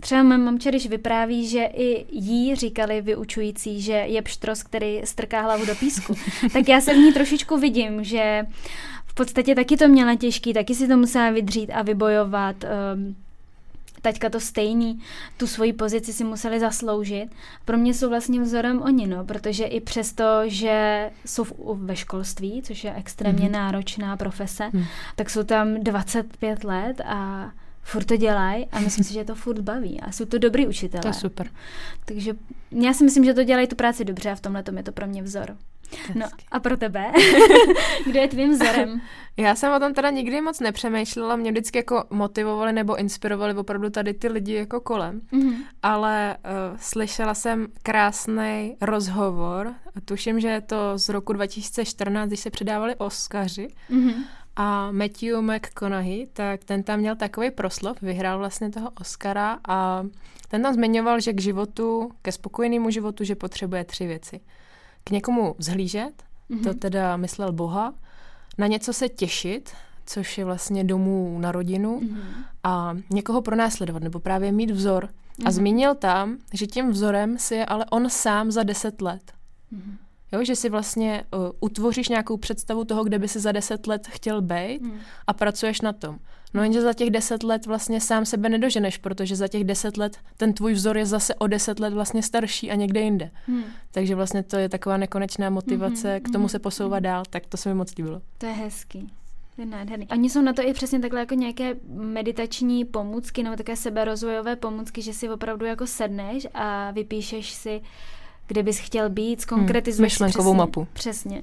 Třeba 0.00 0.22
mám 0.22 0.40
mamče, 0.40 0.68
když 0.68 0.86
vypráví, 0.86 1.48
že 1.48 1.64
i 1.64 2.06
jí 2.10 2.56
říkali 2.56 3.00
vyučující, 3.00 3.82
že 3.82 3.92
je 3.92 4.22
pštros, 4.22 4.62
který 4.62 5.00
strká 5.04 5.40
hlavu 5.40 5.66
do 5.66 5.74
písku, 5.74 6.14
tak 6.52 6.68
já 6.68 6.80
se 6.80 6.94
v 6.94 6.96
ní 6.96 7.12
trošičku 7.12 7.56
vidím, 7.56 8.04
že 8.04 8.46
v 9.06 9.14
podstatě 9.14 9.54
taky 9.54 9.76
to 9.76 9.88
měla 9.88 10.14
těžký, 10.14 10.52
taky 10.52 10.74
si 10.74 10.88
to 10.88 10.96
musela 10.96 11.30
vydřít 11.30 11.70
a 11.74 11.82
vybojovat. 11.82 12.56
Um, 12.94 13.16
taťka 14.02 14.30
to 14.30 14.40
stejný, 14.40 15.00
tu 15.36 15.46
svoji 15.46 15.72
pozici 15.72 16.12
si 16.12 16.24
museli 16.24 16.60
zasloužit. 16.60 17.28
Pro 17.64 17.78
mě 17.78 17.94
jsou 17.94 18.08
vlastně 18.08 18.40
vzorem 18.40 18.82
oni, 18.82 19.06
no, 19.06 19.24
protože 19.24 19.64
i 19.64 19.80
přesto, 19.80 20.24
že 20.46 21.10
jsou 21.26 21.44
v, 21.44 21.52
ve 21.74 21.96
školství, 21.96 22.62
což 22.62 22.84
je 22.84 22.94
extrémně 22.94 23.48
mm-hmm. 23.48 23.52
náročná 23.52 24.16
profese, 24.16 24.70
mm. 24.72 24.84
tak 25.16 25.30
jsou 25.30 25.42
tam 25.42 25.74
25 25.74 26.64
let 26.64 27.00
a 27.04 27.50
furt 27.82 28.04
to 28.04 28.16
dělají 28.16 28.66
a 28.66 28.80
myslím 28.80 29.04
si, 29.04 29.12
že 29.12 29.24
to 29.24 29.34
furt 29.34 29.60
baví 29.60 30.00
a 30.00 30.12
jsou 30.12 30.24
to 30.24 30.38
dobrý 30.38 30.66
učitelé. 30.66 31.02
To 31.02 31.08
je 31.08 31.14
super. 31.14 31.50
Takže 32.04 32.34
já 32.70 32.92
si 32.92 33.04
myslím, 33.04 33.24
že 33.24 33.34
to 33.34 33.44
dělají 33.44 33.66
tu 33.66 33.76
práci 33.76 34.04
dobře 34.04 34.30
a 34.30 34.34
v 34.34 34.40
tomhle 34.40 34.62
je 34.76 34.82
to 34.82 34.92
pro 34.92 35.06
mě 35.06 35.22
vzor. 35.22 35.56
No 36.14 36.26
a 36.50 36.60
pro 36.60 36.76
tebe? 36.76 37.12
Kdo 38.06 38.20
je 38.20 38.28
tvým 38.28 38.52
vzorem? 38.52 39.00
Já 39.36 39.54
jsem 39.54 39.72
o 39.72 39.80
tom 39.80 39.94
teda 39.94 40.10
nikdy 40.10 40.40
moc 40.40 40.60
nepřemýšlela, 40.60 41.36
mě 41.36 41.50
vždycky 41.50 41.78
jako 41.78 42.04
motivovali 42.10 42.72
nebo 42.72 42.96
inspirovali 42.96 43.54
opravdu 43.54 43.90
tady 43.90 44.14
ty 44.14 44.28
lidi 44.28 44.54
jako 44.54 44.80
kolem, 44.80 45.20
mm-hmm. 45.32 45.56
ale 45.82 46.36
uh, 46.36 46.76
slyšela 46.80 47.34
jsem 47.34 47.66
krásný 47.82 48.76
rozhovor, 48.80 49.74
tuším, 50.04 50.40
že 50.40 50.48
je 50.48 50.60
to 50.60 50.98
z 50.98 51.08
roku 51.08 51.32
2014, 51.32 52.28
když 52.28 52.40
se 52.40 52.50
předávali 52.50 52.94
Oscaři, 52.96 53.68
mm-hmm. 53.90 54.14
A 54.56 54.90
Matthew 54.90 55.40
McConaughey, 55.40 56.26
tak 56.32 56.64
ten 56.64 56.82
tam 56.82 56.98
měl 56.98 57.16
takový 57.16 57.50
proslov, 57.50 58.02
vyhrál 58.02 58.38
vlastně 58.38 58.70
toho 58.70 58.90
Oscara 59.00 59.58
a 59.68 60.04
ten 60.48 60.62
tam 60.62 60.74
zmiňoval, 60.74 61.20
že 61.20 61.32
k 61.32 61.40
životu, 61.40 62.12
ke 62.22 62.32
spokojenému 62.32 62.90
životu, 62.90 63.24
že 63.24 63.34
potřebuje 63.34 63.84
tři 63.84 64.06
věci 64.06 64.40
k 65.04 65.10
někomu 65.10 65.54
vzhlížet, 65.58 66.12
mm-hmm. 66.50 66.62
to 66.62 66.68
mhm. 66.68 66.78
teda 66.78 67.16
myslel 67.16 67.52
Boha, 67.52 67.94
na 68.58 68.66
něco 68.66 68.92
se 68.92 69.08
těšit, 69.08 69.70
což 70.06 70.38
je 70.38 70.44
vlastně 70.44 70.84
domů 70.84 71.38
na 71.38 71.52
rodinu 71.52 72.00
mm-hmm. 72.00 72.44
a 72.64 72.96
někoho 73.10 73.42
pronásledovat 73.42 74.02
nebo 74.02 74.20
právě 74.20 74.52
mít 74.52 74.70
vzor. 74.70 75.04
Mm-hmm. 75.04 75.42
A 75.46 75.48
mhm. 75.48 75.52
zmínil 75.52 75.94
tam, 75.94 76.36
že 76.52 76.66
tím 76.66 76.90
vzorem 76.90 77.38
si 77.38 77.54
je 77.54 77.66
ale 77.66 77.86
on 77.90 78.10
sám 78.10 78.50
za 78.50 78.62
deset 78.62 79.02
let. 79.02 79.32
Mm-hmm. 79.72 79.96
Jo, 80.32 80.44
že 80.44 80.56
si 80.56 80.68
vlastně 80.68 81.24
uh, 81.34 81.50
utvoříš 81.60 82.08
nějakou 82.08 82.36
představu 82.36 82.84
toho, 82.84 83.04
kde 83.04 83.18
by 83.18 83.28
si 83.28 83.40
za 83.40 83.52
deset 83.52 83.86
let 83.86 84.06
chtěl 84.10 84.42
být 84.42 84.82
mm. 84.82 84.98
a 85.26 85.32
pracuješ 85.32 85.80
na 85.80 85.92
tom. 85.92 86.18
No 86.54 86.62
jenže 86.62 86.80
za 86.80 86.92
těch 86.92 87.10
deset 87.10 87.42
let 87.42 87.66
vlastně 87.66 88.00
sám 88.00 88.24
sebe 88.24 88.48
nedoženeš, 88.48 88.98
protože 88.98 89.36
za 89.36 89.48
těch 89.48 89.64
deset 89.64 89.96
let 89.96 90.18
ten 90.36 90.52
tvůj 90.52 90.72
vzor 90.72 90.98
je 90.98 91.06
zase 91.06 91.34
o 91.34 91.46
deset 91.46 91.80
let 91.80 91.94
vlastně 91.94 92.22
starší 92.22 92.70
a 92.70 92.74
někde 92.74 93.00
jinde. 93.00 93.30
Hmm. 93.46 93.64
Takže 93.90 94.14
vlastně 94.14 94.42
to 94.42 94.56
je 94.56 94.68
taková 94.68 94.96
nekonečná 94.96 95.50
motivace 95.50 96.12
hmm, 96.12 96.20
k 96.20 96.32
tomu 96.32 96.48
se 96.48 96.58
posouvat 96.58 97.02
dál, 97.02 97.22
tak 97.30 97.46
to 97.46 97.56
se 97.56 97.68
mi 97.68 97.74
moc 97.74 97.96
líbilo. 97.96 98.22
To 98.38 98.46
je 98.46 98.52
hezký. 98.52 99.12
To 99.56 99.62
je 99.62 99.66
nádherný. 99.66 100.08
Oni 100.08 100.30
jsou 100.30 100.42
na 100.42 100.52
to 100.52 100.62
i 100.62 100.72
přesně 100.72 101.00
takhle 101.00 101.20
jako 101.20 101.34
nějaké 101.34 101.74
meditační 101.88 102.84
pomůcky 102.84 103.42
nebo 103.42 103.56
také 103.56 103.76
seberozvojové 103.76 104.56
pomůcky, 104.56 105.02
že 105.02 105.12
si 105.12 105.28
opravdu 105.28 105.66
jako 105.66 105.86
sedneš 105.86 106.46
a 106.54 106.90
vypíšeš 106.90 107.50
si, 107.50 107.80
kde 108.52 108.62
bys 108.62 108.78
chtěl 108.78 109.10
být, 109.10 109.40
zkonkretizuješ 109.40 110.12
hmm, 110.12 110.26
myšlenkovou 110.26 110.52
přesně, 110.52 110.58
mapu. 110.58 110.88
Přesně 110.92 111.42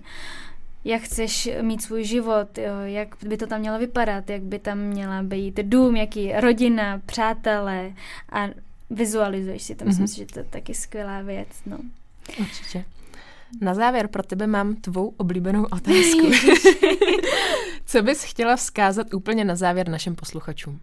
jak 0.83 1.01
chceš 1.01 1.49
mít 1.61 1.81
svůj 1.81 2.03
život, 2.03 2.57
jo, 2.57 2.73
jak 2.83 3.15
by 3.25 3.37
to 3.37 3.47
tam 3.47 3.59
mělo 3.59 3.79
vypadat, 3.79 4.29
jak 4.29 4.41
by 4.41 4.59
tam 4.59 4.77
měla 4.77 5.23
být 5.23 5.59
dům, 5.63 5.95
jaký 5.95 6.33
rodina, 6.33 7.01
přátelé 7.05 7.93
a 8.31 8.47
vizualizuješ 8.89 9.63
si 9.63 9.75
to. 9.75 9.85
Myslím 9.85 10.05
mm-hmm. 10.05 10.09
si, 10.09 10.17
že 10.17 10.25
to 10.25 10.39
je 10.39 10.45
taky 10.45 10.73
skvělá 10.73 11.21
věc. 11.21 11.47
No. 11.65 11.77
Určitě. 12.39 12.85
Na 13.61 13.73
závěr 13.73 14.07
pro 14.07 14.23
tebe 14.23 14.47
mám 14.47 14.75
tvou 14.75 15.13
oblíbenou 15.17 15.63
otázku. 15.71 16.31
Co 17.85 18.01
bys 18.01 18.23
chtěla 18.23 18.55
vzkázat 18.55 19.13
úplně 19.13 19.45
na 19.45 19.55
závěr 19.55 19.89
našim 19.89 20.15
posluchačům? 20.15 20.79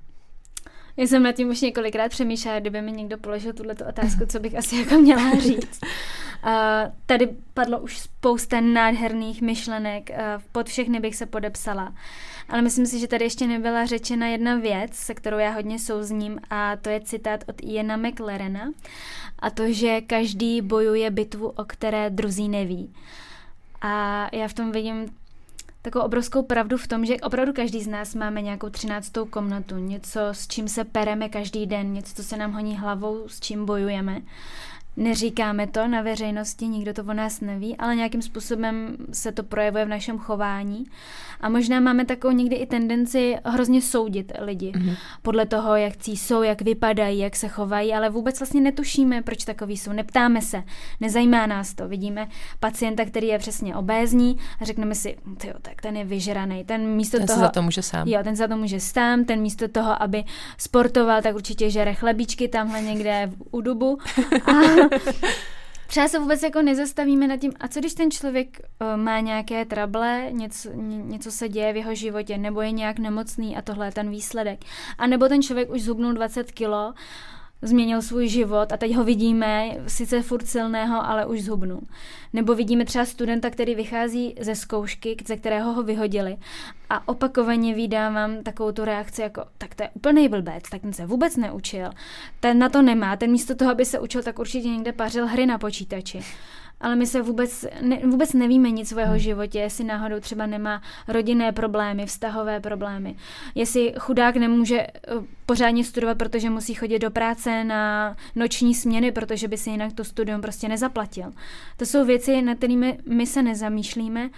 Já 0.97 1.07
jsem 1.07 1.23
nad 1.23 1.33
tím 1.33 1.49
už 1.49 1.61
několikrát 1.61 2.09
přemýšlela, 2.09 2.61
kdyby 2.61 2.83
mi 2.83 2.93
někdo 2.93 3.19
položil 3.19 3.53
tuhle 3.53 3.75
otázku, 3.89 4.27
co 4.27 4.41
bych 4.41 4.55
asi 4.55 4.77
jako 4.77 4.95
měla 4.95 5.39
říct. 5.39 5.81
Uh, 5.83 6.51
tady 7.07 7.29
padlo 7.55 7.81
už 7.81 7.99
spousta 7.99 8.61
nádherných 8.61 9.43
myšlenek, 9.43 10.11
uh, 10.11 10.43
pod 10.53 10.69
všechny 10.69 11.01
bych 11.01 11.17
se 11.17 11.27
podepsala. 11.27 11.95
Ale 12.49 12.63
myslím 12.63 12.87
si, 12.87 12.99
že 12.99 13.09
tady 13.09 13.25
ještě 13.25 13.47
nebyla 13.47 13.87
řečena 13.87 14.27
jedna 14.27 14.55
věc, 14.55 14.95
se 14.95 15.15
kterou 15.15 15.39
já 15.39 15.51
hodně 15.51 15.79
souzním, 15.79 16.41
a 16.51 16.77
to 16.77 16.89
je 16.89 17.01
citát 17.01 17.45
od 17.49 17.57
Iana 17.63 17.97
McLarena. 17.97 18.73
A 19.39 19.51
to, 19.51 19.73
že 19.73 20.01
každý 20.01 20.63
bojuje 20.63 21.11
bitvu, 21.11 21.49
o 21.49 21.65
které 21.65 22.11
druzí 22.11 22.49
neví. 22.49 22.95
A 23.83 24.29
já 24.33 24.49
v 24.49 24.55
tom 24.55 24.73
vidím 24.73 25.07
takovou 25.87 26.05
obrovskou 26.05 26.43
pravdu 26.43 26.77
v 26.77 26.87
tom, 26.87 27.07
že 27.07 27.17
opravdu 27.17 27.53
každý 27.53 27.83
z 27.83 27.87
nás 27.87 28.15
máme 28.15 28.43
nějakou 28.43 28.69
třináctou 28.69 29.25
komnatu, 29.25 29.77
něco, 29.77 30.21
s 30.33 30.49
čím 30.49 30.69
se 30.69 30.85
pereme 30.85 31.29
každý 31.29 31.67
den, 31.67 31.93
něco, 31.93 32.15
co 32.15 32.23
se 32.23 32.37
nám 32.37 32.53
honí 32.53 32.77
hlavou, 32.77 33.29
s 33.29 33.41
čím 33.41 33.67
bojujeme. 33.67 34.23
Neříkáme 34.97 35.67
to 35.67 35.89
na 35.89 36.03
veřejnosti, 36.03 36.67
nikdo 36.67 36.95
to 36.95 37.03
o 37.03 37.13
nás 37.13 37.41
neví, 37.41 37.77
ale 37.77 37.97
nějakým 37.97 38.23
způsobem 38.23 38.97
se 39.13 39.33
to 39.33 39.43
projevuje 39.43 39.85
v 39.85 39.89
našem 39.89 40.19
chování. 40.19 40.85
A 41.41 41.49
možná 41.49 41.81
máme 41.81 42.05
takovou 42.05 42.35
někdy 42.35 42.57
i 42.57 42.67
tendenci 42.67 43.37
hrozně 43.45 43.83
soudit 43.83 44.33
lidi 44.41 44.73
mm-hmm. 44.73 44.97
podle 45.23 45.47
toho, 45.47 45.77
jak 45.77 45.93
jsou, 46.07 46.43
jak 46.43 46.63
vypadají, 46.63 47.19
jak 47.19 47.37
se 47.37 47.49
chovají, 47.49 47.95
ale 47.95 48.11
vůbec 48.11 48.41
vlastně 48.41 48.61
netušíme, 48.61 49.23
proč 49.23 49.45
takový 49.45 49.77
jsou. 49.77 49.93
Neptáme 49.93 50.43
se, 50.43 50.63
nezajímá 51.01 51.47
nás 51.47 51.75
to. 51.75 51.89
Vidíme 51.89 52.29
pacienta, 52.61 53.05
který 53.05 53.27
je 53.27 53.39
přesně 53.39 53.77
obézní 53.77 54.37
a 54.61 54.65
řekneme 54.65 54.95
si, 54.95 55.17
jo, 55.45 55.55
tak 55.63 55.83
ten 55.83 55.97
je 55.97 56.05
vyžraný. 56.05 56.65
Ten 56.65 56.87
místo 56.89 57.19
ten 57.19 57.27
toho. 57.27 57.37
Se 57.37 57.45
za 57.45 57.49
to 57.49 57.63
může 57.63 57.83
sám. 57.83 58.09
Jo, 58.09 58.21
ten 58.25 58.37
za 58.37 58.49
to 58.49 58.57
může 58.57 58.81
sám, 58.81 59.25
ten 59.25 59.41
místo 59.41 59.69
toho, 59.69 60.03
aby 60.03 60.25
sportoval, 60.59 61.23
tak 61.23 61.35
určitě 61.35 61.71
žere 61.71 61.95
chlebíčky 61.95 62.49
tamhle 62.49 62.83
někde 62.83 63.31
u 63.51 63.61
dubu. 63.61 63.99
A 64.47 64.86
Třeba 65.87 66.09
se 66.09 66.19
vůbec 66.19 66.43
jako 66.43 66.63
nezastavíme 66.63 67.27
nad 67.27 67.37
tím, 67.37 67.53
a 67.61 67.69
co 67.69 67.81
když 67.81 67.95
ten 67.95 68.11
člověk 68.11 68.61
uh, 68.81 68.97
má 68.97 69.21
nějaké 69.21 69.65
trable, 69.65 70.27
něco, 70.31 70.69
něco 70.75 71.31
se 71.31 71.49
děje 71.49 71.73
v 71.73 71.77
jeho 71.77 71.95
životě, 71.95 72.39
nebo 72.39 72.61
je 72.61 72.71
nějak 72.71 72.99
nemocný 72.99 73.57
a 73.57 73.63
tohle 73.63 73.87
je 73.87 73.93
ten 73.93 74.11
výsledek. 74.11 74.65
A 74.99 75.07
nebo 75.07 75.29
ten 75.29 75.43
člověk 75.43 75.71
už 75.71 75.83
zhubnul 75.83 76.13
20 76.13 76.53
kilo, 76.53 76.95
změnil 77.63 78.03
svůj 78.03 78.29
život 78.29 78.73
a 78.73 78.77
teď 78.77 78.95
ho 78.95 79.05
vidíme, 79.05 79.71
sice 79.87 80.23
furt 80.23 80.47
silného, 80.47 81.07
ale 81.07 81.27
už 81.27 81.43
zhubnul. 81.43 81.81
Nebo 82.33 82.55
vidíme 82.55 82.85
třeba 82.85 83.05
studenta, 83.05 83.51
který 83.51 83.75
vychází 83.75 84.35
ze 84.41 84.55
zkoušky, 84.55 85.17
ze 85.27 85.37
kterého 85.37 85.73
ho 85.73 85.83
vyhodili 85.83 86.37
a 86.91 87.09
opakovaně 87.09 87.75
vydávám 87.75 88.43
takovou 88.43 88.73
tu 88.73 88.85
reakci 88.85 89.23
jako, 89.23 89.45
tak 89.59 89.75
to 89.75 89.83
je 89.83 89.91
úplný 89.95 90.29
blbec, 90.29 90.71
tak 90.71 90.83
ten 90.83 90.93
se 90.93 91.07
vůbec 91.07 91.37
neučil, 91.37 91.91
ten 92.41 92.59
na 92.59 92.69
to 92.69 92.83
nemá, 92.83 93.17
ten 93.17 93.31
místo 93.31 93.55
toho, 93.55 93.71
aby 93.71 93.85
se 93.85 93.99
učil, 93.99 94.23
tak 94.23 94.39
určitě 94.39 94.69
někde 94.69 94.93
pařil 94.93 95.27
hry 95.27 95.47
na 95.47 95.59
počítači 95.59 96.21
ale 96.81 96.97
my 96.97 97.07
se 97.07 97.23
vůbec, 97.23 97.67
ne, 97.81 98.01
vůbec 98.05 98.33
nevíme 98.33 98.71
nic 98.71 98.93
o 98.93 98.99
jeho 98.99 99.11
hmm. 99.11 99.19
životě, 99.19 99.59
jestli 99.59 99.85
náhodou 99.85 100.21
třeba 100.21 100.47
nemá 100.47 100.83
rodinné 101.09 101.53
problémy, 101.53 102.07
vztahové 102.07 102.61
problémy, 102.61 103.17
jestli 103.55 103.95
chudák 103.99 104.37
nemůže 104.37 104.81
eh, 104.81 104.91
pořádně 105.47 105.85
studovat, 105.85 106.19
protože 106.19 106.51
musí 106.51 106.75
chodit 106.75 106.99
do 106.99 107.11
práce 107.11 107.65
na 107.65 108.17
noční 108.35 108.75
směny, 108.75 109.13
protože 109.13 109.49
by 109.49 109.59
si 109.59 109.71
jinak 109.71 109.93
to 109.93 110.05
studium 110.05 110.41
prostě 110.41 110.69
nezaplatil. 110.69 111.33
To 111.77 111.87
jsou 111.87 112.05
věci, 112.05 112.43
nad 112.43 112.59
kterými 112.59 112.99
my 113.09 113.27
se 113.27 113.43
nezamýšlíme 113.43 114.31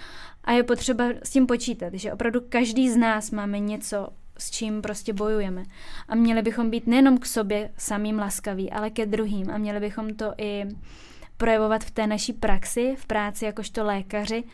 a 0.45 0.53
je 0.53 0.63
potřeba 0.63 1.05
s 1.23 1.31
tím 1.31 1.47
počítat, 1.47 1.95
že 1.95 2.13
opravdu 2.13 2.41
každý 2.49 2.91
z 2.91 2.97
nás 2.97 3.31
máme 3.31 3.59
něco, 3.59 4.09
s 4.39 4.51
čím 4.51 4.83
prostě 4.83 5.13
bojujeme. 5.13 5.63
A 6.09 6.15
měli 6.15 6.43
bychom 6.43 6.71
být 6.71 6.87
nejenom 6.87 7.19
k 7.19 7.27
sobě 7.27 7.71
samým 7.77 8.19
laskaví, 8.19 8.71
ale 8.71 8.91
ke 8.91 9.07
druhým 9.07 9.51
a 9.51 9.59
měli 9.59 9.81
bychom 9.81 10.15
to 10.15 10.33
i 10.39 10.65
projevovat 11.39 11.85
v 11.85 11.91
té 11.91 12.07
naší 12.07 12.33
praxi, 12.33 12.95
v 12.99 13.07
práci 13.07 13.45
jakožto 13.45 13.85
lékaři, 13.85 14.45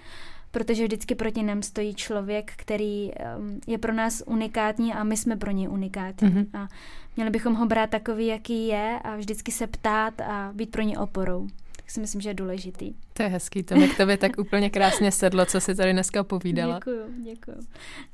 protože 0.51 0.85
vždycky 0.85 1.15
proti 1.15 1.43
nám 1.43 1.63
stojí 1.63 1.95
člověk, 1.95 2.53
který 2.57 3.11
um, 3.11 3.61
je 3.67 3.79
pro 3.79 3.93
nás 3.93 4.23
unikátní 4.27 4.95
a 4.95 5.05
my 5.05 5.17
jsme 5.17 5.37
pro 5.37 5.51
něj 5.51 5.69
unikátní. 5.69 6.29
Mm-hmm. 6.29 6.47
A 6.55 6.69
měli 7.17 7.31
bychom 7.31 7.55
ho 7.55 7.67
brát 7.67 7.91
takový, 7.91 8.27
jaký 8.27 8.67
je 8.67 8.99
a 9.05 9.17
vždycky 9.17 9.53
se 9.53 9.67
ptát 9.67 10.21
a 10.21 10.51
být 10.55 10.71
pro 10.71 10.83
ně 10.83 10.99
oporou. 10.99 11.49
Tak 11.77 11.91
si 11.91 12.01
myslím, 12.01 12.21
že 12.21 12.31
je 12.31 12.35
důležitý. 12.35 12.95
To 13.13 13.23
je 13.23 13.29
hezký, 13.29 13.63
to 13.63 13.77
mi 13.77 13.89
k 13.89 13.97
tobě 13.97 14.17
tak 14.17 14.39
úplně 14.39 14.71
krásně 14.71 15.13
sedlo, 15.13 15.47
co 15.47 15.61
si 15.61 15.75
tady 15.75 15.93
dneska 15.93 16.25
povídala. 16.25 16.75
Děkuju, 16.79 17.03
děkuju. 17.25 17.57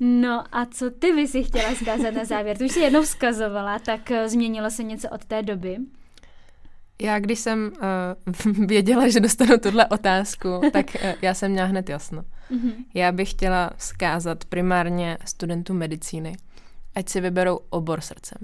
No 0.00 0.44
a 0.52 0.66
co 0.66 0.90
ty 0.90 1.12
by 1.12 1.28
si 1.28 1.44
chtěla 1.44 1.74
zkázat 1.74 2.14
na 2.14 2.24
závěr? 2.24 2.58
Tu 2.58 2.64
už 2.64 2.72
jsi 2.72 2.80
jednou 2.80 3.02
vzkazovala, 3.02 3.78
tak 3.78 4.00
uh, 4.10 4.16
změnilo 4.26 4.70
se 4.70 4.82
něco 4.82 5.08
od 5.08 5.24
té 5.24 5.42
doby? 5.42 5.78
Já, 7.00 7.18
když 7.18 7.38
jsem 7.38 7.72
uh, 8.46 8.66
věděla, 8.66 9.08
že 9.08 9.20
dostanu 9.20 9.58
tuhle 9.58 9.86
otázku, 9.86 10.60
tak 10.72 10.86
uh, 11.04 11.10
já 11.22 11.34
jsem 11.34 11.52
měla 11.52 11.66
hned 11.66 11.88
jasno. 11.88 12.22
Mm-hmm. 12.50 12.72
Já 12.94 13.12
bych 13.12 13.30
chtěla 13.30 13.70
vzkázat 13.76 14.44
primárně 14.44 15.18
studentům 15.24 15.76
medicíny, 15.78 16.36
ať 16.94 17.08
si 17.08 17.20
vyberou 17.20 17.60
obor 17.70 18.00
srdcem. 18.00 18.38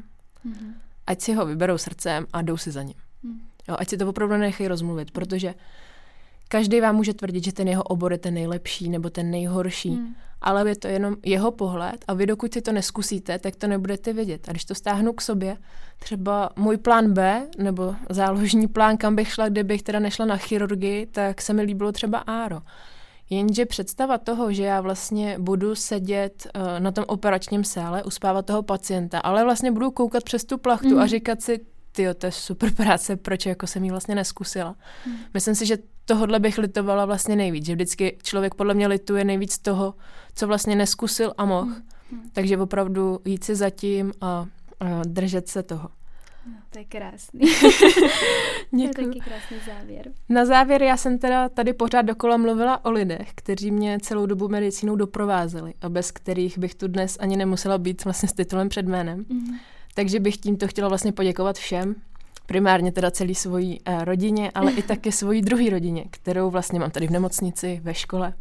Mm-hmm. 0.46 0.72
Ať 1.06 1.20
si 1.20 1.34
ho 1.34 1.46
vyberou 1.46 1.78
srdcem 1.78 2.26
a 2.32 2.42
jdou 2.42 2.56
si 2.56 2.70
za 2.70 2.82
ním. 2.82 2.94
Mm. 3.22 3.40
Jo, 3.68 3.76
ať 3.78 3.88
si 3.88 3.96
to 3.96 4.08
opravdu 4.08 4.36
nechají 4.36 4.68
rozmluvit, 4.68 5.10
protože 5.10 5.54
každý 6.48 6.80
vám 6.80 6.96
může 6.96 7.14
tvrdit, 7.14 7.44
že 7.44 7.52
ten 7.52 7.68
jeho 7.68 7.82
obor 7.82 8.12
je 8.12 8.18
ten 8.18 8.34
nejlepší 8.34 8.88
nebo 8.88 9.10
ten 9.10 9.30
nejhorší, 9.30 9.90
hmm. 9.90 10.14
Ale 10.40 10.68
je 10.68 10.76
to 10.76 10.88
jenom 10.88 11.16
jeho 11.24 11.50
pohled 11.50 12.04
a 12.08 12.14
vy 12.14 12.26
dokud 12.26 12.54
si 12.54 12.62
to 12.62 12.72
neskusíte, 12.72 13.38
tak 13.38 13.56
to 13.56 13.66
nebudete 13.66 14.12
vědět. 14.12 14.48
A 14.48 14.50
když 14.50 14.64
to 14.64 14.74
stáhnu 14.74 15.12
k 15.12 15.20
sobě, 15.20 15.56
třeba 15.98 16.50
můj 16.56 16.76
plán 16.76 17.12
B 17.12 17.46
nebo 17.58 17.94
záložní 18.10 18.68
plán, 18.68 18.96
kam 18.96 19.16
bych 19.16 19.32
šla, 19.32 19.48
kdybych 19.48 19.82
teda 19.82 19.98
nešla 19.98 20.26
na 20.26 20.36
chirurgii, 20.36 21.06
tak 21.06 21.42
se 21.42 21.52
mi 21.52 21.62
líbilo 21.62 21.92
třeba 21.92 22.18
áro. 22.18 22.60
Jenže 23.30 23.66
představa 23.66 24.18
toho, 24.18 24.52
že 24.52 24.62
já 24.62 24.80
vlastně 24.80 25.38
budu 25.38 25.74
sedět 25.74 26.46
uh, 26.56 26.80
na 26.80 26.92
tom 26.92 27.04
operačním 27.08 27.64
sále, 27.64 28.02
uspávat 28.02 28.46
toho 28.46 28.62
pacienta, 28.62 29.18
ale 29.18 29.44
vlastně 29.44 29.72
budu 29.72 29.90
koukat 29.90 30.24
přes 30.24 30.44
tu 30.44 30.58
plachtu 30.58 30.94
mm. 30.94 30.98
a 30.98 31.06
říkat 31.06 31.42
si, 31.42 31.60
ty 31.92 32.14
to 32.14 32.26
je 32.26 32.32
super 32.32 32.74
práce, 32.74 33.16
proč 33.16 33.46
jako 33.46 33.66
jsem 33.66 33.84
ji 33.84 33.90
vlastně 33.90 34.14
neskusila. 34.14 34.76
Mm. 35.06 35.12
Myslím 35.34 35.54
si, 35.54 35.66
že 35.66 35.78
tohle 36.06 36.40
bych 36.40 36.58
litovala 36.58 37.04
vlastně 37.04 37.36
nejvíc, 37.36 37.66
že 37.66 37.74
vždycky 37.74 38.18
člověk 38.22 38.54
podle 38.54 38.74
mě 38.74 38.86
lituje 38.86 39.24
nejvíc 39.24 39.58
toho, 39.58 39.94
co 40.34 40.46
vlastně 40.46 40.76
neskusil 40.76 41.32
a 41.38 41.44
mohl. 41.44 41.70
Mm. 42.10 42.30
Takže 42.32 42.58
opravdu 42.58 43.20
jít 43.24 43.44
si 43.44 43.54
zatím 43.54 44.12
a, 44.20 44.46
a 44.80 45.02
držet 45.06 45.48
se 45.48 45.62
toho. 45.62 45.88
No, 46.46 46.56
to 46.70 46.78
je 46.78 46.84
krásný. 46.84 47.40
to 48.70 48.76
je 48.76 48.88
taky 48.88 49.20
krásný 49.20 49.56
závěr. 49.66 50.12
Na 50.28 50.44
závěr 50.44 50.82
já 50.82 50.96
jsem 50.96 51.18
teda 51.18 51.48
tady 51.48 51.72
pořád 51.72 52.02
dokola 52.02 52.36
mluvila 52.36 52.84
o 52.84 52.90
lidech, 52.90 53.28
kteří 53.34 53.70
mě 53.70 53.98
celou 54.02 54.26
dobu 54.26 54.48
medicínou 54.48 54.96
doprovázeli 54.96 55.74
a 55.80 55.88
bez 55.88 56.10
kterých 56.10 56.58
bych 56.58 56.74
tu 56.74 56.88
dnes 56.88 57.16
ani 57.20 57.36
nemusela 57.36 57.78
být 57.78 58.04
vlastně 58.04 58.28
s 58.28 58.32
titulem 58.32 58.68
před 58.68 58.86
jménem. 58.86 59.24
Mm. 59.28 59.56
Takže 59.94 60.20
bych 60.20 60.36
tímto 60.36 60.68
chtěla 60.68 60.88
vlastně 60.88 61.12
poděkovat 61.12 61.56
všem, 61.56 61.94
primárně 62.46 62.92
teda 62.92 63.10
celý 63.10 63.34
svojí 63.34 63.80
uh, 63.80 64.04
rodině, 64.04 64.50
ale 64.54 64.72
i 64.72 64.82
také 64.82 65.12
svojí 65.12 65.42
druhé 65.42 65.70
rodině, 65.70 66.04
kterou 66.10 66.50
vlastně 66.50 66.80
mám 66.80 66.90
tady 66.90 67.06
v 67.06 67.10
nemocnici, 67.10 67.80
ve 67.82 67.94
škole. 67.94 68.32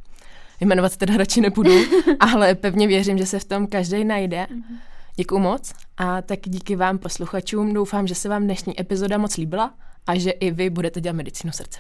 Jmenovat 0.60 0.98
teda 0.98 1.18
radši 1.18 1.42
nebudu, 1.42 1.72
ale 2.20 2.56
pevně 2.56 2.88
věřím, 2.88 3.18
že 3.18 3.26
se 3.26 3.40
v 3.40 3.46
tom 3.46 3.68
každý 3.68 4.04
najde. 4.04 4.48
Mm-hmm. 4.50 4.78
Děkuji 5.16 5.40
moc 5.40 5.74
a 5.98 6.22
tak 6.22 6.40
díky 6.44 6.76
vám 6.76 6.98
posluchačům. 6.98 7.74
Doufám, 7.74 8.08
že 8.08 8.16
se 8.16 8.30
vám 8.30 8.44
dnešní 8.44 8.82
epizoda 8.82 9.18
moc 9.18 9.38
líbila 9.38 9.74
a 10.08 10.18
že 10.18 10.32
i 10.32 10.52
vy 10.52 10.70
budete 10.70 11.02
dělat 11.02 11.16
medicínu 11.16 11.54
srdce. 11.54 11.80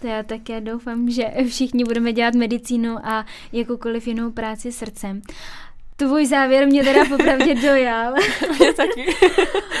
To 0.00 0.06
já 0.06 0.22
také 0.22 0.60
doufám, 0.60 1.10
že 1.10 1.24
všichni 1.48 1.84
budeme 1.84 2.12
dělat 2.12 2.34
medicínu 2.34 3.06
a 3.06 3.26
jakoukoliv 3.52 4.06
jinou 4.06 4.30
práci 4.30 4.72
srdcem. 4.72 5.22
Tvůj 5.96 6.26
závěr 6.26 6.66
mě 6.66 6.84
teda 6.84 7.04
popravdě 7.04 7.54
dojal. 7.62 8.14
Mě 8.58 8.72
taky. 8.72 9.06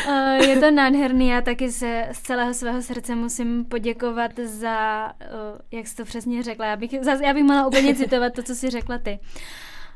Eh, 0.08 0.46
je 0.46 0.60
to 0.60 0.70
nádherný, 0.70 1.28
já 1.28 1.40
taky 1.40 1.72
se 1.72 2.08
z 2.12 2.20
celého 2.20 2.54
svého 2.54 2.82
srdce 2.82 3.14
musím 3.14 3.64
poděkovat 3.64 4.30
za, 4.38 5.06
eh, 5.20 5.26
jak 5.70 5.86
jsi 5.86 5.96
to 5.96 6.04
přesně 6.04 6.42
řekla, 6.42 6.66
já 6.66 6.76
bych, 6.76 6.92
já 7.22 7.34
bych 7.34 7.44
mohla 7.44 7.66
úplně 7.66 7.94
citovat 7.96 8.32
to, 8.32 8.42
co 8.42 8.54
jsi 8.54 8.70
řekla 8.70 8.98
ty 8.98 9.18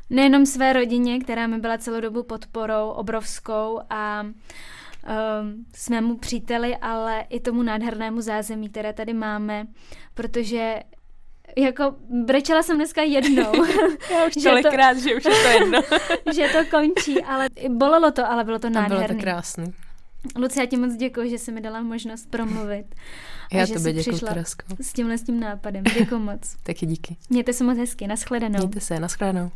nejenom 0.09 0.45
své 0.45 0.73
rodině, 0.73 1.19
která 1.19 1.47
mi 1.47 1.57
byla 1.57 1.77
celou 1.77 2.01
dobu 2.01 2.23
podporou 2.23 2.89
obrovskou 2.89 3.79
a 3.89 4.23
um, 4.23 5.65
svému 5.75 6.17
příteli, 6.17 6.77
ale 6.77 7.25
i 7.29 7.39
tomu 7.39 7.63
nádhernému 7.63 8.21
zázemí, 8.21 8.69
které 8.69 8.93
tady 8.93 9.13
máme, 9.13 9.67
protože 10.13 10.75
jako 11.57 11.95
brečela 12.25 12.63
jsem 12.63 12.75
dneska 12.75 13.01
jednou. 13.01 13.65
Já 14.11 14.25
už 14.27 14.43
tolikrát, 14.43 14.97
že 14.97 15.15
už 15.15 15.25
je 15.25 15.31
to 15.31 15.47
jedno. 15.47 15.81
že 16.33 16.47
to 16.47 16.77
končí, 16.77 17.23
ale 17.23 17.47
bolelo 17.69 18.11
to, 18.11 18.31
ale 18.31 18.43
bylo 18.43 18.59
to, 18.59 18.67
to 18.67 18.73
nádherné. 18.73 19.07
Bylo 19.07 19.19
to 19.19 19.23
krásné. 19.23 19.71
Luci, 20.35 20.59
já 20.59 20.65
ti 20.65 20.77
moc 20.77 20.95
děkuji, 20.95 21.29
že 21.29 21.37
jsi 21.37 21.51
mi 21.51 21.61
dala 21.61 21.81
možnost 21.81 22.29
promluvit. 22.29 22.85
Já 23.53 23.67
tebe 23.67 23.93
děkuji, 23.93 24.19
S 24.81 24.93
tímhle 24.93 25.17
s 25.17 25.23
tím 25.23 25.39
nápadem. 25.39 25.83
Děkuji 25.83 26.19
moc. 26.19 26.55
Taky 26.63 26.85
díky. 26.85 27.17
Mějte 27.29 27.53
se 27.53 27.63
moc 27.63 27.77
hezky. 27.77 28.07
Naschledanou. 28.07 28.57
Mějte 28.57 28.79
se, 28.79 28.99
naschledanou. 28.99 29.51